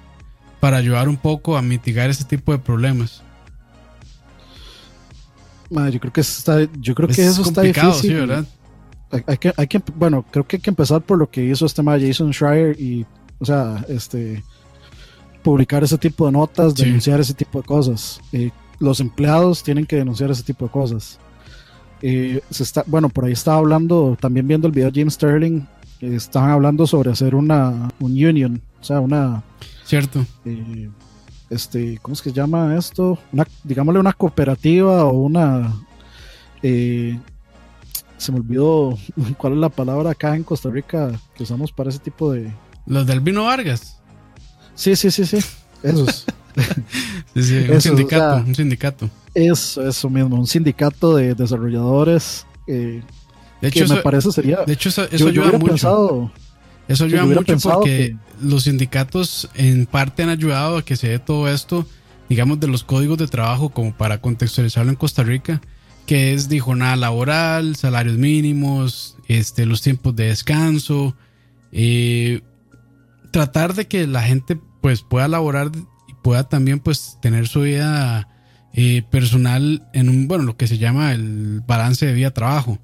para 0.60 0.78
ayudar 0.78 1.10
un 1.10 1.18
poco 1.18 1.58
a 1.58 1.62
mitigar 1.62 2.10
ese 2.10 2.24
tipo 2.24 2.52
de 2.52 2.60
problemas. 2.60 3.22
yo 5.70 6.00
creo 6.00 6.14
que 6.14 6.22
está, 6.22 6.62
yo 6.80 6.96
creo 6.96 7.10
que 7.10 7.26
eso 7.26 7.42
está 7.42 7.62
difícil. 7.62 7.94
Sí, 7.94 8.14
¿verdad? 8.14 8.46
Hay, 9.26 9.38
que, 9.38 9.54
hay 9.58 9.68
que, 9.68 9.82
bueno, 9.96 10.24
creo 10.30 10.46
que 10.46 10.58
hay 10.58 10.62
que 10.62 10.70
empezar 10.70 11.02
por 11.02 11.18
lo 11.18 11.30
que 11.30 11.44
hizo 11.44 11.66
este 11.66 11.78
tema 11.78 12.00
Jason 12.00 12.32
Schreier 12.32 12.80
y, 12.80 13.06
o 13.40 13.46
sea, 13.46 13.84
este, 13.90 14.44
publicar 15.50 15.84
ese 15.84 15.98
tipo 15.98 16.28
de 16.28 16.32
notas, 16.32 16.76
denunciar 16.76 17.20
ese 17.20 17.34
tipo 17.34 17.60
de 17.60 17.66
cosas. 17.66 18.22
Eh, 18.32 18.52
los 18.78 19.00
empleados 19.00 19.64
tienen 19.64 19.88
que 19.88 19.96
denunciar 19.96 20.30
ese 20.30 20.44
tipo 20.44 20.66
de 20.66 20.72
cosas. 20.72 21.18
Eh, 22.04 22.42
se 22.52 22.62
está, 22.62 22.84
bueno, 22.86 23.10
por 23.10 23.26
ahí 23.26 23.32
estaba 23.32 23.58
hablando, 23.58 24.16
también 24.22 24.48
viendo 24.48 24.68
el 24.68 24.74
video 24.74 24.92
de 24.92 25.00
Jim 25.00 25.10
Sterling, 25.10 25.62
estaban 26.02 26.52
hablando 26.52 26.86
sobre 26.86 27.10
hacer 27.10 27.34
una 27.34 27.90
un 28.00 28.12
union, 28.12 28.62
o 28.80 28.84
sea, 28.84 29.00
una... 29.00 29.42
Cierto. 29.86 30.24
Eh, 30.46 30.88
este, 31.50 31.98
¿cómo 32.00 32.14
es 32.14 32.22
que 32.22 32.30
se 32.30 32.36
llama 32.36 32.76
esto? 32.78 33.18
Una, 33.34 33.48
digámosle 33.64 34.00
una 34.00 34.14
cooperativa 34.14 35.06
o 35.06 35.18
una... 35.18 35.74
Eh, 36.62 37.18
se 38.18 38.32
me 38.32 38.38
olvidó 38.38 39.00
cuál 39.40 39.54
es 39.54 39.60
la 39.60 39.70
palabra 39.70 40.12
acá 40.12 40.36
en 40.36 40.44
Costa 40.44 40.70
Rica 40.70 41.12
que 41.36 41.42
usamos 41.42 41.72
para 41.72 41.90
ese 41.90 42.00
tipo 42.00 42.32
de... 42.32 42.54
Los 42.86 43.08
del 43.08 43.20
Vino 43.20 43.46
Vargas. 43.46 43.99
Sí, 44.80 44.96
sí, 44.96 45.12
sí, 45.12 45.26
sí. 45.26 45.40
Esos. 45.84 46.26
un 47.36 47.82
sindicato, 47.82 48.48
un 48.48 48.56
sindicato. 48.56 49.10
Eso, 49.34 49.86
eso 49.86 50.10
mismo, 50.10 50.38
un 50.38 50.48
sindicato 50.48 51.18
de 51.18 51.36
desarrolladores. 51.36 52.46
Eh, 52.66 53.02
de 53.60 53.68
hecho, 53.68 53.94
me 53.94 54.02
parece 54.02 54.32
sería. 54.32 54.64
De 54.66 54.72
hecho, 54.72 54.88
eso, 54.88 55.02
ayuda 55.28 55.58
mucho. 55.58 56.32
eso 56.88 57.04
ayuda 57.04 57.26
mucho 57.26 57.58
porque 57.62 58.16
los 58.42 58.64
sindicatos 58.64 59.50
en 59.54 59.86
parte 59.86 60.24
han 60.24 60.30
ayudado 60.30 60.78
a 60.78 60.86
que 60.86 60.96
se 60.96 61.10
dé 61.10 61.20
todo 61.20 61.50
esto, 61.50 61.86
digamos, 62.30 62.62
de 62.62 62.68
los 62.68 62.86
códigos 62.86 63.18
de 63.18 63.28
trabajo, 63.28 63.72
como 63.72 63.94
para 63.94 64.22
contextualizarlo 64.22 64.92
en 64.92 64.96
Costa 64.96 65.24
Rica, 65.24 65.60
que 66.06 66.34
es 66.34 66.48
de 66.48 66.58
jornada 66.62 66.96
laboral, 66.96 67.76
salarios 67.76 68.18
mínimos, 68.18 69.18
este, 69.28 69.66
los 69.66 69.82
tiempos 69.82 70.16
de 70.16 70.28
descanso, 70.28 71.18
eh, 71.74 72.40
tratar 73.32 73.74
de 73.74 73.88
que 73.88 74.08
la 74.08 74.22
gente 74.22 74.58
pues 74.82 75.02
pueda 75.02 75.28
laborar 75.28 75.72
y 76.08 76.14
pueda 76.22 76.48
también 76.48 76.80
pues 76.80 77.18
tener 77.22 77.48
su 77.48 77.62
vida 77.62 78.28
eh, 78.74 79.04
personal 79.10 79.88
en 79.94 80.10
un, 80.10 80.28
bueno, 80.28 80.44
lo 80.44 80.58
que 80.58 80.68
se 80.68 80.78
llama 80.78 81.14
el 81.14 81.62
balance 81.66 82.06
de 82.06 82.14
vida-trabajo. 82.14 82.80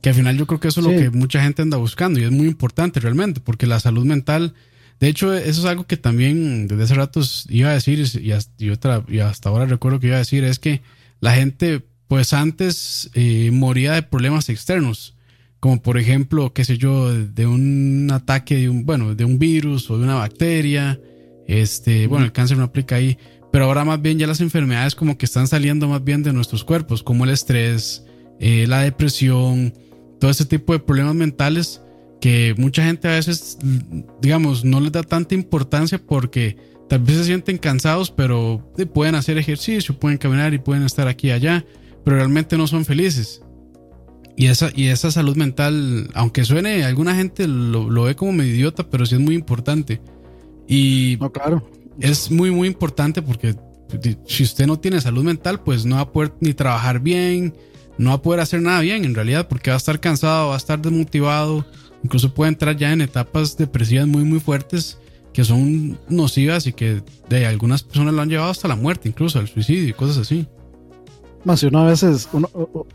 Que 0.00 0.10
al 0.10 0.14
final 0.14 0.36
yo 0.36 0.46
creo 0.46 0.60
que 0.60 0.68
eso 0.68 0.80
es 0.80 0.86
lo 0.86 0.92
que 0.92 1.10
mucha 1.10 1.42
gente 1.42 1.62
anda 1.62 1.76
buscando 1.76 2.20
y 2.20 2.24
es 2.24 2.30
muy 2.30 2.46
importante 2.46 3.00
realmente, 3.00 3.40
porque 3.40 3.66
la 3.66 3.80
salud 3.80 4.04
mental, 4.04 4.54
de 5.00 5.08
hecho, 5.08 5.34
eso 5.34 5.60
es 5.60 5.66
algo 5.66 5.86
que 5.88 5.96
también 5.96 6.68
desde 6.68 6.84
hace 6.84 6.94
ratos 6.94 7.46
iba 7.48 7.70
a 7.70 7.74
decir 7.74 8.06
y 8.20 8.30
hasta, 8.30 9.02
y 9.08 9.18
hasta 9.18 9.48
ahora 9.48 9.66
recuerdo 9.66 9.98
que 9.98 10.06
iba 10.06 10.16
a 10.16 10.20
decir, 10.20 10.44
es 10.44 10.60
que 10.60 10.82
la 11.20 11.34
gente 11.34 11.84
pues 12.08 12.32
antes 12.32 13.10
eh, 13.14 13.50
moría 13.52 13.92
de 13.92 14.02
problemas 14.02 14.48
externos, 14.48 15.14
como 15.60 15.82
por 15.82 15.98
ejemplo, 15.98 16.52
qué 16.52 16.64
sé 16.64 16.78
yo, 16.78 17.12
de 17.12 17.46
un 17.46 18.08
ataque 18.12 18.56
de 18.56 18.68
un, 18.68 18.86
bueno, 18.86 19.14
de 19.14 19.24
un 19.24 19.38
virus 19.38 19.90
o 19.90 19.98
de 19.98 20.04
una 20.04 20.14
bacteria, 20.14 21.00
este, 21.46 22.06
bueno, 22.06 22.26
el 22.26 22.32
cáncer 22.32 22.58
no 22.58 22.64
aplica 22.64 22.96
ahí, 22.96 23.18
pero 23.50 23.64
ahora 23.64 23.84
más 23.84 24.00
bien 24.00 24.18
ya 24.18 24.26
las 24.26 24.40
enfermedades 24.40 24.94
como 24.94 25.18
que 25.18 25.26
están 25.26 25.48
saliendo 25.48 25.88
más 25.88 26.04
bien 26.04 26.22
de 26.22 26.32
nuestros 26.32 26.64
cuerpos, 26.64 27.02
como 27.02 27.24
el 27.24 27.30
estrés, 27.30 28.04
eh, 28.38 28.66
la 28.68 28.80
depresión, 28.80 29.74
todo 30.20 30.30
ese 30.30 30.44
tipo 30.44 30.72
de 30.72 30.78
problemas 30.78 31.14
mentales 31.14 31.82
que 32.20 32.54
mucha 32.56 32.84
gente 32.84 33.08
a 33.08 33.12
veces, 33.12 33.58
digamos, 34.20 34.64
no 34.64 34.80
les 34.80 34.92
da 34.92 35.02
tanta 35.02 35.34
importancia 35.34 35.98
porque 35.98 36.56
tal 36.88 37.00
vez 37.00 37.16
se 37.16 37.24
sienten 37.24 37.58
cansados, 37.58 38.10
pero 38.10 38.72
pueden 38.92 39.14
hacer 39.14 39.38
ejercicio, 39.38 39.98
pueden 39.98 40.18
caminar 40.18 40.52
y 40.54 40.58
pueden 40.58 40.82
estar 40.82 41.06
aquí 41.08 41.28
y 41.28 41.32
allá, 41.32 41.64
pero 42.04 42.16
realmente 42.16 42.56
no 42.56 42.66
son 42.66 42.84
felices. 42.84 43.42
Y 44.38 44.46
esa, 44.46 44.70
y 44.72 44.86
esa 44.86 45.10
salud 45.10 45.36
mental, 45.36 46.10
aunque 46.14 46.44
suene, 46.44 46.84
alguna 46.84 47.16
gente 47.16 47.48
lo, 47.48 47.90
lo 47.90 48.04
ve 48.04 48.14
como 48.14 48.32
medio 48.32 48.54
idiota, 48.54 48.88
pero 48.88 49.04
sí 49.04 49.16
es 49.16 49.20
muy 49.20 49.34
importante. 49.34 50.00
Y 50.68 51.18
no, 51.20 51.32
claro. 51.32 51.68
es 51.98 52.30
muy, 52.30 52.52
muy 52.52 52.68
importante 52.68 53.20
porque 53.20 53.56
si 54.26 54.44
usted 54.44 54.68
no 54.68 54.78
tiene 54.78 55.00
salud 55.00 55.24
mental, 55.24 55.60
pues 55.64 55.84
no 55.84 55.96
va 55.96 56.02
a 56.02 56.12
poder 56.12 56.34
ni 56.38 56.54
trabajar 56.54 57.00
bien, 57.00 57.52
no 57.98 58.10
va 58.10 58.16
a 58.16 58.22
poder 58.22 58.38
hacer 58.38 58.62
nada 58.62 58.78
bien 58.78 59.04
en 59.04 59.16
realidad, 59.16 59.48
porque 59.48 59.70
va 59.70 59.74
a 59.74 59.78
estar 59.78 59.98
cansado, 59.98 60.50
va 60.50 60.54
a 60.54 60.58
estar 60.58 60.80
desmotivado, 60.80 61.66
incluso 62.04 62.32
puede 62.32 62.50
entrar 62.50 62.76
ya 62.76 62.92
en 62.92 63.00
etapas 63.00 63.56
depresivas 63.56 64.06
muy, 64.06 64.22
muy 64.22 64.38
fuertes 64.38 64.98
que 65.32 65.42
son 65.42 65.98
nocivas 66.08 66.68
y 66.68 66.72
que 66.72 67.02
de 67.28 67.44
algunas 67.44 67.82
personas 67.82 68.14
lo 68.14 68.22
han 68.22 68.28
llevado 68.28 68.52
hasta 68.52 68.68
la 68.68 68.76
muerte, 68.76 69.08
incluso 69.08 69.40
al 69.40 69.48
suicidio 69.48 69.88
y 69.88 69.92
cosas 69.94 70.18
así. 70.18 70.46
Más 71.44 71.60
si 71.60 71.66
uno 71.66 71.80
a 71.80 71.86
veces, 71.86 72.28
uno, 72.32 72.48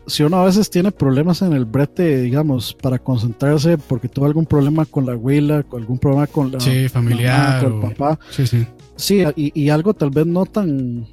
si 0.06 0.22
uno 0.22 0.36
a 0.36 0.44
veces 0.44 0.68
tiene 0.70 0.92
problemas 0.92 1.42
en 1.42 1.52
el 1.54 1.64
brete, 1.64 2.22
digamos, 2.22 2.74
para 2.74 2.98
concentrarse 2.98 3.78
porque 3.78 4.08
tuvo 4.08 4.26
algún 4.26 4.46
problema 4.46 4.84
con 4.84 5.06
la 5.06 5.12
abuela, 5.12 5.62
con 5.62 5.80
algún 5.80 5.98
problema 5.98 6.26
con 6.26 6.52
la 6.52 6.60
sí, 6.60 6.88
familiar, 6.88 7.64
con 7.64 7.74
el 7.74 7.80
papá. 7.80 8.18
Sí, 8.30 8.46
sí. 8.46 8.66
Sí, 8.96 9.24
y, 9.34 9.60
y 9.60 9.70
algo 9.70 9.92
tal 9.94 10.10
vez 10.10 10.26
no 10.26 10.46
tan, 10.46 11.06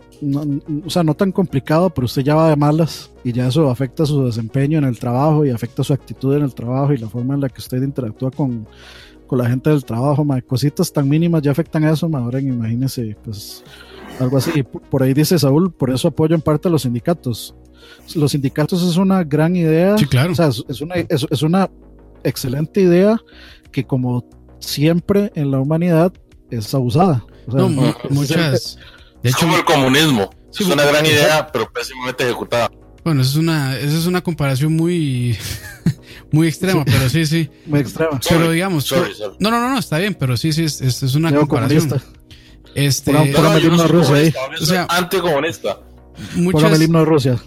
o 0.85 0.89
sea, 0.89 1.03
no 1.03 1.15
tan 1.15 1.31
complicado, 1.31 1.89
pero 1.89 2.05
usted 2.05 2.21
ya 2.21 2.35
va 2.35 2.49
de 2.49 2.55
malas 2.55 3.11
y 3.23 3.31
ya 3.31 3.47
eso 3.47 3.69
afecta 3.69 4.05
su 4.05 4.23
desempeño 4.25 4.77
en 4.77 4.83
el 4.83 4.99
trabajo 4.99 5.45
y 5.45 5.49
afecta 5.49 5.83
su 5.83 5.93
actitud 5.93 6.35
en 6.35 6.43
el 6.43 6.53
trabajo 6.53 6.93
y 6.93 6.97
la 6.97 7.09
forma 7.09 7.33
en 7.33 7.41
la 7.41 7.49
que 7.49 7.59
usted 7.59 7.81
interactúa 7.81 8.29
con, 8.29 8.67
con 9.25 9.39
la 9.39 9.49
gente 9.49 9.71
del 9.71 9.83
trabajo, 9.83 10.23
ma. 10.23 10.39
cositas 10.41 10.93
tan 10.93 11.09
mínimas 11.09 11.41
ya 11.41 11.51
afectan 11.51 11.83
a 11.85 11.91
eso, 11.91 12.07
ma. 12.07 12.19
ahora 12.19 12.39
imagínese, 12.39 13.15
pues 13.23 13.63
algo 14.19 14.37
así. 14.37 14.63
Por 14.63 15.03
ahí 15.03 15.13
dice 15.13 15.37
Saúl, 15.39 15.71
por 15.73 15.89
eso 15.91 16.07
apoyo 16.09 16.35
en 16.35 16.41
parte 16.41 16.67
a 16.67 16.71
los 16.71 16.83
sindicatos. 16.83 17.55
Los 18.15 18.31
sindicatos 18.31 18.83
es 18.83 18.97
una 18.97 19.23
gran 19.23 19.55
idea. 19.55 19.97
Sí, 19.97 20.05
claro. 20.05 20.31
O 20.31 20.35
sea, 20.35 20.47
es, 20.47 20.81
una, 20.81 20.95
es, 20.95 21.41
una 21.41 21.69
excelente 22.23 22.81
idea 22.81 23.19
que 23.71 23.85
como 23.85 24.25
siempre 24.59 25.31
en 25.35 25.51
la 25.51 25.59
humanidad 25.59 26.13
es 26.49 26.73
abusada. 26.73 27.25
no, 27.47 27.69
muchas. 28.09 28.77
De 29.23 29.29
hecho, 29.29 29.39
como 29.41 29.57
el 29.57 29.65
comunismo. 29.65 30.29
es 30.51 30.61
una 30.61 30.83
gran 30.83 31.05
idea, 31.05 31.47
pero 31.51 31.71
pésimamente 31.71 32.23
ejecutada. 32.23 32.71
Bueno, 33.03 33.21
esa 33.21 33.31
es 33.31 33.37
una, 33.37 33.77
esa 33.77 33.97
es 33.97 34.05
una 34.05 34.21
comparación 34.21 34.75
muy, 34.75 35.35
muy 36.31 36.47
extrema, 36.47 36.85
pero 36.85 37.09
sí, 37.09 37.25
sí. 37.25 37.49
Muy 37.65 37.79
extrema. 37.79 38.19
Pero 38.27 38.51
digamos, 38.51 38.91
no, 39.39 39.49
no, 39.49 39.69
no, 39.69 39.77
está 39.79 39.97
bien, 39.97 40.13
pero 40.13 40.37
sí, 40.37 40.53
sí, 40.53 40.65
es, 40.65 40.81
es 40.81 41.15
una 41.15 41.33
comparación. 41.33 42.01
Este, 42.75 43.11
el 43.11 43.65
himno 43.65 43.83
de 43.83 43.87
Rusia 43.87 44.15
ahí. 44.15 44.33
O 44.61 44.65
sea, 44.65 44.87
anticomunista. 44.89 45.79
Muchas, 46.35 46.73
el 46.73 46.83
himno 46.83 46.99
de 46.99 47.05
Rusia. 47.05 47.41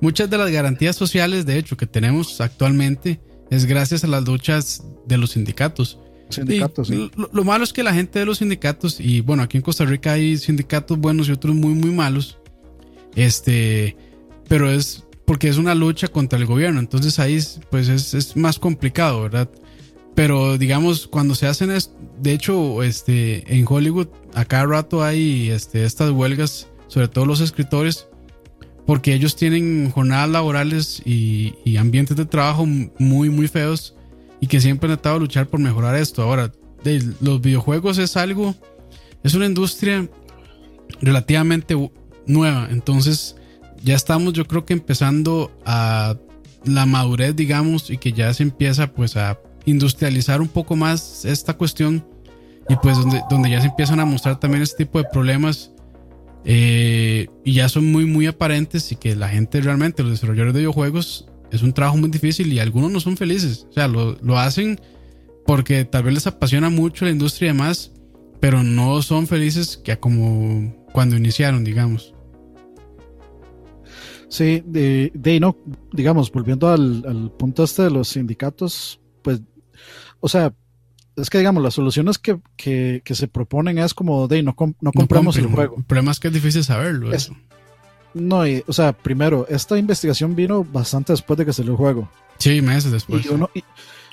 muchas 0.00 0.28
de 0.28 0.38
las 0.38 0.50
garantías 0.50 0.96
sociales, 0.96 1.46
de 1.46 1.58
hecho, 1.58 1.76
que 1.76 1.86
tenemos 1.86 2.40
actualmente 2.40 3.20
es 3.50 3.66
gracias 3.66 4.04
a 4.04 4.06
las 4.06 4.24
luchas 4.24 4.84
de 5.06 5.18
los 5.18 5.30
sindicatos. 5.30 5.98
Sindicatos, 6.28 6.86
sí. 6.86 7.10
lo, 7.32 7.44
malo 7.44 7.64
es 7.64 7.72
que 7.72 7.82
la 7.82 7.92
gente 7.92 8.20
de 8.20 8.24
los 8.24 8.38
sindicatos, 8.38 9.00
y 9.00 9.20
bueno, 9.20 9.42
aquí 9.42 9.56
en 9.56 9.62
Costa 9.62 9.84
Rica 9.84 10.12
hay 10.12 10.38
sindicatos 10.38 10.96
buenos 10.96 11.28
y 11.28 11.32
otros 11.32 11.56
muy, 11.56 11.74
muy 11.74 11.90
malos. 11.90 12.38
Este, 13.16 13.96
pero 14.48 14.70
es 14.70 15.04
porque 15.24 15.48
es 15.48 15.58
una 15.58 15.74
lucha 15.74 16.06
contra 16.08 16.38
el 16.38 16.46
gobierno. 16.46 16.78
Entonces 16.78 17.18
ahí, 17.18 17.40
pues 17.70 17.88
es, 17.88 18.14
es 18.14 18.36
más 18.36 18.60
complicado, 18.60 19.22
¿verdad? 19.22 19.50
Pero 20.14 20.58
digamos, 20.58 21.06
cuando 21.06 21.34
se 21.34 21.46
hacen, 21.46 21.70
es, 21.70 21.92
de 22.20 22.32
hecho, 22.32 22.82
este, 22.82 23.56
en 23.56 23.64
Hollywood 23.68 24.08
a 24.34 24.44
cada 24.44 24.66
rato 24.66 25.02
hay 25.02 25.50
este, 25.50 25.84
estas 25.84 26.10
huelgas, 26.10 26.68
sobre 26.88 27.08
todo 27.08 27.26
los 27.26 27.40
escritores, 27.40 28.08
porque 28.86 29.14
ellos 29.14 29.36
tienen 29.36 29.90
jornadas 29.90 30.28
laborales 30.30 31.02
y, 31.04 31.76
ambientes 31.76 32.16
de 32.16 32.26
trabajo 32.26 32.66
muy, 32.66 33.30
muy 33.30 33.48
feos 33.48 33.94
y 34.40 34.48
que 34.48 34.60
siempre 34.60 34.90
han 34.90 34.96
tratado 34.96 35.16
de 35.16 35.20
luchar 35.20 35.46
por 35.46 35.60
mejorar 35.60 35.94
esto. 35.94 36.22
Ahora, 36.22 36.52
los 37.20 37.40
videojuegos 37.40 37.98
es 37.98 38.16
algo, 38.16 38.54
es 39.22 39.34
una 39.34 39.46
industria 39.46 40.08
relativamente 41.00 41.76
nueva, 42.26 42.68
entonces 42.70 43.36
ya 43.82 43.94
estamos 43.94 44.32
yo 44.32 44.46
creo 44.46 44.64
que 44.64 44.72
empezando 44.72 45.50
a 45.64 46.16
la 46.64 46.84
madurez, 46.84 47.36
digamos, 47.36 47.90
y 47.90 47.98
que 47.98 48.12
ya 48.12 48.32
se 48.34 48.42
empieza 48.42 48.92
pues 48.92 49.16
a 49.16 49.38
industrializar 49.64 50.40
un 50.40 50.48
poco 50.48 50.76
más 50.76 51.24
esta 51.24 51.54
cuestión 51.54 52.04
y 52.68 52.76
pues 52.76 52.96
donde, 52.98 53.22
donde 53.28 53.50
ya 53.50 53.60
se 53.60 53.68
empiezan 53.68 54.00
a 54.00 54.04
mostrar 54.04 54.38
también 54.38 54.62
este 54.62 54.84
tipo 54.84 54.98
de 54.98 55.08
problemas 55.12 55.72
eh, 56.44 57.26
y 57.44 57.54
ya 57.54 57.68
son 57.68 57.90
muy, 57.90 58.06
muy 58.06 58.26
aparentes 58.26 58.92
y 58.92 58.96
que 58.96 59.14
la 59.16 59.28
gente 59.28 59.60
realmente, 59.60 60.02
los 60.02 60.12
desarrolladores 60.12 60.54
de 60.54 60.60
videojuegos, 60.60 61.26
es 61.50 61.62
un 61.62 61.72
trabajo 61.72 61.96
muy 61.96 62.10
difícil 62.10 62.52
y 62.52 62.58
algunos 62.58 62.90
no 62.90 63.00
son 63.00 63.16
felices. 63.16 63.66
O 63.70 63.72
sea, 63.72 63.88
lo, 63.88 64.16
lo 64.22 64.38
hacen 64.38 64.80
porque 65.46 65.84
tal 65.84 66.04
vez 66.04 66.14
les 66.14 66.26
apasiona 66.26 66.70
mucho 66.70 67.04
la 67.04 67.10
industria 67.10 67.46
y 67.46 67.52
demás, 67.52 67.92
pero 68.38 68.62
no 68.62 69.02
son 69.02 69.26
felices 69.26 69.76
que 69.76 69.98
como 69.98 70.74
cuando 70.92 71.16
iniciaron, 71.16 71.64
digamos. 71.64 72.14
Sí, 74.28 74.62
de, 74.64 75.10
de 75.12 75.40
no, 75.40 75.56
digamos, 75.92 76.30
volviendo 76.30 76.68
al, 76.68 77.04
al, 77.04 77.32
punto 77.32 77.64
este 77.64 77.82
de 77.82 77.90
los 77.90 78.08
sindicatos, 78.08 79.00
pues, 79.22 79.42
o 80.20 80.28
sea, 80.28 80.52
es 81.16 81.28
que 81.28 81.38
digamos, 81.38 81.62
las 81.62 81.74
soluciones 81.74 82.18
que, 82.18 82.38
que, 82.56 83.02
que 83.04 83.14
se 83.14 83.28
proponen 83.28 83.78
es 83.78 83.94
como 83.94 84.28
de 84.28 84.42
no, 84.42 84.54
no 84.80 84.92
compramos 84.92 85.36
el 85.36 85.46
juego. 85.46 85.76
El 85.78 85.84
problema 85.84 86.12
es 86.12 86.20
que 86.20 86.28
es 86.28 86.34
difícil 86.34 86.64
saberlo. 86.64 87.12
Es, 87.12 87.24
eso. 87.24 87.36
No, 88.14 88.46
y, 88.46 88.64
o 88.66 88.72
sea, 88.72 88.92
primero, 88.92 89.46
esta 89.48 89.78
investigación 89.78 90.34
vino 90.34 90.64
bastante 90.64 91.12
después 91.12 91.38
de 91.38 91.46
que 91.46 91.52
salió 91.52 91.72
el 91.72 91.78
juego. 91.78 92.08
Sí, 92.38 92.60
meses 92.60 92.90
después. 92.90 93.24
Y, 93.24 93.28
uno, 93.28 93.50
y, 93.54 93.62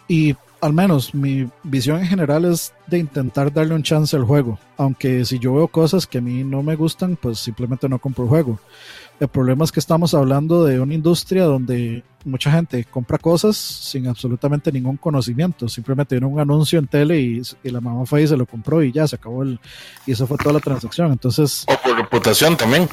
y 0.07 0.35
al 0.61 0.73
menos 0.73 1.13
mi 1.13 1.49
visión 1.63 1.99
en 1.99 2.07
general 2.07 2.45
es 2.45 2.73
de 2.88 2.99
intentar 2.99 3.53
darle 3.53 3.73
un 3.73 3.84
chance 3.84 4.15
al 4.15 4.23
juego. 4.23 4.59
Aunque 4.77 5.25
si 5.25 5.39
yo 5.39 5.53
veo 5.53 5.67
cosas 5.67 6.07
que 6.07 6.19
a 6.19 6.21
mí 6.21 6.43
no 6.43 6.63
me 6.63 6.75
gustan, 6.75 7.15
pues 7.15 7.39
simplemente 7.39 7.89
no 7.89 7.99
compro 7.99 8.25
el 8.25 8.29
juego. 8.29 8.59
El 9.19 9.27
problema 9.30 9.64
es 9.64 9.72
que 9.72 9.80
estamos 9.80 10.14
hablando 10.14 10.64
de 10.65 10.80
una 10.80 10.94
industria 10.94 11.45
donde 11.45 12.03
mucha 12.23 12.52
gente 12.52 12.85
compra 12.85 13.18
cosas 13.18 13.57
sin 13.57 14.07
absolutamente 14.07 14.72
ningún 14.72 14.98
conocimiento. 14.98 15.68
Simplemente 15.68 16.15
viene 16.15 16.27
un 16.27 16.39
anuncio 16.39 16.77
en 16.77 16.88
tele 16.88 17.19
y, 17.19 17.41
y, 17.64 17.69
la 17.69 17.81
mamá 17.81 18.06
fue 18.06 18.23
y 18.23 18.27
se 18.27 18.38
lo 18.38 18.45
compró 18.45 18.84
y 18.84 18.91
ya 18.91 19.07
se 19.07 19.15
acabó 19.15 19.41
el. 19.44 19.60
Y 20.06 20.11
eso 20.11 20.27
fue 20.27 20.38
toda 20.38 20.53
la 20.53 20.60
transacción. 20.60 21.11
Entonces. 21.11 21.65
O 21.68 21.76
por 21.81 21.98
reputación 21.98 22.56
también. 22.56 22.88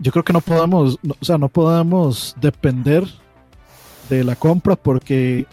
Yo 0.00 0.10
creo 0.10 0.24
que 0.24 0.32
no 0.32 0.40
podemos, 0.40 0.98
no, 1.02 1.14
o 1.20 1.24
sea, 1.24 1.38
no 1.38 1.48
podemos 1.48 2.34
depender 2.40 3.06
de 4.08 4.24
la 4.24 4.34
compra 4.34 4.74
porque 4.74 5.46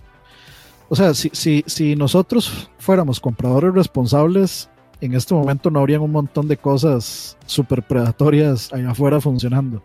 o 0.90 0.96
sea, 0.96 1.14
si, 1.14 1.30
si, 1.34 1.64
si 1.68 1.96
nosotros 1.96 2.70
fuéramos 2.80 3.20
compradores 3.20 3.74
responsables, 3.74 4.70
en 5.02 5.14
este 5.14 5.34
momento 5.34 5.70
no 5.70 5.80
habrían 5.80 6.02
un 6.02 6.12
montón 6.12 6.48
de 6.48 6.58
cosas 6.58 7.38
súper 7.46 7.84
predatorias 7.84 8.72
allá 8.74 8.92
afuera 8.92 9.22
funcionando. 9.22 9.82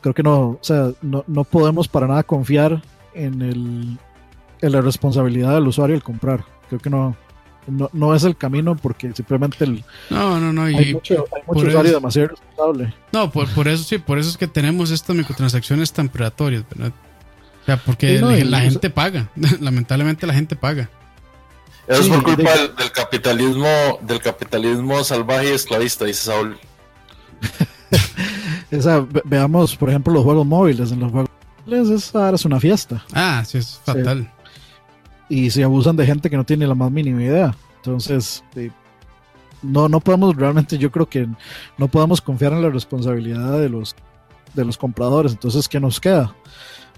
Creo 0.00 0.14
que 0.14 0.22
no, 0.22 0.50
o 0.50 0.58
sea, 0.60 0.90
no, 1.02 1.24
no 1.26 1.44
podemos 1.44 1.88
para 1.88 2.06
nada 2.06 2.22
confiar 2.22 2.82
en, 3.14 3.42
el, 3.42 3.98
en 4.60 4.72
la 4.72 4.80
responsabilidad 4.80 5.54
del 5.54 5.66
usuario 5.66 5.96
al 5.96 6.02
comprar. 6.02 6.44
Creo 6.68 6.80
que 6.80 6.90
no, 6.90 7.16
no, 7.66 7.90
no, 7.92 8.14
es 8.14 8.22
el 8.22 8.36
camino 8.36 8.76
porque 8.76 9.12
simplemente 9.14 9.64
el, 9.64 9.84
no, 10.10 10.38
no, 10.38 10.52
no, 10.52 10.62
hay 10.62 10.94
mucho, 10.94 11.24
hay 11.34 11.42
mucho 11.46 11.66
usuario 11.66 11.90
eso, 11.90 11.98
demasiado 11.98 12.28
responsable. 12.28 12.94
No, 13.12 13.30
por, 13.32 13.48
por, 13.48 13.66
eso 13.66 13.82
sí, 13.82 13.98
por 13.98 14.18
eso 14.18 14.30
es 14.30 14.36
que 14.36 14.46
tenemos 14.46 14.90
estas 14.90 15.16
microtransacciones 15.16 15.92
tan 15.92 16.08
predatorias, 16.08 16.64
¿verdad? 16.68 16.92
O 17.62 17.64
sea, 17.66 17.76
porque 17.78 18.16
sí, 18.16 18.22
no, 18.22 18.30
la, 18.30 18.44
la 18.44 18.60
gente 18.60 18.90
paga. 18.90 19.28
Lamentablemente 19.60 20.26
la 20.26 20.34
gente 20.34 20.54
paga. 20.54 20.88
Eso 21.86 22.02
sí, 22.02 22.10
es 22.10 22.14
por 22.14 22.24
culpa 22.24 22.52
de... 22.52 22.58
del, 22.58 22.76
del, 22.76 22.92
capitalismo, 22.92 23.98
del 24.02 24.20
capitalismo 24.20 25.04
salvaje 25.04 25.50
y 25.50 25.52
esclavista, 25.52 26.04
dice 26.04 26.24
Saúl. 26.24 26.58
Esa, 28.70 29.06
veamos, 29.24 29.76
por 29.76 29.90
ejemplo, 29.90 30.12
los 30.12 30.24
juegos 30.24 30.46
móviles. 30.46 30.90
En 30.90 31.00
los 31.00 31.12
juegos 31.12 31.30
móviles 31.64 31.90
esa 31.90 32.30
es 32.30 32.44
una 32.44 32.58
fiesta. 32.58 33.04
Ah, 33.12 33.44
sí, 33.46 33.58
es 33.58 33.80
fatal. 33.84 34.30
Y 35.28 35.50
se 35.50 35.62
abusan 35.62 35.96
de 35.96 36.06
gente 36.06 36.28
que 36.28 36.36
no 36.36 36.44
tiene 36.44 36.66
la 36.66 36.74
más 36.74 36.90
mínima 36.90 37.22
idea. 37.22 37.54
Entonces, 37.76 38.42
no, 39.62 39.88
no 39.88 40.00
podemos 40.00 40.34
realmente, 40.34 40.78
yo 40.78 40.90
creo 40.90 41.08
que 41.08 41.28
no 41.78 41.88
podemos 41.88 42.20
confiar 42.20 42.52
en 42.52 42.62
la 42.62 42.70
responsabilidad 42.70 43.58
de 43.60 43.68
los, 43.68 43.94
de 44.54 44.64
los 44.64 44.76
compradores. 44.76 45.32
Entonces, 45.32 45.68
¿qué 45.68 45.78
nos 45.78 46.00
queda? 46.00 46.34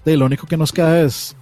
de 0.05 0.17
lo 0.17 0.25
único 0.25 0.47
que 0.47 0.57
nos 0.57 0.71
queda 0.71 1.01
es 1.01 1.35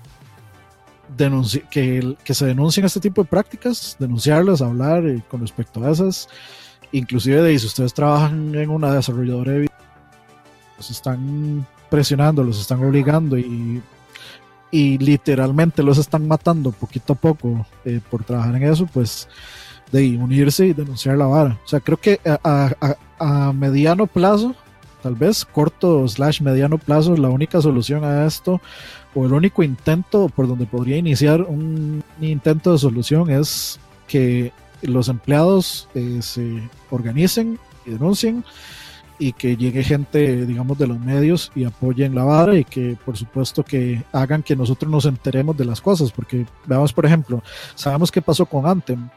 que, 1.70 2.16
que 2.24 2.34
se 2.34 2.46
denuncien 2.46 2.86
este 2.86 3.00
tipo 3.00 3.24
de 3.24 3.30
prácticas, 3.30 3.96
denunciarlas, 4.00 4.62
hablar 4.62 5.06
eh, 5.06 5.22
con 5.30 5.42
respecto 5.42 5.84
a 5.84 5.92
esas. 5.92 6.30
Inclusive 6.92 7.42
de 7.42 7.60
si 7.60 7.66
ustedes 7.66 7.94
trabajan 7.94 8.56
en 8.56 8.70
una 8.70 8.94
desarrolladora 8.94 9.52
de 9.54 9.68
los 10.78 10.90
están 10.90 11.66
presionando, 11.90 12.44
los 12.44 12.60
están 12.60 12.84
obligando 12.84 13.38
y, 13.38 13.82
y 14.72 14.98
literalmente 15.00 15.84
los 15.84 15.98
están 15.98 16.28
matando 16.28 16.72
poquito 16.72 17.14
a 17.14 17.16
poco 17.16 17.66
eh, 17.84 18.00
por 18.10 18.24
trabajar 18.24 18.56
en 18.56 18.64
eso, 18.64 18.86
pues 18.86 19.28
de 19.92 20.18
unirse 20.18 20.68
y 20.68 20.74
denunciar 20.74 21.18
la 21.18 21.26
vara. 21.26 21.60
O 21.64 21.68
sea, 21.68 21.80
creo 21.80 21.98
que 21.98 22.20
a, 22.26 22.72
a, 22.80 22.96
a 23.20 23.54
mediano 23.54 24.08
plazo 24.08 24.56
tal 25.08 25.16
vez 25.16 25.46
corto 25.46 26.06
slash 26.06 26.42
mediano 26.42 26.78
plazo 26.78 27.16
la 27.16 27.30
única 27.30 27.62
solución 27.62 28.04
a 28.04 28.26
esto 28.26 28.60
o 29.16 29.26
el 29.26 29.32
único 29.32 29.64
intento 29.64 30.28
por 30.28 30.50
donde 30.50 30.66
podría 30.66 30.98
iniciar 30.98 31.44
un 31.44 32.04
intento 32.20 32.74
de 32.74 32.78
solución 32.78 33.30
es 33.30 33.80
que 34.10 34.52
los 34.82 35.08
empleados 35.08 35.88
eh, 35.96 36.20
se 36.22 36.62
organicen 36.92 37.58
y 37.86 37.92
denuncien 37.92 38.44
y 39.18 39.32
que 39.32 39.56
llegue 39.56 39.82
gente, 39.82 40.46
digamos, 40.46 40.78
de 40.78 40.88
los 40.88 41.00
medios 41.00 41.54
y 41.56 41.64
apoyen 41.64 42.14
la 42.14 42.26
vara 42.26 42.56
y 42.56 42.66
que, 42.66 42.98
por 43.04 43.16
supuesto, 43.18 43.64
que 43.64 44.04
hagan 44.12 44.44
que 44.44 44.56
nosotros 44.56 44.92
nos 44.92 45.06
enteremos 45.06 45.58
de 45.58 45.66
las 45.66 45.82
cosas. 45.82 46.12
Porque, 46.12 46.46
veamos, 46.68 46.94
por 46.94 47.06
ejemplo, 47.06 47.42
sabemos 47.74 48.12
qué 48.12 48.22
pasó 48.22 48.46
con 48.46 48.68
Anthem, 48.68 49.10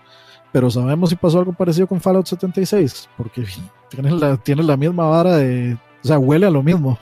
pero 0.52 0.70
sabemos 0.70 1.10
si 1.10 1.16
pasó 1.16 1.38
algo 1.38 1.52
parecido 1.52 1.86
con 1.86 2.00
Fallout 2.00 2.26
76, 2.26 3.08
porque 3.16 3.44
tiene 3.90 4.10
la, 4.12 4.36
tiene 4.36 4.62
la 4.62 4.76
misma 4.76 5.06
vara 5.06 5.36
de. 5.36 5.74
O 6.02 6.06
sea, 6.08 6.18
huele 6.18 6.46
a 6.46 6.50
lo 6.50 6.62
mismo. 6.62 6.98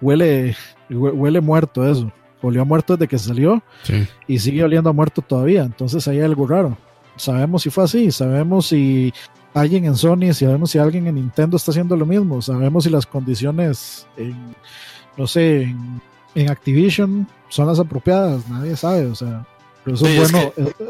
Huele, 0.00 0.56
huele 0.90 1.40
muerto 1.40 1.88
eso. 1.88 2.10
Olió 2.40 2.62
a 2.62 2.64
muerto 2.64 2.96
desde 2.96 3.08
que 3.08 3.18
salió 3.18 3.62
sí. 3.84 4.06
y 4.26 4.38
sigue 4.40 4.64
oliendo 4.64 4.90
a 4.90 4.92
muerto 4.92 5.22
todavía. 5.22 5.62
Entonces 5.62 6.06
hay 6.08 6.20
algo 6.20 6.46
raro. 6.46 6.76
Sabemos 7.16 7.62
si 7.62 7.70
fue 7.70 7.84
así, 7.84 8.10
sabemos 8.10 8.66
si 8.66 9.12
alguien 9.54 9.84
en 9.84 9.94
Sony, 9.94 10.32
sabemos 10.32 10.70
si 10.72 10.78
alguien 10.78 11.06
en 11.06 11.16
Nintendo 11.16 11.56
está 11.56 11.70
haciendo 11.70 11.96
lo 11.96 12.06
mismo, 12.06 12.40
sabemos 12.42 12.84
si 12.84 12.90
las 12.90 13.06
condiciones 13.06 14.08
en, 14.16 14.34
no 15.16 15.26
sé, 15.26 15.62
en, 15.64 16.00
en 16.34 16.50
Activision 16.50 17.28
son 17.48 17.66
las 17.68 17.78
apropiadas, 17.78 18.48
nadie 18.48 18.74
sabe, 18.76 19.06
o 19.06 19.14
sea, 19.14 19.46
pero 19.84 19.94
eso 19.94 20.06
Sí, 20.06 20.16
es 20.16 20.32
bueno. 20.32 20.52
que- 20.56 20.62
eh, 20.62 20.74
Sí, 20.78 20.84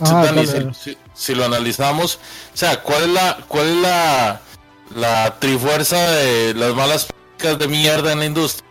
ah, 0.00 0.72
si, 1.14 1.34
lo 1.34 1.44
analizamos, 1.44 2.16
o 2.54 2.56
sea, 2.56 2.82
¿cuál 2.82 3.02
es 3.04 3.08
la, 3.08 3.38
cuál 3.48 3.68
es 3.68 3.76
la, 3.76 4.40
la 4.94 5.38
trifuerza 5.38 5.96
de 6.12 6.54
las 6.54 6.74
malas 6.74 7.06
prácticas 7.06 7.58
de 7.58 7.68
mierda 7.68 8.12
en 8.12 8.18
la 8.20 8.24
industria? 8.26 8.68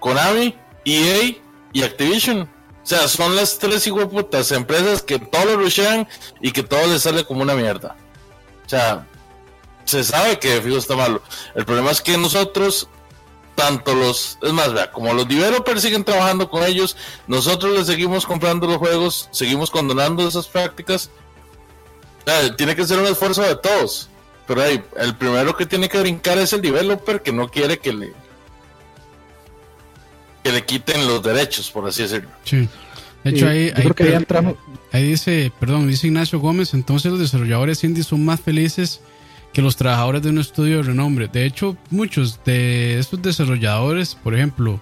Konami, 0.00 0.56
EA 0.84 1.36
y 1.72 1.82
Activision. 1.82 2.42
O 2.82 2.86
sea, 2.86 3.06
son 3.06 3.36
las 3.36 3.58
tres 3.58 3.88
putas 4.10 4.50
empresas 4.50 5.02
que 5.02 5.20
todo 5.20 5.44
lo 5.44 5.56
rushean 5.56 6.08
y 6.40 6.50
que 6.50 6.64
todo 6.64 6.84
les 6.88 7.02
sale 7.02 7.24
como 7.24 7.42
una 7.42 7.54
mierda. 7.54 7.96
O 8.66 8.68
sea, 8.68 9.06
se 9.84 10.02
sabe 10.02 10.38
que 10.38 10.60
fijo 10.60 10.78
está 10.78 10.96
malo. 10.96 11.22
El 11.54 11.64
problema 11.64 11.92
es 11.92 12.00
que 12.00 12.18
nosotros, 12.18 12.88
tanto 13.54 13.94
los, 13.94 14.38
es 14.42 14.52
más, 14.52 14.72
vea, 14.72 14.90
como 14.90 15.12
los 15.12 15.28
developers 15.28 15.82
siguen 15.82 16.04
trabajando 16.04 16.48
con 16.48 16.64
ellos, 16.64 16.96
nosotros 17.26 17.76
les 17.76 17.86
seguimos 17.86 18.26
comprando 18.26 18.66
los 18.66 18.78
juegos, 18.78 19.28
seguimos 19.30 19.70
condonando 19.70 20.26
esas 20.26 20.48
prácticas. 20.48 21.10
O 22.26 22.30
sea, 22.30 22.56
tiene 22.56 22.76
que 22.76 22.84
ser 22.84 22.98
un 22.98 23.06
esfuerzo 23.06 23.42
de 23.42 23.56
todos. 23.56 24.08
Pero 24.46 24.62
ahí, 24.62 24.82
el 24.98 25.16
primero 25.16 25.56
que 25.56 25.66
tiene 25.66 25.88
que 25.88 26.00
brincar 26.00 26.38
es 26.38 26.52
el 26.52 26.60
developer 26.60 27.22
que 27.22 27.32
no 27.32 27.48
quiere 27.48 27.78
que 27.78 27.92
le 27.92 28.12
que 30.42 30.50
le 30.50 30.64
quiten 30.64 31.06
los 31.06 31.22
derechos, 31.22 31.70
por 31.70 31.88
así 31.88 32.02
decirlo. 32.02 32.28
Sí. 32.44 32.68
De 33.22 33.30
hecho, 33.30 33.46
ahí, 33.48 33.72
ahí, 33.76 33.82
creo 33.82 33.94
que 33.94 34.10
ya 34.10 34.16
entramos. 34.16 34.56
ahí 34.90 35.04
dice, 35.04 35.52
perdón, 35.60 35.86
dice 35.86 36.08
Ignacio 36.08 36.40
Gómez, 36.40 36.74
entonces 36.74 37.12
los 37.12 37.20
desarrolladores 37.20 37.84
indies 37.84 38.08
son 38.08 38.24
más 38.24 38.40
felices 38.40 39.00
que 39.52 39.62
los 39.62 39.76
trabajadores 39.76 40.22
de 40.22 40.30
un 40.30 40.38
estudio 40.38 40.78
de 40.78 40.82
renombre. 40.84 41.28
De 41.28 41.44
hecho, 41.44 41.76
muchos 41.90 42.40
de 42.44 42.98
estos 42.98 43.20
desarrolladores, 43.20 44.14
por 44.14 44.34
ejemplo, 44.34 44.80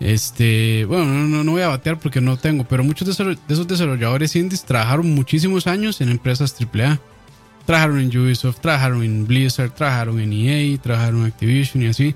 este, 0.00 0.84
bueno, 0.84 1.06
no, 1.06 1.44
no, 1.44 1.52
voy 1.52 1.62
a 1.62 1.68
batear 1.68 1.98
porque 1.98 2.20
no 2.20 2.36
tengo, 2.36 2.64
pero 2.64 2.84
muchos 2.84 3.06
de 3.06 3.12
esos, 3.12 3.26
de 3.26 3.54
esos 3.54 3.66
desarrolladores 3.66 4.36
indies 4.36 4.64
trabajaron 4.64 5.14
muchísimos 5.14 5.66
años 5.66 6.00
en 6.00 6.10
empresas 6.10 6.54
AAA. 6.60 6.98
Trabajaron 7.64 8.00
en 8.00 8.16
Ubisoft, 8.18 8.60
trabajaron 8.60 9.02
en 9.02 9.26
Blizzard, 9.26 9.70
trabajaron 9.70 10.20
en 10.20 10.32
EA, 10.32 10.76
trabajaron 10.78 11.20
en 11.20 11.26
Activision 11.26 11.82
y 11.82 11.86
así. 11.86 12.14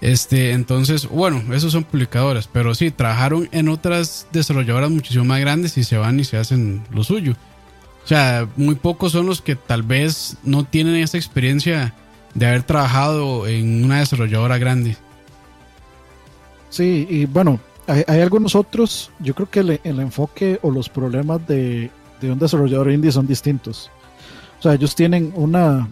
Este, 0.00 0.50
entonces, 0.50 1.08
bueno, 1.08 1.40
esos 1.54 1.70
son 1.70 1.84
publicadoras, 1.84 2.48
pero 2.52 2.74
sí, 2.74 2.90
trabajaron 2.90 3.48
en 3.52 3.68
otras 3.68 4.26
desarrolladoras 4.32 4.90
muchísimo 4.90 5.24
más 5.24 5.38
grandes 5.38 5.78
y 5.78 5.84
se 5.84 5.96
van 5.96 6.18
y 6.18 6.24
se 6.24 6.38
hacen 6.38 6.82
lo 6.90 7.04
suyo. 7.04 7.36
O 8.04 8.06
sea, 8.06 8.48
muy 8.56 8.74
pocos 8.74 9.12
son 9.12 9.26
los 9.26 9.40
que 9.40 9.56
tal 9.56 9.82
vez 9.82 10.36
no 10.42 10.64
tienen 10.64 10.96
esa 10.96 11.16
experiencia 11.16 11.94
de 12.34 12.46
haber 12.46 12.62
trabajado 12.62 13.46
en 13.46 13.84
una 13.84 14.00
desarrolladora 14.00 14.58
grande. 14.58 14.96
Sí, 16.70 17.06
y 17.08 17.26
bueno, 17.26 17.60
hay, 17.86 18.02
hay 18.06 18.20
algunos 18.20 18.54
otros. 18.54 19.10
Yo 19.20 19.34
creo 19.34 19.50
que 19.50 19.60
el, 19.60 19.80
el 19.84 20.00
enfoque 20.00 20.58
o 20.62 20.70
los 20.70 20.88
problemas 20.88 21.46
de, 21.46 21.90
de 22.20 22.32
un 22.32 22.38
desarrollador 22.38 22.90
indie 22.90 23.12
son 23.12 23.26
distintos. 23.26 23.90
O 24.58 24.62
sea, 24.62 24.74
ellos 24.74 24.94
tienen 24.94 25.32
una, 25.36 25.88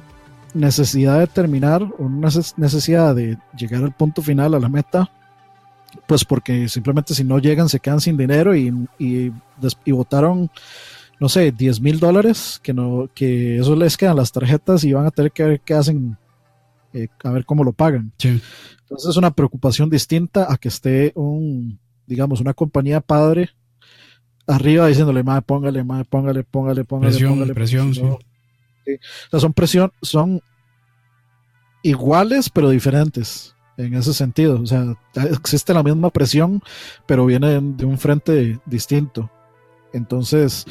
necesidad 0.54 1.18
de 1.18 1.26
terminar, 1.26 1.82
una 1.98 2.28
necesidad 2.56 3.14
de 3.14 3.38
llegar 3.56 3.82
al 3.82 3.92
punto 3.92 4.22
final, 4.22 4.54
a 4.54 4.60
la 4.60 4.68
meta, 4.68 5.10
pues 6.06 6.24
porque 6.24 6.68
simplemente 6.68 7.14
si 7.14 7.24
no 7.24 7.38
llegan 7.38 7.68
se 7.68 7.80
quedan 7.80 8.00
sin 8.00 8.16
dinero 8.16 8.54
y, 8.54 8.72
y, 8.98 9.32
votaron, 9.90 10.50
no 11.20 11.28
sé, 11.28 11.52
10 11.52 11.80
mil 11.82 12.00
dólares, 12.00 12.58
que, 12.62 12.72
no, 12.72 13.08
que 13.14 13.58
eso 13.58 13.76
les 13.76 13.96
quedan 13.96 14.16
las 14.16 14.32
tarjetas 14.32 14.82
y 14.84 14.92
van 14.94 15.06
a 15.06 15.10
tener 15.10 15.30
que 15.30 15.44
ver 15.44 15.60
qué 15.60 15.74
hacen, 15.74 16.16
eh, 16.94 17.08
a 17.22 17.30
ver 17.30 17.44
cómo 17.44 17.62
lo 17.62 17.72
pagan. 17.72 18.12
Entonces 18.18 19.10
es 19.10 19.16
una 19.16 19.30
preocupación 19.30 19.90
distinta 19.90 20.50
a 20.50 20.56
que 20.56 20.68
esté 20.68 21.12
un, 21.14 21.78
digamos, 22.06 22.40
una 22.40 22.54
compañía 22.54 23.00
padre 23.00 23.50
arriba 24.46 24.86
diciéndole, 24.86 25.22
madre, 25.22 25.42
póngale, 25.42 25.84
madre, 25.84 26.06
póngale, 26.06 26.42
póngale, 26.42 26.84
póngale. 26.84 27.10
Presión, 27.12 27.32
póngale, 27.34 27.54
presión, 27.54 27.94
sí. 27.94 28.00
O 28.00 29.30
sea, 29.30 29.40
son 29.40 29.52
presión, 29.52 29.92
son 30.02 30.40
iguales 31.82 32.50
pero 32.50 32.70
diferentes 32.70 33.54
en 33.76 33.94
ese 33.94 34.14
sentido. 34.14 34.60
O 34.60 34.66
sea, 34.66 34.96
existe 35.30 35.74
la 35.74 35.82
misma 35.82 36.10
presión, 36.10 36.62
pero 37.06 37.26
viene 37.26 37.60
de 37.60 37.84
un 37.84 37.98
frente 37.98 38.58
distinto. 38.64 39.30
Entonces, 39.92 40.66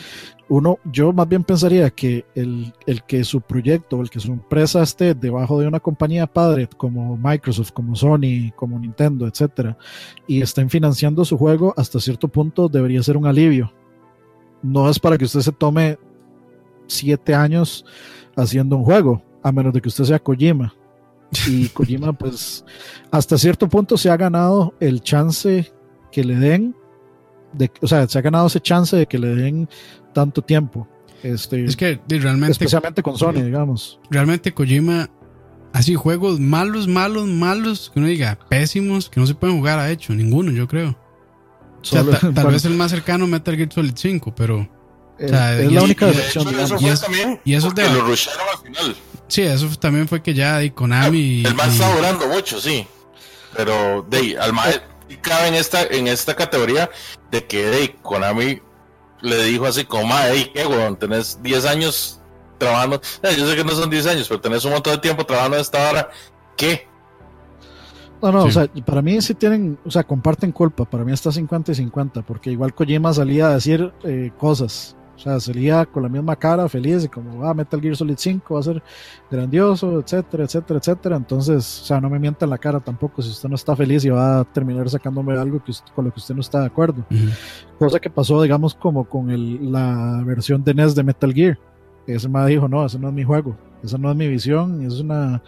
uno, 0.50 0.80
yo 0.84 1.14
más 1.14 1.30
bien 1.30 1.44
pensaría 1.44 1.90
que 1.92 2.26
el, 2.34 2.74
el, 2.88 3.04
que 3.04 3.24
su 3.24 3.40
proyecto, 3.40 4.02
el 4.02 4.10
que 4.10 4.20
su 4.20 4.32
empresa 4.32 4.82
esté 4.82 5.14
debajo 5.14 5.60
de 5.60 5.68
una 5.68 5.80
compañía 5.80 6.26
padre 6.26 6.68
como 6.76 7.16
Microsoft, 7.18 7.72
como 7.72 7.96
Sony, 7.96 8.52
como 8.56 8.80
Nintendo, 8.80 9.28
etcétera, 9.28 9.78
y 10.26 10.42
estén 10.42 10.70
financiando 10.70 11.24
su 11.24 11.38
juego, 11.38 11.74
hasta 11.78 12.00
cierto 12.00 12.28
punto 12.28 12.68
debería 12.68 13.04
ser 13.04 13.16
un 13.16 13.28
alivio. 13.28 13.72
No 14.64 14.90
es 14.90 15.00
para 15.00 15.18
que 15.18 15.26
usted 15.26 15.42
se 15.42 15.52
tome 15.52 16.00
siete 16.88 17.36
años 17.36 17.86
haciendo 18.36 18.76
un 18.76 18.84
juego, 18.84 19.22
a 19.44 19.52
menos 19.52 19.72
de 19.72 19.82
que 19.82 19.90
usted 19.90 20.06
sea 20.06 20.20
Kojima. 20.20 20.74
Y 21.48 21.68
Kojima, 21.70 22.12
pues, 22.12 22.66
hasta 23.12 23.38
cierto 23.38 23.70
punto 23.70 23.98
se 23.98 24.10
ha 24.10 24.18
ganado 24.18 24.74
el 24.80 25.02
chance 25.02 25.72
que 26.12 26.24
le 26.24 26.36
den, 26.36 26.76
de, 27.54 27.72
o 27.82 27.88
sea, 27.88 28.08
se 28.08 28.18
ha 28.18 28.22
ganado 28.22 28.48
ese 28.48 28.60
chance 28.60 28.96
de 28.96 29.06
que 29.06 29.18
le 29.18 29.36
den 29.36 29.70
tanto 30.14 30.42
tiempo. 30.42 30.88
Este, 31.24 31.66
es 31.66 31.76
que 31.76 32.00
realmente. 32.08 32.52
Especialmente 32.52 33.04
con 33.04 33.18
Sony, 33.18 33.42
digamos. 33.44 34.00
Realmente 34.10 34.54
Kojima, 34.54 35.10
así 35.74 35.96
juegos 35.96 36.40
malos, 36.40 36.88
malos, 36.88 37.28
malos, 37.28 37.92
que 37.94 38.00
uno 38.00 38.08
diga 38.08 38.38
pésimos, 38.50 39.10
que 39.10 39.20
no 39.20 39.28
se 39.28 39.36
pueden 39.36 39.58
jugar, 39.58 39.80
ha 39.80 39.92
hecho 39.92 40.14
ninguno, 40.14 40.52
yo 40.52 40.68
creo. 40.68 40.98
tal 41.92 42.48
vez 42.48 42.66
el 42.66 42.76
más 42.76 42.92
cercano 42.92 43.28
Metal 43.28 43.56
Gear 43.56 43.72
Solid 43.72 43.94
5, 43.96 44.34
pero 44.36 44.68
es 45.20 45.32
la 45.32 45.84
única 45.84 46.06
decepción. 46.08 46.48
Y, 47.44 47.54
eso 47.54 47.72
de, 47.72 47.90
lo 47.90 48.02
rusharon 48.02 48.48
al 48.52 48.64
final. 48.64 48.96
Sí, 49.28 49.42
eso 49.42 49.68
también 49.80 50.08
fue 50.08 50.24
que 50.24 50.34
ya 50.34 50.64
y 50.64 50.72
Konami. 50.72 51.44
El 51.46 51.56
mal 51.56 51.70
está 51.70 51.94
durando 51.94 52.28
mucho, 52.28 52.60
sí. 52.60 52.88
Pero 53.56 54.06
de 54.10 54.38
al 54.40 54.54
mal 55.10 55.22
cabe 55.22 55.48
en 55.48 55.56
esta, 55.56 55.84
en 55.84 56.08
esta 56.08 56.36
categoría 56.36 56.90
de 57.32 57.46
que 57.46 57.66
de 57.66 57.96
Konami 58.02 58.62
le 59.22 59.44
dijo 59.44 59.66
así 59.66 59.86
como, 59.86 60.14
hey, 60.18 60.52
qué 60.54 60.66
weón, 60.66 60.98
tenés 60.98 61.42
10 61.42 61.66
años 61.66 62.22
trabajando. 62.58 63.02
yo 63.24 63.48
sé 63.48 63.56
que 63.56 63.64
no 63.64 63.72
son 63.72 63.90
10 63.90 64.08
años, 64.08 64.28
pero 64.28 64.42
tenés 64.42 64.64
un 64.66 64.74
montón 64.74 64.94
de 64.94 65.00
tiempo 65.00 65.26
trabajando 65.26 65.58
en 65.58 65.62
esta 65.62 65.90
hora. 65.90 66.10
¿Qué? 66.56 66.88
No, 68.22 68.32
no, 68.34 68.44
o 68.44 68.52
sea, 68.52 68.68
para 68.86 69.02
mí 69.02 69.22
sí 69.22 69.34
tienen, 69.34 69.80
o 69.86 69.92
sea, 69.92 70.04
comparten 70.04 70.52
culpa. 70.52 70.84
Para 70.84 71.06
mí 71.06 71.14
está 71.14 71.32
50 71.32 71.72
y 71.72 71.76
50, 71.76 72.22
porque 72.24 72.52
igual 72.52 72.74
Kojima 72.74 73.14
salía 73.14 73.48
a 73.48 73.54
decir 73.54 73.94
eh, 74.04 74.32
cosas 74.38 74.98
o 75.20 75.22
sea, 75.22 75.38
salía 75.42 75.86
con 75.86 76.02
la 76.02 76.08
misma 76.08 76.38
cara, 76.38 76.70
feliz, 76.70 77.04
y 77.04 77.10
como, 77.10 77.46
ah, 77.46 77.54
Metal 77.54 77.82
Gear 77.82 77.94
Solid 77.94 78.16
5 78.18 78.54
va 78.54 78.60
a 78.62 78.64
ser 78.64 78.82
grandioso, 79.30 80.00
etcétera, 80.00 80.46
etcétera, 80.46 80.80
etcétera. 80.80 81.18
Entonces, 81.18 81.82
o 81.82 81.86
sea, 81.86 82.00
no 82.00 82.10
me 82.10 82.20
mienta 82.20 82.46
en 82.46 82.52
la 82.52 82.58
cara 82.58 82.80
tampoco 82.80 83.22
si 83.22 83.30
usted 83.30 83.50
no 83.50 83.56
está 83.56 83.76
feliz 83.76 84.06
y 84.06 84.10
va 84.10 84.40
a 84.40 84.46
terminar 84.46 84.90
sacándome 84.90 85.38
algo 85.38 85.62
que 85.62 85.74
con 85.94 86.06
lo 86.06 86.14
que 86.14 86.20
usted 86.20 86.36
no 86.36 86.40
está 86.40 86.62
de 86.62 86.68
acuerdo. 86.68 87.06
Cosa 87.78 88.00
que 88.00 88.10
pasó, 88.10 88.42
digamos, 88.42 88.74
como 88.74 89.10
con 89.10 89.30
el, 89.30 89.70
la 89.70 90.24
versión 90.26 90.64
de 90.64 90.74
NES 90.74 90.96
de 90.96 91.04
Metal 91.04 91.34
Gear. 91.34 91.60
Ese 92.08 92.30
me 92.30 92.46
dijo, 92.46 92.70
no, 92.70 92.86
ese 92.86 92.98
no 92.98 93.10
es 93.10 93.14
mi 93.14 93.26
juego, 93.26 93.58
esa 93.84 93.98
no 93.98 94.10
es 94.10 94.16
mi 94.16 94.30
visión, 94.30 94.86
es 94.86 95.02
una, 95.02 95.44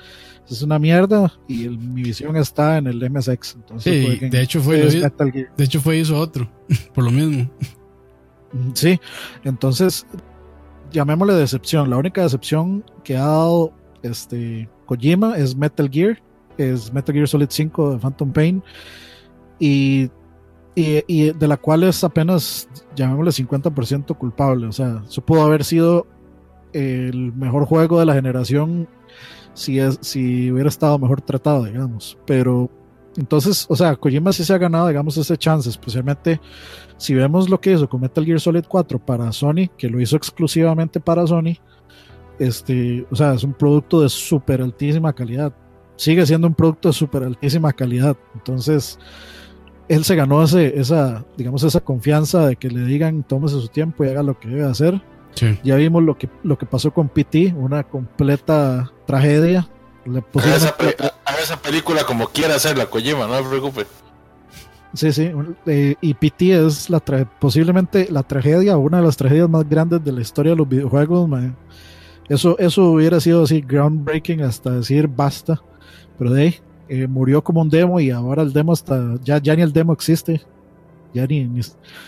es 0.50 0.62
una 0.62 0.80
mierda 0.80 1.32
y 1.48 1.70
mi 1.70 2.04
visión 2.04 2.36
está 2.36 2.78
en 2.78 2.88
el 2.88 3.10
MSX. 3.10 3.56
Entonces, 3.56 4.20
sí, 4.20 4.30
de 4.30 4.42
hecho 4.42 4.60
fue, 4.60 4.82
de 4.82 5.64
hecho 5.64 5.80
fue 5.80 5.98
hizo 5.98 6.20
otro, 6.20 6.52
por 6.94 7.06
lo 7.06 7.12
mismo. 7.12 7.50
Sí, 8.74 9.00
entonces 9.44 10.06
llamémosle 10.92 11.34
decepción. 11.34 11.90
La 11.90 11.98
única 11.98 12.22
decepción 12.22 12.84
que 13.04 13.18
ha 13.18 13.26
dado 13.26 13.74
este 14.04 14.70
Kojima 14.86 15.38
es 15.38 15.56
Metal 15.56 15.90
Gear, 15.90 16.22
es 16.58 16.92
Metal 16.94 17.14
Gear 17.14 17.28
Solid 17.28 17.48
5 17.50 17.94
de 17.94 18.00
Phantom 18.00 18.32
Pain 18.32 18.64
y, 19.60 20.10
y, 20.76 21.32
de 21.32 21.48
la 21.48 21.58
cual 21.58 21.84
es 21.84 22.04
apenas, 22.04 22.68
llamémosle 22.96 23.32
50% 23.32 24.18
culpable. 24.18 24.68
O 24.68 24.72
sea, 24.72 25.04
eso 25.08 25.22
pudo 25.22 25.44
haber 25.44 25.64
sido 25.64 26.08
el 26.74 27.34
mejor 27.34 27.66
juego 27.66 28.00
de 28.00 28.06
la 28.06 28.14
generación 28.14 28.88
si, 29.54 29.80
si 30.02 30.52
hubiera 30.52 30.70
estado 30.70 30.98
mejor 31.00 31.22
tratado, 31.22 31.66
digamos. 31.66 32.18
Pero 32.26 32.70
entonces, 33.18 33.66
o 33.70 33.76
sea, 33.76 33.96
Kojima 33.96 34.32
sí 34.32 34.44
se 34.44 34.54
ha 34.54 34.58
ganado, 34.58 34.88
digamos, 34.88 35.18
ese 35.18 35.38
chance, 35.38 35.70
especialmente 35.70 36.40
si 36.98 37.14
vemos 37.14 37.50
lo 37.50 37.60
que 37.60 37.74
hizo 37.74 37.90
con 37.90 38.02
Metal 38.02 38.26
Gear 38.26 38.40
Solid 38.40 38.66
4 38.68 39.00
para 39.00 39.32
Sony, 39.32 39.68
que 39.78 39.90
lo 39.90 40.00
hizo 40.00 40.16
exclusivamente 40.16 41.00
para 41.00 41.26
Sony, 41.28 41.58
este, 42.40 43.06
o 43.12 43.16
sea, 43.16 43.34
es 43.34 43.44
un 43.44 43.54
producto 43.54 44.02
de 44.02 44.10
súper 44.10 44.62
altísima 44.62 45.14
calidad. 45.14 45.54
Sigue 45.96 46.26
siendo 46.26 46.48
un 46.48 46.56
producto 46.56 46.90
de 46.90 46.94
súper 46.94 47.24
altísima 47.24 47.72
calidad. 47.74 48.18
Entonces, 48.34 48.98
él 49.88 50.04
se 50.04 50.16
ganó 50.16 50.42
ese, 50.42 50.80
esa, 50.80 51.26
digamos, 51.38 51.64
esa 51.64 51.82
confianza 51.82 52.48
de 52.48 52.56
que 52.56 52.70
le 52.70 52.86
digan, 52.86 53.24
tómese 53.24 53.60
su 53.62 53.68
tiempo 53.68 54.04
y 54.04 54.10
haga 54.10 54.24
lo 54.24 54.40
que 54.40 54.48
debe 54.48 54.64
hacer. 54.64 55.02
Ya 55.64 55.76
vimos 55.76 56.04
lo 56.04 56.18
que, 56.18 56.30
lo 56.44 56.58
que 56.58 56.66
pasó 56.66 56.92
con 56.92 57.10
PT, 57.10 57.54
una 57.56 57.84
completa 57.84 58.92
tragedia. 59.06 59.70
Haga 60.06 60.56
esa, 60.56 60.76
esa, 61.42 61.62
película 61.62 62.04
como 62.04 62.28
quiera 62.28 62.56
hacerla, 62.56 62.88
Kojima, 62.88 63.28
no 63.28 63.38
se 63.38 63.50
preocupe. 63.50 63.86
Sí, 64.94 65.12
sí. 65.14 65.32
Eh, 65.66 65.96
y 66.02 66.14
PT 66.14 66.66
es 66.66 66.90
la 66.90 67.00
posiblemente 67.00 68.08
la 68.12 68.24
tragedia, 68.24 68.78
una 68.78 68.98
de 68.98 69.04
las 69.04 69.16
tragedias 69.16 69.50
más 69.50 69.68
grandes 69.68 70.04
de 70.04 70.12
la 70.12 70.22
historia 70.22 70.52
de 70.52 70.58
los 70.58 70.68
videojuegos. 70.68 71.30
Eso, 72.28 72.58
eso 72.60 72.92
hubiera 72.92 73.20
sido 73.20 73.44
así 73.44 73.62
groundbreaking 73.62 74.42
hasta 74.42 74.72
decir 74.72 75.08
basta. 75.08 75.62
Pero 76.18 76.32
de 76.32 76.42
ahí 76.42 76.56
eh, 76.90 77.08
murió 77.08 77.44
como 77.44 77.62
un 77.62 77.70
demo 77.70 78.00
y 78.00 78.12
ahora 78.12 78.42
el 78.42 78.52
demo 78.52 78.74
está. 78.74 79.16
Ya, 79.24 79.38
ya 79.38 79.56
ni 79.56 79.62
el 79.62 79.72
demo 79.72 79.94
existe. 79.94 80.42
Ya 81.14 81.26
ni, 81.26 81.50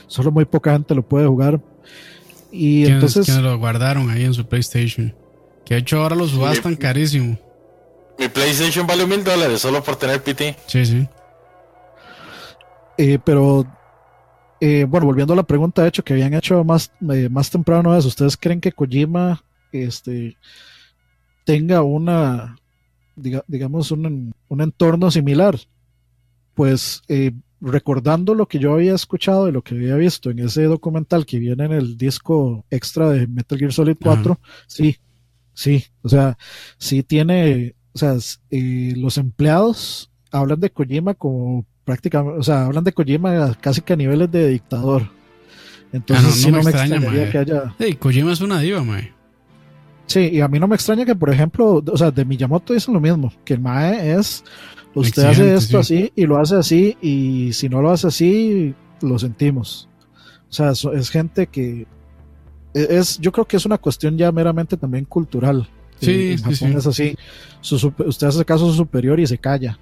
Solo 0.07 0.31
muy 0.31 0.45
poca 0.45 0.73
gente 0.73 0.93
lo 0.93 1.03
puede 1.03 1.27
jugar. 1.27 1.61
Y 2.51 2.85
entonces. 2.85 3.27
lo 3.37 3.57
guardaron 3.57 4.09
ahí 4.09 4.23
en 4.23 4.33
su 4.33 4.45
PlayStation. 4.45 5.13
Que 5.65 5.75
de 5.75 5.79
hecho 5.79 6.01
ahora 6.01 6.15
lo 6.15 6.27
subastan 6.27 6.75
carísimo. 6.75 7.37
Mi 8.17 8.27
PlayStation 8.29 8.85
vale 8.85 9.05
mil 9.05 9.23
dólares 9.23 9.61
solo 9.61 9.83
por 9.83 9.95
tener 9.95 10.21
PT. 10.21 10.55
Sí, 10.67 10.85
sí. 10.85 11.07
Eh, 12.97 13.19
pero, 13.23 13.65
eh, 14.59 14.85
bueno, 14.87 15.05
volviendo 15.05 15.33
a 15.33 15.37
la 15.37 15.43
pregunta, 15.43 15.81
de 15.81 15.89
hecho, 15.89 16.03
que 16.03 16.13
habían 16.13 16.33
hecho 16.33 16.63
más, 16.63 16.91
eh, 17.11 17.27
más 17.29 17.49
temprano 17.49 17.95
eso, 17.97 18.07
¿ustedes 18.07 18.37
creen 18.37 18.61
que 18.61 18.71
Kojima 18.71 19.43
este, 19.71 20.37
tenga 21.43 21.81
una, 21.81 22.55
digamos, 23.15 23.91
un, 23.91 24.33
un, 24.47 24.61
entorno 24.61 25.09
similar? 25.09 25.57
Pues 26.53 27.01
recordando 27.63 28.35
lo 28.35 28.47
que 28.47 28.59
yo 28.59 28.73
había 28.73 28.93
escuchado 28.93 29.47
y 29.47 29.53
lo 29.53 29.61
que 29.61 29.75
había 29.75 29.95
visto 29.95 30.29
en 30.29 30.39
ese 30.39 30.63
documental 30.63 31.25
que 31.25 31.39
viene 31.39 31.63
en 31.63 31.71
el 31.71 31.97
disco 31.97 32.65
extra 32.69 33.09
de 33.09 33.25
Metal 33.25 33.57
Gear 33.57 33.71
Solid 33.71 33.97
4, 34.01 34.37
sí, 34.67 34.97
sí, 35.53 35.83
o 36.01 36.09
sea, 36.09 36.37
sí 36.77 37.03
tiene, 37.03 37.75
o 37.93 37.97
sea, 37.97 38.15
los 38.49 39.17
empleados 39.17 40.11
hablan 40.31 40.59
de 40.59 40.71
Kojima 40.71 41.13
como 41.13 41.65
prácticamente, 41.85 42.39
o 42.39 42.43
sea, 42.43 42.65
hablan 42.65 42.83
de 42.83 42.93
Kojima 42.93 43.55
casi 43.61 43.81
que 43.81 43.93
a 43.93 43.95
niveles 43.95 44.31
de 44.31 44.49
dictador. 44.49 45.03
Entonces, 45.91 46.45
ah, 46.45 46.49
no, 46.49 46.63
me, 46.63 46.71
extraña, 46.71 47.29
que 47.29 47.37
haya. 47.37 47.75
Sí, 47.79 47.93
Kojima 47.95 48.33
es 48.33 48.41
una 48.41 48.59
diva, 48.59 48.83
mae. 48.83 49.13
Sí, 50.07 50.29
y 50.33 50.41
a 50.41 50.47
mí 50.47 50.59
no 50.59 50.67
me 50.67 50.75
extraña 50.75 51.05
que, 51.05 51.15
por 51.15 51.29
ejemplo, 51.29 51.83
o 51.85 51.97
sea, 51.97 52.11
de 52.11 52.25
Miyamoto 52.25 52.73
dicen 52.73 52.93
lo 52.93 52.99
mismo, 52.99 53.31
que 53.45 53.53
el 53.53 53.59
Mae 53.59 54.17
es, 54.17 54.43
usted 54.93 55.23
hace 55.23 55.55
esto 55.55 55.79
así 55.79 56.11
y 56.15 56.25
lo 56.25 56.37
hace 56.37 56.55
así, 56.55 56.97
y 57.01 57.53
si 57.53 57.69
no 57.69 57.81
lo 57.81 57.91
hace 57.91 58.07
así, 58.07 58.75
lo 59.01 59.17
sentimos. 59.17 59.87
O 60.49 60.53
sea, 60.53 60.71
es, 60.71 61.09
gente 61.09 61.47
que 61.47 61.87
e, 62.73 62.87
es, 62.89 63.17
yo 63.19 63.31
creo 63.31 63.45
que 63.45 63.57
es 63.57 63.65
una 63.65 63.77
cuestión 63.77 64.17
ya 64.17 64.31
meramente 64.31 64.77
también 64.77 65.05
cultural. 65.05 65.67
Sí, 66.03 66.37
sí, 66.37 66.55
sí. 66.55 66.65
es 66.65 66.87
así. 66.87 67.15
usted 67.61 68.27
hace 68.27 68.45
caso 68.45 68.65
a 68.65 68.69
su 68.69 68.75
superior 68.75 69.19
y 69.19 69.27
se 69.27 69.37
calla 69.37 69.79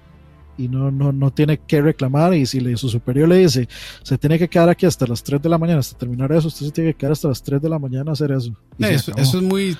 y 0.58 0.68
no, 0.68 0.90
no, 0.90 1.12
no 1.12 1.32
tiene 1.32 1.58
que 1.58 1.80
reclamar 1.80 2.34
y 2.34 2.46
si 2.46 2.60
le, 2.60 2.76
su 2.76 2.88
superior 2.88 3.28
le 3.28 3.38
dice, 3.38 3.68
se 4.02 4.18
tiene 4.18 4.38
que 4.38 4.48
quedar 4.48 4.68
aquí 4.68 4.86
hasta 4.86 5.06
las 5.06 5.22
3 5.22 5.40
de 5.40 5.48
la 5.48 5.58
mañana, 5.58 5.80
hasta 5.80 5.96
terminar 5.96 6.30
eso, 6.32 6.48
usted 6.48 6.66
se 6.66 6.72
tiene 6.72 6.92
que 6.92 6.98
quedar 6.98 7.12
hasta 7.12 7.28
las 7.28 7.42
3 7.42 7.60
de 7.60 7.68
la 7.68 7.78
mañana 7.78 8.10
a 8.10 8.12
hacer 8.12 8.32
eso. 8.32 8.54
eso, 8.78 9.12
es 9.16 9.34
muy 9.34 9.76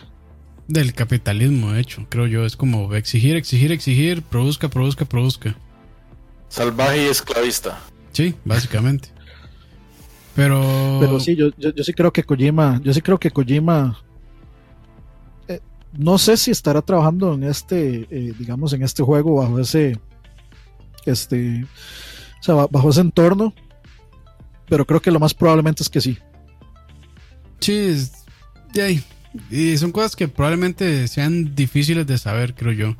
del 0.68 0.94
capitalismo, 0.94 1.72
de 1.72 1.80
hecho, 1.80 2.06
creo 2.08 2.26
yo. 2.26 2.46
Es 2.46 2.56
como 2.56 2.94
exigir, 2.94 3.36
exigir, 3.36 3.72
exigir, 3.72 4.22
produzca, 4.22 4.68
produzca, 4.68 5.04
produzca. 5.04 5.56
Salvaje 6.48 7.04
y 7.04 7.06
esclavista. 7.08 7.80
Sí, 8.12 8.34
básicamente. 8.44 9.08
Pero. 10.34 10.98
Pero 11.00 11.20
sí, 11.20 11.36
yo, 11.36 11.50
yo, 11.58 11.74
yo 11.74 11.84
sí 11.84 11.92
creo 11.92 12.12
que 12.12 12.22
Kojima. 12.22 12.80
Yo 12.82 12.94
sí 12.94 13.02
creo 13.02 13.18
que 13.18 13.30
Kojima. 13.30 13.98
No 15.92 16.18
sé 16.18 16.36
si 16.36 16.50
estará 16.50 16.82
trabajando 16.82 17.34
en 17.34 17.44
este, 17.44 18.06
eh, 18.10 18.32
digamos, 18.38 18.72
en 18.72 18.82
este 18.82 19.02
juego 19.02 19.36
bajo 19.36 19.58
ese. 19.58 19.98
Este. 21.06 21.64
O 22.40 22.42
sea, 22.42 22.54
ba- 22.54 22.68
bajo 22.70 22.90
ese 22.90 23.00
entorno. 23.00 23.54
Pero 24.68 24.86
creo 24.86 25.00
que 25.02 25.10
lo 25.10 25.20
más 25.20 25.34
probablemente 25.34 25.82
es 25.82 25.88
que 25.90 26.00
sí. 26.00 26.18
Sí, 27.60 27.72
es-. 27.74 28.12
Y 29.50 29.76
son 29.78 29.92
cosas 29.92 30.16
que 30.16 30.28
probablemente 30.28 31.08
sean 31.08 31.54
difíciles 31.54 32.06
de 32.06 32.18
saber, 32.18 32.54
creo 32.54 32.72
yo. 32.72 32.96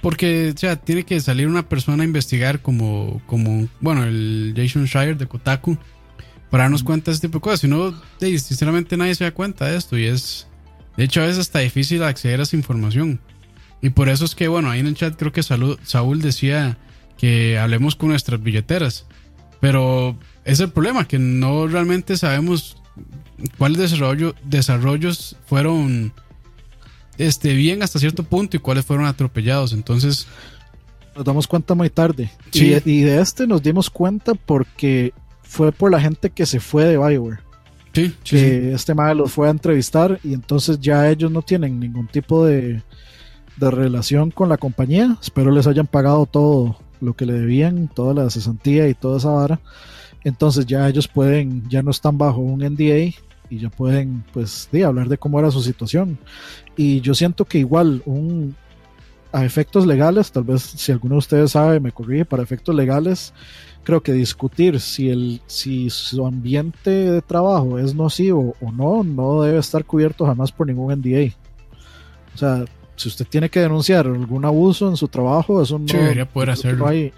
Porque, 0.00 0.52
o 0.54 0.58
sea, 0.58 0.76
tiene 0.76 1.04
que 1.04 1.20
salir 1.20 1.48
una 1.48 1.68
persona 1.68 2.02
a 2.02 2.06
investigar 2.06 2.60
como, 2.62 3.20
como 3.26 3.68
bueno, 3.80 4.04
el 4.04 4.54
Jason 4.56 4.84
Shire 4.84 5.16
de 5.16 5.26
Kotaku 5.26 5.76
para 6.50 6.64
darnos 6.64 6.82
cuenta 6.84 7.10
de 7.10 7.16
este 7.16 7.26
tipo 7.28 7.38
de 7.38 7.42
cosas. 7.42 7.60
Si 7.60 7.68
no, 7.68 7.92
sinceramente 8.20 8.96
nadie 8.96 9.14
se 9.16 9.24
da 9.24 9.32
cuenta 9.32 9.66
de 9.66 9.76
esto 9.76 9.98
y 9.98 10.04
es, 10.06 10.46
de 10.98 11.04
hecho, 11.04 11.22
a 11.22 11.26
veces 11.26 11.38
hasta 11.38 11.60
difícil 11.60 12.02
acceder 12.02 12.40
a 12.40 12.42
esa 12.42 12.56
información. 12.56 13.20
Y 13.80 13.90
por 13.90 14.08
eso 14.08 14.24
es 14.24 14.34
que, 14.34 14.48
bueno, 14.48 14.68
ahí 14.68 14.80
en 14.80 14.88
el 14.88 14.96
chat 14.96 15.14
creo 15.16 15.30
que 15.30 15.44
Saúl 15.44 16.20
decía 16.20 16.76
que 17.16 17.56
hablemos 17.56 17.94
con 17.94 18.08
nuestras 18.08 18.42
billeteras. 18.42 19.06
Pero 19.60 20.18
es 20.44 20.58
el 20.58 20.70
problema, 20.70 21.06
que 21.06 21.20
no 21.20 21.68
realmente 21.68 22.16
sabemos 22.16 22.82
cuáles 23.58 23.78
desarrollo, 23.78 24.34
desarrollos 24.42 25.36
fueron 25.46 26.12
este, 27.16 27.54
bien 27.54 27.84
hasta 27.84 28.00
cierto 28.00 28.24
punto 28.24 28.56
y 28.56 28.60
cuáles 28.60 28.84
fueron 28.84 29.06
atropellados. 29.06 29.72
Entonces, 29.72 30.26
Nos 31.14 31.24
damos 31.24 31.46
cuenta 31.46 31.76
muy 31.76 31.90
tarde. 31.90 32.28
Sí. 32.50 32.74
Y, 32.84 32.90
y 32.90 33.00
de 33.02 33.20
este 33.20 33.46
nos 33.46 33.62
dimos 33.62 33.88
cuenta 33.88 34.34
porque 34.34 35.12
fue 35.44 35.70
por 35.70 35.92
la 35.92 36.00
gente 36.00 36.30
que 36.30 36.44
se 36.44 36.58
fue 36.58 36.86
de 36.86 36.98
Bioware. 36.98 37.46
Sí, 37.98 38.14
sí, 38.24 38.36
que 38.36 38.60
sí. 38.60 38.68
este 38.74 38.94
madre 38.94 39.14
los 39.14 39.32
fue 39.32 39.48
a 39.48 39.50
entrevistar 39.50 40.18
y 40.22 40.34
entonces 40.34 40.80
ya 40.80 41.08
ellos 41.10 41.30
no 41.30 41.42
tienen 41.42 41.80
ningún 41.80 42.06
tipo 42.06 42.44
de, 42.44 42.82
de 43.56 43.70
relación 43.70 44.30
con 44.30 44.48
la 44.48 44.56
compañía. 44.56 45.16
Espero 45.20 45.50
les 45.50 45.66
hayan 45.66 45.86
pagado 45.86 46.26
todo 46.26 46.78
lo 47.00 47.14
que 47.14 47.26
le 47.26 47.34
debían, 47.34 47.88
toda 47.88 48.14
la 48.14 48.30
cesantía 48.30 48.88
y 48.88 48.94
toda 48.94 49.18
esa 49.18 49.30
vara. 49.30 49.60
Entonces 50.24 50.66
ya 50.66 50.88
ellos 50.88 51.08
pueden, 51.08 51.68
ya 51.68 51.82
no 51.82 51.90
están 51.90 52.18
bajo 52.18 52.40
un 52.40 52.60
NDA 52.60 53.14
y 53.50 53.58
ya 53.58 53.70
pueden 53.70 54.24
pues 54.32 54.68
sí, 54.70 54.82
hablar 54.82 55.08
de 55.08 55.18
cómo 55.18 55.38
era 55.38 55.50
su 55.50 55.62
situación. 55.62 56.18
Y 56.76 57.00
yo 57.00 57.14
siento 57.14 57.44
que 57.44 57.58
igual 57.58 58.02
un 58.04 58.56
a 59.30 59.44
efectos 59.44 59.86
legales, 59.86 60.32
tal 60.32 60.44
vez 60.44 60.62
si 60.62 60.90
alguno 60.90 61.16
de 61.16 61.18
ustedes 61.18 61.50
sabe, 61.52 61.80
me 61.80 61.92
corrige, 61.92 62.24
para 62.24 62.42
efectos 62.42 62.74
legales, 62.74 63.34
creo 63.84 64.02
que 64.02 64.12
discutir 64.12 64.80
si 64.80 65.08
el 65.10 65.40
si 65.46 65.88
su 65.90 66.26
ambiente 66.26 66.90
de 66.90 67.22
trabajo 67.22 67.78
es 67.78 67.94
nocivo 67.94 68.54
o 68.60 68.70
no 68.72 69.02
no 69.02 69.42
debe 69.42 69.58
estar 69.58 69.84
cubierto 69.84 70.26
jamás 70.26 70.52
por 70.52 70.66
ningún 70.66 70.92
NDA. 70.92 71.32
O 72.34 72.38
sea, 72.38 72.64
si 72.96 73.08
usted 73.08 73.26
tiene 73.26 73.48
que 73.48 73.60
denunciar 73.60 74.06
algún 74.06 74.44
abuso 74.44 74.88
en 74.88 74.96
su 74.96 75.08
trabajo, 75.08 75.62
eso 75.62 75.78
no 75.78 75.88
Sí, 75.88 75.96
debería 75.96 76.28
poder 76.28 76.50
hacerlo. 76.50 76.78
No, 76.78 76.86
hay- 76.88 77.12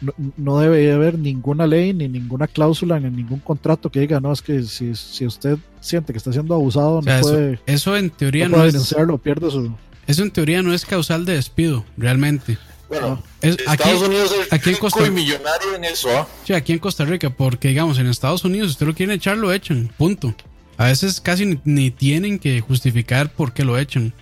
no, 0.00 0.12
no 0.36 0.58
debe 0.58 0.90
haber 0.92 1.16
ninguna 1.16 1.64
ley 1.66 1.92
ni 1.94 2.08
ninguna 2.08 2.48
cláusula 2.48 2.96
en 2.96 3.14
ningún 3.14 3.38
contrato 3.38 3.88
que 3.88 4.00
diga, 4.00 4.18
no, 4.18 4.32
es 4.32 4.42
que 4.42 4.62
si, 4.64 4.96
si 4.96 5.24
usted 5.24 5.58
siente 5.80 6.12
que 6.12 6.16
está 6.18 6.32
siendo 6.32 6.54
abusado, 6.56 6.96
O 6.98 7.02
sea, 7.02 7.14
no 7.14 7.20
eso, 7.20 7.28
puede, 7.30 7.60
eso 7.66 7.96
en 7.96 8.10
teoría 8.10 8.46
no 8.46 8.50
no, 8.50 8.56
puede 8.56 8.68
es, 8.68 8.72
denunciarlo, 8.74 9.18
pierde 9.18 9.50
su... 9.50 9.72
eso 10.08 10.22
en 10.24 10.30
teoría 10.32 10.60
no 10.62 10.72
es 10.74 10.84
causal 10.84 11.24
de 11.24 11.34
despido, 11.34 11.84
realmente. 11.96 12.58
Bueno, 12.88 13.22
Es, 13.42 13.56
aquí, 13.66 13.82
Estados 13.88 14.02
Unidos 14.08 14.34
es 14.40 14.52
aquí 14.52 14.70
en 14.70 14.76
Costa- 14.76 15.06
y 15.06 15.10
millonario 15.10 15.74
en 15.74 15.84
eso, 15.84 16.08
¿ah? 16.16 16.28
sí, 16.46 16.52
aquí 16.52 16.72
en 16.72 16.78
Costa 16.78 17.04
Rica, 17.04 17.30
porque 17.30 17.68
digamos, 17.68 17.98
en 17.98 18.06
Estados 18.06 18.44
Unidos, 18.44 18.68
si 18.68 18.72
usted 18.72 18.86
lo 18.86 18.94
quiere 18.94 19.14
echar, 19.14 19.36
lo 19.36 19.52
echan, 19.52 19.90
punto. 19.98 20.34
A 20.76 20.86
veces 20.86 21.20
casi 21.20 21.44
ni, 21.46 21.60
ni 21.64 21.90
tienen 21.90 22.38
que 22.38 22.60
justificar 22.60 23.32
por 23.32 23.52
qué 23.52 23.64
lo 23.64 23.76
echan. 23.78 24.14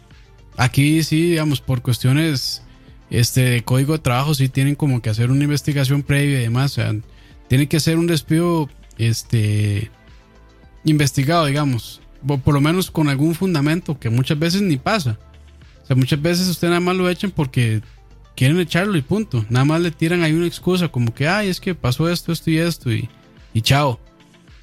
Aquí 0.56 1.02
sí, 1.02 1.30
digamos, 1.30 1.60
por 1.60 1.80
cuestiones 1.80 2.62
este, 3.10 3.42
de 3.42 3.62
código 3.62 3.92
de 3.94 3.98
trabajo, 4.00 4.34
sí 4.34 4.48
tienen 4.48 4.74
como 4.74 5.00
que 5.00 5.10
hacer 5.10 5.30
una 5.30 5.44
investigación 5.44 6.02
previa 6.02 6.38
y 6.38 6.42
demás. 6.42 6.72
O 6.72 6.74
sea, 6.76 6.94
tiene 7.48 7.68
que 7.68 7.80
ser 7.80 7.98
un 7.98 8.06
despido 8.06 8.68
este, 8.98 9.90
investigado, 10.84 11.46
digamos. 11.46 12.00
Por 12.26 12.52
lo 12.52 12.60
menos 12.60 12.90
con 12.90 13.08
algún 13.08 13.34
fundamento, 13.34 13.98
que 13.98 14.10
muchas 14.10 14.38
veces 14.38 14.60
ni 14.62 14.76
pasa. 14.76 15.18
O 15.82 15.86
sea, 15.86 15.96
muchas 15.96 16.20
veces 16.20 16.48
usted 16.48 16.68
nada 16.68 16.80
más 16.80 16.96
lo 16.96 17.08
echan 17.08 17.30
porque 17.30 17.80
quieren 18.40 18.58
echarlo 18.58 18.96
y 18.96 19.02
punto. 19.02 19.44
Nada 19.50 19.66
más 19.66 19.82
le 19.82 19.90
tiran 19.90 20.22
ahí 20.22 20.32
una 20.32 20.46
excusa 20.46 20.88
como 20.88 21.12
que, 21.12 21.28
ay, 21.28 21.50
es 21.50 21.60
que 21.60 21.74
pasó 21.74 22.08
esto, 22.08 22.32
esto 22.32 22.50
y 22.50 22.56
esto 22.56 22.90
y, 22.90 23.06
y 23.52 23.60
chao. 23.60 24.00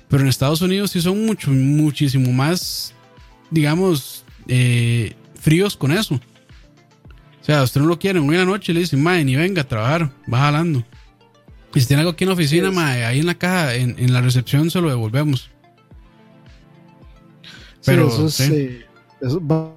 Pero 0.09 0.23
en 0.23 0.29
Estados 0.29 0.63
Unidos 0.63 0.89
sí 0.89 0.99
son 0.99 1.23
mucho, 1.27 1.51
muchísimo 1.51 2.31
más, 2.33 2.95
digamos, 3.51 4.25
eh, 4.47 5.13
fríos 5.39 5.77
con 5.77 5.91
eso. 5.91 6.15
O 6.15 7.43
sea, 7.43 7.61
usted 7.61 7.79
no 7.79 7.85
lo 7.85 7.99
quiere, 7.99 8.19
la 8.19 8.45
noche 8.45 8.73
le 8.73 8.79
dicen, 8.79 9.03
mae, 9.03 9.23
ni 9.23 9.35
venga 9.35 9.61
a 9.61 9.67
trabajar, 9.67 10.11
va 10.33 10.39
jalando. 10.39 10.83
Y 11.75 11.79
si 11.79 11.85
tiene 11.85 11.99
algo 11.99 12.13
aquí 12.13 12.23
en 12.23 12.29
la 12.29 12.33
oficina, 12.33 12.71
mae, 12.71 13.05
ahí 13.05 13.19
en 13.19 13.27
la 13.27 13.35
caja, 13.35 13.75
en, 13.75 13.93
en 13.99 14.11
la 14.11 14.21
recepción 14.21 14.71
se 14.71 14.81
lo 14.81 14.89
devolvemos. 14.89 15.51
Sí, 17.81 17.91
Pero, 17.91 18.07
eso 18.07 18.25
es, 18.25 18.33
sí. 18.33 18.51
eh, 18.51 18.85
eso 19.21 19.39
va 19.45 19.75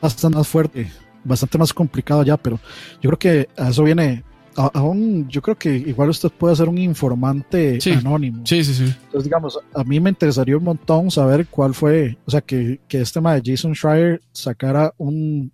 bastante 0.00 0.38
más 0.38 0.46
fuerte, 0.46 0.88
bastante 1.24 1.58
más 1.58 1.72
complicado 1.72 2.22
ya, 2.22 2.36
pero 2.36 2.58
yo 3.00 3.10
creo 3.10 3.18
que 3.18 3.48
a 3.56 3.68
eso 3.70 3.84
viene, 3.84 4.24
aún 4.56 5.28
yo 5.28 5.40
creo 5.42 5.56
que 5.56 5.76
igual 5.76 6.08
usted 6.10 6.30
puede 6.30 6.56
ser 6.56 6.68
un 6.68 6.78
informante 6.78 7.80
Sí. 7.80 7.92
anónimo. 7.92 8.42
Sí, 8.44 8.64
sí, 8.64 8.74
sí. 8.74 8.84
Entonces, 8.84 9.24
digamos, 9.24 9.58
a 9.74 9.84
mí 9.84 10.00
me 10.00 10.10
interesaría 10.10 10.56
un 10.56 10.64
montón 10.64 11.10
saber 11.10 11.46
cuál 11.48 11.74
fue, 11.74 12.18
o 12.26 12.30
sea, 12.30 12.40
que, 12.40 12.80
que 12.88 13.00
este 13.00 13.14
tema 13.20 13.34
de 13.34 13.42
Jason 13.52 13.74
Schreier 13.74 14.20
sacara 14.32 14.92
un, 14.98 15.52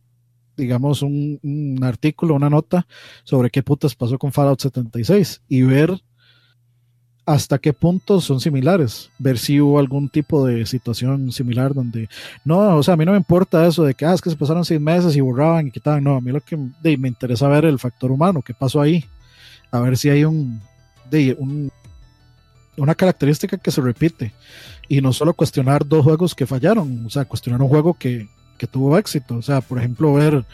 digamos, 0.57 1.03
un, 1.03 1.39
un 1.43 1.83
artículo, 1.85 2.35
una 2.35 2.49
nota 2.49 2.87
sobre 3.25 3.51
qué 3.51 3.63
putas 3.63 3.95
pasó 3.95 4.19
con 4.19 4.33
Fallout 4.33 4.61
76 4.61 5.43
y 5.49 5.63
ver 5.63 6.01
hasta 7.27 7.59
qué 7.59 7.73
punto 7.73 8.21
son 8.21 8.41
similares, 8.41 9.11
ver 9.19 9.39
si 9.39 9.61
hubo 9.61 9.79
algún 9.79 10.09
tipo 10.09 10.47
de 10.47 10.67
situación 10.67 11.33
similar 11.33 11.73
donde, 11.73 12.09
no, 12.45 12.77
o 12.77 12.83
sea, 12.83 12.95
a 12.95 12.97
mí 12.97 13.05
no 13.05 13.13
me 13.13 13.19
importa 13.19 13.67
eso 13.67 13.83
de 13.85 13.95
que, 13.95 14.05
ah, 14.05 14.13
es 14.13 14.21
que 14.21 14.31
se 14.31 14.37
pasaron 14.37 14.65
seis 14.65 14.81
meses 14.81 15.17
y 15.17 15.21
borraban 15.21 15.69
y 15.69 15.71
quitaban, 15.71 16.05
no, 16.05 16.17
a 16.17 16.21
mí 16.21 16.31
lo 16.31 16.41
que 16.41 16.57
me 16.57 17.09
interesa 17.09 17.49
ver 17.49 17.65
el 17.65 17.79
factor 17.79 18.11
humano, 18.11 18.43
qué 18.43 18.53
pasó 18.53 18.81
ahí, 18.81 19.05
a 19.71 19.81
ver 19.81 19.97
si 19.97 20.11
hay 20.11 20.25
un, 20.25 20.61
de, 21.11 21.35
un 21.39 21.71
una 22.77 22.95
característica 22.95 23.57
que 23.57 23.71
se 23.71 23.81
repite. 23.81 24.33
Y 24.89 25.01
no 25.01 25.13
solo 25.13 25.35
cuestionar 25.35 25.87
dos 25.87 26.05
juegos 26.05 26.35
que 26.35 26.47
fallaron, 26.47 27.07
o 27.07 27.11
sea, 27.11 27.25
cuestionar 27.25 27.63
un 27.63 27.69
juego 27.69 27.95
que, 27.95 28.29
que 28.59 28.67
tuvo 28.67 28.99
éxito, 28.99 29.37
o 29.37 29.43
sea, 29.43 29.61
por 29.61 29.79
ejemplo, 29.79 30.13
ver 30.13 30.45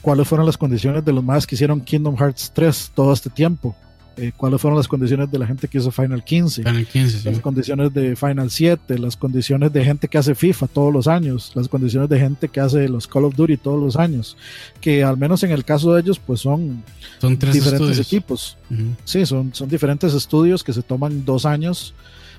cuáles 0.00 0.26
fueron 0.26 0.46
las 0.46 0.56
condiciones 0.56 1.04
de 1.04 1.12
los 1.12 1.22
más 1.22 1.46
que 1.46 1.56
hicieron 1.56 1.80
Kingdom 1.80 2.16
Hearts 2.16 2.52
3 2.54 2.92
todo 2.94 3.12
este 3.12 3.28
tiempo, 3.28 3.76
eh, 4.18 4.32
cuáles 4.36 4.60
fueron 4.60 4.78
las 4.78 4.88
condiciones 4.88 5.30
de 5.30 5.38
la 5.38 5.46
gente 5.46 5.68
que 5.68 5.76
hizo 5.78 5.90
Final 5.90 6.24
15, 6.24 6.62
Está 6.62 6.70
en 6.70 6.76
el 6.76 6.86
15, 6.86 7.18
sí. 7.20 7.28
las 7.30 7.40
condiciones 7.40 7.92
de 7.92 8.16
Final 8.16 8.50
7, 8.50 8.98
las 8.98 9.16
condiciones 9.16 9.72
de 9.72 9.84
gente 9.84 10.08
que 10.08 10.16
hace 10.18 10.34
FIFA 10.34 10.68
todos 10.68 10.92
los 10.92 11.06
años, 11.06 11.52
las 11.54 11.68
condiciones 11.68 12.08
de 12.08 12.18
gente 12.18 12.48
que 12.48 12.60
hace 12.60 12.88
los 12.88 13.06
Call 13.06 13.24
of 13.24 13.34
Duty 13.36 13.58
todos 13.58 13.78
los 13.78 13.96
años, 13.96 14.36
que 14.80 15.04
al 15.04 15.16
menos 15.18 15.42
en 15.42 15.50
el 15.50 15.64
caso 15.64 15.92
de 15.92 16.00
ellos, 16.00 16.18
pues 16.18 16.40
son 16.40 16.82
Son 17.20 17.36
tres 17.38 17.54
diferentes 17.54 17.98
estudios. 17.98 18.06
equipos. 18.06 18.56
Sí, 19.04 19.26
son, 19.26 19.52
son 19.54 19.68
diferentes 19.68 20.14
estudios 20.14 20.64
que 20.64 20.72
se 20.72 20.82
toman 20.82 21.24
dos 21.24 21.44
años 21.44 21.92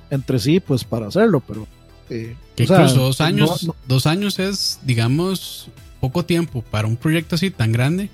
entre 0.10 0.40
sí, 0.40 0.60
pues 0.60 0.84
para 0.84 1.08
hacerlo, 1.08 1.42
pero. 1.48 1.68
eh, 2.10 2.36
Que 2.56 2.64
o 2.64 2.68
sea, 2.68 2.78
incluso 2.82 3.02
dos 3.02 3.22
años, 3.22 3.64
no- 3.64 3.68
no- 3.74 3.76
dos 3.88 4.08
años 4.08 4.40
es, 4.40 4.80
digamos, 4.84 5.70
poco 6.00 6.26
tiempo 6.26 6.64
para 6.64 6.88
un 6.88 6.96
proyecto 6.98 7.36
así 7.36 7.52
tan 7.52 7.72
grande. 7.72 8.10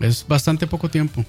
Es 0.00 0.26
bastante 0.28 0.66
poco 0.66 0.88
tiempo. 0.90 1.24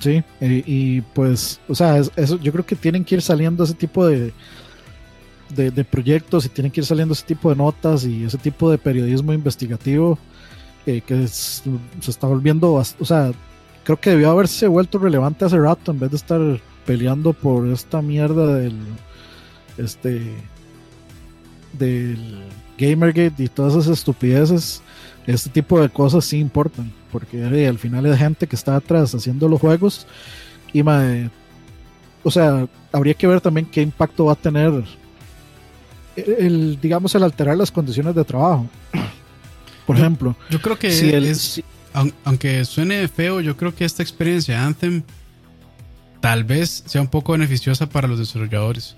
Sí, 0.00 0.22
eh, 0.40 0.62
y 0.66 1.00
pues, 1.00 1.60
o 1.68 1.74
sea, 1.74 1.98
es- 1.98 2.10
eso, 2.16 2.38
yo 2.38 2.52
creo 2.52 2.66
que 2.66 2.76
tienen 2.76 3.04
que 3.04 3.16
ir 3.16 3.22
saliendo 3.22 3.64
ese 3.64 3.74
tipo 3.74 4.06
de, 4.06 4.32
de, 5.54 5.84
proyectos 5.84 6.44
y 6.44 6.50
tienen 6.50 6.70
que 6.70 6.80
ir 6.80 6.86
saliendo 6.86 7.14
ese 7.14 7.24
tipo 7.24 7.48
de 7.50 7.56
notas 7.56 8.04
y 8.04 8.24
ese 8.24 8.36
tipo 8.38 8.70
de 8.70 8.78
periodismo 8.78 9.32
investigativo 9.32 10.18
eh, 10.86 11.00
que 11.00 11.26
se 11.26 11.62
está 12.06 12.26
volviendo, 12.26 12.72
o 12.74 13.04
sea, 13.04 13.32
creo 13.84 13.98
que 13.98 14.10
debió 14.10 14.30
haberse 14.30 14.66
vuelto 14.68 14.98
relevante 14.98 15.44
hace 15.46 15.58
rato 15.58 15.90
en 15.90 16.00
vez 16.00 16.10
de 16.10 16.16
estar 16.16 16.40
peleando 16.84 17.32
por 17.32 17.66
esta 17.68 18.02
mierda 18.02 18.56
del 18.56 18.76
este 19.78 20.34
del 21.78 22.42
Gamergate 22.78 23.44
y 23.44 23.48
todas 23.48 23.74
esas 23.74 23.98
estupideces 23.98 24.82
este 25.34 25.50
tipo 25.50 25.80
de 25.80 25.88
cosas 25.88 26.24
sí 26.24 26.38
importan 26.38 26.92
porque 27.12 27.38
eh, 27.38 27.68
al 27.68 27.78
final 27.78 28.06
es 28.06 28.18
gente 28.18 28.46
que 28.46 28.56
está 28.56 28.76
atrás 28.76 29.14
haciendo 29.14 29.48
los 29.48 29.60
juegos 29.60 30.06
y 30.72 30.82
mae, 30.82 31.30
o 32.22 32.30
sea 32.30 32.66
habría 32.92 33.14
que 33.14 33.26
ver 33.26 33.40
también 33.40 33.66
qué 33.66 33.82
impacto 33.82 34.26
va 34.26 34.32
a 34.32 34.36
tener 34.36 34.84
el 36.16 36.78
digamos 36.80 37.14
el 37.14 37.22
alterar 37.22 37.56
las 37.56 37.70
condiciones 37.70 38.14
de 38.14 38.24
trabajo 38.24 38.66
Por 39.86 39.96
ejemplo, 39.96 40.36
yo 40.50 40.60
creo 40.60 40.78
que 40.78 40.90
si 40.92 41.08
el- 41.10 41.24
es, 41.24 41.38
si- 41.40 41.64
aun- 41.94 42.12
aunque 42.24 42.62
suene 42.66 43.08
feo, 43.08 43.40
yo 43.40 43.56
creo 43.56 43.74
que 43.74 43.86
esta 43.86 44.02
experiencia 44.02 44.58
de 44.58 44.60
Anthem 44.66 45.02
tal 46.20 46.44
vez 46.44 46.82
sea 46.84 47.00
un 47.00 47.08
poco 47.08 47.32
beneficiosa 47.32 47.88
para 47.88 48.06
los 48.06 48.18
desarrolladores. 48.18 48.96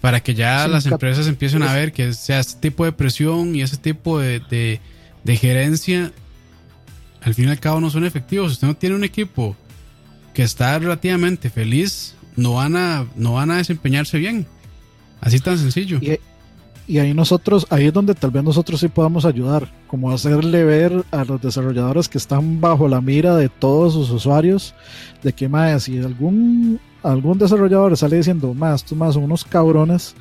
Para 0.00 0.20
que 0.20 0.34
ya 0.36 0.66
Sí, 0.66 0.70
las 0.70 0.86
empresas 0.86 1.26
empiecen 1.26 1.64
a 1.64 1.72
ver 1.74 1.92
que 1.92 2.12
sea 2.12 2.38
este 2.38 2.60
tipo 2.70 2.84
de 2.84 2.92
presión 2.92 3.56
y 3.56 3.62
ese 3.62 3.78
tipo 3.78 4.20
de, 4.20 4.38
de- 4.38 4.80
de 5.28 5.36
gerencia, 5.36 6.10
al 7.20 7.34
fin 7.34 7.48
y 7.48 7.50
al 7.50 7.60
cabo 7.60 7.82
no 7.82 7.90
son 7.90 8.06
efectivos. 8.06 8.48
Si 8.48 8.52
usted 8.54 8.66
no 8.66 8.76
tiene 8.76 8.96
un 8.96 9.04
equipo 9.04 9.54
que 10.32 10.42
está 10.42 10.78
relativamente 10.78 11.50
feliz, 11.50 12.14
no 12.34 12.54
van 12.54 12.76
a, 12.76 13.06
no 13.14 13.34
van 13.34 13.50
a 13.50 13.58
desempeñarse 13.58 14.16
bien. 14.16 14.46
Así 15.20 15.38
tan 15.38 15.58
sencillo. 15.58 15.98
Y, 16.00 16.18
y 16.90 16.98
ahí 16.98 17.12
nosotros, 17.12 17.66
ahí 17.68 17.88
es 17.88 17.92
donde 17.92 18.14
tal 18.14 18.30
vez 18.30 18.42
nosotros 18.42 18.80
sí 18.80 18.88
podamos 18.88 19.26
ayudar, 19.26 19.70
como 19.86 20.10
hacerle 20.10 20.64
ver 20.64 21.04
a 21.10 21.26
los 21.26 21.42
desarrolladores 21.42 22.08
que 22.08 22.16
están 22.16 22.62
bajo 22.62 22.88
la 22.88 23.02
mira 23.02 23.36
de 23.36 23.50
todos 23.50 23.92
sus 23.92 24.08
usuarios, 24.08 24.74
de 25.22 25.34
que 25.34 25.46
más 25.46 25.82
si 25.82 25.98
algún 25.98 26.80
algún 27.02 27.36
desarrollador 27.36 27.94
sale 27.98 28.16
diciendo 28.16 28.54
más, 28.54 28.80
estos 28.80 28.96
más 28.96 29.12
son 29.12 29.24
unos 29.24 29.44
cabrones, 29.44 30.14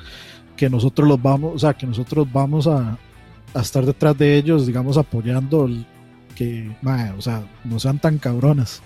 que 0.57 0.69
nosotros 0.69 1.07
los 1.07 1.21
vamos, 1.21 1.55
o 1.55 1.59
sea, 1.59 1.73
que 1.73 1.87
nosotros 1.87 2.27
vamos 2.29 2.67
a, 2.67 2.97
a 3.53 3.61
estar 3.61 3.85
detrás 3.85 4.17
de 4.17 4.37
ellos, 4.37 4.65
digamos, 4.67 4.97
apoyando 4.97 5.65
el- 5.65 5.85
que, 6.35 6.69
o 7.17 7.21
sea, 7.21 7.43
no 7.63 7.79
sean 7.79 7.97
tan 7.99 8.19
cabrones. 8.19 8.81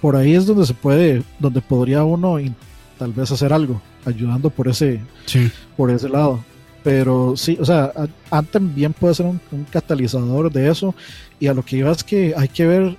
Por 0.00 0.16
ahí 0.16 0.34
es 0.34 0.46
donde 0.46 0.64
se 0.66 0.72
puede, 0.74 1.22
donde 1.38 1.60
podría 1.60 2.02
uno 2.04 2.38
in- 2.40 2.56
tal 2.98 3.12
vez 3.12 3.30
hacer 3.30 3.52
algo, 3.52 3.80
ayudando 4.06 4.48
por 4.48 4.68
ese, 4.68 5.00
Sí. 5.26 5.50
por 5.76 5.90
ese 5.90 6.08
lado. 6.08 6.42
Pero 6.82 7.34
sí, 7.36 7.56
o 7.60 7.64
sea, 7.64 7.92
Anthem 8.30 8.74
bien 8.74 8.92
puede 8.94 9.14
ser 9.14 9.26
un, 9.26 9.40
un 9.52 9.64
catalizador 9.64 10.50
de 10.52 10.70
eso. 10.70 10.94
Y 11.40 11.46
a 11.46 11.54
lo 11.54 11.62
que 11.64 11.76
iba 11.78 11.90
es 11.90 12.02
que 12.04 12.34
hay 12.36 12.48
que 12.48 12.66
ver, 12.66 12.96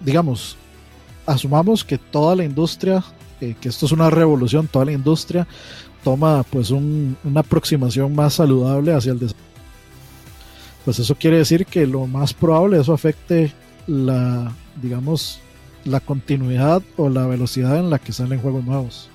digamos, 0.00 0.56
asumamos 1.26 1.84
que 1.84 1.98
toda 1.98 2.34
la 2.36 2.44
industria, 2.44 3.02
eh, 3.40 3.54
que 3.60 3.68
esto 3.68 3.86
es 3.86 3.92
una 3.92 4.10
revolución, 4.10 4.66
toda 4.66 4.84
la 4.86 4.92
industria 4.92 5.46
toma 6.04 6.42
pues 6.50 6.70
un- 6.70 7.16
una 7.24 7.40
aproximación 7.40 8.14
más 8.14 8.34
saludable 8.34 8.92
hacia 8.94 9.12
el 9.12 9.18
desarrollo. 9.18 9.42
Pues 10.84 10.98
eso 10.98 11.14
quiere 11.14 11.38
decir 11.38 11.66
que 11.66 11.86
lo 11.86 12.06
más 12.06 12.34
probable 12.34 12.80
eso 12.80 12.92
afecte 12.92 13.52
la, 13.86 14.52
digamos, 14.80 15.40
la 15.84 16.00
continuidad 16.00 16.82
o 16.96 17.08
la 17.08 17.26
velocidad 17.26 17.78
en 17.78 17.90
la 17.90 17.98
que 17.98 18.12
salen 18.12 18.40
juegos 18.40 18.64
nuevos. 18.64 19.08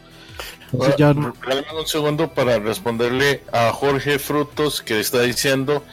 Entonces 0.71 0.95
ya 0.97 1.13
no- 1.13 1.33
un 1.79 1.87
segundo 1.87 2.33
para 2.33 2.59
responderle 2.59 3.43
a 3.53 3.71
Jorge 3.71 4.19
Frutos 4.19 4.81
que 4.81 4.99
está 4.99 5.21
diciendo, 5.21 5.83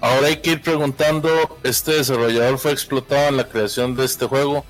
ahora 0.00 0.28
hay 0.28 0.36
que 0.36 0.52
ir 0.52 0.62
preguntando, 0.62 1.28
este 1.64 1.92
desarrollador 1.94 2.58
fue 2.58 2.72
explotado 2.72 3.28
en 3.28 3.36
la 3.36 3.48
creación 3.48 3.96
de 3.96 4.04
este 4.04 4.26
juego. 4.26 4.64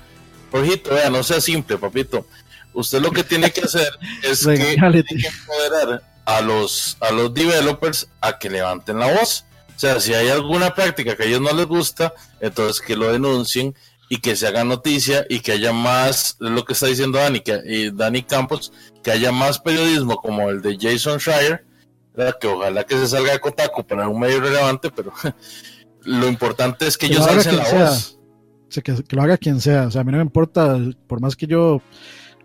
Jorgito, 0.51 0.91
vea, 0.93 1.09
no 1.09 1.23
sea 1.23 1.39
simple, 1.41 1.77
papito. 1.77 2.25
Usted 2.73 3.01
lo 3.01 3.11
que 3.11 3.23
tiene 3.23 3.51
que 3.51 3.61
hacer 3.61 3.87
es 4.23 4.45
que 4.57 4.75
tiene 5.03 5.23
que 5.23 5.27
empoderar 5.27 6.03
a 6.25 6.41
los, 6.41 6.97
a 6.99 7.11
los 7.11 7.33
developers 7.33 8.07
a 8.19 8.37
que 8.39 8.49
levanten 8.49 8.99
la 8.99 9.11
voz. 9.13 9.45
O 9.81 9.83
sea, 9.83 9.99
si 9.99 10.13
hay 10.13 10.29
alguna 10.29 10.75
práctica 10.75 11.15
que 11.15 11.23
a 11.23 11.25
ellos 11.25 11.41
no 11.41 11.51
les 11.53 11.65
gusta, 11.65 12.13
entonces 12.39 12.79
que 12.85 12.95
lo 12.95 13.11
denuncien 13.11 13.73
y 14.09 14.17
que 14.17 14.35
se 14.35 14.45
haga 14.45 14.63
noticia 14.63 15.25
y 15.27 15.39
que 15.39 15.53
haya 15.53 15.73
más, 15.73 16.35
lo 16.37 16.63
que 16.65 16.73
está 16.73 16.85
diciendo 16.85 17.17
Dani, 17.17 17.39
que, 17.39 17.59
y 17.65 17.89
Dani 17.89 18.21
Campos, 18.21 18.71
que 19.01 19.09
haya 19.09 19.31
más 19.31 19.57
periodismo 19.57 20.17
como 20.17 20.51
el 20.51 20.61
de 20.61 20.77
Jason 20.79 21.19
Schreier, 21.19 21.65
¿verdad? 22.15 22.37
que 22.39 22.45
ojalá 22.45 22.83
que 22.83 22.95
se 22.95 23.07
salga 23.07 23.31
de 23.31 23.39
Kotaku 23.39 23.83
para 23.83 24.07
un 24.07 24.19
medio 24.19 24.39
relevante, 24.39 24.91
pero 24.95 25.13
lo 26.03 26.27
importante 26.27 26.85
es 26.85 26.95
que 26.95 27.07
Que 27.07 27.13
ellos 27.13 27.25
alcen 27.25 27.57
la 27.57 27.65
sea. 27.65 27.85
voz. 27.89 28.19
Que, 28.69 28.83
que 28.83 29.15
lo 29.15 29.23
haga 29.23 29.39
quien 29.39 29.59
sea. 29.59 29.87
O 29.87 29.91
sea, 29.91 30.01
a 30.01 30.03
mí 30.03 30.11
no 30.11 30.19
me 30.19 30.23
importa, 30.25 30.77
por 31.07 31.21
más 31.21 31.35
que 31.35 31.47
yo 31.47 31.81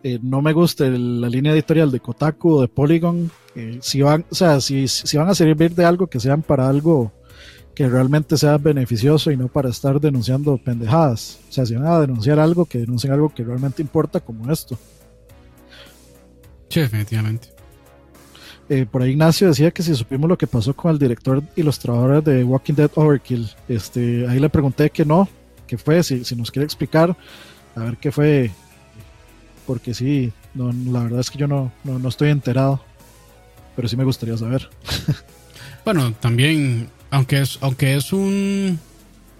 eh, 0.02 0.18
no 0.22 0.40
me 0.40 0.54
guste 0.54 0.88
la 0.88 1.28
línea 1.28 1.52
editorial 1.52 1.90
de 1.90 2.00
Kotaku 2.00 2.54
o 2.54 2.60
de 2.62 2.68
Polygon, 2.68 3.30
eh, 3.54 3.78
si 3.82 4.00
van, 4.00 4.24
o 4.30 4.34
sea, 4.34 4.58
si, 4.62 4.88
si 4.88 5.18
van 5.18 5.28
a 5.28 5.34
servir 5.34 5.74
de 5.74 5.84
algo, 5.84 6.06
que 6.06 6.18
sean 6.18 6.40
para 6.40 6.66
algo 6.66 7.12
que 7.76 7.86
realmente 7.86 8.38
sea 8.38 8.56
beneficioso 8.56 9.30
y 9.30 9.36
no 9.36 9.48
para 9.48 9.68
estar 9.68 10.00
denunciando 10.00 10.56
pendejadas. 10.56 11.38
O 11.46 11.52
sea, 11.52 11.66
si 11.66 11.74
van 11.74 11.86
a 11.86 12.00
denunciar 12.00 12.40
algo, 12.40 12.64
que 12.64 12.78
denuncien 12.78 13.12
algo 13.12 13.28
que 13.28 13.44
realmente 13.44 13.82
importa 13.82 14.18
como 14.18 14.50
esto. 14.50 14.78
Sí, 16.70 16.80
definitivamente. 16.80 17.48
Eh, 18.70 18.86
por 18.90 19.02
ahí 19.02 19.10
Ignacio 19.10 19.48
decía 19.48 19.70
que 19.70 19.82
si 19.82 19.94
supimos 19.94 20.26
lo 20.26 20.38
que 20.38 20.46
pasó 20.46 20.74
con 20.74 20.90
el 20.90 20.98
director 20.98 21.42
y 21.54 21.62
los 21.62 21.78
trabajadores 21.78 22.24
de 22.24 22.44
Walking 22.44 22.72
Dead 22.72 22.90
Overkill. 22.94 23.46
Este, 23.68 24.26
ahí 24.26 24.40
le 24.40 24.48
pregunté 24.48 24.88
que 24.88 25.04
no, 25.04 25.28
que 25.66 25.76
fue, 25.76 26.02
si, 26.02 26.24
si 26.24 26.34
nos 26.34 26.50
quiere 26.50 26.64
explicar, 26.64 27.14
a 27.74 27.80
ver 27.80 27.98
qué 27.98 28.10
fue. 28.10 28.50
Porque 29.66 29.92
sí, 29.92 30.32
no, 30.54 30.72
la 30.72 31.02
verdad 31.02 31.20
es 31.20 31.30
que 31.30 31.36
yo 31.36 31.46
no, 31.46 31.70
no, 31.84 31.98
no 31.98 32.08
estoy 32.08 32.30
enterado. 32.30 32.80
Pero 33.76 33.86
sí 33.86 33.98
me 33.98 34.04
gustaría 34.04 34.38
saber. 34.38 34.70
Bueno, 35.86 36.12
también, 36.18 36.88
aunque 37.10 37.40
es, 37.40 37.58
aunque 37.60 37.96
es 37.96 38.12
un, 38.12 38.78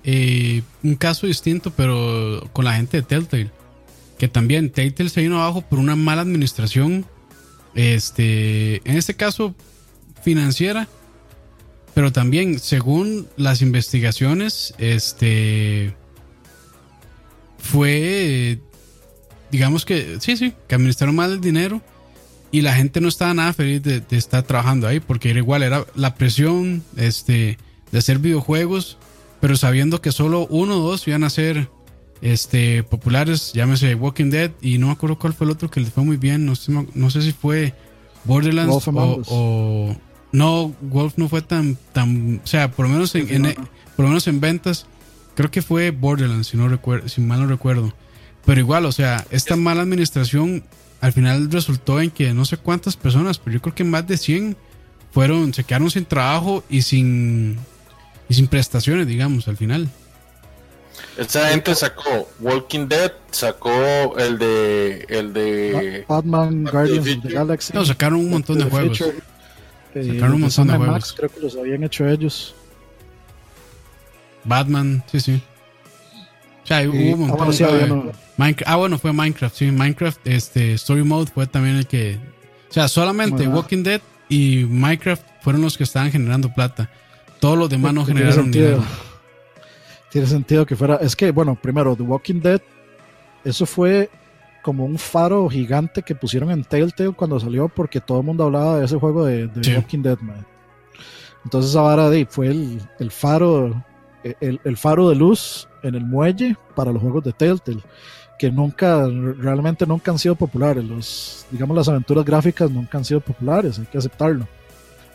eh, 0.05 0.63
un 0.83 0.95
caso 0.97 1.27
distinto, 1.27 1.71
pero 1.71 2.49
con 2.53 2.65
la 2.65 2.75
gente 2.75 2.99
de 2.99 3.03
Telltale, 3.03 3.51
que 4.19 4.29
también 4.29 4.71
Telltale 4.71 5.11
se 5.11 5.23
vino 5.23 5.41
abajo 5.41 5.63
por 5.63 5.79
una 5.79 5.97
mala 5.97 6.23
administración, 6.23 7.07
este, 7.75 8.77
en 8.89 8.97
este 8.97 9.15
caso 9.15 9.55
financiera, 10.23 10.89
pero 11.95 12.13
también 12.13 12.59
según 12.59 13.27
las 13.37 13.63
investigaciones, 13.63 14.75
este, 14.79 15.95
fue, 17.59 18.59
digamos 19.51 19.85
que, 19.85 20.19
sí, 20.21 20.37
sí, 20.37 20.55
que 20.69 20.75
administraron 20.75 21.17
mal 21.17 21.33
el 21.33 21.41
dinero 21.41 21.83
y 22.53 22.61
la 22.63 22.75
gente 22.75 23.01
no 23.01 23.09
estaba 23.09 23.35
nada 23.35 23.53
feliz 23.53 23.83
de, 23.83 24.01
de 24.01 24.17
estar 24.17 24.43
trabajando 24.45 24.87
ahí 24.87 25.01
porque 25.01 25.31
era 25.31 25.39
igual, 25.39 25.63
era 25.63 25.85
la 25.95 26.15
presión 26.15 26.83
este, 26.97 27.59
de 27.93 27.99
hacer 27.99 28.19
videojuegos, 28.19 28.99
pero 29.41 29.57
sabiendo 29.57 30.01
que 30.01 30.13
solo 30.13 30.47
uno 30.49 30.77
o 30.79 30.81
dos 30.91 31.07
iban 31.09 31.25
a 31.25 31.31
ser 31.31 31.69
este, 32.23 32.83
populares, 32.83 33.53
llámese 33.53 33.95
Walking 33.95 34.31
Dead, 34.31 34.51
y 34.63 34.79
no 34.79 34.87
me 34.87 34.93
acuerdo 34.93 35.19
cuál 35.19 35.35
fue 35.35 35.45
el 35.47 35.51
otro 35.51 35.71
que 35.71 35.81
les 35.81 35.91
fue 35.93 36.05
muy 36.05 36.17
bien, 36.17 36.47
no 36.47 36.55
sé, 36.57 36.73
no 36.95 37.11
sé 37.11 37.23
si 37.23 37.33
fue 37.33 37.75
Borderlands 38.25 38.89
o, 38.89 39.23
o- 39.29 39.97
no, 40.33 40.75
Wolf 40.81 41.15
no 41.17 41.29
fue 41.29 41.43
tan, 41.43 41.77
tan 41.93 42.41
o 42.43 42.47
sea, 42.47 42.71
por 42.71 42.87
lo 42.87 42.93
menos 42.93 43.15
en, 43.15 43.29
en- 43.33 43.43
no. 43.43 43.51
por 43.97 44.05
lo 44.05 44.09
menos 44.09 44.27
en 44.29 44.41
ventas, 44.41 44.87
creo 45.35 45.51
que 45.51 45.63
fue 45.63 45.91
Borderlands, 45.91 46.49
si 46.49 46.57
no 46.57 46.69
recuerdo, 46.69 47.09
si 47.09 47.21
mal 47.21 47.41
no 47.41 47.47
recuerdo. 47.47 47.93
Pero 48.45 48.61
igual, 48.61 48.87
o 48.87 48.93
sea, 48.93 49.27
esta 49.31 49.57
mala 49.57 49.83
administración 49.83 50.65
al 51.07 51.13
final 51.13 51.49
resultó 51.53 52.01
en 52.01 52.11
que 52.11 52.35
no 52.35 52.45
sé 52.45 52.57
cuántas 52.57 52.97
personas, 52.97 53.39
pero 53.39 53.55
yo 53.55 53.63
creo 53.63 53.75
que 53.77 53.85
más 53.85 54.07
de 54.09 54.17
100 54.17 54.57
fueron, 55.13 55.55
se 55.55 55.63
quedaron 55.63 55.89
sin 55.91 56.05
trabajo 56.05 56.65
y 56.69 56.83
sin, 56.83 57.59
y 58.29 58.35
sin 58.35 58.49
prestaciones, 58.49 59.07
digamos, 59.07 59.47
al 59.47 59.57
final. 59.57 59.89
Esta 61.17 61.49
gente 61.51 61.75
sacó 61.77 62.29
Walking 62.41 62.89
Dead, 62.89 63.13
sacó 63.31 64.19
el 64.19 64.37
de 64.39 65.07
el 65.09 65.33
de 65.33 66.05
Batman, 66.09 66.65
Guardians 66.65 67.09
of 67.09 67.23
the. 67.23 67.29
Galaxy. 67.35 67.73
No, 67.73 67.85
sacaron 67.85 68.19
un 68.19 68.31
montón 68.31 68.59
de 68.59 68.65
juegos. 68.65 68.99
Future, 68.99 69.19
eh, 69.95 70.05
Sacaron 70.13 70.35
un 70.35 70.41
montón 70.43 70.67
de 70.67 70.77
juegos. 70.77 70.93
Max 70.95 71.15
creo 71.17 71.31
que 71.31 71.41
los 71.41 71.57
habían 71.57 71.85
hecho 71.85 72.07
ellos. 72.09 72.55
Batman, 74.45 75.03
sí, 75.11 75.21
sí. 75.21 75.43
O 76.65 76.67
sea, 76.67 76.81
hubo 76.89 76.95
Y- 76.97 77.13
un 77.13 77.15
ah, 77.15 77.17
montón 77.17 77.37
bueno, 77.39 77.53
sí, 77.53 77.65
de- 77.65 77.71
había 77.71 77.87
uno. 78.39 78.47
Minec- 78.47 78.63
ah, 78.67 78.77
bueno, 78.77 78.99
fue 78.99 79.13
Minecraft, 79.13 79.55
sí. 79.57 79.71
Minecraft, 79.71 80.27
este, 80.27 80.73
Story 80.75 81.03
Mode 81.05 81.31
fue 81.33 81.47
también 81.47 81.77
el 81.77 81.87
que. 81.87 82.19
O 82.69 82.73
sea, 82.73 82.89
solamente 82.89 83.45
Bueno. 83.45 83.57
Walking 83.57 83.83
Dead 83.83 84.01
y 84.29 84.65
Minecraft 84.69 85.23
fueron 85.43 85.63
los 85.63 85.77
que 85.79 85.85
estaban 85.85 86.11
generando 86.11 86.53
plata. 86.53 86.91
Todos 87.41 87.57
los 87.59 87.69
demás 87.71 87.95
no 87.95 88.05
Tiene 88.05 88.21
generaron 88.21 88.45
sentido. 88.47 88.67
dinero. 88.69 88.85
Tiene 90.11 90.27
sentido 90.27 90.67
que 90.67 90.77
fuera. 90.77 90.97
Es 90.97 91.15
que, 91.15 91.31
bueno, 91.31 91.55
primero, 91.61 91.95
The 91.97 92.03
Walking 92.03 92.41
Dead, 92.41 92.61
eso 93.45 93.67
fue 93.67 94.11
como 94.63 94.85
un 94.85 94.99
faro 94.99 95.49
gigante 95.49 96.03
que 96.03 96.15
pusieron 96.15 96.51
en 96.51 96.65
Telltale 96.65 97.13
cuando 97.13 97.39
salió, 97.39 97.69
porque 97.69 98.01
todo 98.01 98.19
el 98.21 98.27
mundo 98.27 98.45
hablaba 98.45 98.79
de 98.79 98.87
ese 98.87 98.97
juego 98.97 99.25
de, 99.25 99.47
de 99.47 99.63
Sí. 99.65 99.75
Walking 99.75 100.03
Dead, 100.03 100.19
man. 100.21 100.45
Entonces, 101.45 101.73
de 101.73 102.27
fue 102.29 102.49
el, 102.49 102.81
el 102.99 103.11
faro, 103.13 103.85
el, 104.41 104.61
el 104.65 104.77
faro 104.77 105.09
de 105.09 105.17
luz 105.17 105.69
en 105.83 105.95
el 105.95 106.05
muelle 106.05 106.57
para 106.75 106.93
los 106.93 107.03
juegos 107.03 107.25
de 107.25 107.33
Telltale, 107.33 107.83
que 108.39 108.51
nunca, 108.51 109.07
realmente 109.07 109.87
nunca 109.87 110.11
han 110.11 110.19
sido 110.19 110.35
populares. 110.35 110.85
Los, 110.85 111.47
digamos, 111.51 111.77
las 111.77 111.89
aventuras 111.89 112.25
gráficas 112.25 112.71
nunca 112.71 112.99
han 112.99 113.05
sido 113.05 113.21
populares, 113.21 113.79
hay 113.79 113.87
que 113.87 113.99
aceptarlo 113.99 114.47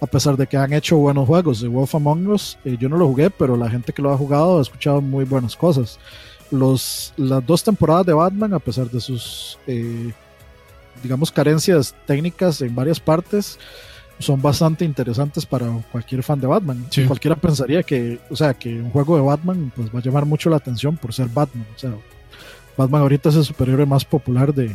a 0.02 0.08
pesar 0.08 0.36
de 0.36 0.48
que 0.48 0.58
han 0.58 0.74
hecho 0.74 0.98
buenos 0.98 1.28
juegos. 1.28 1.62
The 1.62 1.68
Wolf 1.68 1.94
Among 1.94 2.28
Us, 2.28 2.58
eh, 2.66 2.76
yo 2.80 2.90
no 2.90 2.98
lo 2.98 3.08
jugué, 3.08 3.30
pero 3.30 3.56
la 3.56 3.70
gente 3.70 3.94
que 3.94 4.02
lo 4.02 4.12
ha 4.12 4.18
jugado 4.18 4.58
ha 4.58 4.62
escuchado 4.62 5.00
muy 5.00 5.26
buenas 5.26 5.56
cosas. 5.56 6.00
Los, 6.50 7.14
las 7.18 7.46
dos 7.46 7.64
temporadas 7.64 8.08
de 8.08 8.14
Batman, 8.14 8.54
a 8.54 8.60
pesar 8.60 8.90
de 8.90 9.00
sus, 9.00 9.60
eh, 9.68 10.12
digamos, 11.04 11.32
carencias 11.32 11.96
técnicas 12.08 12.62
en 12.62 12.74
varias 12.74 13.00
partes, 13.00 13.60
son 14.22 14.42
bastante 14.42 14.86
interesantes 14.86 15.46
para 15.46 15.68
cualquier 15.92 16.24
fan 16.24 16.40
de 16.40 16.48
Batman. 16.48 16.86
Sí. 16.90 17.04
Cualquiera 17.06 17.36
pensaría 17.36 17.84
que, 17.84 18.20
o 18.30 18.36
sea, 18.36 18.54
que 18.54 18.80
un 18.82 18.90
juego 18.92 19.16
de 19.18 19.24
Batman 19.24 19.72
pues 19.76 19.90
va 19.94 20.00
a 20.00 20.02
llamar 20.02 20.26
mucho 20.26 20.50
la 20.50 20.58
atención 20.58 20.98
por 20.98 21.14
ser 21.14 21.28
Batman. 21.28 21.66
O 21.76 21.80
sea, 21.80 21.92
Batman 22.78 23.02
ahorita 23.02 23.30
es 23.30 23.36
el 23.36 23.44
superhéroe 23.46 23.86
más 23.86 24.06
popular 24.06 24.54
de, 24.54 24.72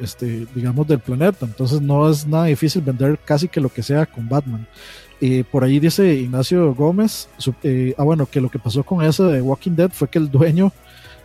este, 0.00 0.46
digamos, 0.54 0.86
del 0.86 0.98
planeta. 0.98 1.46
Entonces 1.46 1.80
no 1.80 2.08
es 2.10 2.26
nada 2.26 2.44
difícil 2.44 2.82
vender 2.82 3.18
casi 3.24 3.48
que 3.48 3.60
lo 3.60 3.68
que 3.68 3.82
sea 3.82 4.06
con 4.06 4.28
Batman. 4.28 4.66
Y 5.20 5.42
por 5.42 5.64
ahí 5.64 5.80
dice 5.80 6.14
Ignacio 6.14 6.74
Gómez, 6.74 7.28
su- 7.38 7.54
eh, 7.64 7.94
ah 7.98 8.04
bueno, 8.04 8.26
que 8.26 8.40
lo 8.40 8.48
que 8.48 8.58
pasó 8.60 8.84
con 8.84 9.04
ese 9.04 9.24
de 9.24 9.42
Walking 9.42 9.72
Dead 9.72 9.90
fue 9.90 10.08
que 10.08 10.18
el 10.18 10.30
dueño, 10.30 10.70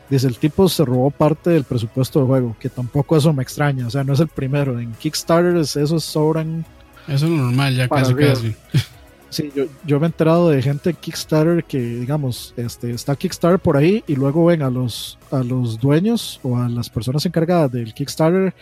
dice 0.10 0.26
el 0.28 0.38
tipo 0.38 0.68
se 0.68 0.84
robó 0.84 1.12
parte 1.12 1.52
del 1.52 1.64
presupuesto 1.64 2.18
del 2.20 2.28
juego, 2.28 2.56
que 2.60 2.70
tampoco 2.70 3.16
eso 3.16 3.32
me 3.34 3.44
extraña, 3.44 3.86
o 3.86 3.90
sea, 3.92 4.04
no 4.04 4.14
es 4.14 4.20
el 4.20 4.30
primero. 4.30 4.80
En 4.80 4.94
Kickstarter 4.94 5.56
esos 5.58 6.04
sobran 6.04 6.66
Eso 7.08 7.26
es 7.26 7.32
lo 7.32 7.38
normal, 7.38 7.76
ya 7.76 7.88
casi, 7.88 8.12
arriba. 8.12 8.34
casi. 8.34 8.56
Sí, 9.34 9.52
yo, 9.56 9.66
yo 9.84 10.00
me 10.00 10.06
he 10.06 10.10
enterado 10.10 10.52
de 10.52 10.62
gente 10.62 10.92
en 10.92 10.96
Kickstarter 10.96 11.64
que, 11.64 11.80
digamos, 11.80 12.54
este, 12.56 12.92
está 12.92 13.16
Kickstarter 13.16 13.60
por 13.60 13.76
ahí 13.76 14.04
y 14.06 14.16
luego 14.16 14.46
ven 14.46 14.62
a 14.62 14.70
los, 14.70 15.18
a 15.32 15.42
los 15.42 15.80
dueños 15.80 16.40
o 16.44 16.56
a 16.56 16.70
las 16.70 16.92
personas 16.92 17.26
encargadas 17.26 17.72
del 17.72 17.96
Kickstarter, 17.96 18.54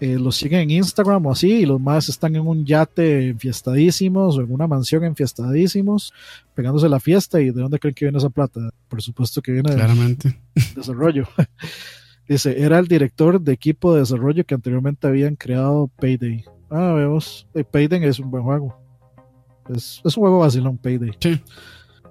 eh, 0.00 0.18
los 0.18 0.36
siguen 0.36 0.60
en 0.60 0.70
Instagram 0.72 1.24
o 1.24 1.32
así 1.32 1.50
y 1.60 1.66
los 1.66 1.80
más 1.80 2.10
están 2.10 2.36
en 2.36 2.46
un 2.46 2.66
yate 2.66 3.28
enfiestadísimos 3.28 4.36
o 4.36 4.42
en 4.42 4.52
una 4.52 4.66
mansión 4.66 5.02
enfiestadísimos, 5.02 6.12
pegándose 6.54 6.90
la 6.90 7.00
fiesta 7.00 7.40
y 7.40 7.46
¿de 7.46 7.62
dónde 7.62 7.78
creen 7.78 7.94
que 7.94 8.04
viene 8.04 8.18
esa 8.18 8.28
plata? 8.28 8.68
Por 8.86 9.00
supuesto 9.00 9.40
que 9.40 9.52
viene 9.52 9.72
Claramente. 9.74 10.38
desarrollo. 10.76 11.26
Dice, 12.28 12.62
era 12.62 12.78
el 12.78 12.86
director 12.86 13.40
de 13.40 13.54
equipo 13.54 13.94
de 13.94 14.00
desarrollo 14.00 14.44
que 14.44 14.54
anteriormente 14.54 15.06
habían 15.06 15.36
creado 15.36 15.90
Payday. 15.98 16.44
Ah, 16.70 16.92
vemos, 16.94 17.46
eh, 17.54 17.64
Payday 17.64 18.04
es 18.04 18.18
un 18.18 18.30
buen 18.30 18.42
juego. 18.44 18.76
Es, 19.74 20.00
es 20.04 20.16
un 20.16 20.22
juego 20.22 20.38
vacilón, 20.40 20.78
Payday. 20.78 21.12
Sí. 21.20 21.40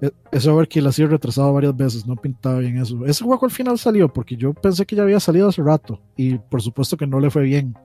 E- 0.01 0.11
Ese 0.31 0.49
Overkill 0.49 0.85
ha 0.87 0.91
sido 0.91 1.09
retrasado 1.09 1.51
varias 1.53 1.75
veces, 1.75 2.05
no 2.05 2.15
pintaba 2.15 2.59
bien 2.59 2.77
eso. 2.77 3.05
Ese 3.05 3.23
juego 3.23 3.45
al 3.45 3.51
final 3.51 3.77
salió 3.79 4.11
porque 4.11 4.35
yo 4.35 4.53
pensé 4.53 4.85
que 4.85 4.95
ya 4.95 5.03
había 5.03 5.19
salido 5.19 5.47
hace 5.49 5.61
rato 5.63 5.99
y 6.15 6.37
por 6.37 6.61
supuesto 6.61 6.97
que 6.97 7.07
no 7.07 7.19
le 7.19 7.29
fue 7.31 7.43
bien. 7.43 7.75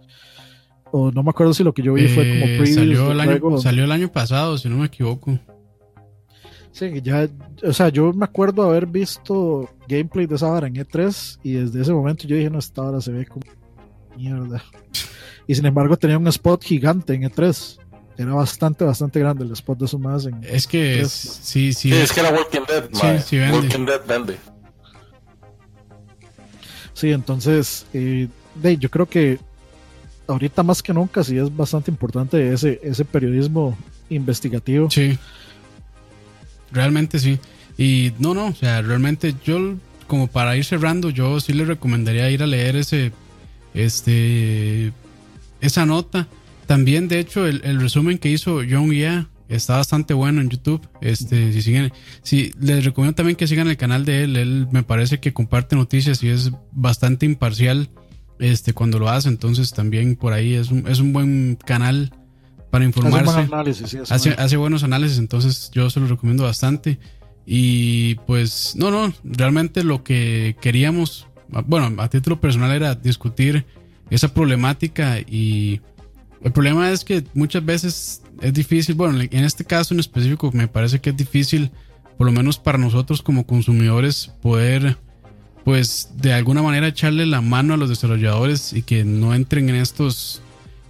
O 0.91 1.11
no 1.11 1.23
me 1.23 1.31
acuerdo 1.31 1.55
si 1.55 1.65
lo 1.65 1.73
que 1.73 1.83
yo 1.83 1.95
vi 1.95 2.07
fue 2.09 2.23
como 2.29 2.45
Eh, 2.45 2.57
previews 2.59 2.75
salió, 2.75 3.13
el 3.13 3.21
año, 3.21 3.59
salió 3.59 3.85
el 3.85 3.93
año 3.93 4.13
pasado, 4.13 4.59
si 4.59 4.69
no 4.69 4.77
me 4.77 4.87
equivoco. 4.87 5.39
Sí, 6.71 7.01
ya, 7.03 7.29
o 7.63 7.73
sea, 7.73 7.89
yo 7.91 8.13
me 8.13 8.25
acuerdo 8.25 8.63
haber 8.63 8.87
visto 8.87 9.69
gameplay 9.89 10.27
de 10.27 10.35
esa 10.37 10.49
vara 10.49 10.67
en 10.67 10.75
E3 10.75 11.39
y 11.43 11.53
desde 11.53 11.81
ese 11.83 11.93
momento 11.93 12.27
yo 12.27 12.37
dije, 12.37 12.49
no, 12.51 12.59
esta 12.59 12.83
hora 12.83 13.01
se 13.01 13.11
ve 13.13 13.27
como 13.27 13.45
mierda. 14.17 14.63
Y 15.47 15.55
sin 15.55 15.67
embargo 15.67 15.97
tenía 15.97 16.19
un 16.19 16.29
spot 16.29 16.63
gigante 16.63 17.15
en 17.15 17.23
E3. 17.23 17.79
Era 18.19 18.35
bastante, 18.35 18.85
bastante 18.85 19.19
grande 19.21 19.45
el 19.45 19.53
spot 19.53 19.79
de 19.79 19.85
esos 19.87 19.99
más 20.01 20.27
en... 20.27 20.39
Es 20.45 20.67
que 20.67 20.99
Pues- 21.01 21.11
sí, 21.13 21.73
sí. 21.73 21.91
Sí, 21.91 21.95
es 21.95 22.13
que 22.13 22.21
era 22.21 22.31
Walking 22.31 22.61
Dead, 22.69 22.85
Sí, 22.93 23.25
sí 23.27 23.39
vende. 23.39 23.59
Walking 23.59 23.87
Dead 23.87 24.01
vende. 24.07 24.37
Sí, 26.95 27.11
entonces, 27.11 27.87
eh, 27.95 28.29
yo 28.79 28.91
creo 28.91 29.09
que 29.09 29.39
ahorita 30.27 30.63
más 30.63 30.83
que 30.83 30.93
nunca 30.93 31.25
sí 31.25 31.37
es 31.39 31.55
bastante 31.55 31.91
importante 31.91 32.53
ese, 32.53 32.81
ese 32.83 33.05
periodismo 33.05 33.77
investigativo. 34.11 34.91
Sí. 34.91 35.19
Realmente 36.71 37.19
sí. 37.19 37.39
Y 37.79 38.13
no, 38.19 38.35
no, 38.35 38.49
o 38.49 38.55
sea, 38.55 38.83
realmente 38.83 39.35
yo, 39.45 39.75
como 40.07 40.27
para 40.27 40.57
ir 40.57 40.65
cerrando, 40.65 41.11
yo 41.11 41.41
sí 41.41 41.53
le 41.55 41.65
recomendaría 41.65 42.31
ir 42.31 42.43
a 42.43 42.47
leer 42.47 42.77
ese, 42.77 43.11
este, 43.75 44.93
esa 45.63 45.87
nota. 45.87 46.29
También, 46.67 47.09
de 47.09 47.19
hecho, 47.19 47.47
el, 47.47 47.63
el 47.65 47.81
resumen 47.81 48.19
que 48.19 48.29
hizo 48.31 48.61
John 48.69 48.91
Yeah 48.91 49.29
está 49.49 49.77
bastante 49.77 50.15
bueno 50.15 50.41
en 50.41 50.49
YouTube. 50.49 50.87
Este, 51.01 51.53
si 51.53 51.61
siguen, 51.63 51.93
sí, 52.23 52.53
les 52.61 52.85
recomiendo 52.85 53.15
también 53.15 53.37
que 53.37 53.47
sigan 53.47 53.69
el 53.69 53.77
canal 53.77 54.05
de 54.05 54.25
él. 54.25 54.37
Él 54.37 54.69
me 54.71 54.83
parece 54.83 55.21
que 55.21 55.33
comparte 55.33 55.77
noticias 55.77 56.23
y 56.23 56.29
es 56.29 56.53
bastante 56.71 57.27
imparcial, 57.27 57.91
este, 58.39 58.73
cuando 58.73 58.99
lo 58.99 59.09
hace. 59.09 59.29
Entonces, 59.29 59.73
también 59.73 60.17
por 60.17 60.33
ahí 60.33 60.55
es 60.55 60.71
un, 60.71 60.87
es 60.89 61.01
un 61.01 61.13
buen 61.13 61.59
canal 61.65 62.13
para 62.71 62.87
Hace 62.87 62.99
informarse 62.99 63.33
buen 63.33 63.53
análisis, 63.53 63.91
sí, 63.91 63.99
hace 63.99 64.15
hace, 64.15 64.29
buen- 64.31 64.41
hace 64.41 64.57
buenos 64.57 64.83
análisis, 64.83 65.19
entonces 65.19 65.71
yo 65.75 65.91
se 65.91 66.01
lo 66.01 66.07
recomiendo 66.07 66.45
bastante. 66.45 66.99
Y 67.45 68.15
pues, 68.27 68.75
no, 68.77 68.91
no, 68.91 69.13
realmente 69.25 69.85
lo 69.85 70.03
que 70.05 70.57
queríamos, 70.63 71.27
bueno, 71.67 72.01
a 72.01 72.09
título 72.09 72.41
personal 72.41 72.71
era 72.71 72.95
discutir 72.95 73.67
esa 74.15 74.33
problemática 74.33 75.21
y 75.21 75.81
el 76.43 76.53
problema 76.53 76.91
es 76.91 77.05
que 77.05 77.25
muchas 77.35 77.65
veces 77.65 78.23
es 78.41 78.53
difícil, 78.53 78.95
bueno, 78.95 79.21
en 79.21 79.45
este 79.45 79.65
caso 79.65 79.95
en 79.95 80.01
específico 80.01 80.51
me 80.53 80.69
parece 80.69 81.01
que 81.01 81.11
es 81.11 81.17
difícil, 81.17 81.71
por 82.19 82.27
lo 82.27 82.33
menos 82.33 82.59
para 82.59 82.79
nosotros 82.79 83.23
como 83.23 83.47
consumidores, 83.47 84.33
poder 84.43 84.99
pues 85.65 86.11
de 86.17 86.33
alguna 86.33 86.63
manera 86.63 86.89
echarle 86.89 87.25
la 87.25 87.41
mano 87.41 87.75
a 87.75 87.77
los 87.77 87.89
desarrolladores 87.89 88.73
y 88.73 88.83
que 88.83 89.05
no 89.05 89.35
entren 89.35 89.69
en 89.69 89.77
estos 89.77 90.43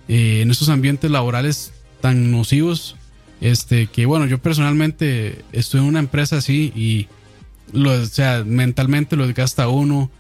eh, 0.09 0.41
en 0.41 0.51
estos 0.51 0.69
ambientes 0.69 1.11
laborales 1.11 1.73
tan 2.01 2.31
nocivos. 2.31 2.97
Este 3.41 3.87
que 3.89 4.07
bueno 4.07 4.27
yo 4.27 4.39
personalmente 4.39 5.45
estoy 5.53 5.81
en 5.81 5.87
una 5.87 5.99
empresa 5.99 6.39
así 6.39 6.73
y 6.75 7.09
lo, 7.73 7.93
o 7.93 8.07
sea 8.07 8.45
mentalmente 8.45 9.17
lo 9.17 9.27
desgasta 9.27 9.69
uno 9.69 10.11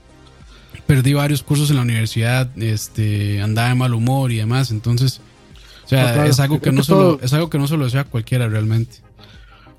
perdí 0.86 1.12
varios 1.14 1.42
cursos 1.42 1.70
en 1.70 1.76
la 1.76 1.82
universidad 1.82 2.48
este 2.60 3.40
andaba 3.42 3.68
de 3.68 3.74
mal 3.74 3.94
humor 3.94 4.32
y 4.32 4.36
demás 4.36 4.70
entonces 4.70 5.20
o 5.84 5.88
sea 5.88 6.06
No, 6.08 6.12
claro. 6.14 6.30
es 6.30 6.40
algo 6.40 6.60
que 6.60 6.72
no 6.72 6.78
que 6.80 6.86
solo 6.86 7.00
todo- 7.16 7.20
es 7.22 7.32
algo 7.32 7.50
que 7.50 7.58
no 7.58 7.66
solo 7.68 7.84
desea 7.84 8.04
cualquiera 8.04 8.48
realmente 8.48 8.96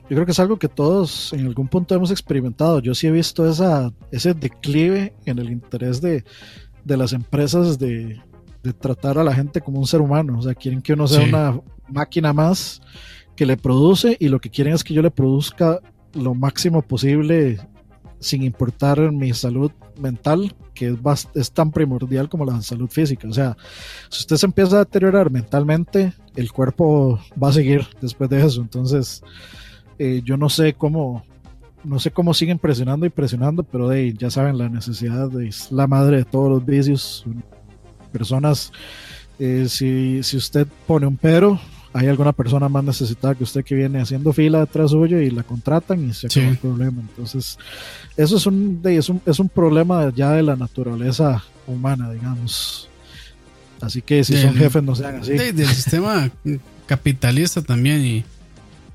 Yo 0.09 0.15
creo 0.17 0.25
que 0.25 0.31
es 0.33 0.39
algo 0.39 0.57
que 0.59 0.67
todos 0.69 1.33
en 1.33 1.47
algún 1.47 1.67
punto 1.69 1.95
hemos 1.95 2.11
experimentado. 2.11 2.79
Yo 2.81 2.93
sí 2.93 3.07
he 3.07 3.11
visto 3.11 3.49
esa, 3.49 3.91
ese 4.11 4.33
declive 4.33 5.13
en 5.25 5.39
el 5.39 5.49
interés 5.49 6.01
de, 6.01 6.23
de 6.83 6.97
las 6.97 7.13
empresas 7.13 7.79
de, 7.79 8.21
de 8.63 8.73
tratar 8.73 9.17
a 9.17 9.23
la 9.23 9.33
gente 9.33 9.61
como 9.61 9.79
un 9.79 9.87
ser 9.87 10.01
humano. 10.01 10.37
O 10.37 10.41
sea, 10.41 10.53
quieren 10.55 10.81
que 10.81 10.93
uno 10.93 11.07
sea 11.07 11.21
Sí. 11.23 11.29
una 11.29 11.57
máquina 11.87 12.33
más 12.33 12.81
que 13.35 13.45
le 13.45 13.55
produce 13.55 14.17
y 14.19 14.27
lo 14.27 14.39
que 14.39 14.49
quieren 14.49 14.73
es 14.73 14.83
que 14.83 14.93
yo 14.93 15.01
le 15.01 15.09
produzca 15.09 15.79
lo 16.13 16.35
máximo 16.35 16.81
posible 16.81 17.59
sin 18.23 18.43
importar 18.43 19.11
mi 19.11 19.33
salud 19.33 19.71
mental, 19.99 20.55
que 20.73 20.87
es, 20.89 21.29
es 21.35 21.51
tan 21.51 21.71
primordial 21.71 22.29
como 22.29 22.45
la 22.45 22.61
salud 22.61 22.89
física. 22.89 23.27
O 23.27 23.33
sea, 23.33 23.55
si 24.09 24.21
usted 24.21 24.37
se 24.37 24.45
empieza 24.45 24.77
a 24.77 24.85
deteriorar 24.85 25.29
mentalmente, 25.29 26.13
el 26.35 26.51
cuerpo 26.51 27.19
va 27.41 27.49
a 27.49 27.53
seguir 27.53 27.85
después 28.01 28.29
de 28.29 28.45
eso. 28.45 28.61
Entonces, 28.61 29.21
eh, 29.99 30.21
yo 30.23 30.37
no 30.37 30.49
sé 30.49 30.73
cómo 30.73 31.23
no 31.83 31.99
sé 31.99 32.11
cómo 32.11 32.33
siguen 32.33 32.59
presionando 32.59 33.05
y 33.05 33.09
presionando, 33.09 33.63
pero 33.63 33.89
ahí, 33.89 34.13
ya 34.13 34.29
saben, 34.29 34.57
la 34.57 34.69
necesidad 34.69 35.29
es 35.41 35.69
la 35.69 35.85
madre 35.85 36.17
de 36.17 36.25
todos 36.25 36.49
los 36.49 36.65
vicios. 36.65 37.25
Personas, 38.11 38.71
eh, 39.37 39.65
si, 39.67 40.23
si 40.23 40.37
usted 40.37 40.65
pone 40.87 41.07
un 41.07 41.17
pero, 41.17 41.59
hay 41.93 42.07
alguna 42.07 42.33
persona 42.33 42.67
más 42.69 42.83
necesitada 42.83 43.35
que 43.35 43.43
usted 43.43 43.63
que 43.63 43.75
viene 43.75 44.01
haciendo 44.01 44.33
fila 44.33 44.61
detrás 44.61 44.91
suyo 44.91 45.19
y 45.21 45.29
la 45.29 45.43
contratan 45.43 46.09
y 46.09 46.13
se 46.13 46.27
acaba 46.27 46.45
Sí. 46.47 46.51
el 46.51 46.57
problema. 46.57 47.01
Entonces, 47.01 47.57
eso 48.17 48.37
es 48.37 48.45
un, 48.47 48.81
es 48.83 49.09
un, 49.09 49.21
es 49.25 49.39
un 49.39 49.47
problema 49.49 50.11
ya 50.15 50.31
de 50.31 50.41
la 50.43 50.55
naturaleza 50.55 51.43
humana, 51.67 52.11
digamos. 52.11 52.89
Así 53.81 54.01
que 54.01 54.23
si 54.23 54.35
son 54.41 54.55
jefes, 54.55 54.81
no 54.81 54.95
sean 54.95 55.17
así. 55.17 55.33
De- 55.33 55.53
del 55.53 55.67
sistema 55.67 56.31
capitalista 56.85 57.61
también 57.61 58.03
y 58.05 58.23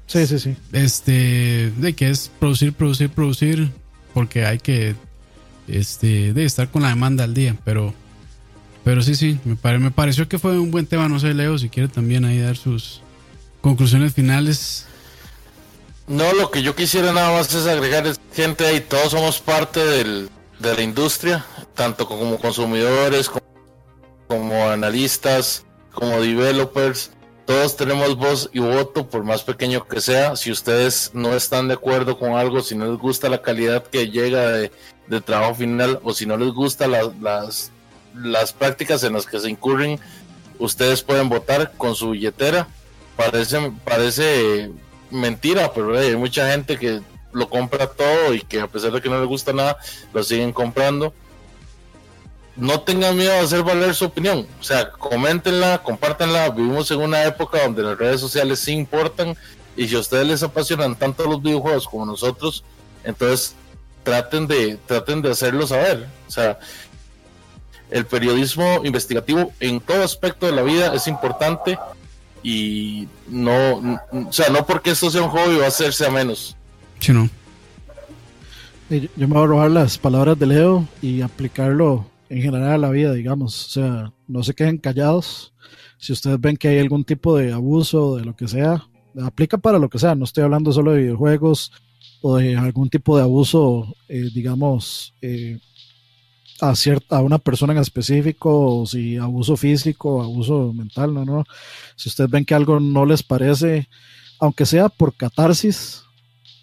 Sí, 0.06 0.26
sí, 0.26 0.38
sí. 0.38 0.56
este 0.72 1.70
de 1.76 1.92
que 1.92 2.08
es 2.10 2.30
producir 2.40 2.72
producir 2.72 3.10
producir 3.10 3.68
porque 4.14 4.46
hay 4.46 4.58
que 4.58 4.94
este 5.66 6.32
de 6.32 6.44
estar 6.44 6.68
con 6.70 6.82
la 6.82 6.88
demanda 6.88 7.24
al 7.24 7.34
día 7.34 7.54
pero 7.64 7.92
pero 8.88 9.02
sí 9.02 9.14
sí 9.14 9.38
me, 9.44 9.54
pare- 9.54 9.78
me 9.78 9.90
pareció 9.90 10.26
que 10.28 10.38
fue 10.38 10.58
un 10.58 10.70
buen 10.70 10.86
tema 10.86 11.10
no 11.10 11.20
sé 11.20 11.34
Leo 11.34 11.58
si 11.58 11.68
quiere 11.68 11.90
también 11.90 12.24
ahí 12.24 12.40
dar 12.40 12.56
sus 12.56 13.02
conclusiones 13.60 14.14
finales 14.14 14.86
No, 16.06 16.32
lo 16.32 16.50
que 16.50 16.62
yo 16.62 16.74
quisiera 16.74 17.12
nada 17.12 17.32
más 17.36 17.54
es 17.54 17.66
agregar 17.66 18.06
es 18.06 18.18
gente 18.34 18.64
ahí, 18.66 18.80
todos 18.80 19.10
somos 19.10 19.40
parte 19.40 19.84
del, 19.84 20.30
de 20.58 20.74
la 20.74 20.80
industria, 20.82 21.44
tanto 21.74 22.08
como 22.08 22.38
consumidores, 22.38 23.30
como, 24.26 24.70
analistas, 24.70 25.66
como 25.92 26.18
developers, 26.22 27.10
todos 27.44 27.76
tenemos 27.76 28.16
voz 28.16 28.48
y 28.54 28.60
voto, 28.60 29.06
por 29.10 29.22
más 29.22 29.42
pequeño 29.42 29.86
que 29.86 30.00
sea. 30.00 30.34
Si 30.36 30.50
ustedes 30.50 31.10
no 31.12 31.34
están 31.34 31.68
de 31.68 31.74
acuerdo 31.74 32.18
con 32.18 32.32
algo, 32.32 32.62
si 32.62 32.74
no 32.74 32.86
les 32.86 32.98
gusta 32.98 33.28
la 33.28 33.42
calidad 33.42 33.82
que 33.86 34.08
llega 34.08 34.48
de, 34.48 34.72
de 35.08 35.20
trabajo 35.20 35.56
final, 35.56 36.00
o 36.04 36.14
si 36.14 36.24
no 36.24 36.38
les 36.38 36.52
gusta 36.54 36.86
la- 36.86 37.12
las, 37.20 37.70
las 38.14 38.52
prácticas 38.52 39.02
en 39.04 39.12
las 39.12 39.26
que 39.26 39.38
se 39.38 39.50
incurren, 39.50 39.98
ustedes 40.58 41.02
pueden 41.02 41.28
votar 41.28 41.72
con 41.76 41.94
su 41.94 42.10
billetera. 42.10 42.68
Parece, 43.16 43.72
parece 43.84 44.70
mentira, 45.10 45.72
pero 45.72 45.98
eh, 46.00 46.08
hay 46.08 46.16
mucha 46.16 46.50
gente 46.50 46.78
que 46.78 47.00
lo 47.32 47.48
compra 47.48 47.86
todo 47.86 48.34
y 48.34 48.40
que 48.40 48.60
a 48.60 48.66
pesar 48.66 48.92
de 48.92 49.00
que 49.00 49.08
no 49.08 49.20
le 49.20 49.26
gusta 49.26 49.52
nada, 49.52 49.78
lo 50.12 50.22
siguen 50.22 50.52
comprando. 50.52 51.12
no 52.56 52.80
tengan 52.80 53.16
miedo 53.16 53.32
de 53.32 53.38
hacer 53.38 53.62
valer 53.62 53.94
su 53.94 54.06
opinión. 54.06 54.46
O 54.60 54.64
sea, 54.64 54.90
coméntenla, 54.90 55.78
compártanla. 55.82 56.50
Vivimos 56.50 56.90
en 56.90 57.00
una 57.00 57.24
época 57.24 57.62
donde 57.62 57.84
las 57.84 57.96
redes 57.96 58.20
sociales 58.20 58.58
sí 58.58 58.72
importan. 58.72 59.36
Y 59.76 59.86
si 59.86 59.94
a 59.94 60.00
ustedes 60.00 60.26
les 60.26 60.42
apasionan 60.42 60.96
tanto 60.96 61.24
los 61.24 61.40
videojuegos 61.40 61.86
como 61.86 62.04
nosotros, 62.04 62.64
entonces 63.04 63.54
traten 64.02 64.48
de, 64.48 64.76
traten 64.86 65.22
de 65.22 65.30
hacerlo 65.30 65.68
saber. 65.68 66.08
O 66.26 66.30
sea, 66.32 66.58
el 67.90 68.06
periodismo 68.06 68.84
investigativo 68.84 69.52
en 69.60 69.80
todo 69.80 70.02
aspecto 70.02 70.46
de 70.46 70.52
la 70.52 70.62
vida 70.62 70.94
es 70.94 71.06
importante 71.06 71.78
y 72.42 73.08
no, 73.28 74.00
o 74.10 74.32
sea, 74.32 74.48
no 74.48 74.64
porque 74.66 74.90
esto 74.90 75.10
sea 75.10 75.22
un 75.22 75.30
hobby 75.30 75.56
va 75.56 75.64
a 75.64 75.68
hacerse 75.68 76.06
a 76.06 76.10
menos. 76.10 76.56
Sí, 76.98 77.12
no. 77.12 77.28
Yo 78.90 79.28
me 79.28 79.34
voy 79.34 79.44
a 79.44 79.46
robar 79.46 79.70
las 79.70 79.98
palabras 79.98 80.38
de 80.38 80.46
Leo 80.46 80.88
y 81.02 81.20
aplicarlo 81.20 82.06
en 82.30 82.40
general 82.40 82.72
a 82.72 82.78
la 82.78 82.90
vida, 82.90 83.12
digamos. 83.12 83.66
O 83.66 83.70
sea, 83.70 84.12
no 84.26 84.42
se 84.42 84.54
queden 84.54 84.78
callados. 84.78 85.52
Si 85.98 86.12
ustedes 86.12 86.40
ven 86.40 86.56
que 86.56 86.68
hay 86.68 86.78
algún 86.78 87.04
tipo 87.04 87.36
de 87.36 87.52
abuso, 87.52 88.16
de 88.16 88.24
lo 88.24 88.34
que 88.34 88.48
sea, 88.48 88.86
aplica 89.22 89.58
para 89.58 89.78
lo 89.78 89.90
que 89.90 89.98
sea. 89.98 90.14
No 90.14 90.24
estoy 90.24 90.44
hablando 90.44 90.72
solo 90.72 90.92
de 90.92 91.02
videojuegos 91.02 91.72
o 92.22 92.36
de 92.36 92.56
algún 92.56 92.88
tipo 92.88 93.16
de 93.16 93.24
abuso, 93.24 93.94
eh, 94.08 94.30
digamos, 94.34 95.14
eh, 95.20 95.58
a, 96.60 96.74
cierta, 96.74 97.18
a 97.18 97.22
una 97.22 97.38
persona 97.38 97.72
en 97.72 97.78
específico, 97.78 98.80
o 98.80 98.86
si 98.86 99.16
abuso 99.16 99.56
físico, 99.56 100.22
abuso 100.22 100.72
mental, 100.72 101.14
no, 101.14 101.24
no. 101.24 101.44
Si 101.96 102.08
ustedes 102.08 102.30
ven 102.30 102.44
que 102.44 102.54
algo 102.54 102.80
no 102.80 103.04
les 103.06 103.22
parece, 103.22 103.88
aunque 104.38 104.66
sea 104.66 104.88
por 104.88 105.14
catarsis, 105.14 106.02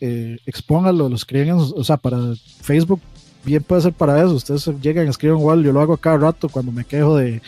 eh, 0.01 0.37
expónganlo, 0.45 1.09
lo 1.09 1.15
escriben, 1.15 1.55
o 1.55 1.83
sea, 1.83 1.97
para 1.97 2.17
Facebook, 2.61 3.01
bien 3.43 3.63
puede 3.63 3.81
ser 3.81 3.93
para 3.93 4.19
eso. 4.19 4.33
Ustedes 4.33 4.69
llegan, 4.81 5.07
escriben 5.07 5.37
igual, 5.37 5.63
yo 5.63 5.71
lo 5.71 5.81
hago 5.81 5.97
cada 5.97 6.17
rato 6.17 6.49
cuando 6.49 6.71
me 6.71 6.85
quejo 6.85 7.17
de 7.17 7.41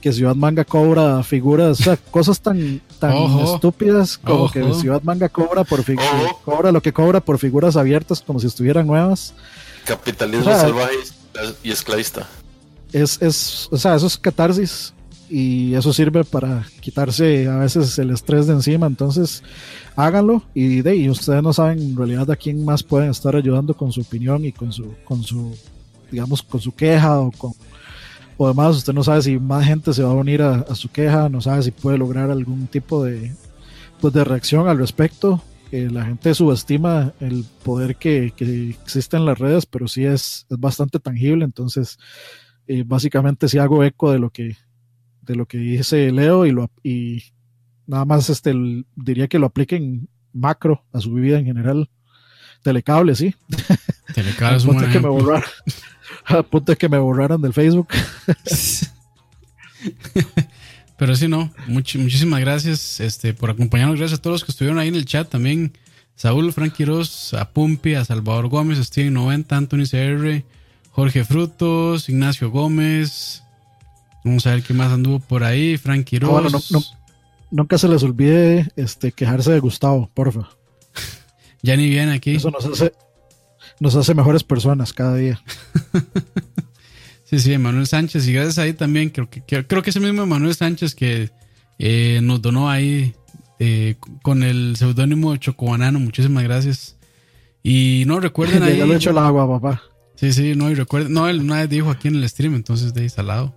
que 0.00 0.12
Ciudad 0.12 0.34
Manga 0.34 0.64
cobra 0.64 1.22
figuras, 1.22 1.78
o 1.80 1.82
sea, 1.84 1.96
cosas 1.96 2.40
tan, 2.40 2.80
tan 2.98 3.14
estúpidas 3.40 4.18
como 4.18 4.50
que 4.50 4.74
Ciudad 4.74 5.00
Manga 5.02 5.28
cobra 5.28 5.62
por 5.62 5.84
cobra 6.44 6.72
lo 6.72 6.82
que 6.82 6.92
cobra 6.92 7.20
por 7.20 7.38
figuras 7.38 7.76
abiertas 7.76 8.20
como 8.20 8.40
si 8.40 8.48
estuvieran 8.48 8.86
nuevas. 8.86 9.32
Capitalismo 9.84 10.50
salvaje 10.50 11.21
y 11.62 11.70
esclavista. 11.70 12.28
Es, 12.92 13.20
es, 13.22 13.68
o 13.70 13.78
sea, 13.78 13.94
eso 13.94 14.06
es 14.06 14.18
catarsis 14.18 14.92
y 15.28 15.74
eso 15.74 15.92
sirve 15.92 16.24
para 16.24 16.66
quitarse 16.80 17.48
a 17.48 17.56
veces 17.56 17.98
el 17.98 18.10
estrés 18.10 18.46
de 18.46 18.52
encima. 18.52 18.86
Entonces, 18.86 19.42
háganlo 19.96 20.42
y, 20.54 20.82
de, 20.82 20.96
y 20.96 21.08
ustedes 21.08 21.42
no 21.42 21.52
saben 21.52 21.80
en 21.80 21.96
realidad 21.96 22.30
a 22.30 22.36
quién 22.36 22.64
más 22.64 22.82
pueden 22.82 23.10
estar 23.10 23.34
ayudando 23.34 23.74
con 23.74 23.92
su 23.92 24.02
opinión 24.02 24.44
y 24.44 24.52
con 24.52 24.72
su, 24.72 24.94
con 25.04 25.22
su 25.22 25.56
digamos, 26.10 26.42
con 26.42 26.60
su 26.60 26.74
queja 26.74 27.18
o 27.18 27.30
con 27.30 27.52
o 28.36 28.48
demás. 28.48 28.76
Usted 28.76 28.92
no 28.92 29.02
sabe 29.02 29.22
si 29.22 29.38
más 29.38 29.64
gente 29.64 29.92
se 29.92 30.02
va 30.02 30.10
a 30.10 30.14
unir 30.14 30.42
a, 30.42 30.74
su 30.74 30.90
queja, 30.90 31.28
no 31.28 31.40
sabe 31.40 31.62
si 31.62 31.70
puede 31.70 31.98
lograr 31.98 32.30
algún 32.30 32.66
tipo 32.66 33.02
de, 33.04 33.34
pues, 34.00 34.12
de 34.12 34.24
reacción 34.24 34.68
al 34.68 34.78
respecto 34.78 35.42
la 35.72 36.04
gente 36.04 36.34
subestima 36.34 37.14
el 37.20 37.46
poder 37.64 37.96
que, 37.96 38.34
existe 38.82 39.16
en 39.16 39.24
las 39.24 39.38
redes, 39.38 39.64
pero 39.64 39.88
sí 39.88 40.04
es, 40.04 40.46
es 40.50 40.60
bastante 40.60 41.00
tangible. 41.00 41.44
Entonces, 41.44 41.98
eh, 42.66 42.84
básicamente 42.86 43.48
sí 43.48 43.58
hago 43.58 43.82
eco 43.82 44.12
de 44.12 44.18
lo 44.18 44.30
que, 44.30 44.56
de 45.22 45.34
lo 45.34 45.46
que 45.46 45.58
dice 45.58 46.12
Leo 46.12 46.44
y, 46.44 46.50
lo, 46.50 46.70
y 46.82 47.22
nada 47.86 48.04
más 48.04 48.28
este, 48.28 48.52
diría 48.94 49.28
que 49.28 49.38
lo 49.38 49.46
apliquen 49.46 50.08
macro 50.32 50.84
a 50.92 51.00
su 51.00 51.14
vida 51.14 51.38
en 51.38 51.46
general. 51.46 51.88
Telecable, 52.62 53.14
sí. 53.14 53.34
Telecable 54.14 54.58
es 54.58 54.92
que 54.92 55.00
me 55.00 55.08
borraron, 55.08 55.42
a 56.26 56.42
punto 56.42 56.72
de 56.72 56.76
que 56.76 56.88
me 56.88 56.98
borraran 56.98 57.40
del 57.40 57.54
Facebook. 57.54 57.88
Pero 60.96 61.16
sí, 61.16 61.28
no. 61.28 61.52
muchísimas 61.68 62.40
gracias 62.40 63.00
este, 63.00 63.34
por 63.34 63.50
acompañarnos. 63.50 63.98
Gracias 63.98 64.18
a 64.18 64.22
todos 64.22 64.34
los 64.34 64.44
que 64.44 64.52
estuvieron 64.52 64.78
ahí 64.78 64.88
en 64.88 64.94
el 64.94 65.04
chat 65.04 65.28
también. 65.28 65.72
Saúl, 66.14 66.52
Frank 66.52 66.74
Quiroz, 66.74 67.34
a 67.34 67.50
Pumpi, 67.50 67.94
a 67.94 68.04
Salvador 68.04 68.48
Gómez, 68.48 68.78
Steven 68.78 69.14
90, 69.14 69.56
Anthony 69.56 69.84
CR, 69.90 70.44
Jorge 70.90 71.24
Frutos, 71.24 72.08
Ignacio 72.08 72.50
Gómez. 72.50 73.42
Vamos 74.24 74.46
a 74.46 74.50
ver 74.50 74.62
qué 74.62 74.74
más 74.74 74.92
anduvo 74.92 75.18
por 75.18 75.42
ahí. 75.42 75.76
Frank 75.78 76.04
Quiroz. 76.04 76.72
Ah, 76.74 76.78
nunca 77.50 77.78
se 77.78 77.88
les 77.88 78.02
olvide 78.02 78.68
este, 78.76 79.12
quejarse 79.12 79.50
de 79.50 79.60
Gustavo, 79.60 80.10
porfa. 80.14 80.50
ya 81.62 81.76
ni 81.76 81.88
viene 81.88 82.12
aquí. 82.12 82.36
Eso 82.36 82.50
nos 82.50 82.66
hace, 82.66 82.92
nos 83.80 83.96
hace 83.96 84.14
mejores 84.14 84.44
personas 84.44 84.92
cada 84.92 85.16
día. 85.16 85.42
Sí, 87.32 87.38
sí, 87.38 87.56
Manuel 87.56 87.86
Sánchez. 87.86 88.28
Y 88.28 88.34
gracias 88.34 88.58
ahí 88.58 88.74
también, 88.74 89.08
creo 89.08 89.30
que, 89.30 89.40
creo 89.42 89.82
que 89.82 89.88
ese 89.88 90.00
mismo 90.00 90.26
Manuel 90.26 90.54
Sánchez 90.54 90.94
que 90.94 91.30
eh, 91.78 92.20
nos 92.22 92.42
donó 92.42 92.68
ahí 92.68 93.14
eh, 93.58 93.94
con 94.20 94.42
el 94.42 94.76
seudónimo 94.76 95.34
Chocobanano. 95.38 95.98
Muchísimas 95.98 96.44
gracias. 96.44 96.98
Y 97.62 98.04
no 98.06 98.20
recuerden 98.20 98.62
ahí. 98.64 98.76
Ya 98.76 98.84
le 98.84 98.96
hecho 98.96 99.10
el 99.10 99.18
agua, 99.18 99.48
papá. 99.48 99.82
Sí, 100.14 100.34
sí, 100.34 100.54
no, 100.54 100.70
y 100.70 100.74
recuerden. 100.74 101.14
No, 101.14 101.26
él 101.26 101.40
una 101.40 101.60
vez 101.60 101.70
dijo 101.70 101.90
aquí 101.90 102.08
en 102.08 102.16
el 102.16 102.28
stream, 102.28 102.54
entonces 102.54 102.92
de 102.92 103.00
ahí 103.00 103.08
salado. 103.08 103.54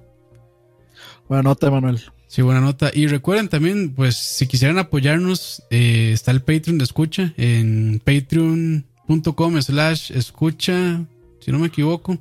Buena 1.28 1.44
nota, 1.44 1.70
Manuel. 1.70 2.00
Sí, 2.28 2.42
buena 2.42 2.62
nota. 2.62 2.92
Y 2.94 3.08
recuerden 3.08 3.50
también, 3.50 3.94
pues, 3.94 4.16
si 4.16 4.48
quisieran 4.48 4.78
apoyarnos, 4.78 5.64
eh, 5.70 6.12
está 6.14 6.32
el 6.32 6.42
Patreon 6.42 6.78
de 6.78 6.86
escucha 6.86 7.34
en 7.36 8.02
patreon.com 8.06 9.62
slash 9.62 10.14
escucha, 10.14 11.06
si 11.42 11.52
no 11.52 11.60
me 11.60 11.68
equivoco. 11.68 12.18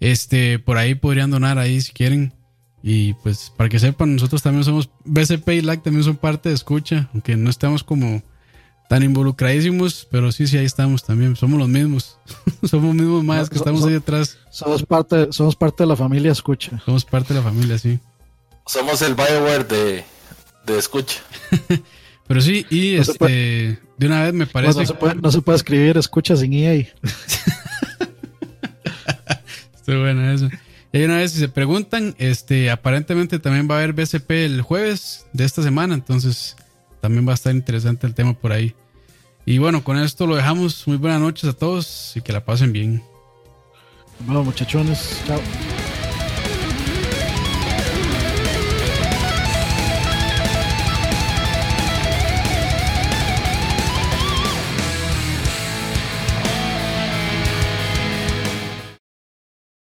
Este, 0.00 0.58
por 0.58 0.78
ahí 0.78 0.94
podrían 0.94 1.30
donar 1.30 1.58
ahí 1.58 1.80
si 1.80 1.92
quieren. 1.92 2.34
Y 2.82 3.14
pues 3.14 3.52
para 3.56 3.68
que 3.68 3.78
sepan, 3.78 4.14
nosotros 4.14 4.42
también 4.42 4.64
somos 4.64 4.90
BCP 5.04 5.48
y 5.48 5.60
LAC 5.62 5.82
también 5.82 6.04
son 6.04 6.16
parte 6.16 6.48
de 6.48 6.54
escucha, 6.54 7.08
aunque 7.12 7.36
no 7.36 7.50
estamos 7.50 7.82
como 7.82 8.22
tan 8.88 9.02
involucradísimos, 9.02 10.08
pero 10.10 10.32
sí, 10.32 10.46
sí, 10.46 10.56
ahí 10.56 10.64
estamos 10.64 11.04
también. 11.04 11.36
Somos 11.36 11.58
los 11.58 11.68
mismos. 11.68 12.18
somos 12.64 12.86
los 12.86 12.94
mismos 12.94 13.24
más 13.24 13.50
que 13.50 13.56
estamos 13.56 13.84
ahí 13.84 13.94
atrás. 13.94 14.38
Somos 14.50 14.82
parte, 14.84 15.28
somos 15.32 15.54
parte 15.54 15.82
de 15.82 15.88
la 15.88 15.96
familia 15.96 16.32
escucha. 16.32 16.80
Somos 16.84 17.04
parte 17.04 17.34
de 17.34 17.40
la 17.40 17.44
familia, 17.44 17.78
sí. 17.78 17.98
Somos 18.66 19.02
el 19.02 19.14
Bioware 19.14 19.66
de, 19.66 20.04
de 20.66 20.78
escucha. 20.78 21.20
pero 22.26 22.40
sí, 22.40 22.64
y 22.70 22.94
este, 22.94 23.78
de 23.98 24.06
una 24.06 24.22
vez 24.22 24.32
me 24.32 24.46
parece. 24.46 24.80
no, 24.80 24.86
se 24.86 24.94
puede, 24.94 25.14
no 25.16 25.30
se 25.30 25.42
puede 25.42 25.56
escribir 25.56 25.98
escucha 25.98 26.36
sin 26.36 26.54
EA. 26.54 26.86
bueno 29.96 30.30
eso. 30.30 30.48
Y 30.92 31.02
una 31.02 31.16
vez, 31.18 31.32
si 31.32 31.38
se 31.38 31.48
preguntan, 31.48 32.14
este, 32.18 32.70
aparentemente 32.70 33.38
también 33.38 33.68
va 33.70 33.74
a 33.74 33.78
haber 33.78 33.92
BCP 33.92 34.30
el 34.30 34.62
jueves 34.62 35.26
de 35.32 35.44
esta 35.44 35.62
semana, 35.62 35.94
entonces 35.94 36.56
también 37.00 37.26
va 37.26 37.32
a 37.32 37.34
estar 37.34 37.54
interesante 37.54 38.06
el 38.06 38.14
tema 38.14 38.32
por 38.34 38.52
ahí. 38.52 38.74
Y 39.44 39.58
bueno, 39.58 39.82
con 39.82 39.98
esto 39.98 40.26
lo 40.26 40.36
dejamos. 40.36 40.86
Muy 40.86 40.98
buenas 40.98 41.20
noches 41.20 41.44
a 41.48 41.52
todos 41.52 42.14
y 42.16 42.20
que 42.20 42.32
la 42.32 42.44
pasen 42.44 42.72
bien. 42.72 43.02
Bueno, 44.20 44.44
muchachones, 44.44 45.22
chao. 45.26 45.40